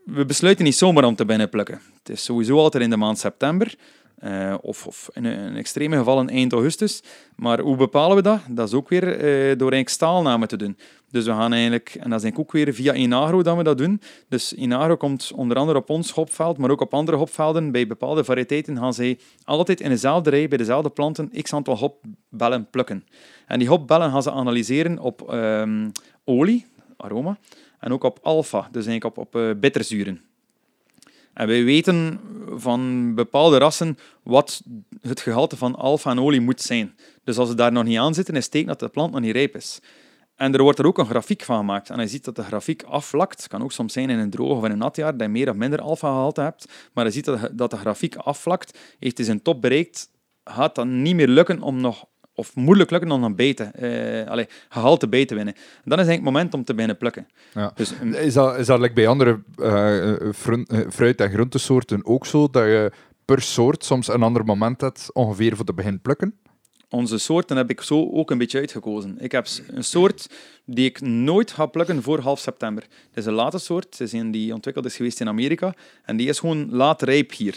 we 0.05 0.24
besluiten 0.24 0.64
niet 0.64 0.76
zomaar 0.76 1.05
om 1.05 1.16
te 1.16 1.24
binnen 1.24 1.49
plukken. 1.49 1.80
Het 1.99 2.09
is 2.09 2.24
sowieso 2.24 2.59
altijd 2.59 2.82
in 2.82 2.90
de 2.90 2.97
maand 2.97 3.18
september. 3.18 3.74
of, 4.61 4.86
of 4.86 5.09
in 5.12 5.24
een 5.24 5.57
extreme 5.57 5.97
gevallen 5.97 6.28
eind 6.28 6.53
augustus. 6.53 7.03
Maar 7.36 7.61
hoe 7.61 7.76
bepalen 7.76 8.16
we 8.16 8.22
dat? 8.22 8.40
Dat 8.49 8.68
is 8.68 8.74
ook 8.74 8.88
weer 8.88 9.05
door 9.59 9.72
eigenlijk 9.72 9.88
staalnamen 9.88 10.49
te 10.49 10.57
doen. 10.57 10.76
Dus 11.11 11.24
we 11.24 11.30
gaan 11.30 11.52
eigenlijk, 11.52 11.96
en 12.00 12.11
dat 12.11 12.24
is 12.24 12.34
ook 12.34 12.52
weer 12.52 12.74
via 12.74 12.94
Inagro 12.94 13.42
dat 13.42 13.57
we 13.57 13.62
dat 13.62 13.78
doen. 13.78 14.00
Dus 14.28 14.52
Inagro 14.52 14.96
komt 14.96 15.32
onder 15.34 15.57
andere 15.57 15.78
op 15.78 15.90
ons 15.90 16.11
hopveld, 16.11 16.59
maar 16.59 16.70
ook 16.70 16.80
op 16.80 16.94
andere 16.94 17.16
hopvelden. 17.16 17.72
Bij 17.72 17.86
bepaalde 17.86 18.24
variëteiten 18.24 18.76
gaan 18.76 18.94
zij 18.94 19.18
altijd 19.44 19.80
in 19.80 19.88
dezelfde 19.88 20.30
rij, 20.30 20.48
bij 20.48 20.59
dezelfde 20.59 20.90
planten, 20.90 21.30
x 21.42 21.52
aantal 21.52 21.76
hopbellen 21.76 22.70
plukken. 22.70 23.04
En 23.46 23.59
die 23.59 23.68
hopbellen 23.68 24.11
gaan 24.11 24.22
ze 24.22 24.30
analyseren 24.30 24.98
op 24.98 25.30
ehm, 25.30 25.90
olie, 26.24 26.66
aroma, 26.96 27.38
en 27.78 27.92
ook 27.92 28.04
op 28.04 28.18
alfa, 28.22 28.68
dus 28.72 28.86
eigenlijk 28.86 29.04
op, 29.04 29.18
op 29.18 29.40
eh, 29.40 29.50
bitterzuren. 29.61 30.20
En 31.32 31.46
wij 31.46 31.64
weten 31.64 32.20
van 32.54 33.14
bepaalde 33.14 33.59
rassen 33.59 33.98
wat 34.22 34.62
het 35.00 35.20
gehalte 35.20 35.57
van 35.57 35.74
alfa 35.74 36.11
en 36.11 36.20
olie 36.20 36.40
moet 36.40 36.61
zijn. 36.61 36.96
Dus 37.24 37.38
als 37.38 37.48
het 37.48 37.59
daar 37.59 37.72
nog 37.72 37.84
niet 37.84 37.98
aan 37.98 38.14
zit, 38.14 38.28
is 38.28 38.42
het 38.42 38.50
teken 38.50 38.68
dat 38.68 38.80
de 38.80 38.88
plant 38.88 39.12
nog 39.12 39.20
niet 39.20 39.34
rijp 39.34 39.57
is. 39.57 39.80
En 40.37 40.55
er 40.55 40.62
wordt 40.62 40.78
er 40.78 40.87
ook 40.87 40.99
een 40.99 41.07
grafiek 41.07 41.43
van 41.43 41.57
gemaakt. 41.57 41.91
En 41.91 42.01
je 42.01 42.07
ziet 42.07 42.24
dat 42.24 42.37
de 42.37 42.43
grafiek 42.43 42.82
afvlakt. 42.82 43.39
Het 43.39 43.49
kan 43.49 43.62
ook 43.62 43.72
soms 43.72 43.93
zijn 43.93 44.11
in 44.11 44.18
een 44.18 44.30
droog 44.30 44.57
of 44.57 44.64
in 44.64 44.70
een 44.70 44.78
nat 44.78 44.97
jaar 44.97 45.12
dat 45.12 45.26
je 45.26 45.28
meer 45.28 45.51
of 45.51 45.57
minder 45.57 45.80
alfa-gehalte 45.80 46.41
hebt. 46.41 46.68
Maar 46.93 47.05
je 47.05 47.11
ziet 47.11 47.24
dat, 47.24 47.49
dat 47.53 47.70
de 47.70 47.76
grafiek 47.76 48.16
afvlakt. 48.16 48.78
Heeft 48.99 49.16
hij 49.16 49.26
zijn 49.26 49.43
top 49.43 49.61
bereikt, 49.61 50.11
gaat 50.45 50.74
dat 50.74 50.87
niet 50.87 51.14
meer 51.14 51.28
lukken 51.28 51.62
om 51.62 51.80
nog 51.80 52.05
of 52.34 52.55
moeilijk 52.55 52.91
lukken 52.91 53.11
om 53.11 53.20
dan 53.20 53.34
beter, 53.34 53.70
uh, 53.80 54.30
allez, 54.30 54.47
gehalte 54.68 55.09
bij 55.09 55.24
te 55.24 55.34
winnen. 55.34 55.55
Dan 55.55 55.99
is 55.99 56.07
eigenlijk 56.07 56.24
het 56.24 56.32
moment 56.32 56.55
om 56.55 56.64
te 56.64 56.72
beginnen 56.72 56.97
plukken. 56.97 57.26
Ja. 57.55 57.72
Dus, 57.74 57.93
is 58.01 58.34
dat, 58.34 58.59
is 58.59 58.66
dat 58.66 58.80
like 58.80 58.95
bij 58.95 59.07
andere 59.07 59.43
uh, 59.57 60.32
fruit- 60.89 61.20
en 61.20 61.30
groentesoorten 61.30 62.05
ook 62.05 62.26
zo, 62.26 62.49
dat 62.51 62.64
je 62.64 62.93
per 63.24 63.43
soort 63.43 63.84
soms 63.84 64.09
een 64.09 64.22
ander 64.22 64.45
moment 64.45 64.80
hebt 64.80 65.11
ongeveer 65.12 65.57
voor 65.57 65.64
te 65.64 65.74
beginnen 65.74 66.01
plukken? 66.01 66.34
Onze 66.91 67.18
soorten 67.18 67.57
heb 67.57 67.70
ik 67.70 67.80
zo 67.80 68.11
ook 68.11 68.30
een 68.30 68.39
beetje 68.39 68.59
uitgekozen. 68.59 69.16
Ik 69.18 69.32
heb 69.32 69.47
een 69.68 69.84
soort 69.84 70.30
die 70.64 70.84
ik 70.84 71.01
nooit 71.01 71.51
ga 71.51 71.66
plukken 71.66 72.03
voor 72.03 72.18
half 72.18 72.39
september. 72.39 72.82
Het 72.82 73.18
is 73.18 73.26
een 73.26 73.32
late 73.32 73.59
soort, 73.59 73.99
het 73.99 74.01
is 74.01 74.30
die 74.30 74.55
ontwikkeld 74.55 74.87
is 74.87 74.97
geweest 74.97 75.20
in 75.20 75.28
Amerika 75.28 75.74
en 76.05 76.16
die 76.16 76.28
is 76.28 76.39
gewoon 76.39 76.68
laat 76.70 77.03
rijp 77.03 77.32
hier. 77.32 77.55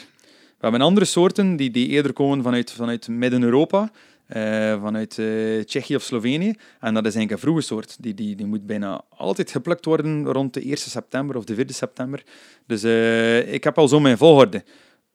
We 0.59 0.65
hebben 0.65 0.81
andere 0.81 1.05
soorten 1.05 1.55
die, 1.55 1.71
die 1.71 1.87
eerder 1.87 2.13
komen 2.13 2.43
vanuit, 2.43 2.71
vanuit 2.71 3.07
Midden-Europa, 3.07 3.91
uh, 4.35 4.81
vanuit 4.81 5.17
uh, 5.17 5.63
Tsjechië 5.63 5.95
of 5.95 6.01
Slovenië. 6.03 6.53
En 6.79 6.93
dat 6.93 7.05
is 7.05 7.15
eigenlijk 7.15 7.31
een 7.31 7.39
vroege 7.39 7.61
soort. 7.61 7.97
Die, 7.99 8.13
die, 8.13 8.35
die 8.35 8.45
moet 8.45 8.65
bijna 8.65 9.01
altijd 9.09 9.51
geplukt 9.51 9.85
worden 9.85 10.25
rond 10.25 10.53
de 10.53 10.61
1 10.61 10.77
september 10.77 11.35
of 11.35 11.43
de 11.43 11.55
4 11.55 11.65
september. 11.69 12.23
Dus 12.65 12.83
uh, 12.83 13.53
ik 13.53 13.63
heb 13.63 13.77
al 13.77 13.87
zo 13.87 13.99
mijn 13.99 14.17
volgorde. 14.17 14.63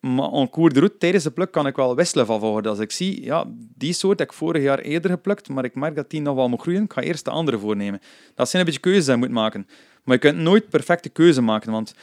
Maar 0.05 0.30
de 0.30 0.78
route, 0.78 0.96
tijdens 0.98 1.24
de 1.24 1.30
pluk, 1.30 1.50
kan 1.50 1.66
ik 1.66 1.76
wel 1.76 1.96
wisselen 1.96 2.26
van 2.26 2.40
volgorde. 2.40 2.68
Als 2.68 2.78
ik 2.78 2.90
zie, 2.90 3.24
ja, 3.24 3.44
die 3.76 3.92
soort 3.92 4.18
heb 4.18 4.28
ik 4.28 4.34
vorig 4.34 4.62
jaar 4.62 4.78
eerder 4.78 5.11
geplukt, 5.11 5.48
maar 5.48 5.64
ik 5.64 5.74
merk 5.74 5.96
dat 5.96 6.11
die 6.11 6.20
nog 6.20 6.34
wel 6.34 6.48
moet 6.48 6.61
groeien, 6.61 6.82
ik 6.82 6.92
ga 6.92 7.00
eerst 7.00 7.24
de 7.24 7.30
andere 7.30 7.59
voornemen. 7.59 8.00
Dat 8.34 8.48
zijn 8.48 8.62
een 8.62 8.68
beetje 8.68 8.82
keuzes 8.82 9.05
die 9.05 9.14
je 9.14 9.20
moet 9.20 9.30
maken. 9.30 9.66
Maar 10.02 10.14
je 10.14 10.20
kunt 10.20 10.38
nooit 10.38 10.68
perfecte 10.68 11.09
keuze 11.09 11.40
maken, 11.40 11.72
want 11.72 11.94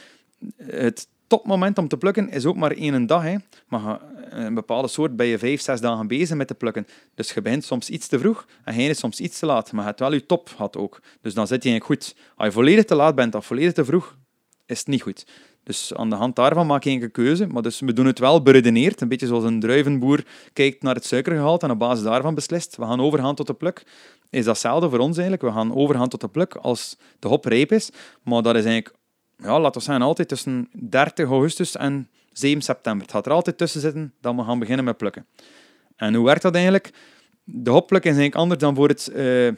het 0.56 1.08
topmoment 1.26 1.78
om 1.78 1.88
te 1.88 1.96
plukken 1.96 2.30
is 2.30 2.46
ook 2.46 2.56
maar 2.56 2.70
één 2.70 3.06
dag. 3.06 3.22
Hè. 3.22 3.36
Maar 3.68 4.00
een 4.30 4.54
bepaalde 4.54 4.88
soort 4.88 5.16
ben 5.16 5.26
je 5.26 5.38
vijf, 5.38 5.60
zes 5.60 5.80
dagen 5.80 6.06
bezig 6.06 6.36
met 6.36 6.46
te 6.46 6.54
plukken. 6.54 6.86
Dus 7.14 7.32
je 7.32 7.42
bent 7.42 7.64
soms 7.64 7.90
iets 7.90 8.08
te 8.08 8.18
vroeg 8.18 8.46
en 8.64 8.74
hij 8.74 8.86
is 8.86 8.98
soms 8.98 9.20
iets 9.20 9.38
te 9.38 9.46
laat. 9.46 9.72
Maar 9.72 9.80
je 9.80 9.88
hebt 9.88 10.00
wel 10.00 10.12
je 10.12 10.26
top 10.26 10.48
gehad 10.48 10.76
ook. 10.76 11.00
Dus 11.20 11.34
dan 11.34 11.46
zit 11.46 11.62
je 11.62 11.70
eigenlijk 11.70 12.00
goed. 12.00 12.16
Als 12.36 12.46
je 12.46 12.52
volledig 12.52 12.84
te 12.84 12.94
laat 12.94 13.14
bent 13.14 13.34
of 13.34 13.46
volledig 13.46 13.72
te 13.72 13.84
vroeg, 13.84 14.16
is 14.66 14.78
het 14.78 14.88
niet 14.88 15.02
goed. 15.02 15.26
Dus 15.64 15.94
aan 15.94 16.10
de 16.10 16.16
hand 16.16 16.36
daarvan 16.36 16.66
maak 16.66 16.84
je 16.84 16.90
een 16.90 17.10
keuze. 17.10 17.46
Maar 17.46 17.62
dus 17.62 17.80
we 17.80 17.92
doen 17.92 18.06
het 18.06 18.18
wel 18.18 18.42
beredeneerd. 18.42 19.00
Een 19.00 19.08
beetje 19.08 19.26
zoals 19.26 19.44
een 19.44 19.60
druivenboer 19.60 20.24
kijkt 20.52 20.82
naar 20.82 20.94
het 20.94 21.04
suikergehalte 21.04 21.66
en 21.66 21.72
op 21.72 21.78
basis 21.78 22.04
daarvan 22.04 22.34
beslist. 22.34 22.76
We 22.76 22.84
gaan 22.84 23.00
overgaan 23.00 23.34
tot 23.34 23.46
de 23.46 23.54
pluk. 23.54 23.84
Is 24.30 24.44
datzelfde 24.44 24.90
voor 24.90 24.98
ons 24.98 25.16
eigenlijk. 25.16 25.42
We 25.42 25.52
gaan 25.58 25.74
overgaan 25.74 26.08
tot 26.08 26.20
de 26.20 26.28
pluk 26.28 26.54
als 26.54 26.96
de 27.18 27.28
hop 27.28 27.44
rijp 27.44 27.72
is. 27.72 27.90
Maar 28.22 28.42
dat 28.42 28.56
is 28.56 28.64
eigenlijk, 28.64 28.94
ja, 29.36 29.60
laten 29.60 29.80
we 29.80 29.86
zeggen, 29.86 30.04
altijd 30.04 30.28
tussen 30.28 30.68
30 30.72 31.28
augustus 31.28 31.76
en 31.76 32.08
7 32.32 32.62
september. 32.62 33.02
Het 33.02 33.14
gaat 33.14 33.26
er 33.26 33.32
altijd 33.32 33.58
tussen 33.58 33.80
zitten 33.80 34.12
dat 34.20 34.34
we 34.34 34.42
gaan 34.42 34.58
beginnen 34.58 34.84
met 34.84 34.96
plukken. 34.96 35.26
En 35.96 36.14
hoe 36.14 36.24
werkt 36.24 36.42
dat 36.42 36.54
eigenlijk? 36.54 36.90
De 37.44 37.70
hopplukken 37.70 38.10
is 38.10 38.16
eigenlijk 38.16 38.42
anders 38.42 38.60
dan 38.60 38.74
voor 38.74 38.88
het 38.88 39.12
uh, 39.14 39.52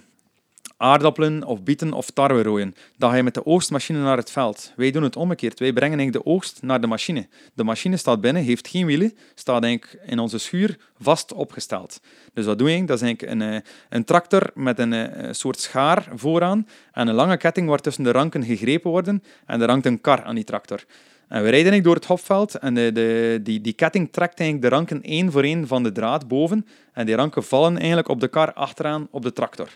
aardappelen 0.85 1.45
of 1.45 1.62
bieten 1.62 1.93
of 1.93 2.11
tarwe 2.11 2.43
rooien. 2.43 2.74
Dan 2.97 3.11
ga 3.11 3.16
je 3.16 3.22
met 3.22 3.35
de 3.35 3.47
oogstmachine 3.47 3.99
naar 3.99 4.16
het 4.16 4.30
veld. 4.30 4.72
Wij 4.76 4.91
doen 4.91 5.03
het 5.03 5.16
omgekeerd. 5.16 5.59
Wij 5.59 5.72
brengen 5.72 5.99
eigenlijk 5.99 6.24
de 6.26 6.32
oogst 6.32 6.62
naar 6.62 6.80
de 6.80 6.87
machine. 6.87 7.26
De 7.55 7.64
machine 7.64 7.97
staat 7.97 8.20
binnen, 8.20 8.43
heeft 8.43 8.68
geen 8.68 8.87
wielen, 8.87 9.16
staat 9.35 9.62
eigenlijk 9.62 10.03
in 10.07 10.18
onze 10.18 10.39
schuur 10.39 10.78
vast 11.01 11.32
opgesteld. 11.32 12.01
Dus 12.32 12.45
wat 12.45 12.59
doe 12.59 12.70
je? 12.70 12.85
Dat 12.85 12.97
is 12.97 13.03
eigenlijk 13.03 13.32
een, 13.32 13.55
eh, 13.55 13.61
een 13.89 14.05
tractor 14.05 14.51
met 14.55 14.78
een, 14.78 14.93
een, 14.93 15.11
eh, 15.11 15.32
soort 15.32 15.61
schaar 15.61 16.09
vooraan 16.14 16.66
en 16.93 17.09
een 17.09 17.14
lange 17.14 17.37
ketting 17.37 17.68
waar 17.68 17.80
tussen 17.80 18.05
de 18.05 18.11
ranken 18.11 18.45
gegrepen 18.45 18.91
worden 18.91 19.22
en 19.47 19.61
er 19.61 19.68
hangt 19.68 19.87
een 19.87 20.01
kar 20.01 20.22
aan 20.22 20.35
die 20.35 20.45
tractor. 20.45 20.85
En 21.28 21.43
we 21.43 21.49
rijden 21.49 21.82
door 21.82 21.95
het 21.95 22.05
hopveld 22.05 22.55
en 22.55 22.74
de, 22.74 22.93
de, 22.93 23.41
die, 23.43 23.61
die 23.61 23.72
ketting 23.72 24.12
trekt 24.12 24.41
eigenlijk 24.41 24.70
de 24.70 24.76
ranken 24.76 25.03
één 25.03 25.32
voor 25.32 25.43
één 25.43 25.66
van 25.66 25.82
de 25.82 25.93
draad 25.93 26.28
boven. 26.28 26.66
En 26.93 27.07
die 27.07 27.14
ranken 27.14 27.45
vallen 27.45 27.76
eigenlijk 27.78 28.09
op 28.09 28.20
de 28.20 28.28
kar 28.28 28.53
achteraan 28.53 29.09
op 29.11 29.22
de 29.22 29.32
tractor. 29.32 29.68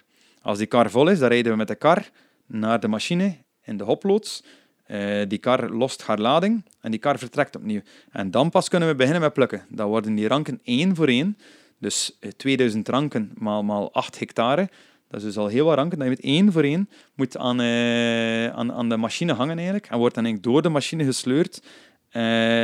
Als 0.43 0.59
die 0.59 0.67
kar 0.67 0.91
vol 0.91 1.09
is, 1.09 1.19
dan 1.19 1.29
rijden 1.29 1.53
we 1.53 1.59
met 1.59 1.69
de 1.69 1.75
kar 1.75 2.09
naar 2.47 2.81
de 2.81 2.89
machine 2.89 3.37
in 3.65 3.77
de 3.77 3.85
hoploods. 3.85 4.43
Uh, 4.87 5.23
die 5.29 5.39
kar 5.39 5.71
lost 5.71 6.03
haar 6.03 6.19
lading 6.19 6.65
en 6.81 6.91
die 6.91 7.01
kar 7.01 7.19
vertrekt 7.19 7.57
opnieuw. 7.57 7.81
En 8.11 8.31
dan 8.31 8.51
pas 8.51 8.69
kunnen 8.69 8.89
we 8.89 8.95
beginnen 8.95 9.21
met 9.23 9.33
plukken. 9.33 9.65
Dan 9.69 9.89
worden 9.89 10.15
die 10.15 10.29
ranken 10.29 10.61
één 10.63 10.97
voor 10.97 11.09
één. 11.09 11.39
Dus 11.79 12.19
2000 12.37 12.89
ranken 12.89 13.33
maal, 13.35 13.63
maal 13.63 13.93
8 13.93 14.19
hectare. 14.19 14.69
Dat 15.09 15.21
is 15.21 15.27
dus 15.27 15.37
al 15.37 15.47
heel 15.47 15.65
wat 15.65 15.77
ranken 15.77 15.99
dat 15.99 16.09
je 16.09 16.15
met 16.15 16.25
één 16.25 16.53
voor 16.53 16.63
één 16.63 16.89
moet 17.15 17.37
aan, 17.37 17.61
uh, 17.61 18.47
aan, 18.47 18.73
aan 18.73 18.89
de 18.89 18.97
machine 18.97 19.33
hangen 19.33 19.57
eigenlijk. 19.57 19.87
En 19.87 19.99
wordt 19.99 20.15
dan 20.15 20.25
eigenlijk 20.25 20.53
door 20.53 20.63
de 20.63 20.69
machine 20.69 21.05
gesleurd 21.05 21.63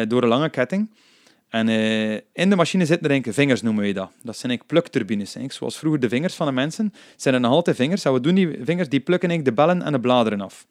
door 0.09 0.23
een 0.23 0.29
lange 0.29 0.51
ketting. 0.51 0.91
En 1.55 1.69
uh, 1.69 2.13
in 2.33 2.51
de 2.51 2.57
machine 2.57 2.87
zitten 2.87 3.05
er 3.05 3.11
eigenlijk 3.11 3.39
vingers, 3.39 3.63
noemen 3.63 3.85
we 3.85 3.93
dat. 3.93 4.11
Dat 4.23 4.37
zijn 4.37 4.61
plukturbines. 4.67 5.37
Zoals 5.49 5.79
vroeger 5.79 6.01
de 6.01 6.09
vingers 6.09 6.35
van 6.35 6.47
de 6.47 6.53
mensen, 6.53 6.93
zijn 7.17 7.35
er 7.35 7.41
nog 7.41 7.51
altijd 7.51 7.77
vingers. 7.77 8.05
En 8.05 8.13
wat 8.13 8.23
doen 8.23 8.35
die 8.35 8.59
vingers? 8.63 8.89
Die 8.89 9.01
plukken 9.01 9.45
de 9.45 9.53
bellen 9.53 9.83
en 9.83 9.93
de 9.93 10.01
bladeren 10.01 10.41
af. 10.41 10.67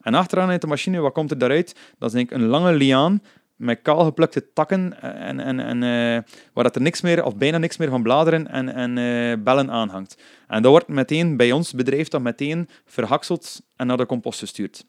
En 0.00 0.14
achteraan 0.14 0.50
in 0.50 0.58
de 0.58 0.66
machine, 0.66 1.00
wat 1.00 1.12
komt 1.12 1.30
er 1.30 1.38
daaruit? 1.38 1.76
Dat 1.98 2.14
is 2.14 2.24
een 2.28 2.46
lange 2.46 2.72
liaan 2.72 3.22
met 3.56 3.78
kaalgeplukte 3.82 4.52
takken 4.52 5.02
en, 5.02 5.40
en, 5.40 5.60
en 5.60 5.82
uh, 5.82 6.22
waar 6.52 6.64
dat 6.64 6.76
er 6.76 6.82
niks 6.82 7.00
meer, 7.00 7.24
of 7.24 7.36
bijna 7.36 7.58
niks 7.58 7.76
meer 7.76 7.88
van 7.88 8.02
bladeren 8.02 8.48
en, 8.48 8.74
en 8.74 8.96
uh, 8.96 9.44
bellen 9.44 9.70
aanhangt. 9.70 10.22
En 10.48 10.62
dat 10.62 10.70
wordt 10.70 10.88
meteen 10.88 11.36
bij 11.36 11.52
ons 11.52 11.72
bedrijf 11.72 12.08
dan 12.08 12.22
meteen 12.22 12.68
verhakseld 12.84 13.60
en 13.76 13.86
naar 13.86 13.96
de 13.96 14.06
compost 14.06 14.38
gestuurd. 14.38 14.84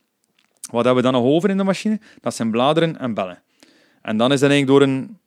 Wat 0.72 0.86
hebben 0.86 1.04
we 1.04 1.12
dan 1.12 1.22
nog 1.22 1.32
over 1.32 1.50
in 1.50 1.58
de 1.58 1.64
machine? 1.64 2.00
Dat 2.22 2.36
zijn 2.36 2.52
bladeren 2.52 3.00
en 3.00 3.14
bellen. 3.14 3.42
En 4.02 4.18
dan 4.18 4.32
is 4.32 4.40
dat 4.40 4.50
eigenlijk 4.50 4.80
door 4.80 4.90
een 4.90 5.18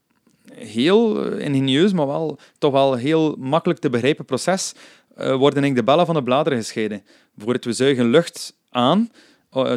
heel 0.63 1.25
eh, 1.25 1.45
ingenieus, 1.47 1.93
maar 1.93 2.07
wel 2.07 2.39
toch 2.59 2.73
wel 2.73 2.95
heel 2.95 3.37
makkelijk 3.39 3.81
te 3.81 3.91
begrijpen 3.91 4.25
proces, 4.25 4.75
uh, 5.19 5.37
worden 5.37 5.75
de 5.75 5.83
bellen 5.83 6.07
van 6.07 6.15
de 6.15 6.23
bladeren 6.23 6.59
gescheiden. 6.59 7.03
Bijvoorbeeld, 7.35 7.65
we 7.65 7.73
zuigen 7.73 8.11
lucht 8.11 8.57
aan 8.71 9.11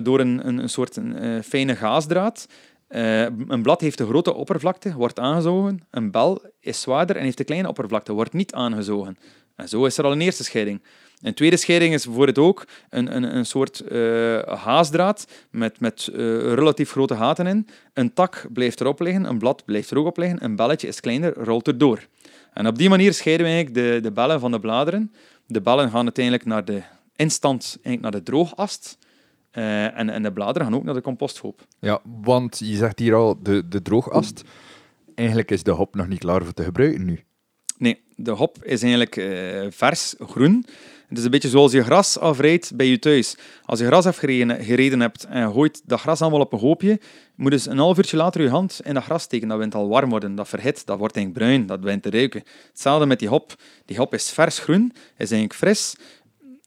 door 0.03 0.19
een, 0.19 0.47
een, 0.47 0.57
een 0.57 0.69
soort 0.69 0.95
een, 0.95 1.43
fijne 1.43 1.75
gaasdraad. 1.75 2.47
Een 2.87 3.61
blad 3.61 3.81
heeft 3.81 3.99
een 3.99 4.07
grote 4.07 4.33
oppervlakte, 4.33 4.93
wordt 4.93 5.19
aangezogen. 5.19 5.87
Een 5.89 6.11
bel 6.11 6.41
is 6.59 6.81
zwaarder 6.81 7.15
en 7.15 7.23
heeft 7.23 7.39
een 7.39 7.45
kleine 7.45 7.67
oppervlakte, 7.67 8.13
wordt 8.13 8.33
niet 8.33 8.53
aangezogen. 8.53 9.17
En 9.55 9.69
zo 9.69 9.85
is 9.85 9.97
er 9.97 10.03
al 10.03 10.11
een 10.11 10.21
eerste 10.21 10.43
scheiding. 10.43 10.81
Een 11.23 11.33
tweede 11.33 11.57
scheiding 11.57 11.93
is 11.93 12.05
bijvoorbeeld 12.05 12.37
ook 12.37 12.65
een, 12.89 13.15
een, 13.15 13.35
een 13.35 13.45
soort 13.45 13.83
uh, 13.91 14.41
haasdraad 14.41 15.27
met, 15.51 15.79
met 15.79 16.09
uh, 16.11 16.17
relatief 16.53 16.91
grote 16.91 17.15
gaten 17.15 17.47
in. 17.47 17.67
Een 17.93 18.13
tak 18.13 18.45
blijft 18.53 18.81
erop 18.81 18.99
liggen, 18.99 19.25
een 19.25 19.37
blad 19.37 19.65
blijft 19.65 19.91
er 19.91 19.97
ook 19.97 20.05
op 20.05 20.17
liggen, 20.17 20.43
een 20.43 20.55
belletje 20.55 20.87
is 20.87 20.99
kleiner, 20.99 21.33
rolt 21.33 21.67
erdoor. 21.67 22.07
En 22.53 22.67
op 22.67 22.77
die 22.77 22.89
manier 22.89 23.13
scheiden 23.13 23.45
we 23.45 23.51
eigenlijk 23.51 23.85
de, 23.85 23.99
de 24.01 24.11
bellen 24.11 24.39
van 24.39 24.51
de 24.51 24.59
bladeren. 24.59 25.11
De 25.47 25.61
bellen 25.61 25.89
gaan 25.89 26.03
uiteindelijk 26.03 26.45
naar 26.45 26.65
de 26.65 26.81
instant 27.15 27.77
naar 28.01 28.11
de 28.11 28.23
droogast. 28.23 28.97
Uh, 29.53 29.99
en, 29.99 30.09
en 30.09 30.23
de 30.23 30.31
bladeren 30.31 30.67
gaan 30.67 30.75
ook 30.75 30.83
naar 30.83 30.93
de 30.93 31.01
composthoop. 31.01 31.65
Ja, 31.79 31.99
want 32.21 32.59
je 32.59 32.75
zegt 32.75 32.99
hier 32.99 33.13
al 33.13 33.37
de, 33.41 33.67
de 33.67 33.81
droogast. 33.81 34.43
Eigenlijk 35.15 35.51
is 35.51 35.63
de 35.63 35.71
hop 35.71 35.95
nog 35.95 36.07
niet 36.07 36.19
klaar 36.19 36.43
voor 36.43 36.53
te 36.53 36.63
gebruiken 36.63 37.05
nu. 37.05 37.23
Nee, 37.77 38.01
de 38.15 38.31
hop 38.31 38.63
is 38.63 38.81
eigenlijk 38.81 39.15
uh, 39.15 39.65
vers 39.69 40.15
groen. 40.19 40.65
Het 41.13 41.21
is 41.21 41.27
een 41.27 41.33
beetje 41.33 41.49
zoals 41.49 41.71
je 41.71 41.83
gras 41.83 42.19
afrijdt 42.19 42.75
bij 42.75 42.87
je 42.87 42.99
thuis. 42.99 43.37
Als 43.65 43.79
je 43.79 43.85
gras 43.85 44.17
gereden, 44.17 44.63
gereden 44.63 44.99
hebt 44.99 45.25
en 45.25 45.51
gooit 45.51 45.81
dat 45.85 45.99
gras 45.99 46.21
allemaal 46.21 46.39
op 46.39 46.53
een 46.53 46.59
hoopje, 46.59 46.99
moet 47.35 47.51
dus 47.51 47.65
een 47.65 47.77
half 47.77 47.97
uurtje 47.97 48.17
later 48.17 48.41
je 48.41 48.49
hand 48.49 48.79
in 48.83 48.93
dat 48.93 49.03
gras 49.03 49.23
steken. 49.23 49.47
Dat 49.47 49.57
wint 49.57 49.75
al 49.75 49.87
warm 49.87 50.09
worden, 50.09 50.35
dat 50.35 50.47
verhit, 50.47 50.85
dat 50.85 50.97
wordt 50.97 51.15
eigenlijk 51.15 51.45
bruin, 51.45 51.65
dat 51.65 51.79
wint 51.79 52.03
te 52.03 52.09
ruiken. 52.09 52.43
Hetzelfde 52.69 53.05
met 53.05 53.19
die 53.19 53.27
hop. 53.27 53.55
Die 53.85 53.97
hop 53.97 54.13
is 54.13 54.31
vers 54.31 54.59
groen, 54.59 54.91
is 54.93 55.31
eigenlijk 55.31 55.53
fris, 55.53 55.95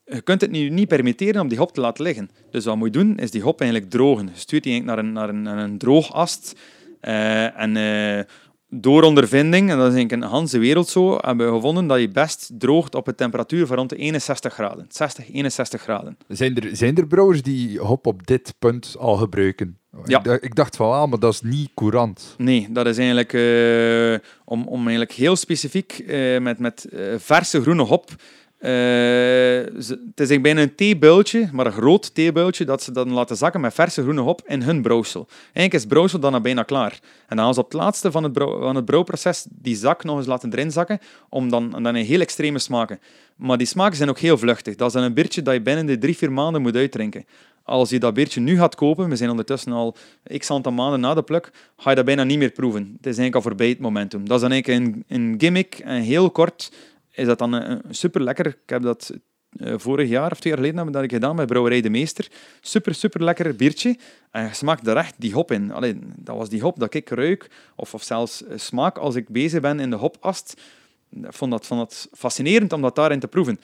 je 0.05 0.21
kunt 0.21 0.41
het 0.41 0.51
nu 0.51 0.69
niet 0.69 0.87
permitteren 0.87 1.41
om 1.41 1.47
die 1.47 1.57
hop 1.57 1.73
te 1.73 1.81
laten 1.81 2.03
liggen. 2.03 2.29
Dus 2.51 2.65
wat 2.65 2.75
moet 2.75 2.93
je 2.93 2.99
doen, 2.99 3.17
is 3.17 3.31
die 3.31 3.41
hop 3.41 3.61
eigenlijk 3.61 3.91
drogen. 3.91 4.25
Je 4.33 4.39
stuurt 4.39 4.63
die 4.63 4.83
naar 4.83 4.97
een, 4.97 5.11
naar 5.11 5.29
een, 5.29 5.45
een 5.45 5.77
droogast. 5.77 6.59
Uh, 7.01 7.59
en 7.59 7.75
uh, 7.75 8.23
door 8.69 9.03
ondervinding, 9.03 9.69
en 9.69 9.77
dat 9.77 9.87
is 9.87 9.93
eigenlijk 9.95 10.11
in 10.11 10.19
de 10.19 10.37
hele 10.37 10.59
wereld 10.59 10.87
zo, 10.87 11.17
hebben 11.21 11.47
we 11.47 11.53
gevonden 11.53 11.87
dat 11.87 11.99
je 11.99 12.09
best 12.09 12.51
droogt 12.57 12.95
op 12.95 13.07
een 13.07 13.15
temperatuur 13.15 13.67
van 13.67 13.75
rond 13.75 13.89
de 13.89 13.95
61 13.95 14.53
graden. 14.53 14.85
60, 14.89 15.33
61 15.33 15.81
graden. 15.81 16.17
Zijn 16.27 16.55
er, 16.55 16.75
zijn 16.75 16.97
er 16.97 17.07
brouwers 17.07 17.41
die 17.41 17.79
hop 17.79 18.07
op 18.07 18.27
dit 18.27 18.53
punt 18.59 18.95
al 18.99 19.15
gebruiken? 19.15 19.77
Ja. 20.05 20.23
Ik, 20.23 20.55
dacht 20.55 20.75
van, 20.75 20.91
ah, 20.91 21.09
maar 21.09 21.19
dat 21.19 21.33
is 21.33 21.41
niet 21.41 21.69
courant. 21.75 22.35
Nee, 22.37 22.67
dat 22.69 22.85
is 22.85 22.97
eigenlijk 22.97 23.33
uh, 23.33 24.29
om, 24.45 24.67
om 24.67 24.79
eigenlijk 24.79 25.11
heel 25.11 25.35
specifiek 25.35 26.03
met, 26.39 26.59
met 26.59 26.87
verse 27.17 27.61
groene 27.61 27.83
hop 27.83 28.11
Eh, 28.11 28.46
ze- 28.59 30.01
het 30.15 30.29
is 30.29 30.41
bijna 30.41 30.61
een 30.61 30.75
theebuiltje, 30.75 31.49
maar 31.51 31.65
een 31.65 31.71
groot 31.71 32.15
theebuiltje, 32.15 32.65
dat 32.65 32.83
ze 32.83 32.91
dan 32.91 33.11
laten 33.11 33.37
zakken 33.37 33.61
met 33.61 33.73
verse 33.73 34.01
groene 34.01 34.21
hop 34.21 34.41
in 34.45 34.61
hun 34.61 34.81
brouwsel. 34.81 35.27
Eigenlijk 35.41 35.73
is 35.73 35.79
het 35.79 35.89
brouwsel 35.89 36.19
dan 36.19 36.33
al 36.33 36.41
bijna 36.41 36.63
klaar. 36.63 36.99
En 37.27 37.35
dan 37.35 37.45
gaan 37.45 37.53
ze 37.53 37.59
op 37.59 37.71
het 37.71 37.81
laatste 37.81 38.11
van 38.11 38.23
het, 38.23 38.33
brouw- 38.33 38.59
van 38.59 38.75
het 38.75 38.85
brouwproces 38.85 39.45
die 39.49 39.75
zak 39.75 40.03
nog 40.03 40.17
eens 40.17 40.27
laten 40.27 40.51
erin 40.51 40.71
zakken, 40.71 40.99
om 41.29 41.49
dan, 41.49 41.69
dan 41.69 41.85
een 41.85 41.95
heel 41.95 42.19
extreme 42.19 42.59
smaken. 42.59 42.99
Maar 43.35 43.57
die 43.57 43.67
smaken 43.67 43.97
zijn 43.97 44.09
ook 44.09 44.19
heel 44.19 44.37
vluchtig. 44.37 44.75
Dat 44.75 44.87
is 44.87 44.93
dan 44.93 45.03
een 45.03 45.13
biertje 45.13 45.41
dat 45.41 45.53
je 45.53 45.61
binnen 45.61 45.85
de 45.85 45.97
drie, 45.97 46.17
vier 46.17 46.31
maanden 46.31 46.61
moet 46.61 46.75
uitdrinken. 46.75 47.25
Als 47.63 47.89
je 47.89 47.99
dat 47.99 48.13
biertje 48.13 48.39
nu 48.41 48.57
gaat 48.57 48.75
kopen, 48.75 49.09
we 49.09 49.15
zijn 49.15 49.29
ondertussen 49.29 49.71
al 49.71 49.95
x 50.37 50.51
aantal 50.51 50.71
maanden 50.71 50.99
na 50.99 51.13
de 51.13 51.23
pluk, 51.23 51.51
ga 51.77 51.89
je 51.89 51.95
dat 51.95 52.05
bijna 52.05 52.23
niet 52.23 52.37
meer 52.37 52.51
proeven. 52.51 52.81
Het 52.81 52.91
is 53.05 53.17
eigenlijk 53.17 53.35
al 53.35 53.41
voorbij 53.41 53.69
het 53.69 53.79
momentum. 53.79 54.27
Dat 54.27 54.35
is 54.35 54.41
dan 54.41 54.51
eigenlijk 54.51 54.85
een, 54.85 55.03
een 55.07 55.35
gimmick, 55.37 55.79
en 55.79 56.01
heel 56.01 56.31
kort 56.31 56.71
is 57.17 57.25
dat 57.25 57.37
dan 57.37 57.53
een, 57.53 57.81
super 57.89 58.21
lekker. 58.21 58.45
Ik 58.45 58.69
heb 58.69 58.81
dat 58.81 59.11
eh, 59.49 59.73
vorig 59.77 60.09
jaar 60.09 60.31
of 60.31 60.39
twee 60.39 60.53
jaar 60.53 60.61
geleden 60.61 60.79
heb 60.79 60.87
ik 60.87 61.01
dat 61.01 61.11
gedaan 61.11 61.35
bij 61.35 61.45
Brouwerij 61.45 61.81
de 61.81 61.89
Meester. 61.89 62.27
Super, 62.61 62.95
super 62.95 63.23
lekker 63.23 63.55
biertje. 63.55 63.97
En 64.31 64.43
je 64.43 64.53
smaakt 64.53 64.87
er 64.87 64.97
echt 64.97 65.15
die 65.17 65.33
hop 65.33 65.51
in. 65.51 65.71
Allee, 65.71 65.99
dat 66.15 66.37
was 66.37 66.49
die 66.49 66.61
hop 66.61 66.79
dat 66.79 66.93
ik 66.93 67.09
ruik, 67.09 67.49
of, 67.75 67.93
of 67.93 68.03
zelfs 68.03 68.43
eh, 68.43 68.57
smaak 68.57 68.97
als 68.97 69.15
ik 69.15 69.29
bezig 69.29 69.61
ben 69.61 69.79
in 69.79 69.89
de 69.89 69.95
hopast. 69.95 70.61
Ik 71.09 71.33
vond 71.33 71.51
dat, 71.51 71.65
vond 71.65 71.79
dat 71.79 72.07
fascinerend 72.11 72.73
om 72.73 72.81
dat 72.81 72.95
daarin 72.95 73.19
te 73.19 73.27
proeven. 73.27 73.59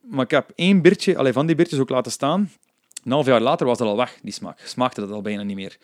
Maar 0.00 0.24
ik 0.24 0.30
heb 0.30 0.52
één 0.54 0.82
biertje, 0.82 1.18
allee, 1.18 1.32
van 1.32 1.46
die 1.46 1.56
biertjes 1.56 1.78
ook 1.78 1.88
laten 1.88 2.12
staan. 2.12 2.50
Een 3.04 3.12
half 3.12 3.26
jaar 3.26 3.40
later 3.40 3.66
was 3.66 3.78
dat 3.78 3.88
al 3.88 3.96
weg, 3.96 4.18
die 4.22 4.32
smaak. 4.32 4.60
Smaakte 4.64 5.00
dat 5.00 5.10
al 5.10 5.22
bijna 5.22 5.42
niet 5.42 5.56
meer. 5.56 5.78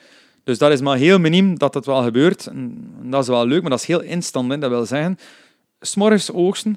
Dus 0.45 0.59
dat 0.59 0.73
is 0.73 0.81
maar 0.81 0.97
heel 0.97 1.19
miniem 1.19 1.59
dat 1.59 1.75
het 1.75 1.87
wel 1.87 2.03
gebeurt. 2.03 2.47
En 2.47 2.93
dat 3.03 3.23
is 3.23 3.29
wel 3.29 3.47
leuk, 3.47 3.61
maar 3.61 3.71
dat 3.71 3.81
is 3.81 3.87
heel 3.87 4.01
instant. 4.01 4.51
Hè. 4.51 4.59
Dat 4.59 4.71
wil 4.71 4.87
zeggen, 4.87 5.19
s'morgens 5.81 6.33
oogsten, 6.33 6.77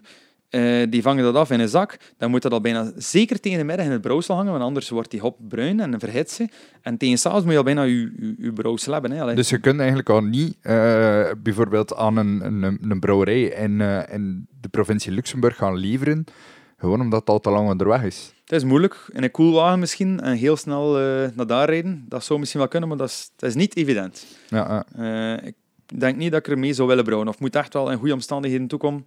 eh, 0.51 0.83
die 0.89 1.01
vangen 1.01 1.23
dat 1.23 1.35
af 1.35 1.49
in 1.51 1.59
een 1.59 1.69
zak. 1.69 1.97
Dan 2.17 2.29
moet 2.29 2.41
dat 2.41 2.51
al 2.51 2.61
bijna 2.61 2.91
zeker 2.95 3.39
tegen 3.39 3.57
de 3.57 3.63
middag 3.63 3.85
in 3.85 3.91
het 3.91 4.01
brouwsel 4.01 4.35
hangen, 4.35 4.51
want 4.51 4.63
anders 4.63 4.89
wordt 4.89 5.11
die 5.11 5.19
hop 5.19 5.37
bruin 5.47 5.79
en 5.79 5.99
verhit 5.99 6.31
ze. 6.31 6.47
En 6.81 6.97
tegen 6.97 7.17
s'avonds 7.17 7.43
moet 7.43 7.51
je 7.51 7.57
al 7.57 7.63
bijna 7.63 7.83
je, 7.83 8.13
je, 8.19 8.35
je 8.37 8.53
brouwsel 8.53 8.93
hebben. 8.93 9.11
Hè. 9.11 9.33
Dus 9.33 9.49
je 9.49 9.59
kunt 9.59 9.77
eigenlijk 9.79 10.09
al 10.09 10.21
niet 10.21 10.57
eh, 10.61 11.31
bijvoorbeeld 11.37 11.95
aan 11.95 12.17
een, 12.17 12.45
een, 12.45 12.79
een 12.81 12.99
brouwerij 12.99 13.43
in, 13.43 13.81
eh, 13.81 14.13
in 14.13 14.47
de 14.61 14.69
provincie 14.69 15.11
Luxemburg 15.11 15.55
gaan 15.55 15.77
leveren, 15.77 16.23
gewoon 16.77 17.01
omdat 17.01 17.19
het 17.19 17.29
al 17.29 17.39
te 17.39 17.49
lang 17.49 17.69
onderweg 17.69 18.03
is. 18.03 18.33
Het 18.43 18.51
is 18.51 18.63
moeilijk. 18.63 19.09
In 19.11 19.23
een 19.23 19.31
koelwagen 19.31 19.79
misschien 19.79 20.19
en 20.19 20.35
heel 20.35 20.55
snel 20.55 20.93
naar 21.35 21.47
daar 21.47 21.69
rijden. 21.69 22.05
Dat 22.07 22.23
zou 22.23 22.39
misschien 22.39 22.59
wel 22.59 22.69
kunnen, 22.69 22.89
maar 22.89 22.97
dat 22.97 23.09
is, 23.09 23.31
dat 23.35 23.49
is 23.49 23.55
niet 23.55 23.75
evident. 23.75 24.25
Ja, 24.47 24.85
ik 25.43 25.55
denk 25.99 26.17
niet 26.17 26.31
dat 26.31 26.39
ik 26.39 26.53
ermee 26.53 26.73
zou 26.73 26.87
willen 26.87 27.03
brouwen. 27.03 27.29
Of 27.29 27.39
moet 27.39 27.55
echt 27.55 27.73
wel 27.73 27.91
in 27.91 27.97
goede 27.97 28.13
omstandigheden 28.13 28.67
toekomen. 28.67 29.05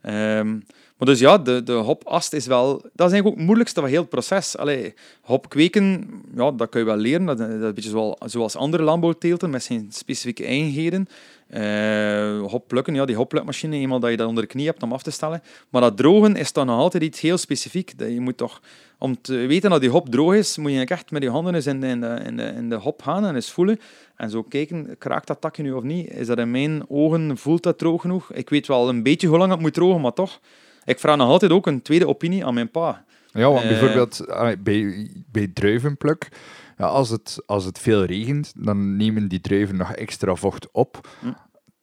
Ehm, 0.00 0.50
maar 0.96 1.08
dus 1.08 1.18
ja, 1.18 1.38
de, 1.38 1.62
de 1.62 1.72
hopast 1.72 2.32
is 2.32 2.46
wel... 2.46 2.72
Dat 2.72 2.82
is 2.82 3.12
eigenlijk 3.12 3.26
ook 3.26 3.36
het 3.36 3.44
moeilijkste 3.44 3.80
van 3.80 3.88
heel 3.88 4.00
het 4.00 4.08
proces. 4.08 4.56
Allee, 4.56 4.94
hop 5.20 5.48
kweken, 5.48 6.10
ja, 6.34 6.50
dat 6.50 6.68
kun 6.68 6.80
je 6.80 6.86
wel 6.86 6.96
leren. 6.96 7.26
Dat, 7.26 7.38
dat 7.38 7.48
is 7.48 7.54
een 7.54 7.74
beetje 7.74 7.90
zoals, 7.90 8.16
zoals 8.32 8.56
andere 8.56 8.82
landbouwteelten 8.82 9.50
met 9.50 9.62
zijn 9.62 9.86
specifieke 9.90 10.44
eigenheden. 10.44 11.08
Eh 11.48 12.40
hop 12.40 12.68
plukken, 12.68 12.94
ja, 12.94 13.04
die 13.04 13.16
hopplukmachine, 13.16 13.76
eenmaal 13.76 14.00
dat 14.00 14.10
je 14.10 14.16
dat 14.16 14.28
onder 14.28 14.42
de 14.42 14.48
knie 14.48 14.66
hebt 14.66 14.82
om 14.82 14.92
af 14.92 15.02
te 15.02 15.10
stellen. 15.10 15.42
Maar 15.70 15.80
dat 15.80 15.96
drogen 15.96 16.36
is 16.36 16.52
dan 16.52 16.66
nog 16.66 16.78
altijd 16.78 17.02
iets 17.02 17.20
heel 17.20 17.38
specifiek. 17.38 17.98
Dat 17.98 18.08
je 18.08 18.20
moet 18.20 18.36
toch, 18.36 18.60
om 18.98 19.20
te 19.20 19.34
weten 19.36 19.70
dat 19.70 19.80
die 19.80 19.90
hop 19.90 20.08
droog 20.08 20.34
is, 20.34 20.56
moet 20.56 20.72
je 20.72 20.84
echt 20.86 21.10
met 21.10 21.22
je 21.22 21.30
handen 21.30 21.54
eens 21.54 21.66
in 21.66 21.80
de, 21.80 21.86
in 21.86 22.00
de, 22.00 22.20
in 22.24 22.36
de, 22.36 22.42
in 22.42 22.68
de 22.68 22.74
hop 22.76 23.02
gaan 23.02 23.26
en 23.26 23.34
eens 23.34 23.50
voelen. 23.52 23.80
En 24.16 24.30
zo 24.30 24.42
kijken, 24.42 24.96
kraakt 24.98 25.26
dat 25.26 25.40
takje 25.40 25.62
nu 25.62 25.72
of 25.72 25.82
niet? 25.82 26.10
Is 26.10 26.26
dat 26.26 26.38
in 26.38 26.50
mijn 26.50 26.84
ogen, 26.88 27.36
voelt 27.38 27.62
dat 27.62 27.78
droog 27.78 28.00
genoeg? 28.00 28.32
Ik 28.32 28.50
weet 28.50 28.66
wel 28.66 28.88
een 28.88 29.02
beetje 29.02 29.26
hoe 29.28 29.38
lang 29.38 29.50
het 29.50 29.60
moet 29.60 29.74
drogen, 29.74 30.00
maar 30.00 30.12
toch. 30.12 30.40
Ik 30.84 30.98
vraag 30.98 31.16
nog 31.16 31.28
altijd 31.28 31.52
ook 31.52 31.66
een 31.66 31.82
tweede 31.82 32.08
opinie 32.08 32.44
aan 32.44 32.54
mijn 32.54 32.70
pa. 32.70 33.04
Ja, 33.32 33.50
want 33.50 33.62
Eh. 33.62 33.68
bijvoorbeeld 33.68 34.24
bij, 34.62 35.10
bij 35.32 35.50
druivenpluk, 35.54 36.28
ja, 36.76 36.86
als, 36.86 37.10
het, 37.10 37.42
als 37.46 37.64
het 37.64 37.78
veel 37.78 38.04
regent, 38.04 38.52
dan 38.56 38.96
nemen 38.96 39.28
die 39.28 39.40
druiven 39.40 39.76
nog 39.76 39.92
extra 39.92 40.34
vocht 40.34 40.68
op. 40.72 41.08
Hm. 41.20 41.32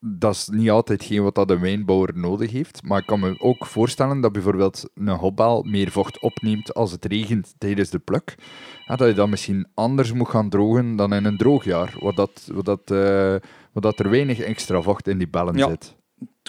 Dat 0.06 0.34
is 0.34 0.48
niet 0.48 0.70
altijd 0.70 1.04
geen 1.04 1.22
wat 1.22 1.34
dat 1.34 1.48
de 1.48 1.58
wijnbouwer 1.58 2.18
nodig 2.18 2.50
heeft. 2.50 2.82
Maar 2.82 2.98
ik 2.98 3.06
kan 3.06 3.20
me 3.20 3.36
ook 3.40 3.66
voorstellen 3.66 4.20
dat 4.20 4.32
bijvoorbeeld 4.32 4.88
een 4.94 5.08
hopbal 5.08 5.62
meer 5.62 5.90
vocht 5.90 6.18
opneemt 6.20 6.74
als 6.74 6.90
het 6.92 7.04
regent 7.04 7.54
tijdens 7.58 7.90
de 7.90 7.98
pluk. 7.98 8.34
Ja, 8.86 8.96
dat 8.96 9.08
je 9.08 9.14
dat 9.14 9.28
misschien 9.28 9.66
anders 9.74 10.12
moet 10.12 10.28
gaan 10.28 10.48
drogen 10.48 10.96
dan 10.96 11.14
in 11.14 11.24
een 11.24 11.36
droogjaar, 11.36 11.94
waar, 12.00 12.14
dat, 12.14 12.48
waar, 12.52 12.62
dat, 12.62 12.90
eh, 12.90 12.96
waar 13.72 13.82
dat 13.82 13.98
er 13.98 14.10
weinig 14.10 14.38
extra 14.40 14.80
vocht 14.82 15.08
in 15.08 15.18
die 15.18 15.28
bellen 15.28 15.56
Ja. 15.56 15.68
zit. 15.68 15.96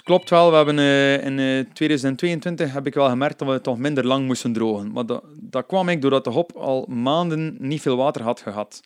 Klopt 0.06 0.30
wel, 0.30 0.50
we 0.50 0.56
hebben 0.56 0.78
eh, 0.78 1.24
in 1.24 1.38
eh, 1.38 1.72
2022 1.72 2.72
heb 2.72 2.86
ik 2.86 2.94
wel 2.94 3.08
gemerkt 3.08 3.38
dat 3.38 3.48
we 3.48 3.60
toch 3.60 3.78
minder 3.78 4.06
lang 4.06 4.26
moesten 4.26 4.52
drogen. 4.52 4.92
Maar 4.92 5.04
dat, 5.40 5.66
kwam 5.66 5.88
ik 5.88 6.02
doordat 6.02 6.24
de 6.24 6.30
hop 6.30 6.52
al 6.56 6.86
maanden 6.88 7.56
niet 7.58 7.80
veel 7.80 7.96
water 7.96 8.22
had 8.22 8.40
gehad. 8.40 8.82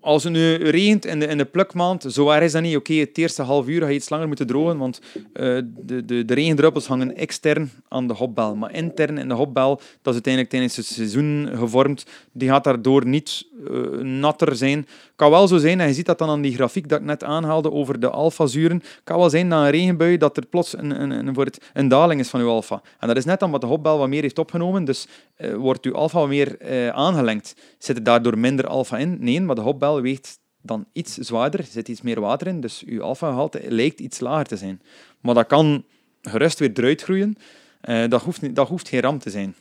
Als 0.00 0.24
het 0.24 0.32
nu 0.32 0.54
regent 0.54 1.06
in 1.06 1.20
de, 1.20 1.26
in 1.26 1.38
de 1.38 1.44
plukmaand, 1.44 2.04
is 2.04 2.14
dat 2.14 2.62
niet. 2.62 2.76
Oké, 2.76 2.92
het 2.92 3.18
eerste 3.18 3.42
half 3.42 3.68
uur 3.68 3.80
ga 3.80 3.88
je 3.88 3.94
iets 3.94 4.08
langer 4.08 4.26
moeten 4.26 4.46
drogen, 4.46 4.78
want 4.78 5.00
eh, 5.32 5.58
de, 5.64 6.04
de, 6.04 6.24
de 6.24 6.34
regendruppels 6.34 6.86
hangen 6.86 7.16
extern 7.16 7.70
aan 7.88 8.06
de 8.06 8.14
hopbel. 8.14 8.56
Maar 8.56 8.74
intern 8.74 9.18
in 9.18 9.28
de 9.28 9.34
hopbel, 9.34 9.74
dat 9.76 9.86
is 10.02 10.12
uiteindelijk 10.12 10.52
tijdens 10.52 10.76
het 10.76 10.86
seizoen 10.86 11.48
gevormd, 11.54 12.06
die 12.32 12.48
gaat 12.48 12.64
daardoor 12.64 13.06
niet 13.06 13.46
eh, 13.66 13.76
natter 14.00 14.56
zijn. 14.56 14.86
Kan 15.18 15.30
wel 15.30 15.48
zo 15.48 15.56
zijn, 15.56 15.80
en 15.80 15.86
je 15.86 15.94
ziet 15.94 16.06
dat 16.06 16.18
dan 16.18 16.28
aan 16.28 16.40
die 16.40 16.54
grafiek 16.54 16.88
dat 16.88 17.00
ik 17.00 17.04
net 17.04 17.24
aanhaalde 17.24 17.72
over 17.72 18.00
de 18.00 18.10
alfazuren, 18.10 18.82
kan 19.04 19.18
wel 19.18 19.30
zijn 19.30 19.48
na 19.48 19.64
een 19.64 19.70
regenbui 19.70 20.16
dat 20.16 20.36
er 20.36 20.46
plots 20.46 20.78
een, 20.78 21.00
een, 21.00 21.10
een, 21.10 21.34
voor 21.34 21.44
het, 21.44 21.70
een 21.72 21.88
daling 21.88 22.20
is 22.20 22.28
van 22.28 22.40
uw 22.40 22.48
alfa. 22.48 22.82
En 22.98 23.08
dat 23.08 23.16
is 23.16 23.24
net 23.24 23.42
omdat 23.42 23.60
de 23.60 23.66
hopbel 23.66 23.98
wat 23.98 24.08
meer 24.08 24.22
heeft 24.22 24.38
opgenomen, 24.38 24.84
dus 24.84 25.06
eh, 25.36 25.54
wordt 25.54 25.84
uw 25.84 25.94
alfa 25.94 26.18
wat 26.18 26.28
meer 26.28 26.58
eh, 26.58 26.88
aangelengd. 26.88 27.54
Zit 27.78 27.96
er 27.96 28.02
daardoor 28.02 28.38
minder 28.38 28.66
alfa 28.66 28.98
in? 28.98 29.16
Nee, 29.20 29.40
maar 29.40 29.54
de 29.54 29.60
hopbel 29.60 30.00
weegt 30.00 30.38
dan 30.62 30.86
iets 30.92 31.14
zwaarder, 31.16 31.60
er 31.60 31.66
zit 31.66 31.88
iets 31.88 32.02
meer 32.02 32.20
water 32.20 32.46
in, 32.46 32.60
dus 32.60 32.82
uw 32.86 33.02
alfa-gehalte 33.02 33.60
lijkt 33.68 34.00
iets 34.00 34.20
lager 34.20 34.46
te 34.46 34.56
zijn. 34.56 34.82
Maar 35.20 35.34
dat 35.34 35.46
kan 35.46 35.84
gerust 36.22 36.58
weer 36.58 36.70
eruit 36.74 37.02
groeien. 37.02 37.36
Eh, 37.80 38.08
dat, 38.08 38.22
hoeft 38.22 38.54
dat 38.54 38.68
hoeft 38.68 38.88
geen 38.88 39.00
ramp 39.00 39.20
te 39.20 39.30
zijn. 39.30 39.54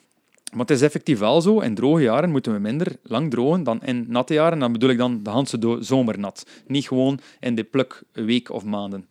Maar 0.52 0.60
het 0.60 0.70
is 0.70 0.82
effectief 0.82 1.20
wel 1.20 1.42
zo, 1.42 1.60
in 1.60 1.76
droge 1.76 2.02
jaren 2.02 2.30
moeten 2.32 2.54
we 2.54 2.60
minder 2.60 2.96
lang 3.04 3.32
drogen 3.32 3.64
dan 3.64 3.82
in 3.84 4.06
natte 4.10 4.34
jaren. 4.34 4.60
Dan 4.60 4.72
bedoel 4.72 4.90
ik 4.90 4.98
dan 4.98 5.24
de 5.24 5.32
hele 5.32 5.58
do- 5.60 5.82
zomer 5.82 6.20
nat. 6.20 6.46
Niet 6.68 6.88
gewoon 6.88 7.20
in 7.40 7.56
de 7.56 7.64
plukweek 7.64 8.50
of 8.52 8.64
maanden. 8.64 9.08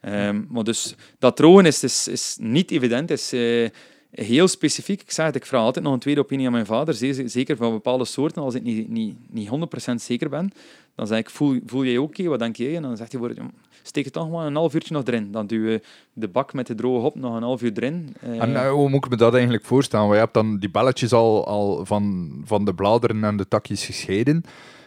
Ehm, 0.00 0.42
maar 0.48 0.64
dus 0.64 0.94
dat 1.18 1.36
drogen 1.36 1.66
is, 1.66 1.82
is, 1.82 2.08
is 2.08 2.36
niet 2.40 2.70
evident, 2.70 3.10
is 3.10 3.32
eh, 3.32 3.68
heel 4.10 4.48
specifiek. 4.48 5.00
Ik 5.02 5.10
zeg 5.10 5.26
het, 5.26 5.34
ik 5.36 5.46
vraag 5.46 5.60
altijd 5.62 5.84
nog 5.84 5.94
een 5.94 6.00
tweede 6.00 6.20
opinie 6.20 6.46
aan 6.46 6.52
mijn 6.52 6.66
vader, 6.66 6.94
ze- 6.94 7.28
zeker 7.28 7.56
van 7.56 7.70
bepaalde 7.72 8.04
soorten, 8.04 8.42
als 8.42 8.54
ik 8.54 8.62
niet, 8.62 8.88
niet, 8.88 9.16
niet 9.30 9.48
100% 9.48 9.94
zeker 10.02 10.28
ben. 10.28 10.50
Dan 10.94 11.06
zeg 11.06 11.18
ik, 11.18 11.30
voel, 11.30 11.60
voel 11.66 11.84
jij 11.84 11.98
ook, 11.98 12.16
wat 12.16 12.38
denk 12.38 12.56
jij? 12.56 12.76
En 12.76 12.82
dan 12.82 12.96
zegt 12.96 13.12
hij, 13.12 13.20
voor, 13.20 13.34
"Ja, 13.34 13.50
steek 13.86 14.04
het 14.04 14.12
toch 14.12 14.30
maar 14.30 14.46
een 14.46 14.54
half 14.54 14.74
uurtje 14.74 14.94
nog 14.94 15.04
erin. 15.04 15.32
Dan 15.32 15.46
duw 15.46 15.68
je 15.68 15.80
de 16.12 16.28
bak 16.28 16.52
met 16.52 16.66
de 16.66 16.74
droge 16.74 17.00
hop 17.00 17.14
nog 17.14 17.36
een 17.36 17.42
half 17.42 17.62
uur 17.62 17.72
erin. 17.74 18.16
Eh, 18.20 18.42
En 18.42 18.56
eh, 18.56 18.70
hoe 18.70 18.88
moet 18.88 19.04
ik 19.04 19.10
me 19.10 19.16
dat 19.16 19.32
eigenlijk 19.32 19.64
voorstellen? 19.64 20.04
Want 20.06 20.16
je 20.18 20.24
hebt 20.24 20.34
dan 20.34 20.58
die 20.58 20.70
belletjes 20.70 21.12
al, 21.12 21.46
al 21.46 21.86
van, 21.86 22.32
van 22.44 22.64
de 22.64 22.74
bladeren 22.74 23.24
en 23.24 23.36
de 23.36 23.48
takjes 23.48 23.84
gescheiden. 23.84 24.44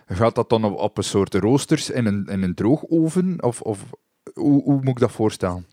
Gaat 0.07 0.35
dat 0.35 0.49
dan 0.49 0.63
op, 0.63 0.79
op 0.79 0.97
een 0.97 1.03
soort 1.03 1.33
roosters 1.33 1.89
in 1.89 2.05
een, 2.05 2.25
in 2.25 2.43
een 2.43 2.55
droogoven? 2.55 3.43
Of, 3.43 3.61
of 3.61 3.85
hoe, 4.33 4.63
hoe 4.63 4.79
moet 4.81 4.87
ik 4.87 4.99
dat 4.99 5.11
voorstellen? 5.11 5.65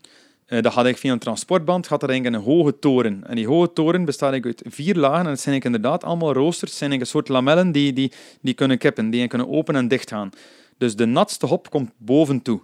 Eh, 0.47 0.61
dat 0.61 0.73
gaat 0.73 0.83
eigenlijk 0.83 0.97
via 0.97 1.11
een 1.11 1.19
transportband, 1.19 1.87
gaat 1.87 2.03
er 2.03 2.09
eigenlijk 2.09 2.37
een 2.37 2.51
hoge 2.51 2.79
toren. 2.79 3.23
En 3.27 3.35
die 3.35 3.47
hoge 3.47 3.73
toren 3.73 4.05
bestaat 4.05 4.31
eigenlijk 4.31 4.63
uit 4.63 4.73
vier 4.73 4.95
lagen. 4.95 5.25
En 5.25 5.31
het 5.31 5.39
zijn 5.39 5.53
eigenlijk 5.53 5.65
inderdaad 5.65 6.03
allemaal 6.03 6.33
roosters. 6.33 6.71
Het 6.71 6.79
zijn 6.79 6.91
eigenlijk 6.91 7.01
een 7.01 7.21
soort 7.21 7.27
lamellen 7.27 7.71
die, 7.71 7.93
die, 7.93 8.11
die 8.41 8.53
kunnen 8.53 8.77
kippen, 8.77 9.09
die 9.09 9.27
kunnen 9.27 9.49
open 9.49 9.75
en 9.75 9.87
dicht 9.87 10.09
gaan. 10.09 10.29
Dus 10.77 10.95
de 10.95 11.05
natste 11.05 11.45
hop 11.45 11.69
komt 11.69 11.91
boven 11.97 12.41
toe. 12.41 12.61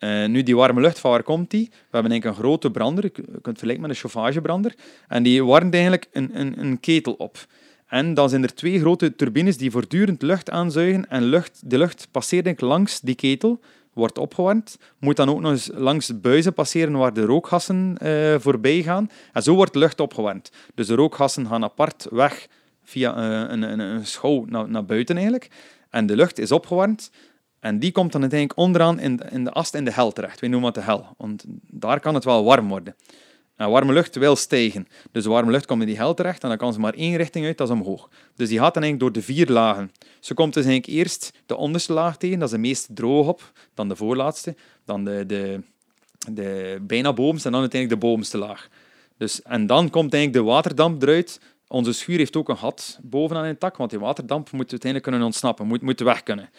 Eh, 0.00 0.26
nu, 0.26 0.42
die 0.42 0.56
warme 0.56 0.80
lucht, 0.80 0.98
van 0.98 1.10
waar 1.10 1.22
komt 1.22 1.50
die? 1.50 1.68
We 1.70 1.76
hebben 1.90 2.10
eigenlijk 2.10 2.24
een 2.24 2.44
grote 2.44 2.70
brander, 2.70 3.04
je 3.04 3.10
kunt 3.10 3.26
het 3.26 3.42
vergelijken 3.42 3.80
met 3.80 3.90
een 3.90 3.96
chauffagebrander. 3.96 4.74
En 5.08 5.22
die 5.22 5.44
warmt 5.44 5.72
eigenlijk 5.72 6.08
een, 6.12 6.30
een, 6.40 6.60
een 6.60 6.80
ketel 6.80 7.12
op. 7.12 7.46
En 7.86 8.14
dan 8.14 8.28
zijn 8.28 8.42
er 8.42 8.54
twee 8.54 8.80
grote 8.80 9.16
turbines 9.16 9.56
die 9.56 9.70
voortdurend 9.70 10.22
lucht 10.22 10.50
aanzuigen. 10.50 11.08
En 11.08 11.22
lucht, 11.22 11.70
de 11.70 11.78
lucht 11.78 12.08
passeert 12.10 12.46
eigenlijk 12.46 12.74
langs 12.74 13.00
die 13.00 13.14
ketel, 13.14 13.60
wordt 13.92 14.18
opgewarmd. 14.18 14.78
Moet 14.98 15.16
dan 15.16 15.28
ook 15.28 15.40
nog 15.40 15.50
eens 15.50 15.70
langs 15.74 16.20
buizen 16.20 16.54
passeren 16.54 16.92
waar 16.92 17.12
de 17.12 17.24
rookgassen 17.24 17.96
eh, 17.98 18.34
voorbij 18.38 18.82
gaan. 18.82 19.10
En 19.32 19.42
zo 19.42 19.54
wordt 19.54 19.72
de 19.72 19.78
lucht 19.78 20.00
opgewarmd. 20.00 20.52
Dus 20.74 20.86
de 20.86 20.94
rookgassen 20.94 21.46
gaan 21.46 21.64
apart 21.64 22.06
weg 22.10 22.48
via 22.84 23.16
eh, 23.16 23.52
een, 23.52 23.62
een, 23.62 23.78
een 23.78 24.06
schouw 24.06 24.44
naar, 24.48 24.70
naar 24.70 24.84
buiten 24.84 25.14
eigenlijk. 25.14 25.50
En 25.90 26.06
de 26.06 26.16
lucht 26.16 26.38
is 26.38 26.52
opgewarmd. 26.52 27.10
En 27.60 27.78
die 27.78 27.92
komt 27.92 28.12
dan 28.12 28.20
uiteindelijk 28.20 28.60
onderaan 28.60 28.98
in 28.98 29.16
de, 29.16 29.24
in 29.30 29.44
de 29.44 29.52
ast 29.52 29.74
in 29.74 29.84
de 29.84 29.92
hel 29.92 30.12
terecht. 30.12 30.40
We 30.40 30.46
noemen 30.46 30.72
het 30.72 30.74
de 30.74 30.90
hel. 30.90 31.14
Want 31.16 31.44
daar 31.70 32.00
kan 32.00 32.14
het 32.14 32.24
wel 32.24 32.44
warm 32.44 32.68
worden. 32.68 32.94
En 33.56 33.70
warme 33.70 33.92
lucht 33.92 34.16
wil 34.16 34.36
stijgen. 34.36 34.88
Dus 35.12 35.24
warme 35.24 35.50
lucht 35.50 35.66
komt 35.66 35.80
in 35.80 35.86
die 35.86 35.96
hel 35.96 36.14
terecht 36.14 36.42
en 36.42 36.48
dan 36.48 36.58
kan 36.58 36.72
ze 36.72 36.80
maar 36.80 36.94
één 36.94 37.16
richting 37.16 37.46
uit, 37.46 37.58
dat 37.58 37.68
is 37.68 37.74
omhoog. 37.74 38.08
Dus 38.34 38.48
die 38.48 38.58
gaat 38.58 38.74
dan 38.74 38.82
eigenlijk 38.82 39.14
door 39.14 39.22
de 39.22 39.32
vier 39.32 39.48
lagen. 39.48 39.92
Ze 40.20 40.34
komt 40.34 40.54
dus 40.54 40.64
eigenlijk 40.64 40.98
eerst 40.98 41.32
de 41.46 41.56
onderste 41.56 41.92
laag 41.92 42.16
tegen, 42.16 42.38
dat 42.38 42.48
is 42.48 42.54
de 42.54 42.60
meest 42.60 42.88
droge 42.94 43.24
hop, 43.24 43.52
dan 43.74 43.88
de 43.88 43.96
voorlaatste, 43.96 44.54
dan 44.84 45.04
de, 45.04 45.26
de, 45.26 45.62
de 46.32 46.78
bijna 46.82 47.12
bovenste 47.12 47.46
en 47.46 47.52
dan 47.52 47.60
uiteindelijk 47.60 48.00
de 48.00 48.06
bovenste 48.06 48.38
laag. 48.38 48.68
Dus, 49.16 49.42
en 49.42 49.66
dan 49.66 49.90
komt 49.90 50.12
eigenlijk 50.14 50.44
de 50.44 50.52
waterdamp 50.52 51.02
eruit. 51.02 51.40
Onze 51.68 51.92
schuur 51.92 52.18
heeft 52.18 52.36
ook 52.36 52.48
een 52.48 52.58
gat 52.58 52.98
bovenaan 53.02 53.42
in 53.42 53.50
het 53.50 53.60
tak, 53.60 53.76
want 53.76 53.90
die 53.90 53.98
waterdamp 53.98 54.50
moet 54.50 54.70
uiteindelijk 54.70 55.02
kunnen 55.02 55.22
ontsnappen, 55.22 55.66
moet, 55.66 55.82
moet 55.82 56.00
weg 56.00 56.22
kunnen. 56.22 56.50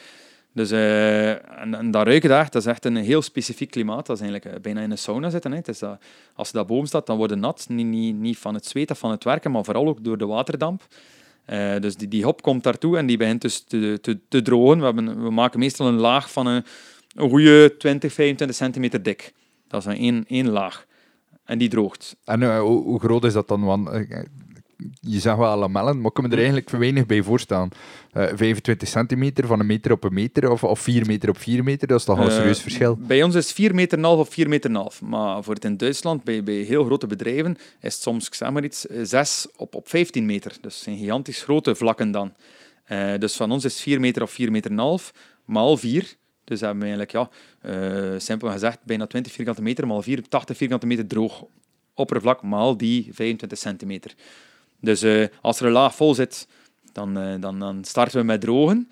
Dus, 0.54 0.72
uh, 0.72 1.62
en, 1.62 1.92
dat 1.92 2.06
ruiken 2.06 2.30
daar, 2.30 2.50
dat 2.50 2.62
is 2.62 2.68
echt 2.68 2.86
een 2.86 2.96
heel 2.96 3.22
specifiek 3.22 3.72
klimaat. 3.72 4.06
Dat 4.06 4.16
is 4.16 4.22
eigenlijk 4.22 4.56
uh, 4.56 4.62
bijna 4.62 4.82
in 4.82 4.92
een 4.92 4.98
sauna 4.98 5.30
zitten. 5.30 5.52
Hè. 5.52 5.62
Dat, 5.62 5.84
als 6.34 6.48
je 6.48 6.54
daar 6.54 6.66
boven 6.66 6.88
staat, 6.88 7.06
dan 7.06 7.18
wordt 7.18 7.32
het 7.32 7.42
nat. 7.42 7.66
Niet, 7.70 7.86
niet, 7.86 8.16
niet 8.16 8.38
van 8.38 8.54
het 8.54 8.66
zweet 8.66 8.92
of 8.92 9.00
van 9.00 9.12
het 9.12 9.24
werken, 9.24 9.52
maar 9.52 9.64
vooral 9.64 9.88
ook 9.88 10.04
door 10.04 10.18
de 10.18 10.26
waterdamp. 10.26 10.88
Uh, 11.48 11.76
dus 11.80 11.96
die, 11.96 12.08
die 12.08 12.24
hop 12.24 12.42
komt 12.42 12.64
daartoe 12.64 12.98
en 12.98 13.06
die 13.06 13.18
begint 13.18 13.42
dus 13.42 13.60
te, 13.60 13.98
te, 14.02 14.20
te 14.28 14.42
drogen. 14.42 14.96
We, 14.96 15.32
maken 15.32 15.60
meestal 15.60 15.88
een 15.88 16.00
laag 16.00 16.32
van 16.32 16.48
een, 16.48 16.66
een 17.16 17.30
goede 17.30 17.78
20, 17.78 18.14
25 18.14 18.58
centimeter 18.58 19.04
dik. 19.04 19.34
Dat 19.68 19.86
is 19.86 20.00
een 20.00 20.26
één, 20.28 20.50
laag. 20.50 20.86
En 21.46 21.58
die 21.58 21.70
droogt. 21.70 22.16
En 22.24 22.58
hoe, 22.58 22.84
hoe, 22.84 23.00
groot 23.00 23.24
is 23.24 23.34
dat 23.34 23.48
dan? 23.48 23.64
Want 23.64 23.90
je 25.00 25.20
zegt 25.20 25.38
wel 25.38 25.58
lamellen, 25.58 25.98
maar 25.98 26.06
ik 26.06 26.14
kan 26.14 26.24
me 26.24 26.30
er 26.30 26.38
eigenlijk 26.38 26.70
weinig 26.70 27.06
bij 27.06 27.24
voorstellen. 27.24 27.70
Uh, 28.14 28.28
25 28.34 28.88
centimeter 28.88 29.48
van 29.48 29.60
een 29.60 29.66
meter 29.66 29.92
op 29.92 30.04
een 30.04 30.14
meter 30.14 30.52
of, 30.52 30.64
of 30.64 30.80
4 30.80 31.06
meter 31.06 31.30
op 31.30 31.38
4 31.38 31.64
meter, 31.64 31.88
dat 31.88 32.00
is 32.00 32.06
toch 32.06 32.18
een 32.18 32.26
uh, 32.26 32.32
serieus 32.32 32.62
verschil? 32.62 32.98
Bij 33.00 33.24
ons 33.24 33.36
is 33.36 33.52
4 33.52 33.76
meter 33.76 34.02
half 34.02 34.20
of 34.20 34.30
4 34.30 34.50
meter 34.50 34.72
half. 34.72 35.02
Maar 35.02 35.44
voor 35.44 35.54
het 35.54 35.66
in 35.66 35.78
Duitsland, 35.78 36.24
bij, 36.24 36.44
bij 36.44 36.54
heel 36.54 36.84
grote 36.84 37.08
bedrijven, 37.08 37.58
is 37.82 37.94
het 37.94 38.04
soms, 38.04 38.28
ik 38.28 38.34
zeg 38.34 38.52
maar 38.52 38.64
iets, 38.64 38.86
6 39.02 39.48
op, 39.56 39.76
op 39.76 39.90
15 39.90 40.26
meter. 40.26 40.58
Dus 40.62 40.82
zijn 40.82 40.98
gigantisch 40.98 41.44
grote 41.44 41.76
vlakken 41.76 42.12
dan. 42.12 42.34
Uh, 42.88 43.18
dus 43.18 43.36
van 43.36 43.52
ons 43.52 43.66
is 43.66 43.82
4 43.82 44.00
meter 44.00 44.22
of 44.22 44.32
4 44.32 44.52
meter 44.52 44.74
half, 44.74 45.14
maal 45.46 45.78
4. 45.78 46.16
Dus 46.44 46.60
hebben 46.60 46.80
we 46.80 46.86
eigenlijk, 46.86 47.12
ja, 47.12 47.30
uh, 48.14 48.20
simpel 48.20 48.50
gezegd, 48.50 48.80
bijna 48.84 49.08
20 49.08 49.32
vierkante 49.32 49.62
meter, 49.62 49.88
maal 49.88 50.02
4, 50.02 50.28
80 50.28 50.58
vierkante 50.58 50.86
meter 50.86 51.08
droog 51.08 51.46
oppervlak, 51.94 52.42
maal 52.42 52.78
die 52.78 53.10
25 53.14 53.58
centimeter. 53.58 54.14
Dus 54.82 55.04
uh, 55.04 55.28
als 55.42 55.60
er 55.60 55.66
een 55.66 55.72
laag 55.72 55.96
vol 55.96 56.14
zit, 56.14 56.48
dan, 56.94 57.18
uh, 57.18 57.34
dan, 57.40 57.60
dan 57.60 57.84
starten 57.84 58.20
we 58.20 58.26
met 58.26 58.42
drogen. 58.42 58.90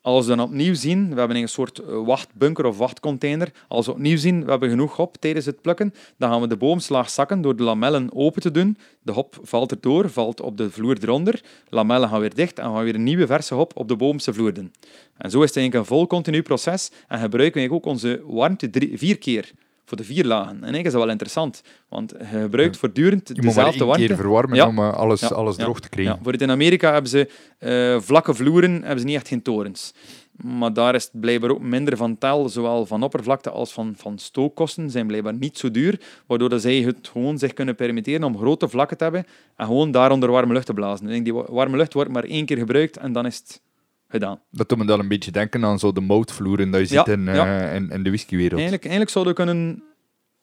Als 0.00 0.26
we 0.26 0.36
dan 0.36 0.46
opnieuw 0.46 0.74
zien, 0.74 1.14
we 1.14 1.18
hebben 1.18 1.36
een 1.36 1.48
soort 1.48 1.78
eh, 1.78 2.04
wachtbunker 2.04 2.64
of 2.64 2.78
wachtcontainer. 2.78 3.52
Als 3.68 3.86
we 3.86 3.92
opnieuw 3.92 4.16
zien, 4.16 4.44
we 4.44 4.50
hebben 4.50 4.68
genoeg 4.68 4.96
hop 4.96 5.16
tijdens 5.16 5.46
het 5.46 5.60
plukken, 5.60 5.94
dan 6.16 6.30
gaan 6.30 6.40
we 6.40 6.46
de 6.46 6.56
boomslaag 6.56 7.10
zakken 7.10 7.40
door 7.40 7.56
de 7.56 7.62
lamellen 7.62 8.14
open 8.14 8.42
te 8.42 8.50
doen. 8.50 8.78
De 9.02 9.12
hop 9.12 9.38
valt 9.42 9.70
erdoor, 9.70 10.10
valt 10.10 10.40
op 10.40 10.56
de 10.56 10.70
vloer 10.70 10.96
eronder. 11.02 11.42
Lamellen 11.68 12.08
gaan 12.08 12.20
weer 12.20 12.34
dicht 12.34 12.58
en 12.58 12.64
gaan 12.64 12.76
we 12.76 12.84
weer 12.84 12.94
een 12.94 13.02
nieuwe 13.02 13.26
verse 13.26 13.54
hop 13.54 13.76
op 13.76 13.88
de 13.88 13.96
boomse 13.96 14.34
vloer 14.34 14.52
doen. 14.52 14.72
En 15.16 15.30
zo 15.30 15.42
is 15.42 15.48
het 15.48 15.56
eigenlijk 15.56 15.74
een 15.74 15.96
vol 15.96 16.06
continu 16.06 16.42
proces 16.42 16.90
en 17.08 17.18
gebruiken 17.18 17.62
we 17.62 17.74
ook 17.74 17.86
onze 17.86 18.22
warmte 18.26 18.70
drie, 18.70 18.98
vier 18.98 19.18
keer 19.18 19.52
voor 19.88 19.96
de 19.96 20.04
vier 20.04 20.24
lagen. 20.24 20.48
En 20.48 20.56
eigenlijk 20.56 20.86
is 20.86 20.92
dat 20.92 21.00
wel 21.00 21.10
interessant, 21.10 21.62
want 21.88 22.14
je 22.18 22.24
gebruikt 22.24 22.76
voortdurend 22.76 23.28
je 23.28 23.34
dezelfde 23.34 23.84
warmte. 23.84 24.06
Keer 24.06 24.16
verwarmen 24.16 24.66
om 24.66 24.78
uh, 24.78 24.92
alles, 24.92 25.20
ja. 25.20 25.28
alles 25.28 25.56
droog 25.56 25.80
te 25.80 25.88
krijgen. 25.88 26.18
Voor 26.22 26.32
het 26.32 26.42
in 26.42 26.50
Amerika 26.50 26.92
hebben 26.92 27.10
ze 27.10 27.30
uh, 27.60 28.00
vlakke 28.00 28.34
vloeren, 28.34 28.72
hebben 28.72 28.98
ze 28.98 29.04
niet 29.04 29.14
echt 29.14 29.28
geen 29.28 29.42
torens. 29.42 29.94
Maar 30.36 30.72
daar 30.72 30.94
is 30.94 31.04
het 31.04 31.20
blijkbaar 31.20 31.50
ook 31.50 31.60
minder 31.60 31.96
van 31.96 32.18
tel, 32.18 32.48
zowel 32.48 32.86
van 32.86 33.02
oppervlakte 33.02 33.50
als 33.50 33.72
van, 33.72 33.94
van 33.96 34.18
stookkosten, 34.18 34.90
zijn 34.90 35.06
blijkbaar 35.06 35.34
niet 35.34 35.58
zo 35.58 35.70
duur, 35.70 36.00
waardoor 36.26 36.48
dat 36.48 36.60
zij 36.60 36.80
het 36.80 37.08
gewoon 37.12 37.38
zich 37.38 37.52
kunnen 37.52 37.74
permitteren 37.74 38.24
om 38.24 38.38
grote 38.38 38.68
vlakken 38.68 38.96
te 38.96 39.02
hebben 39.02 39.24
en 39.56 39.66
gewoon 39.66 39.90
daaronder 39.90 40.30
warme 40.30 40.52
lucht 40.52 40.66
te 40.66 40.74
blazen. 40.74 41.06
Ik 41.06 41.12
denk, 41.12 41.24
die 41.24 41.34
warme 41.34 41.76
lucht 41.76 41.92
wordt 41.92 42.10
maar 42.10 42.24
één 42.24 42.46
keer 42.46 42.56
gebruikt 42.56 42.96
en 42.96 43.12
dan 43.12 43.26
is 43.26 43.36
het 43.36 43.60
gedaan. 44.08 44.40
Dat 44.50 44.68
doet 44.68 44.78
me 44.78 44.84
dan 44.84 45.00
een 45.00 45.08
beetje 45.08 45.30
denken 45.30 45.64
aan 45.64 45.78
zo 45.78 45.92
de 45.92 46.00
moutvloeren 46.00 46.70
dat 46.70 46.88
je 46.88 46.94
ja, 46.94 47.04
ziet 47.04 47.14
in, 47.14 47.24
ja. 47.24 47.68
uh, 47.68 47.74
in, 47.74 47.90
in, 47.90 48.02
de 48.02 48.08
whiskywereld. 48.08 48.60
Eigenlijk, 48.60 48.82
eigenlijk 48.82 49.10
zouden 49.10 49.34
we 49.34 49.42
kunnen 49.42 49.82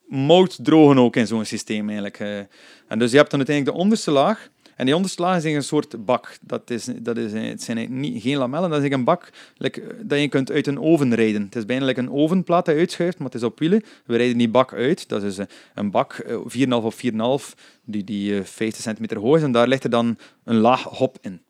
mout 0.06 0.64
drogen 0.64 0.98
ook 0.98 1.16
in 1.16 1.26
zo'n 1.26 1.44
systeem. 1.44 1.84
Eigenlijk. 1.84 2.20
Uh. 2.20 2.38
En 2.88 2.98
dus 2.98 3.10
je 3.10 3.16
hebt 3.16 3.30
dan 3.30 3.38
uiteindelijk 3.38 3.76
de 3.76 3.82
onderste 3.82 4.10
laag. 4.10 4.50
En 4.76 4.86
die 4.86 4.94
onderste 4.94 5.22
laag 5.22 5.44
is 5.44 5.54
een 5.54 5.62
soort 5.62 6.04
bak. 6.04 6.38
Dat 6.40 6.70
is, 6.70 6.84
dat 6.84 7.16
is, 7.16 7.32
het 7.32 7.62
zijn 7.62 8.00
niet, 8.00 8.22
geen 8.22 8.36
lamellen, 8.36 8.70
dat 8.70 8.82
is 8.82 8.90
een 8.90 9.04
bak 9.04 9.30
like, 9.56 9.96
dat 10.02 10.20
je 10.20 10.28
kunt 10.28 10.50
uit 10.50 10.66
een 10.66 10.80
oven 10.80 11.14
rijden. 11.14 11.42
Het 11.42 11.56
is 11.56 11.64
bijna 11.64 11.84
like 11.84 12.00
een 12.00 12.10
ovenplaat 12.10 12.64
dat 12.64 12.74
je 12.74 12.80
uitschuift, 12.80 13.18
maar 13.18 13.26
het 13.26 13.36
is 13.36 13.42
op 13.42 13.58
wielen. 13.58 13.82
We 14.06 14.16
rijden 14.16 14.38
die 14.38 14.48
bak 14.48 14.72
uit. 14.72 15.08
Dat 15.08 15.22
is 15.22 15.38
een 15.74 15.90
bak, 15.90 16.24
4,5 16.28 16.34
of 16.68 17.02
4,5, 17.04 17.54
die, 17.84 18.04
die 18.04 18.42
50 18.42 18.82
centimeter 18.82 19.18
hoog 19.18 19.36
is. 19.36 19.42
En 19.42 19.52
daar 19.52 19.68
ligt 19.68 19.84
er 19.84 19.90
dan 19.90 20.18
een 20.44 20.56
laag 20.56 20.82
hop 20.82 21.18
in. 21.20 21.40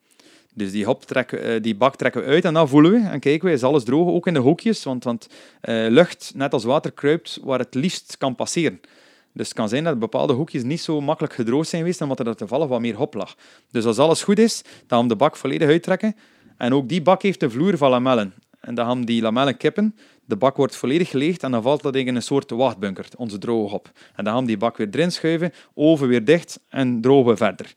Dus 0.56 0.70
die, 0.70 0.84
hop 0.84 1.04
trekken, 1.04 1.62
die 1.62 1.74
bak 1.74 1.96
trekken 1.96 2.20
we 2.20 2.26
uit 2.26 2.44
en 2.44 2.54
dan 2.54 2.68
voelen 2.68 2.92
we 2.92 3.08
en 3.08 3.20
kijken 3.20 3.48
we, 3.48 3.54
is 3.54 3.62
alles 3.62 3.84
droog, 3.84 4.08
ook 4.08 4.26
in 4.26 4.34
de 4.34 4.40
hoekjes, 4.40 4.84
want, 4.84 5.04
want 5.04 5.28
uh, 5.62 5.86
lucht, 5.88 6.32
net 6.34 6.52
als 6.52 6.64
water, 6.64 6.92
kruipt 6.92 7.38
waar 7.42 7.58
het 7.58 7.74
liefst 7.74 8.16
kan 8.18 8.34
passeren. 8.34 8.80
Dus 9.32 9.46
het 9.46 9.56
kan 9.56 9.68
zijn 9.68 9.84
dat 9.84 9.98
bepaalde 9.98 10.32
hoekjes 10.32 10.62
niet 10.62 10.80
zo 10.80 11.00
makkelijk 11.00 11.34
gedroogd 11.34 11.68
zijn 11.68 11.82
geweest, 11.82 12.00
omdat 12.00 12.20
er 12.20 12.36
toevallig 12.36 12.68
wat 12.68 12.80
meer 12.80 12.94
hop 12.94 13.14
lag. 13.14 13.34
Dus 13.70 13.84
als 13.84 13.98
alles 13.98 14.22
goed 14.22 14.38
is, 14.38 14.62
dan 14.62 14.72
gaan 14.86 15.02
we 15.02 15.08
de 15.08 15.16
bak 15.16 15.36
volledig 15.36 15.68
uittrekken. 15.68 16.16
En 16.56 16.74
ook 16.74 16.88
die 16.88 17.02
bak 17.02 17.22
heeft 17.22 17.40
de 17.40 17.50
vloer 17.50 17.76
van 17.76 17.90
lamellen. 17.90 18.34
En 18.60 18.74
dan 18.74 18.86
gaan 18.86 19.04
die 19.04 19.22
lamellen 19.22 19.56
kippen, 19.56 19.94
de 20.24 20.36
bak 20.36 20.56
wordt 20.56 20.76
volledig 20.76 21.08
geleegd 21.08 21.42
en 21.42 21.50
dan 21.50 21.62
valt 21.62 21.82
dat 21.82 21.94
in 21.94 22.16
een 22.16 22.22
soort 22.22 22.50
wachtbunker, 22.50 23.08
onze 23.16 23.38
droge 23.38 23.70
hop. 23.70 23.90
En 24.14 24.24
dan 24.24 24.32
gaan 24.32 24.42
we 24.42 24.48
die 24.48 24.56
bak 24.56 24.76
weer 24.76 24.88
erin 24.90 25.12
schuiven, 25.12 25.52
oven 25.74 26.08
weer 26.08 26.24
dicht 26.24 26.60
en 26.68 27.00
drogen 27.00 27.30
we 27.30 27.36
verder. 27.36 27.74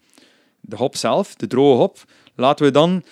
De 0.61 0.75
hop 0.75 0.95
zelf, 0.95 1.35
de 1.35 1.47
droge 1.47 1.77
hop, 1.77 1.97
laten 2.39 2.65
we 2.65 2.71
dan 2.71 3.03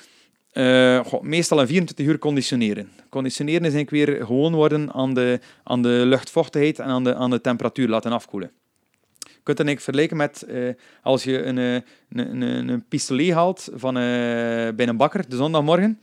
uh, 0.54 1.14
meestal 1.22 1.60
een 1.62 1.68
24 1.68 2.06
uur 2.06 2.20
conditioneren. 2.20 2.90
Conditioneren 3.10 3.66
is 3.66 3.74
eigenlijk 3.74 4.10
weer 4.10 4.26
gewoon 4.26 4.56
worden 4.56 4.94
aan 4.94 5.14
de, 5.14 5.40
aan 5.64 5.82
de 5.82 6.04
luchtvochtigheid 6.06 6.80
en 6.80 6.86
aan 6.86 7.04
de, 7.04 7.16
aan 7.16 7.30
de 7.30 7.42
temperatuur 7.42 7.88
laten 7.88 8.12
afkoelen. 8.12 8.52
Je 9.20 9.54
kunt 9.54 9.58
het 9.58 9.84
vergelijken 9.84 10.18
met 10.18 10.46
uh, 10.48 10.74
als 11.02 11.24
je 11.24 11.44
een, 11.44 11.58
een, 11.58 11.84
een, 12.42 12.68
een 12.68 12.86
pistolet 12.88 13.32
haalt 13.32 13.70
van, 13.74 13.94
bij 13.94 14.88
een 14.88 14.98
bakker 14.98 15.30
de 15.30 15.36
zondagmorgen. 15.36 16.00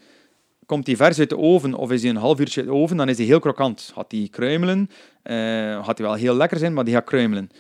Komt 0.66 0.87
die 0.87 0.97
vers 0.97 1.18
uit 1.18 1.29
de 1.29 1.39
oven 1.39 1.75
of 1.75 1.91
is 1.91 2.01
hij 2.01 2.11
een 2.11 2.16
half 2.16 2.41
uurtje 2.41 2.61
uit 2.61 2.68
de 2.68 2.77
oven, 2.77 2.97
dan 2.97 3.09
is 3.09 3.16
hij 3.16 3.27
heel 3.27 3.39
krokant. 3.39 3.91
Gaat 3.95 4.11
die 4.11 4.29
kruimelen, 4.29 4.91
gaat 5.85 5.99
hij 5.99 6.07
wel 6.07 6.14
heel 6.14 6.35
lekker 6.35 6.59
zijn, 6.59 6.72
maar 6.72 6.85
die 6.85 6.95
gaat 6.95 7.05
kruimelen. 7.05 7.51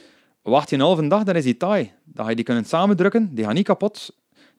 Wacht 0.42 0.70
je 0.70 0.76
een 0.76 0.82
halve 0.82 1.08
dag, 1.08 1.22
dan 1.22 1.36
is 1.36 1.44
hij 1.44 1.54
taai. 1.54 1.92
Dan 2.04 2.24
ga 2.24 2.30
je 2.30 2.36
die 2.36 2.44
kunnen 2.44 2.64
samendrukken, 2.64 3.34
die 3.34 3.44
gaat 3.44 3.54
niet 3.54 3.66
kapot. 3.66 4.14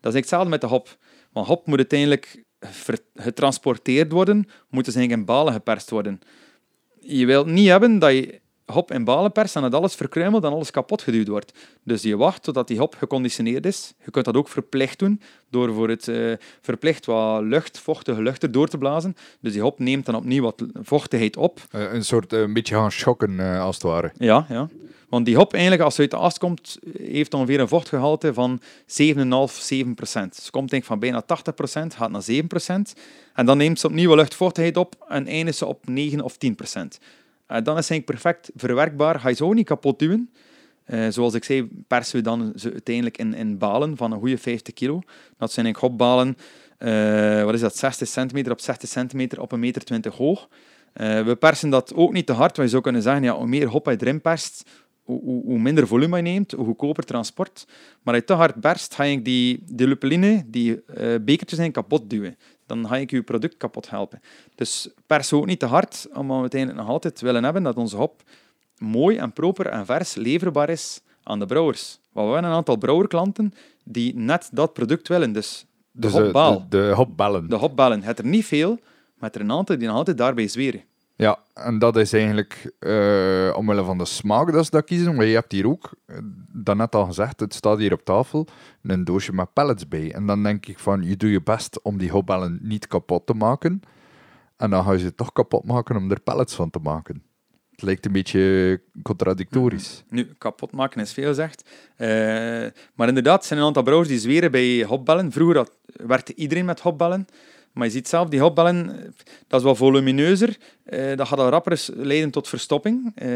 Dat 0.06 0.14
is 0.14 0.20
hetzelfde 0.20 0.49
met 0.49 0.62
de 0.62 0.68
hop. 0.68 0.97
Want 1.32 1.47
hop 1.47 1.68
moet 1.68 1.78
uiteindelijk 1.78 2.43
getransporteerd 3.14 4.12
worden, 4.12 4.38
moet 4.70 4.86
dus 4.86 4.95
eigenlijk 4.95 5.20
in 5.20 5.36
balen 5.36 5.53
geperst 5.53 5.89
worden. 5.89 6.20
Je 6.99 7.26
wilt 7.26 7.47
niet 7.47 7.68
hebben 7.68 7.99
dat 7.99 8.12
je 8.12 8.41
hop 8.66 8.91
in 8.91 9.03
balen 9.03 9.32
perst 9.32 9.55
en 9.55 9.61
dat 9.61 9.74
alles 9.74 9.95
verkruimelt 9.95 10.43
en 10.43 10.51
alles 10.51 10.72
kapot 10.72 11.01
geduwd 11.01 11.28
wordt. 11.28 11.53
Dus 11.84 12.01
je 12.01 12.18
wacht 12.18 12.43
totdat 12.43 12.68
die 12.68 12.78
hop 12.78 12.95
geconditioneerd 12.95 13.66
is. 13.66 13.93
Je 14.03 14.11
kunt 14.11 14.26
dat 14.26 14.36
ook 14.36 14.47
verplicht 14.47 14.99
doen, 14.99 15.22
door 15.49 15.74
voor 15.74 15.89
het 15.89 16.07
uh, 16.07 16.34
verplicht 16.61 17.05
wat 17.05 17.43
lucht, 17.43 17.80
vochtige 17.80 18.22
lucht 18.22 18.43
erdoor 18.43 18.68
te 18.68 18.78
blazen. 18.78 19.16
Dus 19.41 19.53
die 19.53 19.61
hop 19.61 19.80
neemt 19.80 20.05
dan 20.05 20.16
opnieuw 20.16 20.43
wat 20.43 20.63
vochtigheid 20.74 21.38
op. 21.38 21.59
Uh, 21.72 21.93
een 21.93 22.05
soort, 22.05 22.34
uh, 22.34 22.39
een 22.39 22.53
beetje 22.53 22.76
gaan 22.76 22.91
schokken, 22.91 23.39
als 23.39 23.76
het 23.76 23.84
ware. 23.84 24.11
Ja, 24.18 24.45
ja. 24.49 24.70
Want 25.09 25.26
die 25.26 25.36
hop, 25.36 25.53
eigenlijk, 25.53 25.84
als 25.84 25.97
hij 25.97 26.01
uit 26.01 26.20
de 26.20 26.26
ast 26.26 26.38
komt, 26.38 26.78
heeft 26.97 27.34
ongeveer 27.34 27.59
een 27.59 27.68
vochtgehalte 27.68 28.34
van 28.34 28.61
7,5, 28.61 28.66
7 29.59 29.93
procent. 29.93 30.36
Ze 30.36 30.51
komt 30.51 30.70
denk 30.70 30.82
ik 30.82 30.88
van 30.88 30.99
bijna 30.99 31.22
80 31.22 31.53
procent, 31.53 31.95
gaat 31.95 32.11
naar 32.11 32.22
7 32.22 32.47
procent. 32.47 32.93
En 33.34 33.45
dan 33.45 33.57
neemt 33.57 33.80
ze 33.80 33.88
opnieuw 33.88 34.16
luchtvochtigheid 34.16 34.78
op 34.78 35.05
en 35.07 35.28
eindigt 35.28 35.57
ze 35.57 35.66
op 35.66 35.88
9 35.88 36.22
of 36.22 36.38
10 36.38 36.55
procent. 36.55 36.99
En 37.48 37.64
dan 37.64 37.78
is 37.78 37.89
het 37.89 38.06
perfect 38.06 38.52
verwerkbaar. 38.56 39.20
Ga 39.20 39.30
je 39.30 39.36
zo 39.36 39.54
niet 39.54 39.66
kapot 39.66 40.00
duwen. 40.00 40.30
Uh, 40.88 41.08
zoals 41.10 41.34
ik 41.34 41.43
zei, 41.43 41.70
persen 41.88 42.16
we 42.16 42.22
dan 42.22 42.54
ze 42.56 42.72
uiteindelijk 42.72 43.18
in, 43.18 43.34
in 43.34 43.58
balen 43.58 43.98
van 43.98 44.12
een 44.12 44.20
goede 44.20 44.38
50 44.38 44.74
kilo. 44.74 45.02
Dat 45.38 45.52
zijn 45.52 45.66
eigenlijk 45.66 45.78
hopbalen, 45.78 46.38
uh, 46.80 47.43
wat 47.43 47.54
is 47.54 47.60
dat, 47.60 47.78
60 47.78 48.08
centimeter 48.08 48.52
op 48.52 48.60
60 48.60 48.89
centimeter 48.89 49.41
op 49.41 49.52
een 49.52 49.60
meter 49.60 49.84
20 49.84 50.16
hoog. 50.16 50.48
We 50.93 51.36
persen 51.39 51.70
dat 51.70 51.93
ook 51.93 52.14
niet 52.14 52.26
te 52.26 52.34
hard, 52.34 52.56
je 52.56 52.68
zou 52.68 52.82
kunnen 52.82 53.02
zeggen, 53.02 53.24
ja, 53.24 53.38
hoe 53.38 53.48
meer 53.48 53.68
hop 53.68 53.86
je 53.86 53.96
erin 54.00 54.22
perst, 54.22 54.70
hoe, 55.04 55.22
hoe, 55.43 55.60
minder 55.60 55.88
volume 55.88 56.16
je 56.16 56.22
neemt, 56.22 56.52
hoe 56.52 56.66
goedkoper 56.66 57.04
transport. 57.04 57.66
Maar 58.04 58.14
als 58.14 58.24
je 58.24 58.24
te 58.24 58.34
hard 58.34 58.56
berst, 58.56 58.96
ga 58.96 59.04
je 59.04 59.22
die, 59.22 59.64
die 59.66 59.88
lupeline, 59.88 60.43
die 60.48 60.84
bekertjes 61.22 61.60
zijn 61.60 61.72
kapot 61.72 62.10
duwen. 62.10 62.38
Dan 62.66 62.88
ga 62.88 62.97
ik 62.97 63.11
je 63.11 63.24
product 63.24 63.57
kapot 63.57 63.89
helpen. 63.89 64.22
Dus 64.55 64.89
pers 65.07 65.34
ook 65.34 65.45
niet 65.45 65.59
te 65.59 65.66
hard, 65.66 66.07
omdat 66.13 66.36
we 66.36 66.41
uiteindelijk 66.41 66.82
nog 66.82 66.89
altijd 66.89 67.22
willen 67.22 67.43
hebben 67.43 67.63
dat 67.63 67.76
onze 67.76 67.95
hop 67.95 68.24
mooi 68.78 69.18
en 69.18 69.34
proper 69.34 69.68
en 69.68 69.86
vers 69.86 70.16
leverbaar 70.16 70.70
is 70.70 71.01
aan 71.24 71.39
de 71.39 71.45
brouwers. 71.45 71.99
Want 72.11 72.28
we 72.28 72.34
hebben 72.34 72.51
een 72.51 72.57
aantal 72.57 72.78
brouwerklanten 72.78 73.53
die 73.84 74.16
net 74.16 74.49
dat 74.51 74.74
product 74.74 75.07
willen. 75.07 75.32
Dus 75.32 75.66
de 75.91 76.01
dus 76.01 76.11
hopbal. 76.11 76.66
De, 76.70 76.78
de, 76.78 76.93
hopballen. 76.93 77.49
De 77.49 77.55
hopballen. 77.55 78.03
Het 78.03 78.20
er 78.20 78.26
niet 78.26 78.45
veel, 78.45 78.80
maar 79.18 79.30
er 79.34 79.41
een 79.41 79.51
aantal 79.51 79.78
die 79.78 79.88
nog 79.88 79.97
altijd 79.97 80.18
daarbij 80.18 80.47
zweren. 80.47 80.84
Ja, 81.18 81.39
en 81.53 81.80
dat 81.80 81.97
is 81.97 82.13
eigenlijk 82.13 82.74
uh, 82.80 83.57
omwille 83.57 83.84
van 83.84 83.97
de 83.97 84.05
smaak 84.05 84.51
dat 84.51 84.66
ze 84.66 84.72
dat 84.72 84.86
kiezen. 84.86 85.16
Maar 85.16 85.26
je 85.26 85.34
hebt 85.34 85.51
hier 85.51 85.68
ook, 85.68 85.91
uh, 86.07 86.18
daarnet 86.53 86.95
al 86.95 87.05
gezegd, 87.05 87.39
het 87.39 87.53
staat 87.53 87.78
hier 87.78 87.93
op 87.93 88.05
tafel, 88.05 88.47
een 88.82 89.03
doosje 89.03 89.34
met 89.34 89.53
pellets 89.53 89.88
bij. 89.88 90.13
En 90.13 90.26
dan 90.26 90.43
denk 90.43 90.66
ik 90.66 90.80
van, 90.80 91.03
je 91.03 91.18
doet 91.18 91.32
je 91.32 91.41
best 91.41 91.82
om 91.82 91.97
die 91.97 92.11
hopbellen 92.11 92.59
niet 92.61 92.88
kapot 92.88 93.26
te 93.26 93.34
maken. 93.34 93.82
En 94.57 94.70
dan 94.70 94.84
ga 94.84 94.91
je 94.91 94.99
ze 94.99 95.16
toch 95.16 95.32
kapot 95.32 95.66
maken 95.66 95.95
om 95.95 96.11
er 96.11 96.20
pellets 96.20 96.55
van 96.55 96.70
te 96.70 96.80
maken. 96.80 97.24
Het 97.72 97.82
lijkt 97.82 98.05
een 98.05 98.11
beetje 98.11 98.82
contradictorisch. 99.03 100.04
Nu, 100.09 100.33
kapot 100.37 100.71
maken 100.71 101.01
is 101.01 101.13
veel 101.13 101.28
gezegd. 101.28 101.70
Eh, 101.96 102.08
maar 102.96 103.08
inderdaad, 103.08 103.42
er 103.42 103.47
zijn 103.47 103.59
een 103.59 103.66
aantal 103.66 103.83
brouwers 103.83 104.09
die 104.09 104.20
zweren 104.20 104.51
bij 104.51 104.83
hopbellen. 104.83 105.32
Vroeger 105.32 105.58
had, 105.58 105.78
werkte 105.86 106.36
iedereen 106.36 106.66
met 106.66 106.79
hopbellen. 106.79 107.25
Maar 107.76 107.86
je 107.86 107.92
ziet 107.92 108.08
zelf, 108.08 108.30
die 108.30 108.39
hopbellen, 108.39 108.86
dat 109.47 109.60
is 109.60 109.66
wel 109.66 109.76
volumineuzer. 109.76 110.58
Eh, 110.86 111.16
dat 111.16 111.28
gaat 111.28 111.39
al 111.39 111.50
rapper 111.50 111.86
leiden 111.96 112.32
tot 112.32 112.47
verstopping. 112.47 113.12
Eh, 113.16 113.28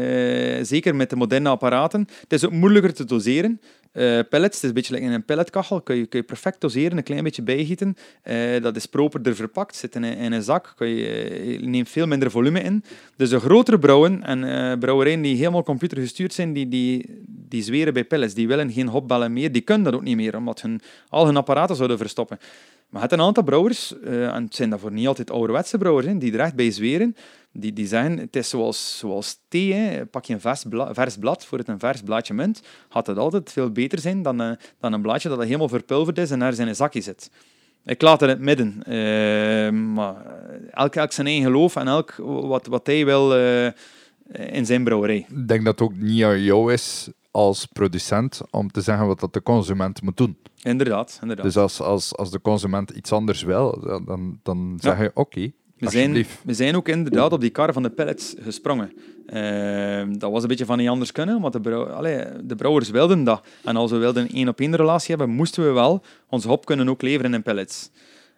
zeker 0.62 0.94
met 0.94 1.10
de 1.10 1.16
moderne 1.16 1.48
apparaten. 1.48 2.08
Het 2.20 2.32
is 2.32 2.44
ook 2.44 2.52
moeilijker 2.52 2.94
te 2.94 3.04
doseren. 3.04 3.60
Eh, 3.92 4.18
pellets, 4.28 4.54
het 4.54 4.62
is 4.62 4.68
een 4.68 4.74
beetje 4.74 4.94
like 4.94 5.06
in 5.06 5.12
een 5.12 5.24
pelletkachel. 5.24 5.80
Kun 5.80 5.96
je, 5.96 6.06
kun 6.06 6.18
je 6.18 6.24
perfect 6.24 6.60
doseren, 6.60 6.96
een 6.96 7.02
klein 7.02 7.24
beetje 7.24 7.42
bijgieten. 7.42 7.96
Dat 8.62 8.76
is 8.76 8.86
properder 8.86 9.34
verpakt, 9.34 9.76
zit 9.76 9.94
in 9.94 10.02
een, 10.02 10.42
zak. 10.42 10.72
Kun 10.76 10.88
je, 10.88 11.58
neemt 11.62 11.88
veel 11.88 12.06
minder 12.06 12.30
volume 12.30 12.60
in. 12.60 12.84
Dus 13.16 13.30
de 13.30 13.40
grotere 13.40 13.78
brouwen 13.78 14.22
en 14.22 14.78
brouwerijen 14.78 15.22
die 15.22 15.36
helemaal 15.36 15.62
computergestuurd 15.62 16.32
zijn, 16.32 16.52
die, 16.52 16.68
die, 16.68 17.22
die 17.26 17.62
zweren 17.62 17.92
bij 17.92 18.04
pellets. 18.04 18.34
Die 18.34 18.48
willen 18.48 18.72
geen 18.72 18.88
hopbellen 18.88 19.32
meer. 19.32 19.52
Die 19.52 19.62
kunnen 19.62 19.84
dat 19.84 19.94
ook 19.94 20.02
niet 20.02 20.16
meer, 20.16 20.36
omdat 20.36 20.60
hun, 20.60 20.80
al 21.08 21.26
hun 21.26 21.36
apparaten 21.36 21.76
zouden 21.76 21.98
verstoppen. 21.98 22.38
Maar 22.90 23.02
het 23.02 23.12
een 23.12 23.20
aantal 23.20 23.42
brouwers, 23.42 24.00
eh, 24.00 24.34
en 24.34 24.44
het 24.44 24.54
zijn 24.54 24.70
daarvoor 24.70 24.92
niet 24.92 25.06
altijd 25.06 25.30
ouderwetse 25.30 25.78
brouwers, 25.78 26.06
die 26.18 26.32
er 26.32 26.40
echt 26.40 26.54
bij 26.54 26.70
zweren, 26.70 27.16
die, 27.52 27.72
die 27.72 27.86
zeggen, 27.86 28.18
het 28.18 28.36
is 28.36 28.48
zoals, 28.48 28.98
zoals 28.98 29.38
thee, 29.48 30.04
pak 30.04 30.24
je 30.24 30.34
een 30.34 30.40
vers, 30.40 30.64
bla- 30.68 30.94
vers 30.94 31.16
blad 31.16 31.44
voor 31.44 31.58
het 31.58 31.68
een 31.68 31.78
vers 31.78 32.02
blaadje 32.02 32.34
munt, 32.34 32.62
gaat 32.88 33.06
het 33.06 33.18
altijd 33.18 33.52
veel 33.52 33.70
beter 33.70 33.98
zijn 33.98 34.22
dan, 34.22 34.40
eh, 34.40 34.50
dan 34.80 34.92
een 34.92 35.02
blaadje 35.02 35.28
dat 35.28 35.42
helemaal 35.42 35.68
verpulverd 35.68 36.18
is 36.18 36.30
en 36.30 36.42
in 36.42 36.68
een 36.68 36.74
zakje 36.76 37.00
zit. 37.00 37.30
Ik 37.84 38.02
laat 38.02 38.20
het 38.20 38.30
in 38.30 38.36
het 38.36 38.44
midden. 38.44 38.82
eh, 38.82 39.70
maar 39.70 40.14
elk, 40.70 40.94
elk 40.94 41.12
zijn 41.12 41.26
eigen 41.26 41.44
geloof 41.44 41.76
en 41.76 41.88
elk 41.88 42.14
wat, 42.26 42.66
wat 42.66 42.86
hij 42.86 43.04
wil 43.04 43.34
in 44.32 44.66
zijn 44.66 44.84
brouwerij. 44.84 45.26
Ik 45.28 45.48
denk 45.48 45.64
dat 45.64 45.78
het 45.78 45.88
ook 45.88 45.96
niet 45.96 46.24
aan 46.24 46.42
jou 46.42 46.72
is 46.72 47.10
als 47.30 47.66
producent 47.66 48.40
om 48.50 48.70
te 48.70 48.80
zeggen 48.80 49.06
wat 49.06 49.20
dat 49.20 49.32
de 49.32 49.42
consument 49.42 50.02
moet 50.02 50.16
doen. 50.16 50.36
Inderdaad, 50.62 51.18
inderdaad. 51.22 51.44
Dus 51.44 51.56
als, 51.56 51.80
als, 51.80 52.16
als 52.16 52.30
de 52.30 52.40
consument 52.40 52.90
iets 52.90 53.12
anders 53.12 53.42
wil, 53.42 53.80
dan, 54.04 54.40
dan 54.42 54.78
zeg 54.80 54.98
je 54.98 55.10
oké, 55.14 55.52
We 55.78 55.90
zijn, 55.90 56.26
we 56.44 56.54
zijn 56.54 56.76
ook 56.76 56.88
inderdaad 56.88 57.32
op 57.32 57.40
die 57.40 57.50
kar 57.50 57.72
van 57.72 57.82
de 57.82 57.90
pellets 57.90 58.34
gesprongen. 58.38 58.92
Ehm, 59.26 60.18
dat 60.18 60.30
was 60.30 60.42
een 60.42 60.48
beetje 60.48 60.64
van 60.64 60.78
niet 60.78 60.88
anders 60.88 61.12
kunnen, 61.12 61.40
want 61.40 61.52
de, 61.52 61.60
brouw, 61.60 61.84
allee, 61.84 62.24
de 62.44 62.54
brouwers 62.54 62.90
wilden 62.90 63.24
dat. 63.24 63.46
En 63.64 63.76
als 63.76 63.90
we 63.90 63.96
wilden 63.96 64.22
een 64.22 64.34
één-op-één 64.34 64.76
relatie 64.76 65.16
hebben, 65.16 65.36
moesten 65.36 65.64
we 65.64 65.70
wel 65.70 66.02
onze 66.28 66.48
hop 66.48 66.64
kunnen 66.64 66.88
ook 66.88 67.02
leveren 67.02 67.34
in 67.34 67.42
pellets. 67.42 67.90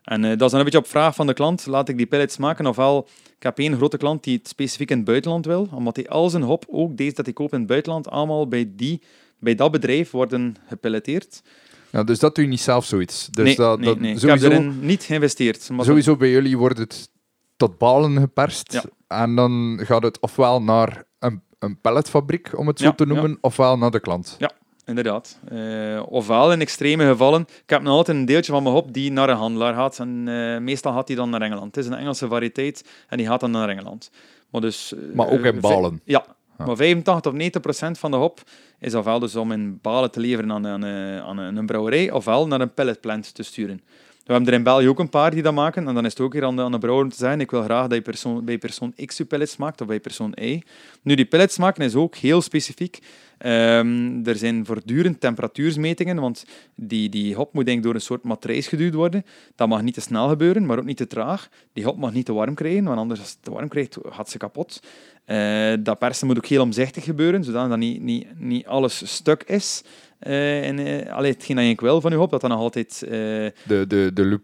En 0.03 0.25
eh, 0.25 0.31
dat 0.31 0.43
is 0.43 0.51
dan 0.51 0.59
een 0.59 0.65
beetje 0.65 0.79
op 0.79 0.87
vraag 0.87 1.15
van 1.15 1.27
de 1.27 1.35
klant, 1.35 1.67
laat 1.67 1.89
ik 1.89 1.97
die 1.97 2.07
pellets 2.07 2.37
maken? 2.37 2.67
Ofwel, 2.67 3.09
ik 3.37 3.43
heb 3.43 3.59
één 3.59 3.77
grote 3.77 3.97
klant 3.97 4.25
die 4.25 4.37
het 4.37 4.49
specifiek 4.49 4.91
in 4.91 4.97
het 4.97 5.07
buitenland 5.07 5.47
wil, 5.47 5.69
omdat 5.73 5.97
hij 5.97 6.09
al 6.09 6.31
zijn 6.31 6.43
hop, 6.43 6.65
ook 6.69 6.97
deze 6.97 7.15
dat 7.15 7.25
hij 7.25 7.35
koopt 7.35 7.53
in 7.53 7.59
het 7.59 7.69
buitenland, 7.69 8.09
allemaal 8.09 8.49
bij, 8.49 8.73
die, 8.77 9.03
bij 9.39 9.55
dat 9.55 9.71
bedrijf 9.71 10.11
worden 10.11 10.57
gepelleteerd. 10.69 11.43
Ja, 11.91 12.05
dus 12.05 12.19
dat 12.19 12.35
doe 12.35 12.45
je 12.45 12.51
niet 12.51 12.61
zelf 12.61 12.85
zoiets. 12.85 13.29
Dus 13.31 13.45
nee, 13.45 13.57
dat, 13.57 13.79
nee, 13.79 13.89
dat, 13.89 13.99
nee. 13.99 14.13
ik 14.13 14.19
sowieso, 14.19 14.49
heb 14.49 14.59
erin 14.59 14.79
niet 14.81 15.03
geïnvesteerd. 15.03 15.71
Maar 15.71 15.85
sowieso 15.85 16.17
bij 16.17 16.31
jullie 16.31 16.59
wordt 16.59 16.79
het 16.79 17.11
tot 17.57 17.79
balen 17.79 18.19
geperst. 18.19 18.73
Ja. 18.73 18.85
En 19.07 19.35
dan 19.35 19.81
gaat 19.83 20.03
het 20.03 20.21
ofwel 20.21 20.63
naar 20.63 21.05
een, 21.19 21.43
een 21.59 21.81
pelletfabriek, 21.81 22.59
om 22.59 22.67
het 22.67 22.79
zo 22.79 22.85
Ja, 22.85 22.93
te 22.93 23.07
noemen, 23.07 23.39
ofwel 23.41 23.79
naar 23.79 23.91
de 23.91 24.01
klant. 24.01 24.37
Inderdaad. 24.87 25.39
Eh, 25.49 26.03
ofwel 26.09 26.53
in 26.53 26.61
extreme 26.61 27.07
gevallen. 27.07 27.41
Ik 27.41 27.71
heb 27.71 27.83
nog 27.83 27.93
altijd 27.95 28.17
een 28.17 28.25
deeltje 28.25 28.53
van 28.53 28.63
mijn 28.63 28.75
hop 28.75 28.93
die 28.95 29.13
naar 29.13 29.29
een 29.29 29.37
handelaar 29.37 29.75
gaat. 29.75 29.99
En 29.99 30.25
eh, 30.29 30.59
meestal 30.59 30.93
gaat 30.93 31.07
die 31.07 31.17
dan 31.17 31.31
naar 31.31 31.43
Engeland. 31.43 31.75
Het 31.75 31.85
is 31.85 31.91
een 31.91 31.97
Engelse 31.99 32.29
variëteit 32.29 32.85
en 33.09 33.17
die 33.17 33.27
gaat 33.27 33.41
dan 33.41 33.51
naar 33.51 33.69
Engeland. 33.69 34.11
Maar, 34.51 34.61
dus, 34.61 34.95
eh, 34.95 35.01
Maar 35.15 35.31
ook 35.31 35.45
in 35.45 35.61
balen. 35.61 36.01
Ja, 36.05 36.25
Ja. 36.59 36.65
maar 36.67 36.77
85 36.77 37.33
of 37.33 37.39
90 37.39 37.61
procent 37.63 37.99
van 37.99 38.11
de 38.11 38.17
hop 38.17 38.41
is 38.79 38.95
ofwel 38.95 39.19
dus 39.19 39.37
om 39.37 39.53
in 39.53 39.79
balen 39.83 40.11
te 40.11 40.21
leveren 40.21 40.53
aan, 40.53 40.65
een- 40.65 40.85
aan, 41.23 41.41
aan 41.41 41.57
een 41.57 41.67
brouwerij, 41.67 42.11
ofwel 42.11 42.47
naar 42.47 42.61
een 42.61 42.75
pelletplant 42.75 43.35
te 43.35 43.43
sturen. 43.43 43.81
We 44.25 44.33
hebben 44.33 44.49
er 44.53 44.59
in 44.59 44.63
België 44.65 44.89
ook 44.89 44.99
een 44.99 45.09
paar 45.09 45.31
die 45.31 45.43
dat 45.43 45.55
maken. 45.55 45.89
En 45.89 45.95
dan 45.95 46.05
is 46.05 46.11
het 46.13 46.21
ook 46.21 46.33
weer 46.33 46.45
aan 46.45 46.57
de, 46.57 46.63
aan 46.63 46.73
de 46.73 46.79
brouwer 46.79 47.05
om 47.05 47.11
te 47.11 47.17
zeggen, 47.17 47.41
ik 47.41 47.51
wil 47.51 47.63
graag 47.63 47.83
dat 47.87 47.95
je 47.95 48.03
persoon, 48.03 48.45
bij 48.45 48.59
persoon 48.59 48.95
X 49.07 49.17
je 49.17 49.25
pellets 49.25 49.57
maakt, 49.57 49.81
of 49.81 49.87
bij 49.87 50.01
persoon 50.01 50.33
Y. 50.41 50.63
Nu, 51.03 51.15
die 51.15 51.25
pellets 51.25 51.59
maken 51.59 51.85
is 51.85 51.95
ook 51.95 52.17
heel 52.17 52.43
specifiek. 52.43 52.99
Ehm, 53.43 54.25
er 54.25 54.37
zijn 54.37 54.67
voortdurend 54.67 55.21
temperatuursmetingen, 55.21 56.21
want 56.21 56.45
die, 56.75 57.09
die 57.09 57.35
hop 57.35 57.53
moet 57.53 57.65
denk 57.65 57.79
ik 57.79 57.85
door 57.85 57.95
een 57.95 58.01
soort 58.01 58.23
matrijs 58.23 58.67
geduwd 58.67 58.95
worden. 58.95 59.25
Dat 59.55 59.69
mag 59.69 59.83
niet 59.83 59.95
te 59.95 60.01
snel 60.01 60.29
gebeuren, 60.29 60.67
maar 60.67 60.79
ook 60.79 60.85
niet 60.85 60.97
te 60.97 61.07
traag. 61.07 61.49
Die 61.73 61.85
hop 61.85 61.97
mag 61.97 62.13
niet 62.13 62.25
te 62.25 62.33
warm 62.33 62.55
krijgen, 62.55 62.85
want 62.85 62.99
anders 62.99 63.21
als 63.21 63.31
het 63.31 63.39
te 63.43 63.51
warm 63.51 63.69
krijgt, 63.69 63.99
gaat 64.03 64.31
ze 64.31 64.39
kapot. 64.39 64.81
Eh, 65.25 65.73
dat 65.81 65.99
persen 65.99 66.27
moet 66.27 66.37
ook 66.37 66.47
heel 66.47 66.63
omzichtig 66.63 67.05
gebeuren, 67.05 67.45
zodat 67.45 67.69
dat 67.69 67.79
niet, 67.79 68.03
niet, 68.03 68.27
niet 68.39 68.67
alles 68.67 69.15
stuk 69.15 69.43
is. 69.43 69.85
Eh 70.19 70.69
en, 70.69 70.79
eh, 70.79 71.13
allee, 71.13 71.33
hetgeen 71.33 71.57
dat 71.57 71.65
je 71.65 71.77
wil 71.77 72.01
van 72.01 72.11
je 72.11 72.17
hop, 72.17 72.31
dat 72.31 72.41
dan 72.41 72.51
nog 72.51 72.59
altijd... 72.59 72.99
De, 73.01 73.53
de, 73.67 74.11
de 74.15 74.41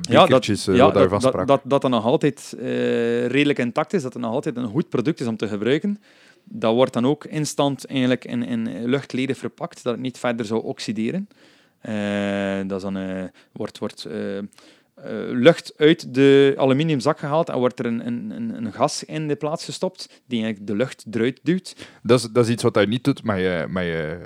ja, 0.00 0.26
dat, 0.26 0.46
ja, 0.46 0.90
dat, 0.90 1.10
dat, 1.10 1.22
dat, 1.22 1.46
dat 1.46 1.80
dat 1.80 1.90
nog 1.90 2.04
altijd 2.04 2.54
redelijk 3.28 3.58
intact 3.58 3.92
is, 3.92 4.02
dat 4.02 4.12
het 4.12 4.22
nog 4.22 4.32
altijd 4.32 4.56
een 4.56 4.68
goed 4.68 4.88
product 4.88 5.20
is 5.20 5.26
om 5.26 5.36
te 5.36 5.48
gebruiken. 5.48 5.98
Dat 6.50 6.74
wordt 6.74 6.92
dan 6.92 7.06
ook 7.06 7.24
instant 7.24 7.86
eigenlijk 7.86 8.24
in, 8.24 8.42
in 8.42 8.84
luchtledig 8.84 9.38
verpakt, 9.38 9.82
dat 9.82 9.92
het 9.92 10.02
niet 10.02 10.18
verder 10.18 10.46
zou 10.46 10.62
oxideren. 10.62 11.28
Eh, 11.80 12.60
dat 12.66 12.80
dan, 12.80 12.96
eh, 12.96 13.24
wordt, 13.52 13.78
wordt 13.78 14.04
eh, 14.04 14.38
lucht 15.30 15.72
uit 15.76 16.14
de 16.14 16.54
aluminiumzak 16.56 17.18
gehaald 17.18 17.48
en 17.48 17.58
wordt 17.58 17.78
er 17.78 17.86
een, 17.86 18.06
een, 18.06 18.54
een, 18.56 18.72
gas 18.72 19.04
in 19.04 19.28
de 19.28 19.36
plaats 19.36 19.64
gestopt 19.64 20.22
die 20.26 20.42
eigenlijk 20.42 20.70
de 20.70 20.76
lucht 20.76 21.04
eruit 21.10 21.40
duwt. 21.42 21.76
Dat, 22.02 22.18
is, 22.18 22.28
dat 22.32 22.44
is 22.44 22.50
iets 22.50 22.62
wat 22.62 22.74
je 22.74 22.86
niet 22.86 23.04
doet 23.04 23.22
met 23.22 23.38
je, 23.38 23.66
met 23.68 23.84
je, 23.84 24.18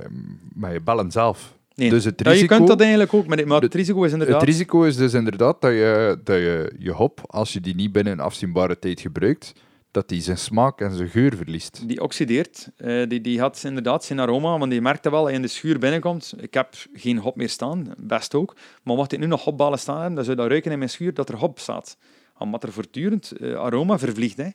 met 0.54 0.72
je 0.72 0.80
bellen 0.80 1.10
zelf. 1.10 1.54
Nee, 1.74 1.90
Dus 1.90 2.04
het 2.04 2.20
ja, 2.20 2.30
je 2.30 2.36
risico, 2.36 2.56
kunt 2.56 2.68
dat 2.68 2.80
eigenlijk 2.80 3.14
ook, 3.14 3.26
maar, 3.26 3.46
maar 3.46 3.60
het 3.60 3.72
De- 3.72 3.78
risico 3.78 4.04
is 4.04 4.12
inderdaad... 4.12 4.40
het 4.40 4.48
risico 4.48 4.82
is 4.82 4.96
dus 4.96 5.14
inderdaad 5.14 5.60
dat 5.60 5.70
je, 5.70 6.20
dat 6.24 6.36
je 6.36 6.72
je 6.78 6.90
hop, 6.90 7.20
als 7.26 7.52
je 7.52 7.60
die 7.60 7.74
niet 7.74 7.92
binnen 7.92 8.12
een 8.12 8.20
afzienbare 8.20 8.78
tijd 8.78 9.00
gebruikt, 9.00 9.52
dat 9.92 10.08
die 10.08 10.20
zijn 10.20 10.38
smaak 10.38 10.80
en 10.80 10.92
zijn 10.92 11.08
geur 11.08 11.36
verliest. 11.36 11.88
Die 11.88 12.00
oxideert. 12.00 12.70
Eh, 12.76 13.08
die, 13.08 13.20
die 13.20 13.40
had 13.40 13.62
inderdaad 13.64 14.04
zijn 14.04 14.20
aroma, 14.20 14.58
want 14.58 14.70
die 14.70 14.80
merkte 14.80 15.10
wel 15.10 15.28
je 15.28 15.34
in 15.34 15.42
de 15.42 15.48
schuur 15.48 15.78
binnenkomt. 15.78 16.34
Ik 16.36 16.54
heb 16.54 16.74
geen 16.92 17.18
hop 17.18 17.36
meer 17.36 17.48
staan, 17.48 17.94
best 17.98 18.34
ook. 18.34 18.56
Maar 18.82 18.96
mocht 18.96 19.12
ik 19.12 19.18
nu 19.18 19.26
nog 19.26 19.44
hopballen 19.44 19.78
staan 19.78 20.14
dan 20.14 20.24
zou 20.24 20.36
dat 20.36 20.48
ruiken 20.48 20.70
in 20.70 20.78
mijn 20.78 20.90
schuur 20.90 21.14
dat 21.14 21.28
er 21.28 21.36
hop 21.36 21.58
staat. 21.58 21.96
Omdat 22.38 22.62
er 22.62 22.72
voortdurend 22.72 23.32
eh, 23.32 23.54
aroma 23.54 23.98
vervliegt. 23.98 24.36
Hè. 24.36 24.48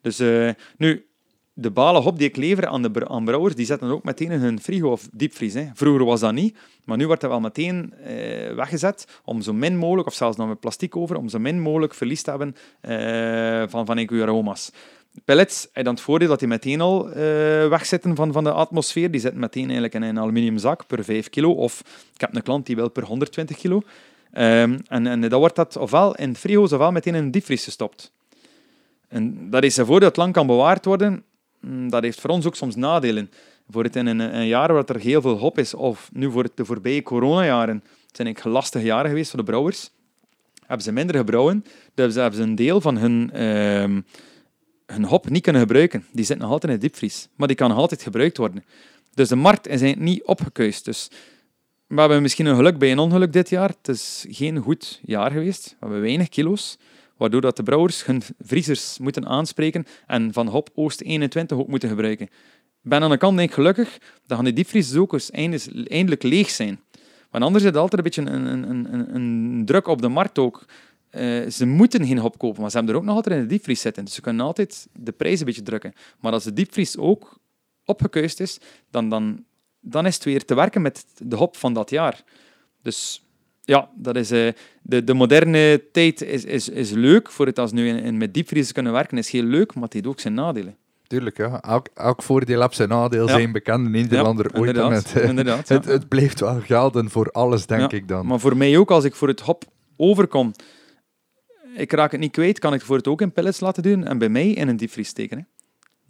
Dus 0.00 0.18
eh, 0.18 0.50
nu, 0.76 1.06
de 1.54 1.70
balen 1.70 2.02
hop 2.02 2.18
die 2.18 2.28
ik 2.28 2.36
lever 2.36 2.66
aan 2.66 2.82
de 2.82 3.08
aan 3.08 3.24
brouwers, 3.24 3.54
die 3.54 3.66
zetten 3.66 3.90
ook 3.90 4.04
meteen 4.04 4.30
in 4.30 4.40
hun 4.40 4.60
frigo 4.60 4.90
of 4.90 5.08
diepvries. 5.12 5.54
Hè. 5.54 5.68
Vroeger 5.74 6.04
was 6.04 6.20
dat 6.20 6.32
niet, 6.32 6.56
maar 6.84 6.96
nu 6.96 7.06
wordt 7.06 7.20
dat 7.20 7.30
wel 7.30 7.40
meteen 7.40 7.94
eh, 7.94 8.54
weggezet 8.54 9.06
om 9.24 9.42
zo 9.42 9.52
min 9.52 9.76
mogelijk, 9.76 10.08
of 10.08 10.14
zelfs 10.14 10.36
nog 10.36 10.48
met 10.48 10.60
plastic 10.60 10.96
over, 10.96 11.16
om 11.16 11.28
zo 11.28 11.38
min 11.38 11.60
mogelijk 11.60 11.94
verlies 11.94 12.22
te 12.22 12.30
hebben 12.30 12.56
eh, 12.80 13.62
van, 13.68 13.86
van 13.86 13.98
enkele 13.98 14.22
aroma's. 14.22 14.70
Pellets 15.24 15.68
heb 15.72 15.84
dan 15.84 15.94
het 15.94 16.02
voordeel 16.02 16.28
dat 16.28 16.38
die 16.38 16.48
meteen 16.48 16.80
al 16.80 17.08
eh, 17.08 17.14
wegzitten 17.68 18.16
van, 18.16 18.32
van 18.32 18.44
de 18.44 18.52
atmosfeer. 18.52 19.10
Die 19.10 19.20
zitten 19.20 19.40
meteen 19.40 19.62
eigenlijk 19.62 19.94
in 19.94 20.02
een 20.02 20.18
aluminium 20.18 20.58
zak 20.58 20.86
per 20.86 21.04
5 21.04 21.30
kilo. 21.30 21.52
Of 21.52 21.82
ik 22.14 22.20
heb 22.20 22.34
een 22.34 22.42
klant 22.42 22.66
die 22.66 22.76
wil 22.76 22.90
per 22.90 23.04
120 23.04 23.56
kilo. 23.56 23.82
Ehm, 24.32 24.78
en, 24.86 25.06
en 25.06 25.20
dan 25.20 25.38
wordt 25.38 25.56
dat 25.56 25.76
ofwel 25.76 26.14
in 26.14 26.36
frigo's 26.36 26.72
ofwel 26.72 26.92
meteen 26.92 27.14
in 27.14 27.22
een 27.22 27.30
diepvries 27.30 27.64
gestopt. 27.64 28.12
En 29.08 29.50
dat 29.50 29.62
is 29.62 29.78
ervoor 29.78 30.00
dat 30.00 30.08
het 30.08 30.16
lang 30.16 30.32
kan 30.32 30.46
bewaard 30.46 30.84
worden. 30.84 31.24
Mm, 31.62 31.90
Dat 31.90 32.02
heeft 32.02 32.20
voor 32.20 32.30
ons 32.30 32.46
ook 32.46 32.56
soms 32.56 32.76
nadelen. 32.76 33.30
Voor 33.68 33.84
het 33.84 33.96
in 33.96 34.06
een, 34.06 34.20
een 34.20 34.46
jaar 34.46 34.72
waar 34.72 34.84
er 34.84 35.00
heel 35.00 35.20
veel 35.20 35.38
hop 35.38 35.58
is, 35.58 35.74
of 35.74 36.10
nu 36.12 36.30
voor 36.30 36.42
het 36.42 36.56
de 36.56 36.64
voorbije 36.64 37.02
coronajaren, 37.02 37.82
zijn 38.12 38.26
eigenlijk 38.26 38.56
lastige 38.56 38.84
jaren 38.84 39.10
geweest 39.10 39.30
voor 39.30 39.38
de 39.38 39.44
brouwers, 39.44 39.90
hebben 40.66 40.84
ze 40.84 40.92
minder 40.92 41.16
gebrouwen. 41.16 41.64
Dus 41.94 42.14
hebben 42.14 42.34
ze 42.34 42.42
een 42.42 42.54
deel 42.54 42.80
van 42.80 42.96
hun, 42.96 43.30
ehm, 43.32 44.00
hun 44.86 45.04
hop 45.04 45.28
niet 45.28 45.42
kunnen 45.42 45.62
gebruiken. 45.62 46.04
Die 46.12 46.24
zit 46.24 46.38
nog 46.38 46.50
altijd 46.50 46.72
in 46.72 46.78
de 46.78 46.86
diepvries, 46.86 47.28
maar 47.36 47.48
die 47.48 47.56
kan 47.56 47.68
nog 47.68 47.78
altijd 47.78 48.02
gebruikt 48.02 48.36
worden. 48.36 48.64
Dus 49.14 49.28
de 49.28 49.36
markt 49.36 49.68
is 49.68 49.94
niet 49.96 50.22
opgekuist. 50.24 50.84
Dus 50.84 51.10
we 51.86 52.00
hebben 52.00 52.22
misschien 52.22 52.46
een 52.46 52.56
geluk 52.56 52.78
bij 52.78 52.92
een 52.92 52.98
ongeluk 52.98 53.32
dit 53.32 53.48
jaar. 53.48 53.68
Het 53.68 53.88
is 53.88 54.26
geen 54.28 54.58
goed 54.58 55.00
jaar 55.02 55.30
geweest. 55.30 55.68
We 55.70 55.76
hebben 55.80 56.00
weinig 56.00 56.28
kilo's, 56.28 56.78
waardoor 57.22 57.40
dat 57.40 57.56
de 57.56 57.62
brouwers 57.62 58.04
hun 58.06 58.22
vriezers 58.40 58.98
moeten 58.98 59.26
aanspreken 59.26 59.86
en 60.06 60.32
van 60.32 60.46
hop 60.48 60.70
Oost 60.74 61.00
21 61.00 61.56
ook 61.58 61.68
moeten 61.68 61.88
gebruiken. 61.88 62.26
Ik 62.26 62.90
ben 62.90 63.02
aan 63.02 63.10
de 63.10 63.16
kant 63.16 63.36
denk 63.36 63.48
ik 63.48 63.54
gelukkig 63.54 63.98
dat 64.26 64.36
gaan 64.38 64.44
die 64.44 64.66
eindes- 65.30 65.68
eindelijk 65.84 66.22
leeg 66.22 66.50
zijn. 66.50 66.80
Want 67.30 67.44
anders 67.44 67.64
het 67.64 67.76
altijd 67.76 67.98
een 67.98 68.02
beetje 68.04 68.32
een, 68.32 68.46
een, 68.46 68.70
een, 68.70 68.94
een- 68.94 69.14
een 69.14 69.62
druk 69.64 69.86
op 69.86 70.02
de 70.02 70.08
markt 70.08 70.38
ook. 70.38 70.64
Eh, 71.10 71.48
ze 71.48 71.66
moeten 71.66 72.06
geen 72.06 72.18
hop 72.18 72.38
kopen, 72.38 72.60
maar 72.60 72.70
ze 72.70 72.76
hebben 72.76 72.94
er 72.94 73.00
ook 73.00 73.06
nog 73.06 73.16
altijd 73.16 73.34
in 73.36 73.42
de 73.42 73.48
diepvries 73.48 73.80
zitten. 73.80 74.04
Dus 74.04 74.14
ze 74.14 74.20
kunnen 74.20 74.46
altijd 74.46 74.88
de 74.92 75.12
prijs 75.12 75.40
een 75.40 75.46
beetje 75.46 75.62
drukken. 75.62 75.92
Maar 76.20 76.32
als 76.32 76.44
de 76.44 76.52
diepvries 76.52 76.96
ook 76.96 77.38
opgekuist 77.84 78.40
is, 78.40 78.58
dan, 78.90 79.08
dan, 79.08 79.44
dan 79.80 80.06
is 80.06 80.14
het 80.14 80.24
weer 80.24 80.44
te 80.44 80.54
werken 80.54 80.82
met 80.82 81.04
de 81.18 81.36
hop 81.36 81.56
van 81.56 81.72
dat 81.74 81.90
jaar. 81.90 82.22
Dus 82.82 83.22
ja, 83.64 83.90
dat 83.96 84.16
is, 84.16 84.30
eh, 84.30 84.48
de, 84.82 85.04
de 85.04 85.14
moderne 85.14 85.82
tijd 85.92 86.22
is, 86.22 86.44
is, 86.44 86.68
is 86.68 86.90
leuk. 86.90 87.30
Voor 87.30 87.46
het 87.46 87.58
als 87.58 87.72
nu 87.72 87.88
in, 87.88 87.98
in 87.98 88.16
met 88.16 88.34
diepvriezen 88.34 88.74
kunnen 88.74 88.92
werken, 88.92 89.18
is 89.18 89.30
heel 89.30 89.42
leuk, 89.42 89.74
maar 89.74 89.82
het 89.84 89.92
heeft 89.92 90.06
ook 90.06 90.20
zijn 90.20 90.34
nadelen. 90.34 90.76
tuurlijk. 91.06 91.36
Ja. 91.36 91.60
Elk, 91.62 91.86
elk 91.94 92.22
voordeel 92.22 92.60
heeft 92.60 92.74
zijn 92.74 92.88
nadeel, 92.88 93.26
Ja. 93.26 93.32
zijn 93.32 93.52
bekende 93.52 93.88
Nederlander 93.90 94.50
Ja, 94.52 94.58
ooit. 94.60 94.68
Inderdaad, 94.68 95.12
het, 95.12 95.22
eh, 95.22 95.28
inderdaad, 95.28 95.68
ja. 95.68 95.74
het, 95.74 95.84
het 95.84 96.08
blijft 96.08 96.40
wel 96.40 96.60
gelden 96.60 97.10
voor 97.10 97.30
alles, 97.30 97.66
denk 97.66 97.92
ik 97.92 98.08
dan. 98.08 98.26
Maar 98.26 98.40
voor 98.40 98.56
mij 98.56 98.78
ook, 98.78 98.90
als 98.90 99.04
ik 99.04 99.14
voor 99.14 99.28
het 99.28 99.40
hop 99.40 99.64
overkom, 99.96 100.52
ik 101.76 101.92
raak 101.92 102.10
het 102.10 102.20
niet 102.20 102.32
kwijt, 102.32 102.58
kan 102.58 102.74
ik 102.74 102.80
voor 102.82 102.96
het 102.96 103.08
ook 103.08 103.20
in 103.20 103.32
pellets 103.32 103.60
laten 103.60 103.82
doen 103.82 104.04
en 104.04 104.18
bij 104.18 104.28
mij 104.28 104.48
in 104.48 104.68
een 104.68 104.76
diepvries 104.76 105.08
steken. 105.08 105.38
Hè. 105.38 105.44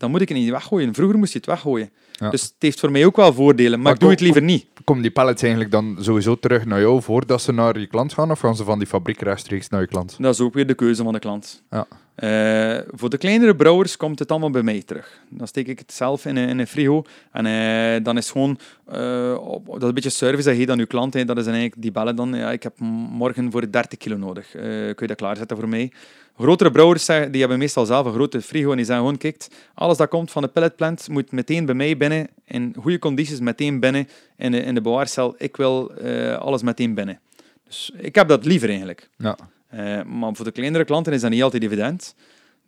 Dan 0.02 0.10
moet 0.10 0.20
ik 0.20 0.28
het 0.28 0.38
niet 0.38 0.50
weggooien. 0.50 0.94
Vroeger 0.94 1.18
moest 1.18 1.32
je 1.32 1.38
het 1.38 1.46
weggooien. 1.46 1.90
Ja. 2.12 2.30
Dus 2.30 2.42
het 2.42 2.54
heeft 2.58 2.80
voor 2.80 2.90
mij 2.90 3.06
ook 3.06 3.16
wel 3.16 3.32
voordelen, 3.32 3.70
maar, 3.72 3.82
Maar 3.82 3.92
ik 3.92 3.98
doe 3.98 4.08
kom- 4.08 4.16
het 4.16 4.20
liever 4.26 4.42
niet. 4.42 4.66
Komen 4.84 5.02
die 5.02 5.10
pallets 5.12 5.42
eigenlijk 5.42 5.72
dan 5.72 5.96
sowieso 6.00 6.38
terug 6.38 6.64
naar 6.64 6.80
jou 6.80 7.02
voordat 7.02 7.42
ze 7.42 7.52
naar 7.52 7.78
je 7.78 7.86
klant 7.86 8.12
gaan? 8.12 8.30
Of 8.30 8.40
gaan 8.40 8.56
ze 8.56 8.64
van 8.64 8.78
die 8.78 8.88
fabriek 8.88 9.20
rechtstreeks 9.20 9.68
naar 9.68 9.80
je 9.80 9.86
klant? 9.86 10.16
Dat 10.18 10.34
is 10.34 10.40
ook 10.40 10.54
weer 10.54 10.66
de 10.66 10.74
keuze 10.74 11.02
van 11.02 11.12
de 11.12 11.18
klant. 11.18 11.62
Ja. 11.70 11.86
Eh, 12.14 12.78
voor 12.90 13.10
de 13.10 13.18
kleinere 13.18 13.56
brouwers 13.56 13.96
komt 13.96 14.18
het 14.18 14.30
allemaal 14.30 14.50
bij 14.50 14.62
mij 14.62 14.82
terug. 14.82 15.20
Dan 15.28 15.46
steek 15.46 15.66
ik 15.66 15.78
het 15.78 15.92
zelf 15.92 16.24
in 16.24 16.36
een, 16.36 16.58
een 16.58 16.66
frigo 16.66 17.04
en 17.30 17.46
eh, 17.46 18.04
dan 18.04 18.16
is 18.16 18.30
gewoon, 18.30 18.58
eh, 18.86 19.36
dat 19.64 19.82
is 19.82 19.88
een 19.88 19.94
beetje 19.94 20.10
service 20.10 20.48
dat 20.48 20.58
je 20.58 20.66
dan 20.66 20.78
je 20.78 20.86
klant, 20.86 21.12
dat 21.26 21.38
is 21.38 21.46
eigenlijk 21.46 21.74
die 21.78 21.92
bellen 21.92 22.16
dan, 22.16 22.34
ja, 22.34 22.50
ik 22.50 22.62
heb 22.62 22.78
morgen 23.10 23.50
voor 23.50 23.70
30 23.70 23.98
kilo 23.98 24.16
nodig, 24.16 24.50
kun 24.50 24.94
je 24.96 25.06
dat 25.06 25.16
klaarzetten 25.16 25.56
voor 25.56 25.68
mij? 25.68 25.92
Grotere 26.36 26.70
brouwers 26.70 27.06
die 27.06 27.40
hebben 27.40 27.58
meestal 27.58 27.86
zelf 27.86 28.06
een 28.06 28.12
grote 28.12 28.42
frigo 28.42 28.70
en 28.70 28.76
die 28.76 28.84
zeggen 28.84 29.04
gewoon, 29.04 29.18
kijk, 29.18 29.46
alles 29.74 29.96
dat 29.96 30.08
komt 30.08 30.30
van 30.30 30.42
de 30.42 30.48
pelletplant 30.48 31.08
moet 31.08 31.32
meteen 31.32 31.66
bij 31.66 31.74
mij 31.74 31.96
binnen, 31.96 32.28
in 32.44 32.74
goede 32.80 32.98
condities 32.98 33.40
meteen 33.40 33.80
binnen 33.80 34.08
in 34.36 34.50
de, 34.50 34.58
in 34.58 34.74
de 34.74 34.80
bewaarcel. 34.80 35.34
Ik 35.38 35.56
wil 35.56 35.92
alles 36.38 36.62
meteen 36.62 36.94
binnen. 36.94 37.20
Dus 37.64 37.92
ik 37.96 38.14
heb 38.14 38.28
dat 38.28 38.44
liever 38.44 38.68
eigenlijk. 38.68 39.08
Ja. 39.16 39.36
Eh, 39.72 40.02
maar 40.02 40.34
voor 40.34 40.44
de 40.44 40.52
kleinere 40.52 40.84
klanten 40.84 41.12
is 41.12 41.20
dat 41.20 41.30
niet 41.30 41.42
altijd 41.42 41.62
evident. 41.62 42.14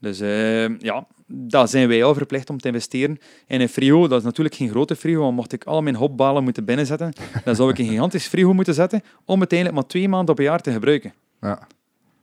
Dus 0.01 0.21
eh, 0.21 0.79
ja, 0.79 1.07
daar 1.27 1.69
zijn 1.69 1.89
wij 1.89 2.05
al 2.05 2.15
verplicht 2.15 2.51
om 2.51 2.59
te 2.59 2.69
investeren 2.69 3.19
in 3.47 3.61
een 3.61 3.69
frigo. 3.69 4.09
Dat 4.09 4.19
is 4.19 4.25
natuurlijk 4.25 4.55
geen 4.55 4.69
grote 4.69 4.97
frigo, 4.97 5.21
want 5.21 5.37
mocht 5.37 5.53
ik 5.53 5.65
al 5.65 5.83
mijn 5.83 5.95
hopbalen 5.95 6.45
moeten 6.45 6.65
binnenzetten, 6.65 7.13
dan 7.45 7.57
zou 7.57 7.71
ik 7.71 7.79
een 7.79 7.87
gigantisch 7.87 8.27
frigo 8.27 8.53
moeten 8.53 8.75
zetten 8.75 9.03
om 9.25 9.39
uiteindelijk 9.39 9.79
maar 9.79 9.89
twee 9.89 10.09
maanden 10.09 10.31
op 10.31 10.39
een 10.39 10.45
jaar 10.45 10.61
te 10.61 10.73
gebruiken. 10.73 11.13
Ja. 11.41 11.67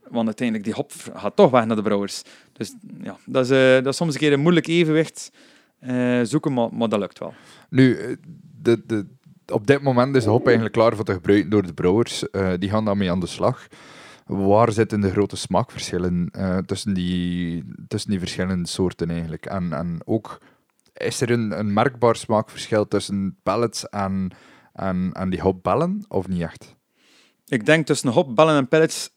Want 0.07 0.25
uiteindelijk, 0.25 0.67
die 0.67 0.75
hop 0.75 0.91
gaat 1.13 1.35
toch 1.35 1.51
weg 1.51 1.65
naar 1.65 1.75
de 1.75 1.81
brouwers. 1.81 2.21
Dus 2.53 2.75
ja, 3.01 3.17
dat 3.25 3.45
is, 3.45 3.51
eh, 3.51 3.73
dat 3.73 3.87
is 3.87 3.95
soms 3.95 4.13
een 4.13 4.19
keer 4.19 4.33
een 4.33 4.39
moeilijk 4.39 4.67
evenwicht 4.67 5.31
zoeken, 6.23 6.53
maar, 6.53 6.73
maar 6.73 6.89
dat 6.89 6.99
lukt 6.99 7.19
wel. 7.19 7.33
Nu, 7.69 8.17
de, 8.61 8.81
de, 8.85 9.05
op 9.47 9.67
dit 9.67 9.81
moment 9.81 10.15
is 10.15 10.23
de 10.23 10.29
hop 10.29 10.45
eigenlijk 10.45 10.75
klaar 10.75 10.95
voor 10.95 11.05
te 11.05 11.13
gebruiken 11.13 11.49
door 11.49 11.65
de 11.65 11.73
brouwers. 11.73 12.23
Die 12.59 12.69
gaan 12.69 12.85
daarmee 12.85 13.11
aan 13.11 13.19
de 13.19 13.27
slag. 13.27 13.67
Waar 14.31 14.71
zitten 14.71 15.01
de 15.01 15.11
grote 15.11 15.35
smaakverschillen 15.35 16.29
eh, 16.31 16.57
tussen, 16.57 16.93
die, 16.93 17.63
tussen 17.87 18.09
die 18.09 18.19
verschillende 18.19 18.67
soorten 18.67 19.09
eigenlijk? 19.09 19.45
En, 19.45 19.73
en 19.73 20.01
ook, 20.05 20.41
is 20.93 21.21
er 21.21 21.31
een, 21.31 21.59
een 21.59 21.73
merkbaar 21.73 22.15
smaakverschil 22.15 22.87
tussen 22.87 23.37
pellets 23.43 23.89
en, 23.89 24.31
en, 24.73 25.09
en 25.13 25.29
die 25.29 25.41
hopbellen, 25.41 26.05
of 26.07 26.27
niet 26.27 26.41
echt? 26.41 26.75
Ik 27.47 27.65
denk 27.65 27.85
tussen 27.85 28.09
hopbellen 28.09 28.55
en 28.55 28.67
pellets, 28.67 29.09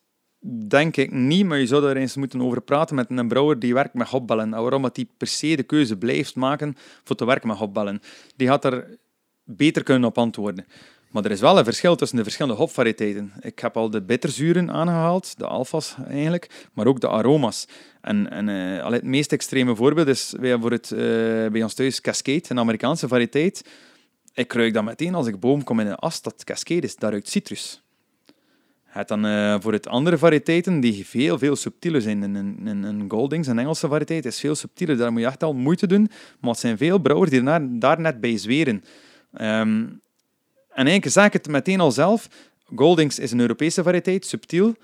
denk 0.69 0.97
ik 0.97 1.13
niet, 1.13 1.47
maar 1.47 1.59
je 1.59 1.67
zou 1.67 1.83
daar 1.83 1.97
eens 1.97 2.17
moeten 2.17 2.43
over 2.43 2.61
praten 2.61 2.95
met 2.95 3.11
een 3.11 3.29
brouwer 3.29 3.59
die 3.59 3.75
werkt 3.75 3.95
met 3.95 4.09
hopbellen. 4.09 4.55
En 4.55 4.63
waarom 4.63 4.83
dat 4.83 4.95
die 4.95 5.11
per 5.17 5.27
se 5.27 5.57
de 5.57 5.63
keuze 5.63 5.99
blijft 5.99 6.37
maken 6.37 6.77
voor 7.05 7.17
te 7.17 7.25
werken 7.25 7.49
met 7.49 7.57
hopbellen. 7.57 8.01
Die 8.37 8.49
gaat 8.49 8.65
er 8.65 8.99
beter 9.45 9.83
kunnen 9.83 10.09
op 10.09 10.19
antwoorden. 10.19 10.67
Maar 11.15 11.25
er 11.25 11.31
is 11.31 11.41
wel 11.41 11.59
een 11.59 11.65
verschil 11.65 11.97
tussen 11.97 12.17
de 12.17 12.23
verschillende 12.23 12.57
hopvariteiten. 12.59 13.33
Ik 13.41 13.59
heb 13.59 13.77
al 13.77 13.91
de 13.91 14.03
bitterzuren 14.03 14.71
aangehaald, 14.71 15.39
de 15.39 15.47
alfa's 15.47 15.95
eigenlijk, 16.09 16.69
maar 16.73 16.87
ook 16.87 17.01
de 17.01 17.09
aroma's. 17.09 17.67
En, 18.01 18.31
en 18.31 18.49
eh, 18.49 18.91
het 18.91 19.03
meest 19.05 19.33
extreme 19.33 19.77
voorbeeld 19.77 20.07
is 20.09 20.35
voor 20.61 20.71
het, 20.71 20.93
eh, 20.93 20.99
bij 21.51 21.63
ons 21.63 21.75
thuis 21.75 22.01
Cascade, 22.01 22.43
een 22.49 22.59
Amerikaanse 22.59 23.09
variëteit. 23.09 23.65
Ik 24.33 24.53
ruik 24.53 24.75
dat 24.75 24.85
meteen 24.85 25.15
als 25.15 25.27
ik 25.27 25.41
boom 25.41 25.65
kom 25.65 25.81
in 25.81 25.87
een 25.87 25.95
as 25.95 26.23
dat 26.23 26.45
Cascade 26.45 26.81
is. 26.87 26.97
Dat 26.97 27.11
ruikt 27.11 27.29
citrus. 27.29 27.83
Het 28.85 29.09
dan 29.09 29.27
eh, 29.27 29.57
voor 29.61 29.73
het 29.73 29.87
andere 29.89 30.19
variëteiten 30.19 30.81
die 30.81 31.07
veel, 31.07 31.39
veel 31.39 31.57
subtieler 31.57 32.03
zijn. 32.03 32.23
Een, 32.23 32.35
een, 32.35 32.59
een- 32.67 32.83
een 32.83 33.05
Goldings, 33.11 33.49
een 33.49 33.59
Engelse 33.59 33.89
variëteit, 33.89 34.25
is 34.25 34.41
veel 34.41 34.55
subtieler. 34.55 34.97
Daar 34.97 35.13
moet 35.13 35.21
je 35.21 35.27
echt 35.27 35.43
al 35.43 35.55
moeite 35.55 35.87
doen. 35.87 36.11
Maar 36.41 36.51
het 36.51 36.61
zijn 36.61 36.77
veel 36.77 36.99
brouwers 36.99 37.31
die 37.31 37.43
daar, 37.43 37.79
daar 37.79 38.01
net 38.01 38.21
bij 38.21 38.39
zweren. 38.39 38.85
Ehm, 39.33 39.85
en 40.75 40.87
eigenlijk 40.87 41.13
zeg 41.13 41.25
ik 41.25 41.33
het 41.33 41.49
meteen 41.49 41.81
al 41.81 41.91
zelf. 41.93 42.29
Goldings 42.75 43.19
is 43.19 43.31
een 43.31 43.41
Europese 43.41 43.83
variëteit, 43.83 44.27
subtiel. 44.27 44.75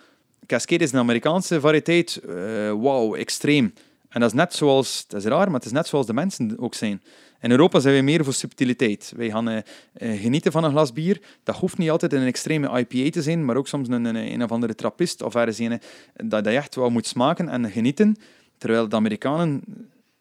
Cascade 0.47 0.85
is 0.85 0.93
een 0.93 0.99
Amerikaanse 0.99 1.61
variëteit. 1.61 2.21
eh 2.29 2.35
wauw, 2.73 3.15
extreem. 3.15 3.73
En 4.09 4.21
dat 4.21 4.31
is 4.31 4.37
net 4.37 4.55
zoals, 4.55 5.05
dat 5.09 5.21
is 5.21 5.27
raar, 5.27 5.45
maar 5.45 5.55
het 5.55 5.65
is 5.65 5.73
net 5.73 5.87
zoals 5.87 6.07
de 6.07 6.13
mensen 6.13 6.57
ook 6.59 6.75
zijn. 6.75 7.03
In 7.41 7.51
Europa 7.51 7.81
zijn 7.81 7.95
we 7.95 8.01
meer 8.01 8.25
voor 8.25 8.33
subtiliteit. 8.33 9.13
Wij 9.17 9.31
gaan 9.31 9.49
eh, 9.49 9.57
eh, 9.93 10.21
genieten 10.21 10.53
van 10.53 10.65
een 10.65 10.71
glas 10.71 10.93
bier. 10.93 11.21
Dat 11.43 11.57
hoeft 11.57 11.79
niet 11.79 11.91
altijd 11.91 12.13
een 12.13 12.27
extreme 12.27 12.79
IPA 12.79 13.11
te 13.11 13.23
zijn, 13.23 13.45
maar 13.45 13.57
ook 13.57 13.69
soms 13.69 13.89
een, 13.89 14.05
een, 14.05 14.17
een 14.17 14.43
of 14.43 14.51
andere 14.51 14.75
trappist 14.75 15.23
of 15.23 15.35
ergens 15.35 15.59
een 15.59 15.81
dat, 16.15 16.45
dat 16.45 16.53
je 16.53 16.59
echt 16.59 16.75
wel 16.75 16.91
moet 16.91 17.07
smaken 17.07 17.49
en 17.49 17.71
genieten. 17.71 18.17
Terwijl 18.59 18.89
de 18.89 18.97
Amerikanen 18.97 19.63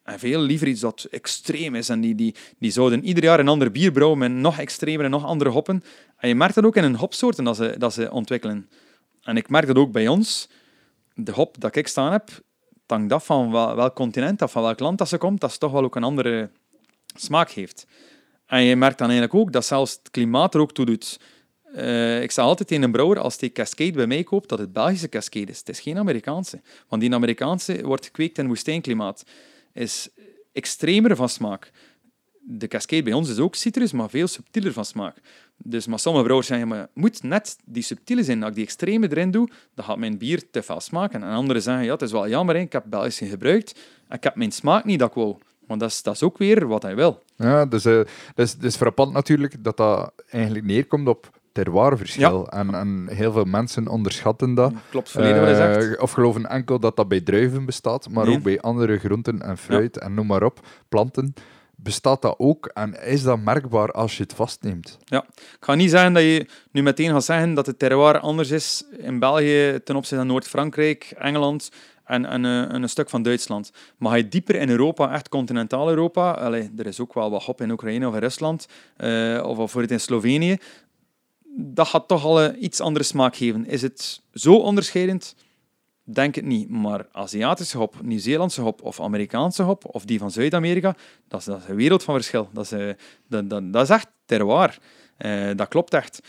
eh, 0.02 0.14
veel 0.16 0.40
liever 0.40 0.68
iets 0.68 0.80
dat 0.80 1.06
extreem 1.10 1.74
is. 1.74 1.88
En 1.88 2.00
die, 2.00 2.14
die, 2.14 2.34
die 2.58 2.70
zouden 2.70 3.04
ieder 3.04 3.24
jaar 3.24 3.40
een 3.40 3.48
ander 3.48 3.70
bier 3.70 3.92
brouwen 3.92 4.18
met 4.18 4.32
nog 4.32 4.58
extremer 4.58 5.04
en 5.04 5.10
nog 5.10 5.24
andere 5.24 5.50
hoppen. 5.50 5.82
En 6.16 6.28
je 6.28 6.34
merkt 6.34 6.54
dat 6.54 6.64
ook 6.64 6.76
in 6.76 6.82
hun 6.82 6.96
hopsoorten 6.96 7.44
dat 7.44 7.56
ze, 7.56 7.74
dat 7.78 7.92
ze 7.92 8.10
ontwikkelen. 8.10 8.68
En 9.22 9.36
ik 9.36 9.48
merk 9.48 9.66
dat 9.66 9.76
ook 9.76 9.92
bij 9.92 10.08
ons. 10.08 10.48
De 11.14 11.32
hop 11.32 11.60
dat 11.60 11.76
ik 11.76 11.88
staan 11.88 12.12
heb, 12.12 12.30
hangt 12.86 13.12
af 13.12 13.24
van 13.24 13.52
wel, 13.52 13.76
welk 13.76 13.94
continent 13.94 14.42
of 14.42 14.52
van 14.52 14.62
welk 14.62 14.80
land 14.80 14.98
dat 14.98 15.08
ze 15.08 15.18
komt, 15.18 15.40
dat 15.40 15.52
ze 15.52 15.58
toch 15.58 15.72
wel 15.72 15.84
ook 15.84 15.96
een 15.96 16.04
andere 16.04 16.50
smaak 17.14 17.50
heeft. 17.50 17.86
En 18.46 18.62
je 18.62 18.76
merkt 18.76 18.98
dan 18.98 19.10
eigenlijk 19.10 19.40
ook 19.40 19.52
dat 19.52 19.64
zelfs 19.64 19.92
het 19.92 20.10
klimaat 20.10 20.54
er 20.54 20.60
ook 20.60 20.72
toe 20.72 20.86
doet. 20.86 21.20
Eh, 21.74 22.22
ik 22.22 22.30
zeg 22.30 22.44
altijd 22.44 22.68
tegen 22.68 22.84
een 22.84 22.92
brouwer, 22.92 23.18
als 23.18 23.38
die 23.38 23.52
Cascade 23.52 23.92
bij 23.92 24.06
mij 24.06 24.22
koopt, 24.22 24.48
dat 24.48 24.58
het 24.58 24.72
Belgische 24.72 25.08
Cascade 25.08 25.50
is. 25.50 25.58
Het 25.58 25.68
is 25.68 25.80
geen 25.80 25.98
Amerikaanse. 25.98 26.60
Want 26.88 27.02
die 27.02 27.14
Amerikaanse 27.14 27.82
wordt 27.82 28.04
gekweekt 28.04 28.38
in 28.38 28.46
woestijnklimaat. 28.46 29.24
Is 29.72 30.08
extremer 30.52 31.16
van 31.16 31.28
smaak. 31.28 31.70
De 32.42 32.68
Cascade 32.68 33.02
bij 33.02 33.12
ons 33.12 33.30
is 33.30 33.38
ook 33.38 33.54
citrus, 33.54 33.92
maar 33.92 34.10
veel 34.10 34.26
subtieler 34.26 34.72
van 34.72 34.84
smaak. 34.84 35.16
Dus 35.56 35.86
maar 35.86 35.98
sommige 35.98 36.24
brouwers 36.24 36.48
zeggen, 36.48 36.68
maar 36.68 36.88
moet 36.94 37.22
net 37.22 37.56
die 37.64 37.82
subtiele 37.82 38.24
zijn. 38.24 38.40
Als 38.40 38.48
ik 38.48 38.54
die 38.54 38.64
extreme 38.64 39.10
erin 39.10 39.30
doe, 39.30 39.48
dan 39.74 39.84
gaat 39.84 39.98
mijn 39.98 40.18
bier 40.18 40.50
te 40.50 40.62
veel 40.62 40.80
smaken. 40.80 41.22
En 41.22 41.28
anderen 41.28 41.62
zeggen, 41.62 41.84
ja, 41.84 41.92
het 41.92 42.02
is 42.02 42.12
wel 42.12 42.28
jammer, 42.28 42.56
ik 42.56 42.72
heb 42.72 42.84
Belgische 42.86 43.26
gebruikt. 43.26 43.78
en 44.08 44.16
Ik 44.16 44.22
heb 44.24 44.34
mijn 44.34 44.52
smaak 44.52 44.84
niet 44.84 44.98
dat 44.98 45.16
ik. 45.16 45.36
Want 45.66 45.80
dat 45.80 45.90
is, 45.90 46.02
dat 46.02 46.14
is 46.14 46.22
ook 46.22 46.38
weer 46.38 46.66
wat 46.66 46.82
hij 46.82 46.96
wil. 46.96 47.22
Ja, 47.36 47.66
dus, 47.66 47.84
eh 47.84 48.00
dus, 48.34 48.56
dus 48.56 48.76
frappant 48.76 49.12
natuurlijk 49.12 49.64
dat 49.64 49.76
dat 49.76 50.12
eigenlijk 50.30 50.64
neerkomt 50.64 51.08
op 51.08 51.39
terroirverschil. 51.52 52.48
En, 52.48 52.74
en 52.74 53.08
heel 53.10 53.32
veel 53.32 53.44
mensen 53.44 53.88
onderschatten 53.88 54.54
dat. 54.54 54.72
Klopt 54.90 55.10
volledig 55.10 55.38
wat 55.38 55.56
hij 55.56 55.74
Eh, 55.76 55.82
zegt. 55.82 55.98
of 56.00 56.10
geloven 56.12 56.46
enkel 56.46 56.78
dat 56.80 56.96
dat 56.96 57.08
bij 57.08 57.20
druiven 57.20 57.64
bestaat, 57.64 58.08
maar 58.10 58.26
Nee. 58.26 58.36
ook 58.36 58.42
bij 58.42 58.60
andere 58.60 58.98
groenten 58.98 59.42
en 59.42 59.58
fruit 59.58 59.98
en 59.98 60.14
noem 60.14 60.26
maar 60.26 60.42
op, 60.42 60.66
planten. 60.88 61.34
Bestaat 61.82 62.22
dat 62.22 62.34
ook 62.38 62.66
en 62.66 63.02
is 63.06 63.22
dat 63.22 63.38
merkbaar 63.40 63.90
als 63.90 64.16
je 64.16 64.22
het 64.22 64.34
vastneemt? 64.34 64.98
Ik 65.08 65.22
ga 65.60 65.74
niet 65.74 65.90
zeggen 65.90 66.12
dat 66.12 66.22
je 66.22 66.46
nu 66.70 66.82
meteen 66.82 67.10
gaat 67.10 67.24
zeggen 67.24 67.54
dat 67.54 67.66
het 67.66 67.78
terroir 67.78 68.18
anders 68.18 68.50
is 68.50 68.84
in 68.98 69.18
België 69.18 69.80
ten 69.84 69.96
opzichte 69.96 70.16
van 70.16 70.26
Noord-Frankrijk, 70.26 71.12
Engeland 71.18 71.70
en, 72.04 72.24
en, 72.26 72.44
eh, 72.44 72.60
en 72.74 72.82
een 72.82 72.88
stuk 72.88 73.10
van 73.10 73.22
Duitsland. 73.22 73.72
Maar 73.98 74.10
ga 74.10 74.16
je 74.16 74.28
dieper 74.28 74.54
in 74.54 74.68
Europa, 74.70 75.12
echt 75.12 75.28
continentaal 75.28 75.88
Europa, 75.88 76.30
allee, 76.30 76.70
er 76.78 76.86
is 76.86 77.00
ook 77.00 77.14
wel 77.14 77.30
wat 77.30 77.44
hop 77.44 77.60
in 77.60 77.70
Oekraïne 77.70 78.08
of 78.08 78.14
in 78.14 78.20
Rusland, 78.20 78.66
eh, 78.96 79.40
of 79.44 79.56
bijvoorbeeld 79.56 79.92
in 79.92 80.00
Slovenië, 80.00 80.56
dat 81.56 81.88
gaat 81.88 82.08
toch 82.08 82.24
al 82.24 82.42
een 82.42 82.64
iets 82.64 82.80
andere 82.80 83.04
smaak 83.04 83.36
geven. 83.36 83.66
Is 83.66 83.82
het 83.82 84.22
zo 84.32 84.54
onderscheidend? 84.54 85.34
Denk 86.04 86.34
het 86.34 86.44
niet. 86.44 86.68
Maar 86.68 87.06
Aziatische 87.12 87.78
hop, 87.78 87.94
Nieuw-Zeelandse 88.02 88.60
hop 88.60 88.82
of 88.82 89.00
Amerikaanse 89.00 89.62
hop, 89.62 89.84
of 89.94 90.04
die 90.04 90.18
van 90.18 90.30
Zuid-Amerika, 90.30 90.96
dat 91.28 91.40
is, 91.40 91.46
een 91.46 91.76
wereld 91.76 92.02
van 92.02 92.14
verschil. 92.14 92.48
Dat 92.52 92.64
is, 92.64 92.72
eh, 92.72 93.48
dat, 93.72 93.82
is 93.82 93.90
echt 93.90 94.08
terroir. 94.24 94.78
Eh, 95.16 95.50
dat 95.56 95.68
klopt 95.68 95.94
echt. 95.94 96.20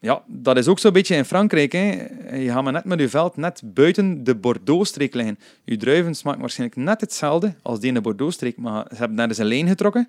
Ja, 0.00 0.22
dat 0.26 0.56
is 0.56 0.68
ook 0.68 0.78
zo'n 0.78 0.92
beetje 0.92 1.16
in 1.16 1.24
Frankrijk. 1.24 1.72
Hè. 1.72 2.06
Je 2.36 2.50
gaat 2.50 2.62
maar 2.62 2.72
net 2.72 2.84
met 2.84 3.00
je 3.00 3.08
veld 3.08 3.36
net 3.36 3.62
buiten 3.64 4.24
de 4.24 4.36
Bordeaux-streek 4.36 5.14
liggen. 5.14 5.38
Je 5.64 5.76
druiven 5.76 6.14
smaken 6.14 6.40
waarschijnlijk 6.40 6.80
net 6.80 7.00
hetzelfde 7.00 7.54
als 7.62 7.78
die 7.78 7.88
in 7.88 7.94
de 7.94 8.00
Bordeaux-streek, 8.00 8.56
maar 8.56 8.86
ze 8.90 8.96
hebben 8.96 9.16
daar 9.16 9.28
eens 9.28 9.38
een 9.38 9.46
lijn 9.46 9.68
getrokken 9.68 10.08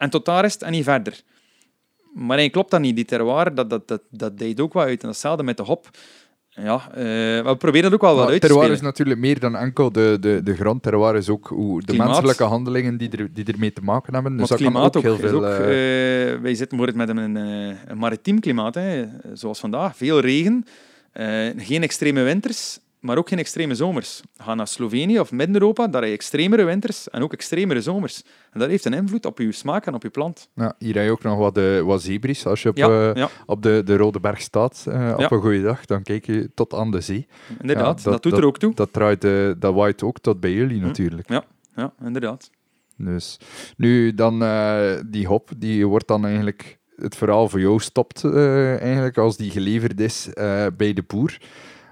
en 0.00 0.10
tot 0.10 0.24
daar 0.24 0.44
is 0.44 0.52
het 0.52 0.62
en 0.62 0.70
niet 0.70 0.84
verder. 0.84 1.22
Maar 2.14 2.38
eigenlijk 2.38 2.52
klopt 2.52 2.70
dat 2.70 2.80
niet. 2.80 2.96
Die 2.96 3.04
terroir, 3.04 3.54
dat, 3.54 3.70
dat, 3.70 3.88
dat, 3.88 4.02
dat 4.10 4.38
deed 4.38 4.60
ook 4.60 4.72
wel 4.72 4.82
uit. 4.82 5.00
En 5.00 5.08
datzelfde 5.08 5.42
met 5.42 5.56
de 5.56 5.62
hop. 5.62 5.90
Ja, 6.48 6.88
eh, 6.90 7.02
we 7.44 7.54
proberen 7.58 7.82
dat 7.82 7.92
ook 7.92 8.00
wel 8.06 8.16
wat 8.16 8.28
uit 8.28 8.40
te 8.40 8.46
terroir 8.46 8.62
spelen. 8.62 8.80
is 8.82 8.86
natuurlijk 8.86 9.20
meer 9.20 9.40
dan 9.40 9.56
enkel 9.56 9.92
de, 9.92 10.16
de, 10.20 10.40
de 10.42 10.54
grond. 10.54 10.82
Terroir 10.82 11.16
is 11.16 11.28
ook 11.28 11.46
hoe 11.48 11.80
de 11.80 11.86
Klimaat. 11.86 12.06
menselijke 12.06 12.44
handelingen 12.44 12.96
die, 12.96 13.10
er, 13.10 13.32
die 13.32 13.44
ermee 13.44 13.72
te 13.72 13.82
maken 13.82 14.14
hebben. 14.14 14.36
Dus 14.36 14.40
Maar 14.40 14.58
dat 14.58 14.66
klimaat 14.66 14.96
ook 14.96 15.02
heel 15.02 15.16
veel... 15.16 15.34
ook, 15.36 15.42
eh, 15.42 16.32
eh, 16.32 16.40
wij 16.40 16.54
zitten 16.54 16.96
met 16.96 17.08
een, 17.08 17.34
een 17.34 17.98
maritiem 17.98 18.40
klimaat, 18.40 18.74
hè, 18.74 19.04
zoals 19.32 19.60
vandaag. 19.60 19.96
Veel 19.96 20.20
regen, 20.20 20.64
geen 21.56 21.82
extreme 21.82 22.22
winters 22.22 22.80
maar 23.00 23.18
ook 23.18 23.28
geen 23.28 23.38
extreme 23.38 23.74
zomers. 23.74 24.20
Ga 24.36 24.54
naar 24.54 24.66
Slovenië 24.68 25.20
of 25.20 25.32
Midden-Europa, 25.32 25.86
daar 25.88 26.00
heb 26.00 26.10
je 26.10 26.16
extremere 26.16 26.64
winters 26.64 27.10
en 27.10 27.22
ook 27.22 27.32
extremere 27.32 27.80
zomers. 27.80 28.22
En 28.52 28.60
dat 28.60 28.68
heeft 28.68 28.84
een 28.84 28.92
invloed 28.94 29.26
op 29.26 29.38
je 29.38 29.52
smaak 29.52 29.86
en 29.86 29.94
op 29.94 30.02
je 30.02 30.10
plant. 30.10 30.48
Ja, 30.54 30.74
hier 30.78 30.94
heb 30.94 31.04
je 31.04 31.10
ook 31.10 31.22
nog 31.22 31.38
wat, 31.38 31.58
uh, 31.58 31.80
wat 31.80 32.02
zebris. 32.02 32.46
Als 32.46 32.62
je 32.62 32.68
op, 32.68 32.76
Ja, 32.76 33.10
eh, 33.10 33.14
ja. 33.14 33.28
op 33.46 33.62
de, 33.62 33.82
de 33.84 33.96
Rode 33.96 34.20
Berg 34.20 34.40
staat 34.40 34.84
eh, 34.88 35.10
op 35.12 35.18
Ja. 35.20 35.30
een 35.30 35.40
goede 35.40 35.62
dag, 35.62 35.84
dan 35.84 36.02
kijk 36.02 36.26
je 36.26 36.50
tot 36.54 36.74
aan 36.74 36.90
de 36.90 37.00
zee. 37.00 37.26
Inderdaad, 37.60 37.98
Ja, 37.98 38.10
dat, 38.10 38.12
dat- 38.12 38.22
doet 38.22 38.32
er 38.40 38.44
ook 38.46 38.58
toe. 38.58 38.74
Dat, 38.74 38.92
draait, 38.92 39.24
eh, 39.24 39.50
dat 39.58 39.74
waait 39.74 40.02
ook 40.02 40.18
tot 40.18 40.40
bij 40.40 40.52
jullie 40.52 40.80
natuurlijk. 40.80 41.28
Ja, 41.76 41.92
inderdaad. 42.04 42.50
Dus 42.96 43.38
nu 43.76 44.14
dan 44.14 44.42
eh, 44.42 44.92
die 45.06 45.26
hop, 45.26 45.50
die 45.56 45.86
wordt 45.86 46.08
dan 46.08 46.24
eigenlijk 46.26 46.78
het 46.96 47.16
verhaal 47.16 47.48
voor 47.48 47.60
jou 47.60 47.78
stopt 47.80 48.24
eh, 48.24 48.80
eigenlijk 48.80 49.18
als 49.18 49.36
die 49.36 49.50
geleverd 49.50 50.00
is 50.00 50.28
eh, 50.32 50.66
bij 50.76 50.92
de 50.92 51.02
boer. 51.06 51.38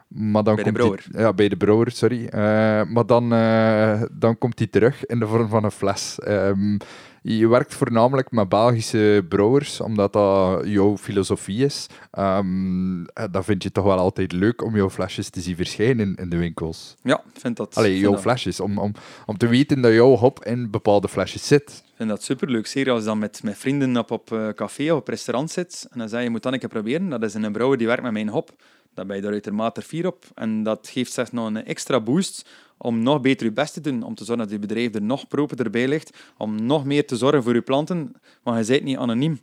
Maar 0.09 0.44
dan 0.44 0.55
Bij 0.55 0.64
de 0.64 0.72
komt 0.78 1.02
die- 1.12 1.20
ja, 1.20 1.32
bij 1.32 1.48
de 1.48 1.56
brouwer, 1.56 1.90
sorry. 1.90 2.26
Eh, 2.26 2.40
maar 2.85 3.06
dan, 3.06 3.32
eh, 3.32 4.02
dan 4.12 4.39
komt 4.39 4.56
die 4.59 4.68
terug 4.70 5.06
in 5.06 5.18
de 5.18 5.26
vorm 5.26 5.48
van 5.48 5.64
een 5.64 5.70
fles. 5.70 6.18
Ehm, 6.18 6.76
je 7.22 7.48
werkt 7.48 7.74
voornamelijk 7.74 8.30
met 8.30 8.48
Belgische 8.48 9.24
brouwers, 9.28 9.80
omdat 9.80 10.12
dat 10.12 10.66
jouw 10.66 10.97
filosofie 10.97 11.64
is. 11.64 11.86
Ehm, 12.10 13.05
eh, 13.05 13.24
dan 13.30 13.44
vind 13.44 13.62
je 13.62 13.68
het 13.68 13.74
toch 13.74 13.85
wel 13.85 13.98
altijd 13.98 14.32
leuk 14.32 14.64
om 14.64 14.76
jouw 14.76 14.90
flesjes 14.90 15.30
te 15.30 15.40
zien 15.40 15.56
verschijnen 15.56 16.14
in, 16.14 16.28
de 16.30 16.36
winkels. 16.36 16.94
Ja, 17.02 17.22
ik 17.35 17.40
vind 17.40 17.56
dat, 17.56 17.74
Allee, 17.76 17.98
jouw 17.98 18.12
dat- 18.12 18.20
flesjes, 18.20 18.60
om, 18.60 18.78
om, 18.78 18.93
om 19.26 19.36
te 19.39 19.47
weten 19.47 19.80
dat 19.80 19.93
jouw 19.93 20.14
hop 20.16 20.44
in 20.44 20.70
bepaalde 20.70 21.09
flesjes 21.09 21.47
zit. 21.47 21.82
Ik 21.86 21.94
vind 22.05 22.09
dat 22.09 22.22
superleuk. 22.22 22.66
Zeker 22.66 22.93
als 22.93 23.01
je 23.01 23.06
dan 23.06 23.18
met, 23.18 23.40
met 23.43 23.59
vrienden 23.59 23.97
op, 23.97 24.10
op 24.10 24.52
café 24.55 24.93
of 24.93 24.98
op 24.98 25.09
restaurant 25.09 25.51
zit. 25.51 25.86
En 25.90 25.98
dan 25.98 26.09
zeg 26.09 26.18
je, 26.18 26.24
je 26.24 26.30
moet 26.30 26.43
dan 26.43 26.52
een 26.52 26.59
keer 26.59 26.68
proberen. 26.68 27.09
Dat 27.09 27.22
is 27.22 27.35
een 27.35 27.52
brouwer 27.52 27.78
die 27.78 27.86
werkt 27.86 28.02
met 28.02 28.12
mijn 28.12 28.28
hop. 28.28 28.51
Dan 28.99 29.07
ben 29.07 29.16
je 29.16 29.23
er 29.23 29.33
uitermate 29.33 29.83
fier 29.83 30.07
op. 30.07 30.25
En 30.35 30.62
dat 30.62 30.89
geeft 30.89 31.12
zeg, 31.12 31.33
nog 31.33 31.47
een 31.47 31.65
extra 31.65 32.01
boost 32.01 32.49
om 32.77 33.03
nog 33.03 33.20
beter 33.20 33.47
je 33.47 33.53
best 33.53 33.73
te 33.73 33.81
doen. 33.81 34.03
Om 34.03 34.15
te 34.15 34.25
zorgen 34.25 34.45
dat 34.45 34.53
je 34.55 34.61
bedrijf 34.61 34.95
er 34.95 35.03
nog 35.03 35.29
proper 35.29 35.70
bij 35.70 35.89
ligt. 35.89 36.16
Om 36.37 36.66
nog 36.66 36.85
meer 36.85 37.07
te 37.07 37.16
zorgen 37.16 37.43
voor 37.43 37.55
je 37.55 37.62
planten. 37.62 38.12
Want 38.43 38.66
je 38.66 38.73
bent 38.73 38.85
niet 38.85 38.97
anoniem. 38.97 39.41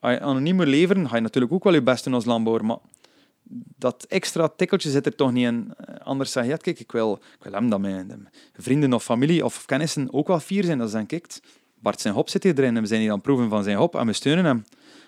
Als 0.00 0.12
je 0.12 0.20
anoniem 0.20 0.56
moet 0.56 0.66
leveren, 0.66 1.08
ga 1.08 1.16
je 1.16 1.22
natuurlijk 1.22 1.52
ook 1.52 1.64
wel 1.64 1.74
je 1.74 1.82
best 1.82 2.04
doen 2.04 2.14
als 2.14 2.24
landbouwer. 2.24 2.64
Maar 2.64 2.76
dat 3.78 4.06
extra 4.08 4.48
tikkeltje 4.48 4.90
zit 4.90 5.06
er 5.06 5.14
toch 5.14 5.32
niet 5.32 5.46
in. 5.46 5.74
Eh, 5.76 5.94
Anders 6.06 6.32
zeg 6.32 6.46
je, 6.46 6.56
kijk, 6.56 6.80
ik 6.80 6.92
wil, 6.92 7.18
ik 7.38 7.42
wil 7.44 7.52
hem 7.52 7.70
dat 7.70 7.80
mijn, 7.80 8.28
vrienden 8.56 8.92
of 8.92 9.04
familie 9.04 9.44
of 9.44 9.64
kennissen 9.64 10.12
ook 10.12 10.28
wel 10.28 10.40
fier 10.40 10.64
zijn. 10.64 10.78
Dat 10.78 10.90
ze 10.90 10.96
dan 10.96 11.06
kijkt, 11.06 11.40
Bart 11.78 12.00
zijn 12.00 12.14
hop 12.14 12.28
zit 12.28 12.42
hier 12.42 12.58
erin 12.58 12.76
en 12.76 12.82
we 12.82 12.88
zijn 12.88 13.00
hier 13.00 13.10
aan 13.10 13.16
het 13.16 13.24
proeven 13.24 13.48
van 13.48 13.62
zijn 13.62 13.76
hop 13.76 13.94
en 13.94 14.06
we 14.06 14.12
steunen 14.12 14.44
hem. 14.44 14.64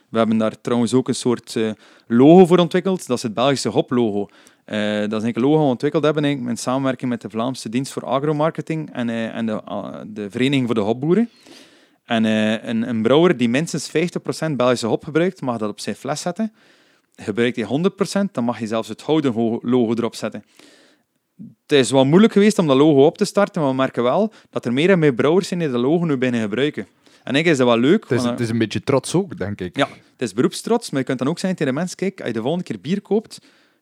We 0.08 0.18
hebben 0.18 0.38
daar 0.38 0.60
trouwens 0.60 0.94
ook 0.94 1.08
een 1.08 1.14
soort 1.14 1.56
eh, 1.56 1.70
logo 2.06 2.46
voor 2.46 2.58
ontwikkeld. 2.58 3.06
Dat 3.06 3.16
is 3.16 3.22
het 3.22 3.34
Belgische 3.34 3.68
hoplogo. 3.68 4.28
Eh 4.64 5.08
dat 5.08 5.22
is 5.24 5.34
een 5.34 5.42
logo 5.42 5.58
we 5.58 5.64
ontwikkeld 5.64 6.04
hebben 6.04 6.24
in 6.24 6.56
samenwerking 6.56 7.10
met 7.10 7.20
de 7.20 7.30
Vlaamse 7.30 7.68
Dienst 7.68 7.92
voor 7.92 8.04
Agromarketing 8.04 8.92
en, 8.92 9.08
eh, 9.08 9.34
en 9.34 9.46
de, 9.46 9.62
ah, 9.62 10.00
de 10.06 10.30
Vereniging 10.30 10.66
voor 10.66 10.74
de 10.74 10.80
Hopboeren. 10.80 11.30
En 12.04 12.24
een, 12.24 12.88
een 12.88 13.02
brouwer 13.02 13.36
die 13.36 13.48
minstens 13.48 13.88
50% 13.88 14.56
Belgische 14.56 14.86
hop 14.86 15.04
gebruikt, 15.04 15.40
mag 15.40 15.58
dat 15.58 15.70
op 15.70 15.80
zijn 15.80 15.96
fles 15.96 16.20
zetten. 16.20 16.52
Gebruikt 17.16 17.56
hij 17.56 17.64
100%, 17.64 18.34
dan 18.34 18.44
mag 18.44 18.58
je 18.58 18.66
zelfs 18.66 18.88
het 18.88 19.02
houden 19.02 19.32
ho- 19.32 19.58
logo 19.62 19.94
erop 19.94 20.14
zetten. 20.14 20.44
Het 21.36 21.78
is 21.78 21.90
wel 21.90 22.04
moeilijk 22.04 22.32
geweest 22.32 22.58
om 22.58 22.66
dat 22.66 22.76
logo 22.76 23.06
op 23.06 23.18
te 23.18 23.24
starten, 23.24 23.60
maar 23.62 23.70
we 23.70 23.76
merken 23.76 24.02
wel 24.02 24.32
dat 24.50 24.64
er 24.64 24.72
meer 24.72 24.90
en 24.90 24.98
meer 24.98 25.14
brouwers 25.14 25.48
zijn 25.48 25.60
die 25.60 25.70
dat 25.70 25.80
logo 25.80 26.04
nu 26.04 26.16
binnen 26.16 26.40
gebruiken. 26.40 26.86
En 27.27 27.35
ik 27.35 27.47
is 27.47 27.57
dat 27.57 27.66
wel 27.66 27.78
leuk. 27.78 28.03
Het 28.03 28.12
is, 28.12 28.19
want, 28.19 28.31
het 28.31 28.40
is 28.40 28.48
een 28.48 28.59
beetje 28.59 28.81
trots 28.81 29.15
ook, 29.15 29.39
denk 29.39 29.61
ik. 29.61 29.77
Ja, 29.77 29.89
het 29.89 30.23
is 30.23 30.32
beroepstrots, 30.32 30.90
maar 30.90 31.01
je 31.01 31.07
kunt 31.07 31.19
dan 31.19 31.28
ook 31.28 31.39
zeggen 31.39 31.59
tegen 31.59 31.73
de 31.73 31.78
mensen, 31.78 31.97
kijk, 31.97 32.19
als 32.19 32.27
je 32.27 32.35
de 32.35 32.40
volgende 32.40 32.65
keer 32.65 32.81
bier 32.81 33.01
koopt, 33.01 33.39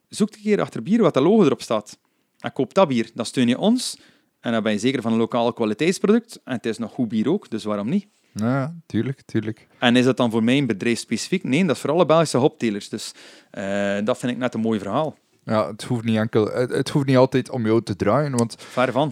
zoek 0.08 0.34
een 0.34 0.42
keer 0.42 0.60
achter 0.60 0.82
bier 0.82 1.02
wat 1.02 1.14
dat 1.14 1.22
logo 1.22 1.44
erop 1.44 1.62
staat. 1.62 1.98
En 2.38 2.52
koop 2.52 2.74
dat 2.74 2.88
bier. 2.88 3.10
Dan 3.14 3.26
steun 3.26 3.48
je 3.48 3.58
ons. 3.58 3.98
En 4.40 4.52
dan 4.52 4.62
ben 4.62 4.72
je 4.72 4.78
zeker 4.78 5.02
van 5.02 5.12
een 5.12 5.18
lokaal 5.18 5.52
kwaliteitsproduct. 5.52 6.40
En 6.44 6.54
het 6.54 6.66
is 6.66 6.78
nog 6.78 6.92
goed 6.92 7.08
bier 7.08 7.28
ook, 7.28 7.50
dus 7.50 7.64
waarom 7.64 7.88
niet? 7.88 8.06
Ja, 8.32 8.74
tuurlijk, 8.86 9.22
tuurlijk. 9.22 9.66
En 9.78 9.96
is 9.96 10.04
dat 10.04 10.16
dan 10.16 10.30
voor 10.30 10.44
mijn 10.44 10.66
bedrijf 10.66 10.98
specifiek? 10.98 11.44
Nee, 11.44 11.64
dat 11.64 11.76
is 11.76 11.82
voor 11.82 11.90
alle 11.90 12.06
Belgische 12.06 12.36
hoptelers. 12.36 12.88
Dus 12.88 13.12
eh, 13.50 13.98
dat 14.04 14.18
vind 14.18 14.32
ik 14.32 14.38
net 14.38 14.54
een 14.54 14.60
mooi 14.60 14.78
verhaal. 14.78 15.18
Ja, 15.44 15.66
het 15.66 15.82
hoeft 15.82 16.04
niet 16.04 16.16
enkel, 16.16 16.50
het, 16.52 16.70
het 16.70 16.88
hoeft 16.88 17.06
niet 17.06 17.16
altijd 17.16 17.50
om 17.50 17.66
jou 17.66 17.82
te 17.82 17.96
draaien, 17.96 18.36
want 18.36 18.56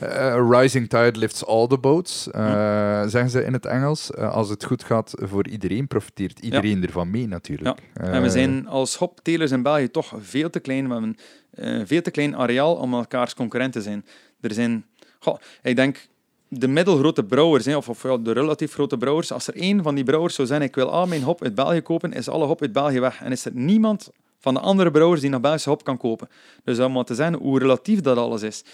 a 0.03 0.49
rising 0.49 0.89
tide 0.89 1.19
lifts 1.19 1.47
all 1.47 1.67
the 1.67 1.79
boats, 1.79 2.31
eh, 2.31 3.03
zeggen 3.07 3.31
ze 3.31 3.45
in 3.45 3.53
het 3.53 3.67
Engels. 3.67 4.11
Eh, 4.11 4.33
als 4.33 4.49
het 4.49 4.65
goed 4.65 4.85
gaat 4.85 5.13
voor 5.17 5.49
iedereen, 5.49 5.87
profiteert 5.87 6.39
iedereen 6.39 6.83
ervan 6.83 7.11
mee 7.11 7.29
natuurlijk. 7.29 7.79
En 7.93 8.23
we 8.23 8.31
zijn 8.31 8.67
als 8.67 8.97
hoptelers 8.97 9.51
in 9.51 9.63
België 9.63 9.91
toch 9.91 10.15
veel 10.21 10.51
te 10.51 10.61
klein. 10.61 10.87
We 10.87 10.93
hebben 10.93 11.17
een 11.51 11.87
veel 11.87 12.03
te 12.03 12.11
klein 12.11 12.37
areaal 12.37 12.75
om 12.75 12.95
elkaars 12.95 13.35
concurrent 13.35 13.73
te 13.73 13.83
zijn. 13.83 14.05
Er 14.41 14.55
zijn, 14.55 14.85
goh, 15.19 15.39
ik 15.63 15.77
denk, 15.77 16.07
de 16.49 16.69
middelgrote 16.69 17.25
brouwers, 17.25 17.65
hè, 17.65 17.77
of, 17.77 17.89
of 17.89 18.03
ja, 18.03 18.17
de 18.17 18.33
relatief 18.33 18.73
grote 18.73 18.97
brouwers, 18.97 19.33
als 19.33 19.47
er 19.47 19.57
één 19.57 19.83
van 19.83 19.95
die 19.95 20.05
brouwers 20.05 20.35
zou 20.35 20.49
zijn, 20.49 20.63
ik 20.63 20.75
wil 20.75 20.91
al 20.91 21.07
mijn 21.07 21.23
hop 21.23 21.43
uit 21.43 21.55
België 21.55 21.81
kopen, 21.81 22.13
is 22.13 22.29
alle 22.29 22.47
hop 22.47 22.61
uit 22.61 22.73
België 22.73 23.01
weg. 23.01 23.23
En 23.23 23.33
is 23.33 23.45
er 23.45 23.53
niemand 23.55 24.11
van 24.43 24.55
de 24.55 24.61
andere 24.61 24.91
brouwers 24.91 25.21
die 25.21 25.31
nog 25.31 25.41
Belgische 25.41 25.69
hop 25.69 25.85
kan 25.85 25.97
kopen. 25.97 26.29
Dus 26.65 26.79
om 26.79 26.93
maar 26.93 27.05
te 27.05 27.15
zijn 27.15 27.35
hoe 27.35 27.59
relatief 27.59 28.01
dat 28.01 28.17
alles 28.17 28.43
is. 28.43 28.65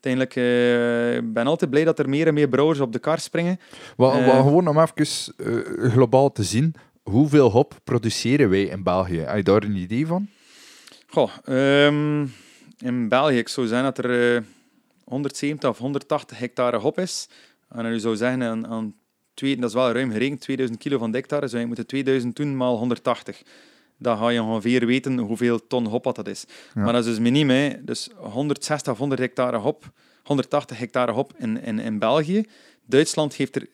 Uiteindelijk 0.00 0.36
eh, 0.36 1.16
ik 1.16 1.32
ben 1.32 1.46
altijd 1.46 1.70
blij 1.70 1.84
dat 1.84 1.98
er 1.98 2.08
meer 2.08 2.26
en 2.26 2.34
meer 2.34 2.48
brouwers 2.48 2.80
op 2.80 2.92
de 2.92 2.98
kar 2.98 3.18
springen. 3.20 3.60
Wat, 3.96 4.14
Eh. 4.14 4.36
gewoon 4.40 4.68
om 4.68 4.78
even 4.78 5.34
eh, 5.36 5.90
globaal 5.90 6.32
te 6.32 6.42
zien, 6.42 6.74
hoeveel 7.02 7.50
hop 7.50 7.74
produceren 7.84 8.50
wij 8.50 8.62
in 8.62 8.82
België? 8.82 9.18
Heb 9.18 9.36
je 9.36 9.42
daar 9.42 9.62
een 9.62 9.76
idee 9.76 10.06
van? 10.06 10.28
Goh, 11.08 11.30
ehm, 11.44 12.26
in 12.78 13.08
België, 13.08 13.38
ik 13.38 13.48
zou 13.48 13.66
zeggen 13.66 13.94
dat 13.94 14.04
er 14.04 14.34
eh, 14.36 14.42
170 15.04 15.70
of 15.70 15.78
180 15.78 16.38
hectare 16.38 16.78
hop 16.78 16.98
is. 16.98 17.28
En 17.68 17.92
je 17.92 17.98
zou 17.98 18.16
zeggen, 18.16 18.42
aan, 18.42 18.66
aan 18.66 18.94
twee, 19.34 19.56
dat 19.56 19.68
is 19.68 19.74
wel 19.74 19.92
ruim 19.92 20.10
gerekend, 20.12 20.40
2000 20.40 20.78
kilo 20.78 20.98
van 20.98 21.10
de 21.10 21.16
hectare, 21.18 21.48
zou 21.48 21.60
je 21.60 21.66
moeten 21.66 21.86
2000 21.86 22.36
doen 22.36 22.56
maal 22.56 22.76
180. 22.76 23.42
Dan 23.98 24.18
ga 24.18 24.28
je 24.28 24.42
ongeveer 24.42 24.86
weten 24.86 25.18
hoeveel 25.18 25.66
ton 25.66 25.86
hop 25.86 26.04
dat 26.14 26.28
is. 26.28 26.44
Ja. 26.74 26.82
Maar 26.82 26.92
dat 26.92 27.04
is 27.04 27.08
dus 27.08 27.18
miniem. 27.18 27.80
Dus 27.84 28.08
160 28.16 28.92
of 28.92 28.98
100 28.98 29.20
hectare 29.20 29.56
hop, 29.56 29.92
180 30.22 30.78
hectare 30.78 31.12
hop 31.12 31.32
in, 31.38 31.62
in, 31.62 31.78
in 31.78 31.98
België. 31.98 32.44
Duitsland 32.86 33.34
geeft 33.34 33.56
er 33.56 33.66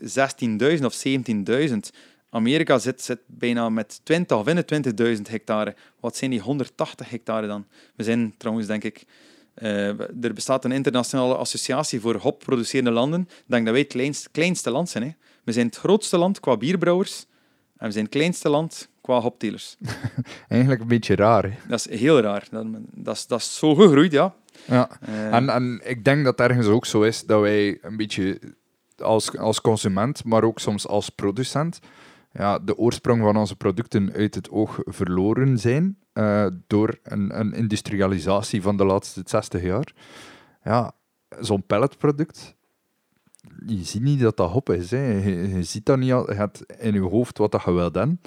16.000 0.78 0.84
of 0.84 1.05
17.000. 1.06 1.76
Amerika 2.30 2.78
zit, 2.78 3.02
zit 3.02 3.20
bijna 3.26 3.68
met 3.68 4.01
20 4.05 4.36
of 4.38 4.47
21.000 4.48 5.22
hectare. 5.30 5.74
Wat 6.01 6.16
zijn 6.16 6.30
die 6.30 6.40
180 6.40 7.10
hectare 7.10 7.47
dan? 7.47 7.66
We 7.97 8.05
zijn 8.05 8.34
trouwens, 8.36 8.66
denk 8.66 8.84
ik... 8.84 9.05
eh, 9.55 10.01
er 10.24 10.32
bestaat 10.34 10.64
een 10.64 10.72
internationale 10.72 11.34
associatie 11.36 12.01
voor 12.01 12.16
hopproducerende 12.16 12.90
landen. 12.90 13.20
Ik 13.20 13.44
denk 13.47 13.64
dat 13.64 13.72
wij 13.72 13.82
het 13.82 13.92
kleinst, 13.92 14.30
kleinste 14.30 14.70
land 14.70 14.88
zijn. 14.88 15.05
Hè. 15.05 15.10
We 15.44 15.52
zijn 15.52 15.66
het 15.66 15.76
grootste 15.76 16.18
land 16.18 16.40
qua 16.40 16.56
bierbrouwers. 16.56 17.26
En 17.76 17.86
we 17.86 17.92
zijn 17.92 18.05
het 18.05 18.14
kleinste 18.14 18.48
land 18.48 18.88
qua 19.01 19.20
hoptelers. 19.20 19.77
Eigenlijk 20.48 20.81
een 20.81 20.89
beetje 20.89 21.14
raar. 21.14 21.59
Dat 21.68 21.86
is 21.89 22.01
heel 22.01 22.20
raar. 22.20 22.47
Dat, 22.51 22.66
dat, 22.94 23.14
is, 23.16 23.27
dat 23.27 23.39
is 23.40 23.56
zo 23.59 23.74
gegroeid, 23.74 24.12
ja. 24.12 24.35
Ja. 24.66 24.89
Eh, 25.01 25.35
En, 25.35 25.48
en 25.48 25.81
ik 25.85 26.05
denk 26.05 26.24
dat 26.24 26.39
het 26.39 26.48
ergens 26.48 26.66
ook 26.66 26.86
zo 26.86 27.02
is 27.02 27.27
dat 27.27 27.40
wij 27.40 27.78
een 27.82 27.97
beetje 27.97 28.39
als, 28.98 29.36
als 29.39 29.60
consument, 29.60 30.24
maar 30.24 30.44
ook 30.44 30.59
soms 30.59 30.86
als 30.86 31.09
producent, 31.09 31.81
ja, 32.32 32.59
de 32.59 32.77
oorsprong 32.77 33.22
van 33.22 33.36
onze 33.36 33.56
producten 33.56 34.12
uit 34.12 34.35
het 34.35 34.51
oog 34.51 34.78
verloren 34.85 35.59
zijn 35.59 35.98
eh, 36.12 36.47
door 36.66 36.98
een, 37.02 37.39
een 37.40 37.52
industrialisatie 37.55 38.62
van 38.62 38.77
de 38.77 38.85
laatste 38.85 39.22
60 39.24 39.62
jaar. 39.62 39.93
Ja, 40.64 40.93
zo'n 41.40 41.62
pelletproduct, 41.66 42.55
je 43.66 43.85
ziet 43.85 44.02
niet 44.02 44.20
dat 44.20 44.36
dat 44.36 44.51
hop 44.51 44.70
is. 44.70 44.90
Hè. 44.90 45.06
Je, 45.12 45.48
je 45.48 45.62
ziet 45.62 45.86
dat 45.86 45.98
niet, 45.98 46.12
al- 46.12 46.31
je 46.31 46.36
hebt 46.36 46.64
in 46.78 46.93
je 46.93 47.01
hoofd 47.01 47.39
wat 47.39 47.52
dat 47.52 47.62
je 47.64 47.70
hebben. 47.72 48.20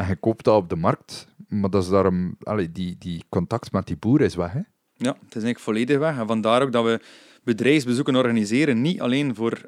En 0.00 0.06
je 0.08 0.16
koopt 0.16 0.44
dat 0.44 0.56
op 0.56 0.68
de 0.68 0.76
markt, 0.76 1.26
maar 1.48 1.70
dat 1.70 1.82
is 1.82 1.88
daarom, 1.88 2.36
die, 2.72 2.96
die 2.98 3.24
contact 3.28 3.72
met 3.72 3.86
die 3.86 3.96
boer 3.96 4.20
is 4.20 4.34
weg. 4.34 4.52
Hè. 4.52 4.60
Ja, 4.94 5.12
het 5.12 5.36
is 5.36 5.42
eigenlijk 5.42 5.58
volledig 5.58 5.98
weg. 5.98 6.18
En 6.18 6.26
vandaar 6.26 6.62
ook 6.62 6.72
dat 6.72 6.84
we 6.84 7.00
bedrijfsbezoeken 7.44 8.16
organiseren. 8.16 8.80
Niet 8.80 9.00
alleen 9.00 9.34
voor 9.34 9.58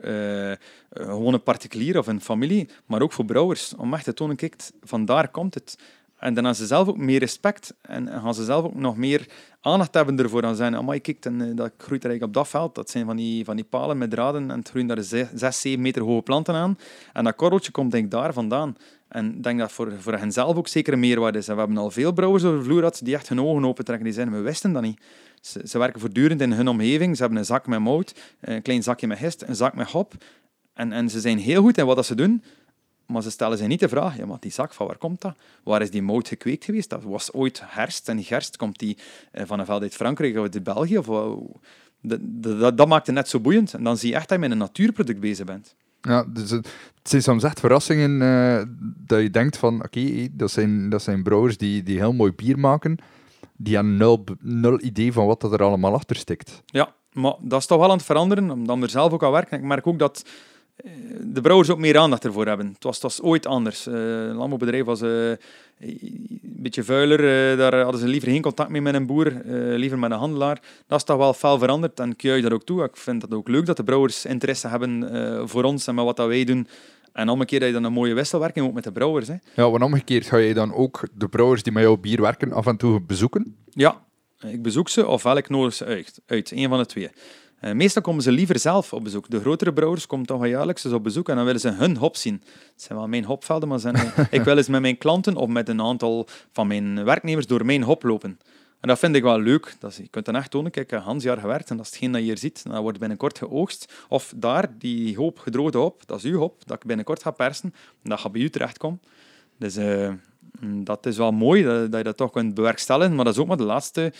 gewoon 0.90 1.34
een 1.34 1.42
particulier 1.42 1.98
of 1.98 2.06
een 2.06 2.20
familie, 2.20 2.68
maar 2.86 3.02
ook 3.02 3.12
voor 3.12 3.24
brouwers. 3.24 3.74
Om 3.74 3.94
echt 3.94 4.04
te 4.04 4.14
tonen, 4.14 4.36
kijk, 4.36 4.56
vandaar 4.80 5.28
komt 5.28 5.54
het. 5.54 5.78
En 6.22 6.34
dan 6.34 6.44
hebben 6.44 6.62
ze 6.62 6.66
zelf 6.66 6.88
ook 6.88 6.96
meer 6.96 7.18
respect 7.18 7.74
en 7.80 8.08
gaan 8.08 8.34
ze 8.34 8.44
zelf 8.44 8.64
ook 8.64 8.74
nog 8.74 8.96
meer 8.96 9.26
aandacht 9.60 9.94
hebben 9.94 10.18
ervoor. 10.18 10.42
Dan 10.42 10.56
zeggen, 10.56 10.76
amai, 10.76 11.00
kijk, 11.00 11.24
en, 11.24 11.40
eh, 11.40 11.56
dat 11.56 11.72
groeit 11.76 12.04
eigenlijk 12.04 12.22
op 12.22 12.32
dat 12.32 12.48
veld. 12.48 12.74
Dat 12.74 12.90
zijn 12.90 13.06
van 13.06 13.16
die, 13.16 13.44
van 13.44 13.56
die 13.56 13.64
palen 13.64 13.98
met 13.98 14.10
draden 14.10 14.50
en 14.50 14.58
het 14.58 14.68
groeien 14.68 14.88
daar 14.88 15.02
zes, 15.02 15.28
zes, 15.34 15.60
zeven 15.60 15.80
meter 15.80 16.02
hoge 16.02 16.22
planten 16.22 16.54
aan. 16.54 16.78
En 17.12 17.24
dat 17.24 17.34
korreltje 17.34 17.70
komt 17.70 17.90
denk 17.90 18.04
ik 18.04 18.10
daar 18.10 18.32
vandaan. 18.32 18.76
En 19.08 19.34
ik 19.34 19.42
denk 19.42 19.58
dat 19.58 19.72
voor, 19.72 19.92
voor 19.98 20.12
hen 20.12 20.32
zelf 20.32 20.56
ook 20.56 20.68
zeker 20.68 20.92
een 20.92 21.00
meerwaarde 21.00 21.38
is. 21.38 21.46
We 21.46 21.54
hebben 21.54 21.76
al 21.76 21.90
veel 21.90 22.12
brouwers 22.12 22.44
over 22.44 22.58
de 22.58 22.64
vloer 22.64 22.78
gehad 22.78 23.00
die 23.04 23.14
echt 23.14 23.28
hun 23.28 23.40
ogen 23.40 23.64
opentrekken. 23.64 24.04
Die 24.04 24.14
zeggen, 24.14 24.32
we 24.32 24.40
wisten 24.40 24.72
dat 24.72 24.82
niet. 24.82 25.00
Ze, 25.40 25.60
ze 25.64 25.78
werken 25.78 26.00
voortdurend 26.00 26.40
in 26.40 26.52
hun 26.52 26.68
omgeving. 26.68 27.16
Ze 27.16 27.22
hebben 27.22 27.40
een 27.40 27.44
zak 27.44 27.66
met 27.66 27.80
mout, 27.80 28.14
een 28.40 28.62
klein 28.62 28.82
zakje 28.82 29.06
met 29.06 29.18
gist, 29.18 29.42
een 29.42 29.56
zak 29.56 29.74
met 29.74 29.90
hop. 29.90 30.14
En, 30.74 30.92
en 30.92 31.10
ze 31.10 31.20
zijn 31.20 31.38
heel 31.38 31.62
goed 31.62 31.78
in 31.78 31.86
wat 31.86 31.96
dat 31.96 32.06
ze 32.06 32.14
doen. 32.14 32.42
Maar 33.06 33.22
ze 33.22 33.30
stellen 33.30 33.58
zich 33.58 33.66
niet 33.66 33.80
de 33.80 33.88
vraag, 33.88 34.16
ja, 34.16 34.26
maar 34.26 34.36
die 34.40 34.50
zak, 34.50 34.74
van 34.74 34.86
waar 34.86 34.96
komt 34.96 35.20
dat? 35.20 35.34
Waar 35.62 35.82
is 35.82 35.90
die 35.90 36.02
mout 36.02 36.28
gekweekt 36.28 36.64
geweest? 36.64 36.90
Dat 36.90 37.02
was 37.02 37.32
ooit 37.32 37.62
herfst. 37.64 38.08
En 38.08 38.16
die 38.16 38.24
gerst 38.24 38.56
komt 38.56 38.78
die 38.78 38.98
eh, 39.30 39.46
van 39.46 39.58
een 39.58 39.66
veld 39.66 39.82
uit 39.82 39.94
Frankrijk 39.94 40.36
of 40.36 40.42
uit 40.42 40.62
België? 40.62 40.98
Of, 40.98 41.06
dat, 42.00 42.18
dat, 42.22 42.76
dat, 42.76 42.88
maakt 42.88 43.06
het 43.06 43.14
net 43.14 43.28
zo 43.28 43.40
boeiend. 43.40 43.74
En 43.74 43.84
dan 43.84 43.96
zie 43.96 44.08
je 44.08 44.14
echt 44.14 44.28
dat 44.28 44.38
je 44.38 44.42
met 44.42 44.52
een 44.52 44.58
natuurproduct 44.58 45.20
bezig 45.20 45.46
bent. 45.46 45.74
Ja, 46.00 46.24
dus 46.28 46.50
het, 46.50 46.68
zijn 47.02 47.22
soms 47.22 47.42
echt 47.42 47.60
verrassingen 47.60 48.20
uh, 48.20 48.62
dat 49.06 49.20
je 49.20 49.30
denkt 49.30 49.56
van, 49.56 49.84
oké, 49.84 50.28
dat, 50.32 50.50
zijn, 50.50 50.88
dat 50.88 51.02
zijn 51.02 51.22
brouwers 51.22 51.56
die, 51.56 51.82
die 51.82 51.98
heel 51.98 52.12
mooi 52.12 52.32
bier 52.32 52.58
maken, 52.58 52.96
die 53.56 53.74
hebben 53.74 53.96
nul, 53.96 54.24
nul 54.40 54.80
idee 54.80 55.12
van 55.12 55.26
wat 55.26 55.40
dat 55.40 55.52
er 55.52 55.62
allemaal 55.62 55.94
achter 55.94 56.16
stikt. 56.16 56.62
Ja, 56.66 56.94
maar 57.12 57.34
dat 57.40 57.60
is 57.60 57.66
toch 57.66 57.78
wel 57.78 57.90
aan 57.90 57.96
het 57.96 58.06
veranderen, 58.06 58.50
omdat 58.50 58.82
er 58.82 58.90
zelf 58.90 59.12
ook 59.12 59.24
aan 59.24 59.32
werken. 59.32 59.58
Ik 59.58 59.64
merk 59.64 59.86
ook 59.86 59.98
dat 59.98 60.24
de 61.20 61.40
brouwers 61.40 61.70
ook 61.70 61.78
meer 61.78 61.98
aandacht 61.98 62.24
ervoor 62.24 62.46
hebben. 62.46 62.66
Het 62.66 62.82
was, 62.82 62.94
het 62.94 63.02
was 63.02 63.20
ooit 63.20 63.46
anders. 63.46 63.86
Uh, 63.86 63.94
een 63.94 64.34
landbouwbedrijf 64.34 64.84
was 64.84 65.02
uh, 65.02 65.28
een 65.80 66.40
beetje 66.42 66.84
vuiler. 66.84 67.20
Uh, 67.52 67.58
daar 67.58 67.82
hadden 67.82 68.00
ze 68.00 68.06
liever 68.06 68.28
geen 68.28 68.42
contact 68.42 68.70
mee 68.70 68.80
met 68.80 68.94
een 68.94 69.06
boer, 69.06 69.42
liever 69.76 69.98
met 69.98 70.10
een 70.10 70.18
handelaar. 70.18 70.60
Dat 70.86 70.98
is 70.98 71.04
toch 71.04 71.16
wel 71.16 71.34
fel 71.34 71.58
veranderd 71.58 72.00
en 72.00 72.10
ik 72.10 72.22
juich 72.22 72.42
daar 72.42 72.52
ook 72.52 72.64
toe. 72.64 72.84
Ik 72.84 72.96
vind 72.96 73.22
het 73.22 73.34
ook 73.34 73.48
leuk 73.48 73.66
dat 73.66 73.76
de 73.76 73.84
brouwers 73.84 74.24
interesse 74.24 74.68
hebben 74.68 75.48
voor 75.48 75.64
ons 75.64 75.86
en 75.86 75.94
met 75.94 76.04
wat 76.04 76.16
dat 76.16 76.26
wij 76.26 76.44
doen. 76.44 76.68
En 77.12 77.28
omgekeerd 77.28 77.62
heb 77.62 77.70
je 77.70 77.76
dan 77.76 77.84
een 77.84 77.92
mooie 77.92 78.14
wisselwerking 78.14 78.66
ook 78.66 78.74
met 78.74 78.84
de 78.84 78.92
brouwers. 78.92 79.28
Hè. 79.28 79.34
Ja, 79.54 79.70
want 79.70 79.82
omgekeerd 79.82 80.26
ga 80.26 80.36
je 80.36 80.54
dan 80.54 80.74
ook 80.74 81.08
de 81.14 81.28
brouwers 81.28 81.62
die 81.62 81.72
met 81.72 81.82
jouw 81.82 81.96
bier 81.96 82.20
werken 82.20 82.52
af 82.52 82.66
en 82.66 82.76
toe 82.76 83.00
bezoeken? 83.00 83.56
Ja, 83.70 84.02
ik 84.46 84.62
bezoek 84.62 84.88
ze 84.88 85.06
ofwel 85.06 85.36
ik 85.36 85.48
nodig 85.48 85.74
ze 85.74 85.84
uit. 85.84 86.20
uit 86.26 86.50
een 86.50 86.68
van 86.68 86.78
de 86.78 86.86
twee. 86.86 87.10
Uh, 87.64 87.72
meestal 87.72 88.02
komen 88.02 88.22
ze 88.22 88.32
liever 88.32 88.58
zelf 88.58 88.92
op 88.92 89.04
bezoek. 89.04 89.30
De 89.30 89.40
grotere 89.40 89.72
brouwers 89.72 90.06
komen 90.06 90.26
toch 90.26 90.40
wel 90.40 90.48
jaarlijks 90.48 90.84
eens 90.84 90.94
op 90.94 91.02
bezoek 91.02 91.28
en 91.28 91.36
dan 91.36 91.44
willen 91.44 91.60
ze 91.60 91.70
hun 91.70 91.96
hop 91.96 92.16
zien. 92.16 92.42
Het 92.44 92.82
zijn 92.82 92.98
wel 92.98 93.08
mijn 93.08 93.24
hopvelden, 93.24 93.68
maar 93.68 93.78
zijn, 93.78 94.12
ik 94.30 94.42
wil 94.42 94.56
eens 94.56 94.68
met 94.68 94.80
mijn 94.80 94.98
klanten 94.98 95.36
of 95.36 95.48
met 95.48 95.68
een 95.68 95.80
aantal 95.80 96.26
van 96.52 96.66
mijn 96.66 97.04
werknemers 97.04 97.46
door 97.46 97.64
mijn 97.64 97.82
hop 97.82 98.02
lopen. 98.02 98.38
En 98.80 98.88
dat 98.88 98.98
vind 98.98 99.14
ik 99.14 99.22
wel 99.22 99.38
leuk. 99.38 99.74
Dat 99.78 99.90
is, 99.90 99.96
je 99.96 100.08
kunt 100.08 100.24
dan 100.24 100.36
echt 100.36 100.50
tonen, 100.50 100.70
kijk, 100.70 100.90
een 100.90 101.18
jaar 101.18 101.38
gewerkt 101.38 101.70
en 101.70 101.76
dat 101.76 101.84
is 101.86 101.92
hetgeen 101.92 102.12
dat 102.12 102.20
je 102.20 102.26
hier 102.26 102.38
ziet. 102.38 102.62
Dat 102.68 102.80
wordt 102.80 102.98
binnenkort 102.98 103.38
geoogst. 103.38 103.92
Of 104.08 104.32
daar, 104.36 104.68
die 104.78 105.16
hoop 105.16 105.38
gedroogde 105.38 105.78
hop, 105.78 106.02
dat 106.06 106.18
is 106.18 106.24
uw 106.24 106.38
hop, 106.38 106.62
dat 106.66 106.76
ik 106.76 106.84
binnenkort 106.84 107.22
ga 107.22 107.30
persen. 107.30 107.74
Dat 108.02 108.20
gaat 108.20 108.32
bij 108.32 108.40
u 108.40 108.50
terechtkomen. 108.50 109.00
Dus 109.58 109.76
uh, 109.76 110.12
dat 110.60 111.06
is 111.06 111.16
wel 111.16 111.32
mooi 111.32 111.62
dat, 111.62 111.90
dat, 111.90 111.98
je 111.98 112.04
dat 112.04 112.16
toch 112.16 112.30
kunt 112.30 112.54
bewerkstelligen, 112.54 113.14
maar 113.14 113.24
dat 113.24 113.34
is 113.34 113.40
ook 113.40 113.46
maar 113.46 113.56
de 113.56 113.62
laatste 113.62 114.12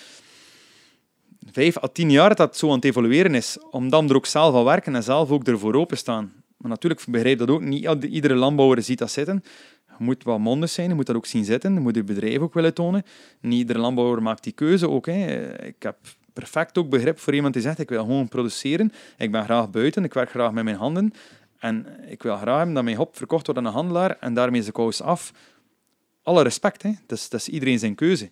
vijf 1.51 1.83
à 1.83 1.89
tien 1.93 2.11
jaar 2.11 2.29
dat 2.29 2.37
dat 2.37 2.57
zo 2.57 2.69
aan 2.69 2.75
het 2.75 2.85
evolueren 2.85 3.35
is, 3.35 3.59
om 3.71 3.89
dan 3.89 4.09
er 4.09 4.17
ook 4.17 4.27
zelf 4.27 4.55
aan 4.55 4.65
werken 4.65 4.95
en 4.95 5.03
zelf 5.03 5.31
ook 5.31 5.47
ervoor 5.47 5.75
openstaan. 5.75 6.33
Maar 6.57 6.71
natuurlijk 6.71 7.05
begrijp 7.09 7.39
dat 7.39 7.51
ook, 7.51 7.61
niet 7.61 8.05
iedere 8.05 8.35
landbouwer 8.35 8.83
ziet 8.83 8.99
dat 8.99 9.11
zitten. 9.11 9.43
Je 9.99 10.05
moet 10.05 10.25
wat 10.25 10.39
mondig 10.39 10.71
zijn, 10.71 10.89
je 10.89 10.95
moet 10.95 11.07
dat 11.07 11.17
ook 11.17 11.27
zien 11.27 11.45
zitten, 11.45 11.75
je 11.75 11.81
moet 11.81 11.95
je 11.95 12.05
bedrijf 12.05 12.39
ook 12.39 12.55
willen 12.55 12.75
tonen. 12.75 13.03
Niet 13.41 13.59
iedere 13.59 13.79
landbouwer 13.79 14.23
maakt 14.23 14.43
die 14.43 14.53
keuze 14.53 14.89
ook. 14.89 15.07
Hè. 15.07 15.53
Ik 15.65 15.83
heb 15.83 15.97
perfect 16.33 16.79
ook 16.79 16.89
begrip 16.89 17.19
voor 17.19 17.35
iemand 17.35 17.55
die 17.55 17.63
zegt, 17.63 17.79
ik 17.79 17.89
wil 17.89 18.01
gewoon 18.01 18.29
produceren, 18.29 18.93
ik 19.19 19.33
ben 19.33 19.45
graag 19.45 19.71
buiten, 19.71 20.05
ik 20.05 20.15
werk 20.15 20.31
graag 20.31 20.53
met 20.53 20.65
mijn 20.65 20.77
handen 20.77 21.13
en 21.59 21.87
ik 22.07 22.23
wil 22.23 22.37
graag 22.37 22.73
dat 22.73 22.85
mijn 22.85 22.97
hop 22.97 23.17
verkocht 23.17 23.47
wordt 23.47 23.61
aan 23.61 23.67
een 23.67 23.73
handelaar 23.73 24.17
en 24.21 24.35
daarmee 24.35 24.61
is 24.61 24.67
de 24.67 24.73
kous 24.73 25.03
af. 25.03 25.33
Alle 26.23 26.43
respect, 26.43 26.83
hè. 26.83 26.93
Dat, 27.07 27.19
is, 27.19 27.29
dat 27.29 27.41
is 27.41 27.49
iedereen 27.49 27.79
zijn 27.79 27.95
keuze. 27.95 28.31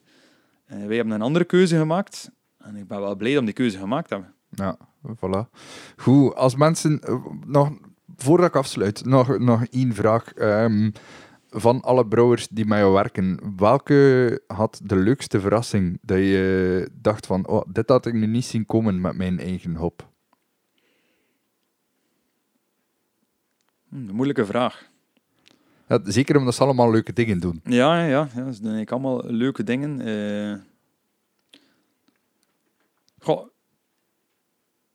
Uh, 0.73 0.87
wij 0.87 0.97
hebben 0.97 1.15
een 1.15 1.23
andere 1.23 1.45
keuze 1.45 1.77
gemaakt 1.77 2.31
en 2.61 2.77
ik 2.77 2.87
ben 2.87 3.01
wel 3.01 3.17
blij 3.17 3.39
om 3.39 3.45
die 3.45 3.55
keuze 3.55 3.79
gemaakt 3.79 4.09
te 4.09 4.15
hebben. 4.15 4.35
Ja, 4.51 4.79
voilà. 5.17 5.51
Goed, 5.97 6.35
als 6.35 6.57
mensen... 6.57 7.01
Eh, 7.01 7.27
nog, 7.47 7.71
voordat 8.17 8.49
ik 8.49 8.57
afsluit, 8.57 9.05
nog, 9.05 9.39
nog 9.39 9.65
één 9.65 9.95
vraag. 9.95 10.33
Um, 10.37 10.93
van 11.51 11.81
alle 11.81 12.07
brouwers 12.07 12.49
die 12.49 12.67
met 12.67 12.79
jou 12.79 12.93
werken, 12.93 13.39
welke 13.57 14.43
had 14.47 14.81
de 14.85 14.97
leukste 14.97 15.41
verrassing 15.41 15.99
dat 16.03 16.19
je 16.19 16.89
dacht 16.93 17.27
van, 17.27 17.47
oh, 17.47 17.63
dit 17.69 17.89
had 17.89 18.07
ik 18.07 18.15
nu 18.15 18.27
niet 18.27 18.45
zien 18.45 18.67
komen 18.67 19.01
met 19.01 19.17
mijn 19.17 19.39
eigen 19.39 19.75
hop? 19.75 20.09
Hm, 23.89 23.97
een 23.97 24.15
moeilijke 24.15 24.47
vraag. 24.47 24.89
Ja, 25.89 26.01
zeker 26.05 26.37
omdat 26.37 26.55
ze 26.55 26.63
allemaal 26.63 26.91
leuke 26.91 27.13
dingen 27.13 27.41
doen. 27.41 27.61
Ja, 27.65 28.05
ja, 28.05 28.07
ja 28.07 28.29
ze 28.29 28.63
doen 28.63 28.73
eigenlijk 28.73 28.91
allemaal 28.91 29.25
leuke 29.25 29.63
dingen. 29.63 30.09
Uh, 30.09 30.59
Goh, 33.21 33.47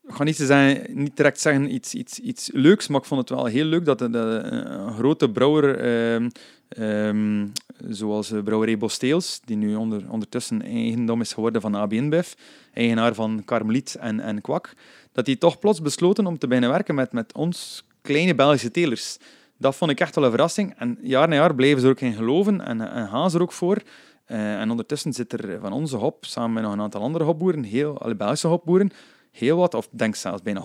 ik 0.02 0.14
ga 0.14 0.24
niet, 0.24 0.36
zijn, 0.36 0.86
niet 0.88 1.16
direct 1.16 1.40
zeggen 1.40 1.74
iets, 1.74 1.94
iets, 1.94 2.18
iets 2.18 2.50
leuks, 2.52 2.88
maar 2.88 3.00
ik 3.00 3.06
vond 3.06 3.20
het 3.20 3.30
wel 3.30 3.44
heel 3.44 3.64
leuk 3.64 3.84
dat 3.84 4.00
een 4.00 4.92
grote 4.92 5.30
brouwer, 5.30 5.78
ehm, 5.78 6.30
ehm, 6.68 7.46
zoals 7.88 8.32
Brouwerij 8.44 8.78
Bosteels, 8.78 9.40
die 9.44 9.56
nu 9.56 9.74
onder, 9.74 10.10
ondertussen 10.10 10.62
eigendom 10.62 11.20
is 11.20 11.32
geworden 11.32 11.60
van 11.60 11.74
AB 11.74 11.92
InBev, 11.92 12.32
eigenaar 12.72 13.14
van 13.14 13.42
Karmeliet 13.44 13.94
en, 14.00 14.20
en 14.20 14.40
Kwak, 14.40 14.74
dat 15.12 15.24
die 15.24 15.38
toch 15.38 15.58
plots 15.58 15.82
besloten 15.82 16.26
om 16.26 16.38
te 16.38 16.46
beginnen 16.46 16.70
werken 16.70 16.94
met, 16.94 17.12
met 17.12 17.34
ons 17.34 17.84
kleine 18.02 18.34
Belgische 18.34 18.70
telers. 18.70 19.18
Dat 19.58 19.76
vond 19.76 19.90
ik 19.90 20.00
echt 20.00 20.14
wel 20.14 20.24
een 20.24 20.30
verrassing. 20.30 20.74
En 20.78 20.98
jaar 21.02 21.28
na 21.28 21.34
jaar 21.34 21.54
bleven 21.54 21.80
ze 21.80 21.86
er 21.86 21.92
ook 21.92 22.00
in 22.00 22.12
geloven 22.12 22.60
en, 22.60 22.80
en 22.80 23.08
gaan 23.08 23.30
ze 23.30 23.36
er 23.36 23.42
ook 23.42 23.52
voor. 23.52 23.82
Uh, 24.28 24.60
en 24.60 24.70
ondertussen 24.70 25.12
zit 25.12 25.32
er 25.32 25.60
van 25.60 25.72
onze 25.72 25.96
hop, 25.96 26.24
samen 26.24 26.52
met 26.52 26.62
nog 26.62 26.72
een 26.72 26.80
aantal 26.80 27.02
andere 27.02 27.24
hopboeren, 27.24 27.62
heel, 27.62 27.98
alle 27.98 28.16
Belgische 28.16 28.46
hopboeren, 28.46 28.90
heel 29.30 29.56
wat, 29.56 29.74
of 29.74 29.88
denk 29.90 30.14
zelfs 30.14 30.42
bijna 30.42 30.64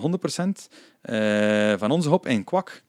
uh, 1.02 1.72
eh, 1.72 1.78
van 1.78 1.90
onze 1.90 2.08
hop 2.08 2.26
in 2.26 2.44
kwak. 2.44 2.82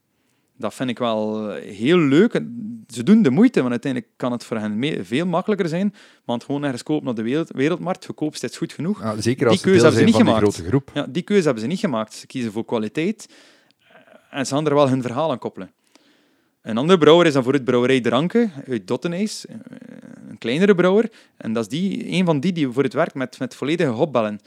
Dat 0.57 0.73
vind 0.73 0.89
ik 0.89 0.99
wel 0.99 1.49
heel 1.51 1.97
leuk. 1.97 2.41
Ze 2.87 3.03
doen 3.03 3.21
de 3.21 3.29
moeite, 3.29 3.59
want 3.59 3.71
uiteindelijk 3.71 4.11
kan 4.15 4.31
het 4.31 4.43
voor 4.43 4.57
hen 4.57 5.05
veel 5.05 5.25
makkelijker 5.25 5.67
zijn. 5.67 5.93
Want 6.25 6.43
gewoon 6.43 6.63
ergens 6.63 6.83
kopen 6.83 7.07
op 7.07 7.15
de 7.15 7.21
wereld, 7.21 7.51
wereldmarkt, 7.51 8.05
goedkoopst 8.05 8.43
is 8.43 8.57
goed 8.57 8.73
genoeg. 8.73 9.01
Ja, 9.01 9.21
zeker 9.21 9.47
als 9.47 9.55
die 9.55 9.65
keuze 9.65 9.81
hebben 9.81 9.99
ze 9.99 10.05
niet 10.05 10.15
gemaakt. 10.15 10.37
grote 10.37 10.63
groep. 10.63 10.91
Ja, 10.93 11.07
die 11.09 11.23
keuze 11.23 11.43
hebben 11.43 11.63
ze 11.63 11.69
niet 11.69 11.79
gemaakt. 11.79 12.13
Ze 12.13 12.27
kiezen 12.27 12.51
voor 12.51 12.65
kwaliteit 12.65 13.27
en 14.33 14.45
ze 14.45 14.53
gaan 14.53 14.65
er 14.65 14.73
wel 14.73 14.89
hun 14.89 15.01
verhaal 15.01 15.31
aan 15.31 15.39
koppelen. 15.39 15.71
Een 16.61 16.77
andere 16.77 16.99
brouwer 16.99 17.25
is 17.25 17.33
dan 17.33 17.43
voor 17.43 17.53
het 17.53 17.63
brouwerij 17.63 18.01
Dranke 18.01 18.49
uit 18.67 18.87
Dottenijs, 18.87 19.45
een 19.49 19.92
kleinere 20.43 20.75
brouwer. 20.75 21.11
En 21.37 21.53
dat 21.53 21.63
is 21.63 21.69
die, 21.69 22.11
een 22.11 22.25
van 22.25 22.39
die 22.39 22.51
die 22.51 22.69
voor 22.69 22.83
het 22.83 22.93
werkt 22.93 23.13
met, 23.15 23.39
met 23.39 23.55
volledige 23.55 23.89
hopbellen. 23.89 24.39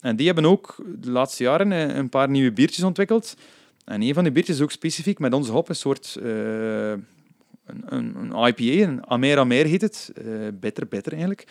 En 0.00 0.16
die 0.16 0.26
hebben 0.26 0.44
ook 0.44 0.76
de 0.98 1.10
laatste 1.10 1.42
jaren 1.42 1.72
eh, 1.72 1.96
een 1.96 2.08
paar 2.08 2.30
nieuwe 2.30 2.52
biertjes 2.52 2.84
ontwikkeld. 2.84 3.36
En 3.84 4.02
een 4.02 4.14
van 4.14 4.22
die 4.22 4.32
biertjes 4.32 4.56
is 4.56 4.62
ook 4.62 4.70
specifiek 4.70 5.18
met 5.18 5.32
onze 5.32 5.52
hop, 5.52 5.68
een 5.68 5.74
soort 5.74 6.16
uh, 6.22 6.90
een, 6.90 7.82
een, 7.86 8.46
IPA, 8.46 8.88
een 8.88 9.06
Amer 9.06 9.38
Amer 9.38 9.66
heet 9.66 9.80
het. 9.80 10.12
Uh, 10.24 10.48
better, 10.54 10.88
better 10.88 11.12
eigenlijk. 11.12 11.46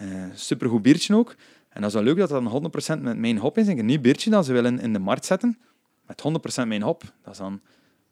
Uh, 0.00 0.24
supergoed 0.34 0.82
biertje 0.82 1.14
ook. 1.14 1.34
En 1.68 1.80
dat 1.80 1.90
is 1.90 1.94
wel 1.94 2.04
leuk 2.04 2.16
dat 2.16 2.28
dat 2.28 2.96
100% 2.98 3.00
met 3.00 3.18
mijn 3.18 3.38
hop 3.38 3.58
is. 3.58 3.66
Een 3.66 3.86
nieuw 3.86 4.00
biertje 4.00 4.30
dat 4.30 4.44
ze 4.44 4.52
willen 4.52 4.80
in 4.80 4.92
de 4.92 4.98
markt 4.98 5.24
zetten. 5.24 5.58
Met 6.06 6.22
100% 6.62 6.66
mijn 6.66 6.82
hop. 6.82 7.02
Dat 7.22 7.32
is 7.32 7.38
dan, 7.38 7.60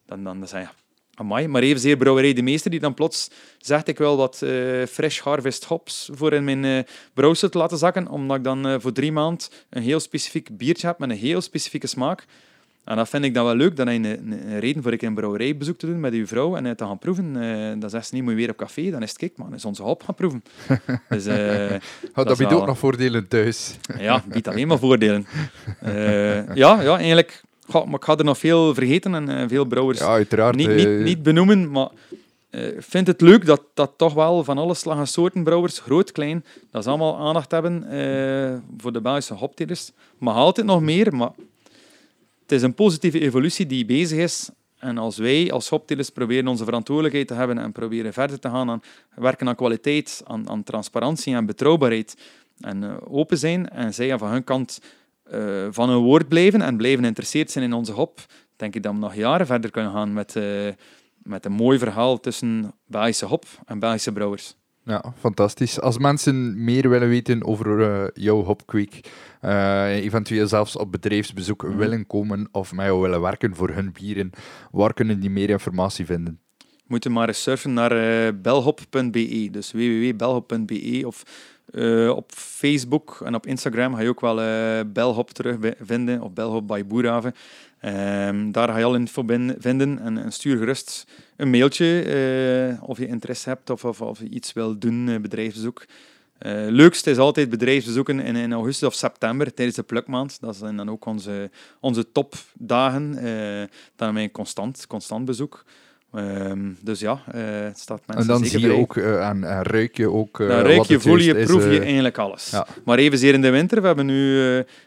dan, 0.06 0.24
dan, 0.24 0.38
dan 0.38 0.48
zeg 0.48 0.74
Amai, 1.18 1.48
maar 1.48 1.62
evenzeer 1.62 1.97
Brouwerij 1.97 2.32
De 2.32 2.43
Meester, 2.43 2.70
die 2.70 2.80
dan 2.80 2.94
plots 2.94 3.30
zegt 3.59 3.88
ik 3.88 3.98
wil 3.98 4.16
wat 4.16 4.40
uh, 4.44 4.84
fresh 4.86 5.20
harvest 5.20 5.64
hops 5.64 6.10
voor 6.12 6.32
in 6.32 6.44
mijn 6.44 6.64
uh, 6.64 6.78
brouwsel 7.14 7.48
te 7.48 7.59
laten 7.59 7.78
zakken, 7.78 8.09
omdat 8.09 8.36
ik 8.36 8.44
dan 8.44 8.66
uh, 8.66 8.74
voor 8.78 8.93
drie 8.93 9.12
maanden 9.12 9.47
een 9.70 9.82
heel 9.82 10.01
specifiek 10.01 10.56
biertje 10.56 10.86
heb 10.86 10.98
met 10.98 11.10
een 11.10 11.16
heel 11.16 11.40
specifieke 11.40 11.86
smaak. 11.86 12.24
En 12.84 12.97
dat 12.97 13.09
vind 13.09 13.24
ik 13.24 13.34
dan 13.34 13.44
wel 13.44 13.55
leuk, 13.55 13.76
dat 13.76 13.88
is 13.88 13.94
een, 13.94 14.05
een, 14.05 14.60
reden 14.60 14.82
voor 14.82 14.93
ik 14.93 15.02
een 15.02 15.14
brouwerijbezoek 15.14 15.78
te 15.78 15.86
doen 15.86 16.01
met 16.01 16.12
uw 16.12 16.26
vrouw 16.26 16.56
en 16.56 16.64
het 16.64 16.78
te 16.78 16.84
gaan 16.84 16.98
proeven. 16.98 17.32
dan 17.80 17.90
zegt 17.90 18.06
ze 18.06 18.14
niet, 18.14 18.22
moet 18.22 18.32
je 18.32 18.38
weer 18.38 18.51
op 18.51 18.56
café, 18.56 18.90
dan 18.90 19.02
is 19.02 19.09
het 19.09 19.18
kijk, 19.18 19.36
man, 19.36 19.55
is 19.55 19.64
onze 19.64 19.82
hop 19.82 20.02
gaan 20.02 20.14
proeven. 20.14 20.44
dus, 21.09 21.26
oh, 21.26 21.68
dat, 22.14 22.28
dat 22.28 22.38
biedt 22.38 22.52
ook 22.52 22.66
nog 22.66 22.78
voordelen 22.78 23.28
thuis. 23.28 23.76
ja, 23.98 24.22
biedt 24.28 24.48
alleen 24.48 24.68
maar 24.68 24.78
voordelen. 24.78 25.26
ja, 26.55 26.82
ja, 26.82 26.97
eigenlijk 26.97 27.43
maar 27.72 27.94
ik 27.94 28.05
ga 28.05 28.16
er 28.16 28.24
nog 28.24 28.38
veel 28.38 28.74
vergeten 28.74 29.14
en 29.14 29.30
uh, 29.30 29.44
veel 29.48 29.64
brouwers 29.64 29.98
ja, 29.98 30.06
uiteraard, 30.06 30.56
niet, 30.56 30.74
niet, 30.74 30.88
niet, 30.88 31.22
benoemen. 31.22 31.70
Maar 31.70 31.88
uh, 32.51 32.66
ik 32.66 32.82
vind 32.82 33.06
het 33.06 33.20
leuk 33.20 33.47
dat, 33.47 33.62
dat 33.74 33.93
toch 33.97 34.14
wel 34.14 34.44
van 34.44 34.59
alle 34.59 34.74
slag 34.74 34.98
en 34.98 35.06
soorten 35.06 35.44
brouwers, 35.44 35.78
groot, 35.78 36.12
klein, 36.12 36.44
dat 36.70 36.82
ze 36.82 36.88
allemaal 36.88 37.18
aandacht 37.18 37.51
hebben 37.51 37.94
uh, 37.94 38.59
voor 38.78 38.93
de 38.93 39.01
Belgische 39.01 39.34
hoptelers. 39.34 39.90
Maar 40.18 40.34
altijd 40.34 40.66
nog 40.66 40.80
meer, 40.80 41.16
maar 41.16 41.30
het 42.43 42.52
is 42.52 42.62
een 42.62 42.74
positieve 42.74 43.20
evolutie 43.20 43.66
die 43.66 43.86
bezig 43.86 44.18
is. 44.18 44.51
En 44.78 44.98
als 44.98 45.16
wij 45.16 45.52
als 45.52 45.68
hoptelers 45.68 46.10
proberen 46.10 46.48
onze 46.48 46.64
verantwoordelijkheid 46.64 47.28
te 47.28 47.34
hebben 47.34 47.59
en 47.59 47.72
proberen 47.72 48.12
verder 48.12 48.38
te 48.38 48.48
gaan 48.48 48.70
aan 48.70 48.82
werken 49.14 49.48
aan 49.48 49.55
kwaliteit, 49.55 50.22
aan, 50.26 50.48
aan 50.48 50.62
transparantie 50.62 51.34
en 51.34 51.47
betrouwbaarheid 51.47 52.16
en 52.60 53.06
open 53.09 53.38
zijn 53.38 53.68
en 53.68 53.94
zij 53.94 54.18
van 54.18 54.30
hun 54.30 54.44
kant 54.44 54.80
uh, 55.32 55.66
van 55.70 55.88
hun 55.88 55.98
woord 55.98 56.28
blijven 56.28 56.62
en 56.62 56.76
blijven 56.76 57.02
geïnteresseerd 57.02 57.50
zijn 57.50 57.64
in 57.64 57.72
onze 57.72 57.92
hop, 57.92 58.20
denk 58.56 58.74
ik 58.74 58.82
dat 58.82 58.92
we 58.92 58.98
nog 58.98 59.14
jaren 59.14 59.46
verder 59.46 59.70
kunnen 59.70 59.92
gaan 59.92 60.12
met, 60.12 60.34
uh, 60.34 60.68
met 61.22 61.44
een 61.44 61.52
mooi 61.52 61.78
verhaal 61.78 62.20
tussen 62.20 62.72
Belgische 62.86 63.26
hop 63.26 63.44
en 63.64 63.78
Belgische 63.78 64.12
brouwers. 64.12 64.56
Ja, 64.84 65.12
fantastisch. 65.18 65.80
Als 65.80 65.98
mensen 65.98 66.64
meer 66.64 66.88
willen 66.88 67.08
weten 67.08 67.44
over 67.44 67.78
uh, 67.78 68.08
jouw 68.12 68.42
hopkweek, 68.42 69.00
eventueel 69.86 70.46
zelfs 70.46 70.76
op 70.76 70.92
bedrijfsbezoek 70.92 71.62
mm. 71.62 71.76
willen 71.76 72.06
komen 72.06 72.48
of 72.52 72.72
met 72.72 72.86
jou 72.86 73.00
willen 73.00 73.20
werken 73.20 73.54
voor 73.54 73.70
hun 73.70 73.92
bieren, 73.92 74.30
waar 74.70 74.92
kunnen 74.92 75.20
die 75.20 75.30
meer 75.30 75.50
informatie 75.50 76.06
vinden? 76.06 76.40
Moet 76.86 77.04
je 77.04 77.10
maar 77.10 77.28
eens 77.28 77.42
surfen 77.42 77.72
naar 77.72 77.92
uh, 77.92 78.32
belhop.be. 78.42 79.48
Dus 79.50 79.72
www.belhop.be 79.72 81.02
of 81.06 81.22
uh, 81.70 82.09
op 82.09 82.32
Facebook 82.34 83.20
en 83.24 83.34
op 83.34 83.47
Instagram 83.47 83.94
ga 83.94 84.01
je 84.01 84.09
ook 84.09 84.20
wel 84.20 84.43
uh, 84.43 84.80
Belhop 84.86 85.30
terugvinden, 85.30 86.20
of 86.20 86.32
Belhop 86.32 86.66
bij 86.66 86.86
Boerhaven. 86.86 87.34
Um, 87.82 88.52
daar 88.52 88.68
ga 88.68 88.78
je 88.78 88.84
al 88.84 88.94
info 88.94 89.24
vinden 89.59 89.98
en, 89.98 90.18
en, 90.18 90.32
stuur 90.32 90.56
gerust 90.56 91.06
een 91.36 91.51
mailtje 91.51 92.05
uh, 92.72 92.82
of 92.82 92.98
je 92.98 93.06
interesse 93.06 93.48
hebt 93.48 93.70
of, 93.70 93.84
of, 93.84 94.01
of 94.01 94.18
je 94.18 94.28
iets 94.28 94.52
wil 94.52 94.78
doen, 94.78 95.22
bedrijfsbezoek. 95.22 95.84
Uh, 96.38 96.52
leukste 96.68 97.10
is 97.10 97.18
altijd 97.18 97.51
bedrijfsbezoeken 97.51 98.20
in, 98.20 98.36
in 98.36 98.52
augustus 98.52 98.88
of 98.88 98.94
september 98.94 99.55
tijdens 99.55 99.76
de 99.76 99.82
plukmaand. 99.82 100.40
Dat 100.40 100.56
zijn 100.56 100.76
dan 100.76 100.90
ook 100.90 101.05
onze, 101.05 101.51
onze 101.80 102.12
topdagen. 102.12 103.24
Uh, 103.24 103.62
dan 103.97 104.30
constant, 104.30 104.86
constant 104.86 105.24
bezoek. 105.24 105.64
Um, 106.16 106.76
dus 106.80 107.01
ja, 107.01 107.12
uh, 107.34 107.43
het 107.64 107.78
staat 107.78 108.01
mensen 108.06 108.34
En 108.34 108.40
dan 108.40 108.44
zie 108.44 108.60
je 108.60 108.66
bij. 108.66 108.76
ook 108.76 108.97
uh, 108.97 109.28
en, 109.28 109.44
en 109.44 109.62
ruik 109.62 109.97
je 109.97 110.10
ook 110.10 110.38
uh, 110.38 110.48
Dan 110.48 110.60
ruik 110.60 110.76
wat 110.76 110.88
je, 110.88 111.01
voel 111.01 111.16
je, 111.16 111.38
is, 111.38 111.47
proef 111.47 111.64
je 111.64 111.78
eh, 111.78 111.84
eigenlijk 111.84 112.18
alles. 112.18 112.51
ja. 112.51 112.66
Maar 112.84 112.98
evenzeer 112.98 113.34
in 113.34 113.40
de 113.40 113.51
winter, 113.51 113.80
we 113.80 113.86
hebben 113.86 114.06
nu 114.06 114.38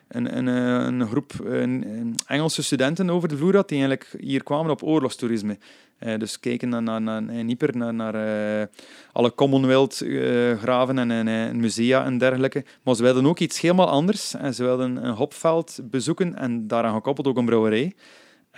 een, 0.07 0.37
een, 0.37 0.47
een 0.47 1.07
groep 1.07 1.31
een, 1.43 2.15
Engelse 2.27 2.63
studenten 2.63 3.09
over 3.09 3.29
de 3.29 3.37
vloer 3.37 3.51
gehad 3.51 3.69
die 3.69 3.77
eigenlijk 3.77 4.13
hier 4.19 4.43
kwamen 4.43 4.71
op 4.71 4.83
oorlogstoerisme. 4.83 5.57
Dus 6.17 6.39
kijken 6.39 6.69
naar, 6.69 6.81
naar, 6.81 7.01
naar, 7.01 7.29
in 7.29 7.57
naar, 7.73 7.93
naar 7.93 8.67
alle 9.11 9.33
Commonwealth-graven 9.35 10.97
en, 10.97 11.11
en, 11.11 11.27
en, 11.27 11.59
musea 11.59 12.05
en 12.05 12.17
dergelijke. 12.17 12.63
Maar 12.83 12.95
ze 12.95 13.03
wilden 13.03 13.25
ook 13.25 13.39
iets 13.39 13.61
helemaal 13.61 13.89
anders. 13.89 14.35
En 14.35 14.53
ze 14.53 14.63
wilden 14.63 15.05
een 15.05 15.13
hopveld 15.13 15.79
bezoeken 15.83 16.37
en 16.37 16.67
daaraan 16.67 16.93
gekoppeld 16.93 17.27
ook 17.27 17.37
een 17.37 17.45
brouwerij. 17.45 17.93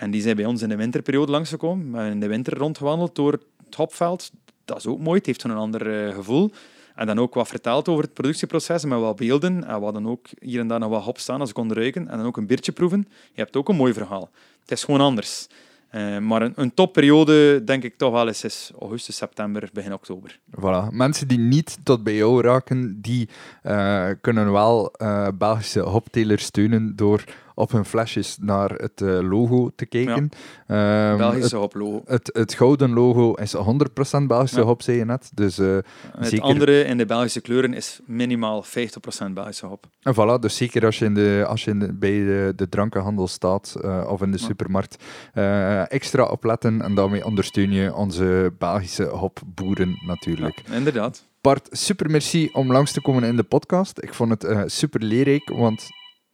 En 0.02 0.10
die 0.10 0.22
zijn 0.22 0.36
bij 0.36 0.44
ons 0.44 0.62
in 0.62 0.68
de 0.68 0.76
winterperiode 0.76 1.32
langsgekomen. 1.32 1.92
Hebben 1.94 2.12
in 2.12 2.20
de 2.20 2.26
winter 2.26 2.56
rondgewandeld 2.56 3.14
door 3.14 3.32
het 3.32 3.74
hopveld. 3.74 4.30
Dat 4.64 4.76
is 4.76 4.86
ook 4.86 4.98
mooi, 4.98 5.16
het 5.16 5.26
heeft 5.26 5.40
zo'n 5.40 5.50
ander 5.50 6.06
uh, 6.06 6.14
gevoel. 6.14 6.50
En 6.94 7.06
dan 7.06 7.18
ook 7.18 7.34
wat 7.34 7.48
verteld 7.48 7.88
over 7.88 8.04
het 8.04 8.12
productieproces 8.12 8.84
met 8.84 8.98
wat 8.98 9.16
beelden. 9.16 9.64
En 9.64 9.78
we 9.78 9.84
hadden 9.84 10.06
ook 10.06 10.26
hier 10.38 10.60
en 10.60 10.66
daar 10.66 10.78
nog 10.78 10.90
wat 10.90 11.02
hop 11.02 11.18
staan 11.18 11.40
als 11.40 11.48
ik 11.48 11.54
kon 11.54 11.72
ruiken. 11.72 12.08
En 12.08 12.16
dan 12.16 12.26
ook 12.26 12.36
een 12.36 12.46
biertje 12.46 12.72
proeven. 12.72 13.08
Je 13.08 13.40
hebt 13.40 13.56
ook 13.56 13.68
een 13.68 13.76
mooi 13.76 13.92
verhaal. 13.92 14.30
Het 14.60 14.70
is 14.70 14.84
gewoon 14.84 15.00
anders. 15.00 15.46
Uh, 15.92 16.18
maar 16.18 16.42
een, 16.42 16.52
een, 16.56 16.74
topperiode, 16.74 17.64
denk 17.64 17.82
ik 17.82 17.96
toch 17.96 18.12
wel 18.12 18.26
eens, 18.26 18.44
is 18.44 18.72
augustus, 18.80 19.16
september, 19.16 19.68
begin 19.72 19.92
oktober. 19.92 20.38
Voilà. 20.50 20.90
Mensen 20.90 21.28
die 21.28 21.38
niet 21.38 21.78
tot 21.82 22.02
bij 22.02 22.14
jou 22.14 22.42
raken, 22.42 22.98
die 23.00 23.28
kunnen 24.20 24.52
wel 24.52 24.92
Belgische 25.34 25.80
hoptelers 25.80 26.44
steunen 26.44 26.96
door 26.96 27.24
op 27.54 27.72
hun 27.72 27.84
flesjes 27.84 28.36
naar 28.40 28.70
het 28.70 29.00
logo 29.00 29.70
te 29.76 29.86
kijken. 29.86 30.30
Ja. 30.66 31.10
Um, 31.10 31.18
Belgische 31.18 31.58
het. 31.58 32.02
Het, 32.06 32.30
het, 32.32 32.54
gouden 32.54 32.92
logo 32.92 33.32
is 33.32 33.56
100% 33.56 33.60
Belgische 34.26 34.60
Ja. 34.60 34.66
hop, 34.66 34.82
zei 34.82 34.96
je 34.96 35.04
net. 35.04 35.30
Dus, 35.34 35.56
het 35.56 35.84
zeker... 36.20 36.44
andere 36.44 36.84
in 36.84 36.98
de 36.98 37.06
Belgische 37.06 37.40
kleuren 37.40 37.74
is 37.74 38.00
minimaal 38.06 38.64
50% 38.64 39.32
Belgische 39.32 39.66
hop. 39.66 39.86
En 40.02 40.14
voilà, 40.14 40.40
dus 40.40 40.56
zeker 40.56 40.84
als 40.84 40.98
je, 40.98 41.04
in 41.04 41.14
de, 41.14 41.44
als 41.48 41.64
je 41.64 41.70
in 41.70 41.78
de, 41.78 41.92
bij 41.92 42.10
de, 42.10 42.52
de 42.56 42.68
drankenhandel 42.68 43.28
staat 43.28 43.76
uh, 43.84 44.06
of 44.08 44.22
in 44.22 44.30
de 44.30 44.38
supermarkt, 44.38 45.04
uh, 45.34 45.92
extra 45.92 46.24
opletten 46.24 46.82
en 46.82 46.94
daarmee 46.94 47.24
ondersteun 47.24 47.72
je 47.72 47.94
onze 47.94 48.52
Belgische 48.58 49.04
hopboeren 49.04 49.98
natuurlijk. 50.06 50.62
Ja, 50.66 50.74
inderdaad. 50.74 51.26
Bart, 51.40 51.68
super 51.70 52.10
merci 52.10 52.48
om 52.52 52.72
langs 52.72 52.92
te 52.92 53.00
komen 53.00 53.22
in 53.22 53.36
de 53.36 53.42
podcast. 53.42 54.02
Ik 54.02 54.14
vond 54.14 54.30
het 54.30 54.44
uh, 54.44 54.62
super 54.66 55.02
leerrijk, 55.02 55.48
want 55.48 55.88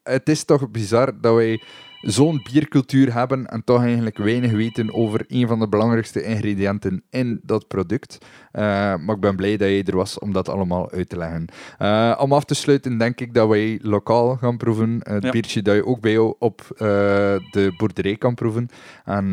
het 0.08 0.28
is 0.28 0.44
toch 0.44 0.70
bizar 0.70 1.20
dat 1.20 1.34
wij 1.34 1.62
zo'n 2.00 2.40
biercultuur 2.52 3.12
hebben 3.12 3.46
en 3.46 3.64
toch 3.64 3.82
eigenlijk 3.82 4.18
weinig 4.18 4.50
weten 4.52 4.94
over 4.94 5.24
een 5.28 5.46
van 5.46 5.58
de 5.58 5.68
belangrijkste 5.68 6.22
ingrediënten 6.22 7.02
in 7.10 7.40
dat 7.42 7.68
product. 7.68 8.18
Uh, 8.52 8.60
maar 8.96 9.14
ik 9.14 9.20
ben 9.20 9.36
blij 9.36 9.56
dat 9.56 9.68
je 9.68 9.82
er 9.82 9.96
was 9.96 10.18
om 10.18 10.32
dat 10.32 10.48
allemaal 10.48 10.90
uit 10.90 11.08
te 11.08 11.16
leggen. 11.16 11.44
Uh, 11.78 12.14
om 12.20 12.32
af 12.32 12.44
te 12.44 12.54
sluiten 12.54 12.98
denk 12.98 13.20
ik 13.20 13.34
dat 13.34 13.48
wij 13.48 13.78
lokaal 13.82 14.36
gaan 14.36 14.56
proeven. 14.56 15.00
Het 15.02 15.22
Ja. 15.22 15.30
biertje 15.30 15.62
dat 15.62 15.74
je 15.74 15.86
ook 15.86 16.00
bij 16.00 16.12
jou 16.12 16.34
op 16.38 16.62
uh, 16.72 16.78
de 17.50 17.74
boerderij 17.76 18.16
kan 18.16 18.34
proeven. 18.34 18.68
En 19.04 19.28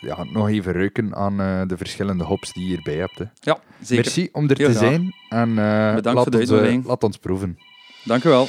ja, 0.00 0.24
nog 0.32 0.48
even 0.48 0.72
ruiken 0.72 1.14
aan 1.16 1.36
de 1.68 1.76
verschillende 1.76 2.24
hops 2.24 2.52
die 2.52 2.62
je 2.62 2.68
hierbij 2.68 2.96
hebt. 2.96 3.18
Hè. 3.18 3.24
Ja, 3.40 3.58
zeker. 3.80 4.04
Merci 4.04 4.28
om 4.32 4.48
er 4.48 4.56
Heel 4.56 4.66
te 4.68 4.74
graag. 4.74 4.88
zijn. 4.88 5.14
En 5.28 5.54
Bedankt 5.94 6.04
laat, 6.04 6.46
voor 6.48 6.60
de 6.62 6.72
ons, 6.76 6.86
laat 6.86 7.04
ons 7.04 7.16
proeven. 7.16 7.58
Dank 8.04 8.24
u 8.24 8.28
wel. 8.28 8.48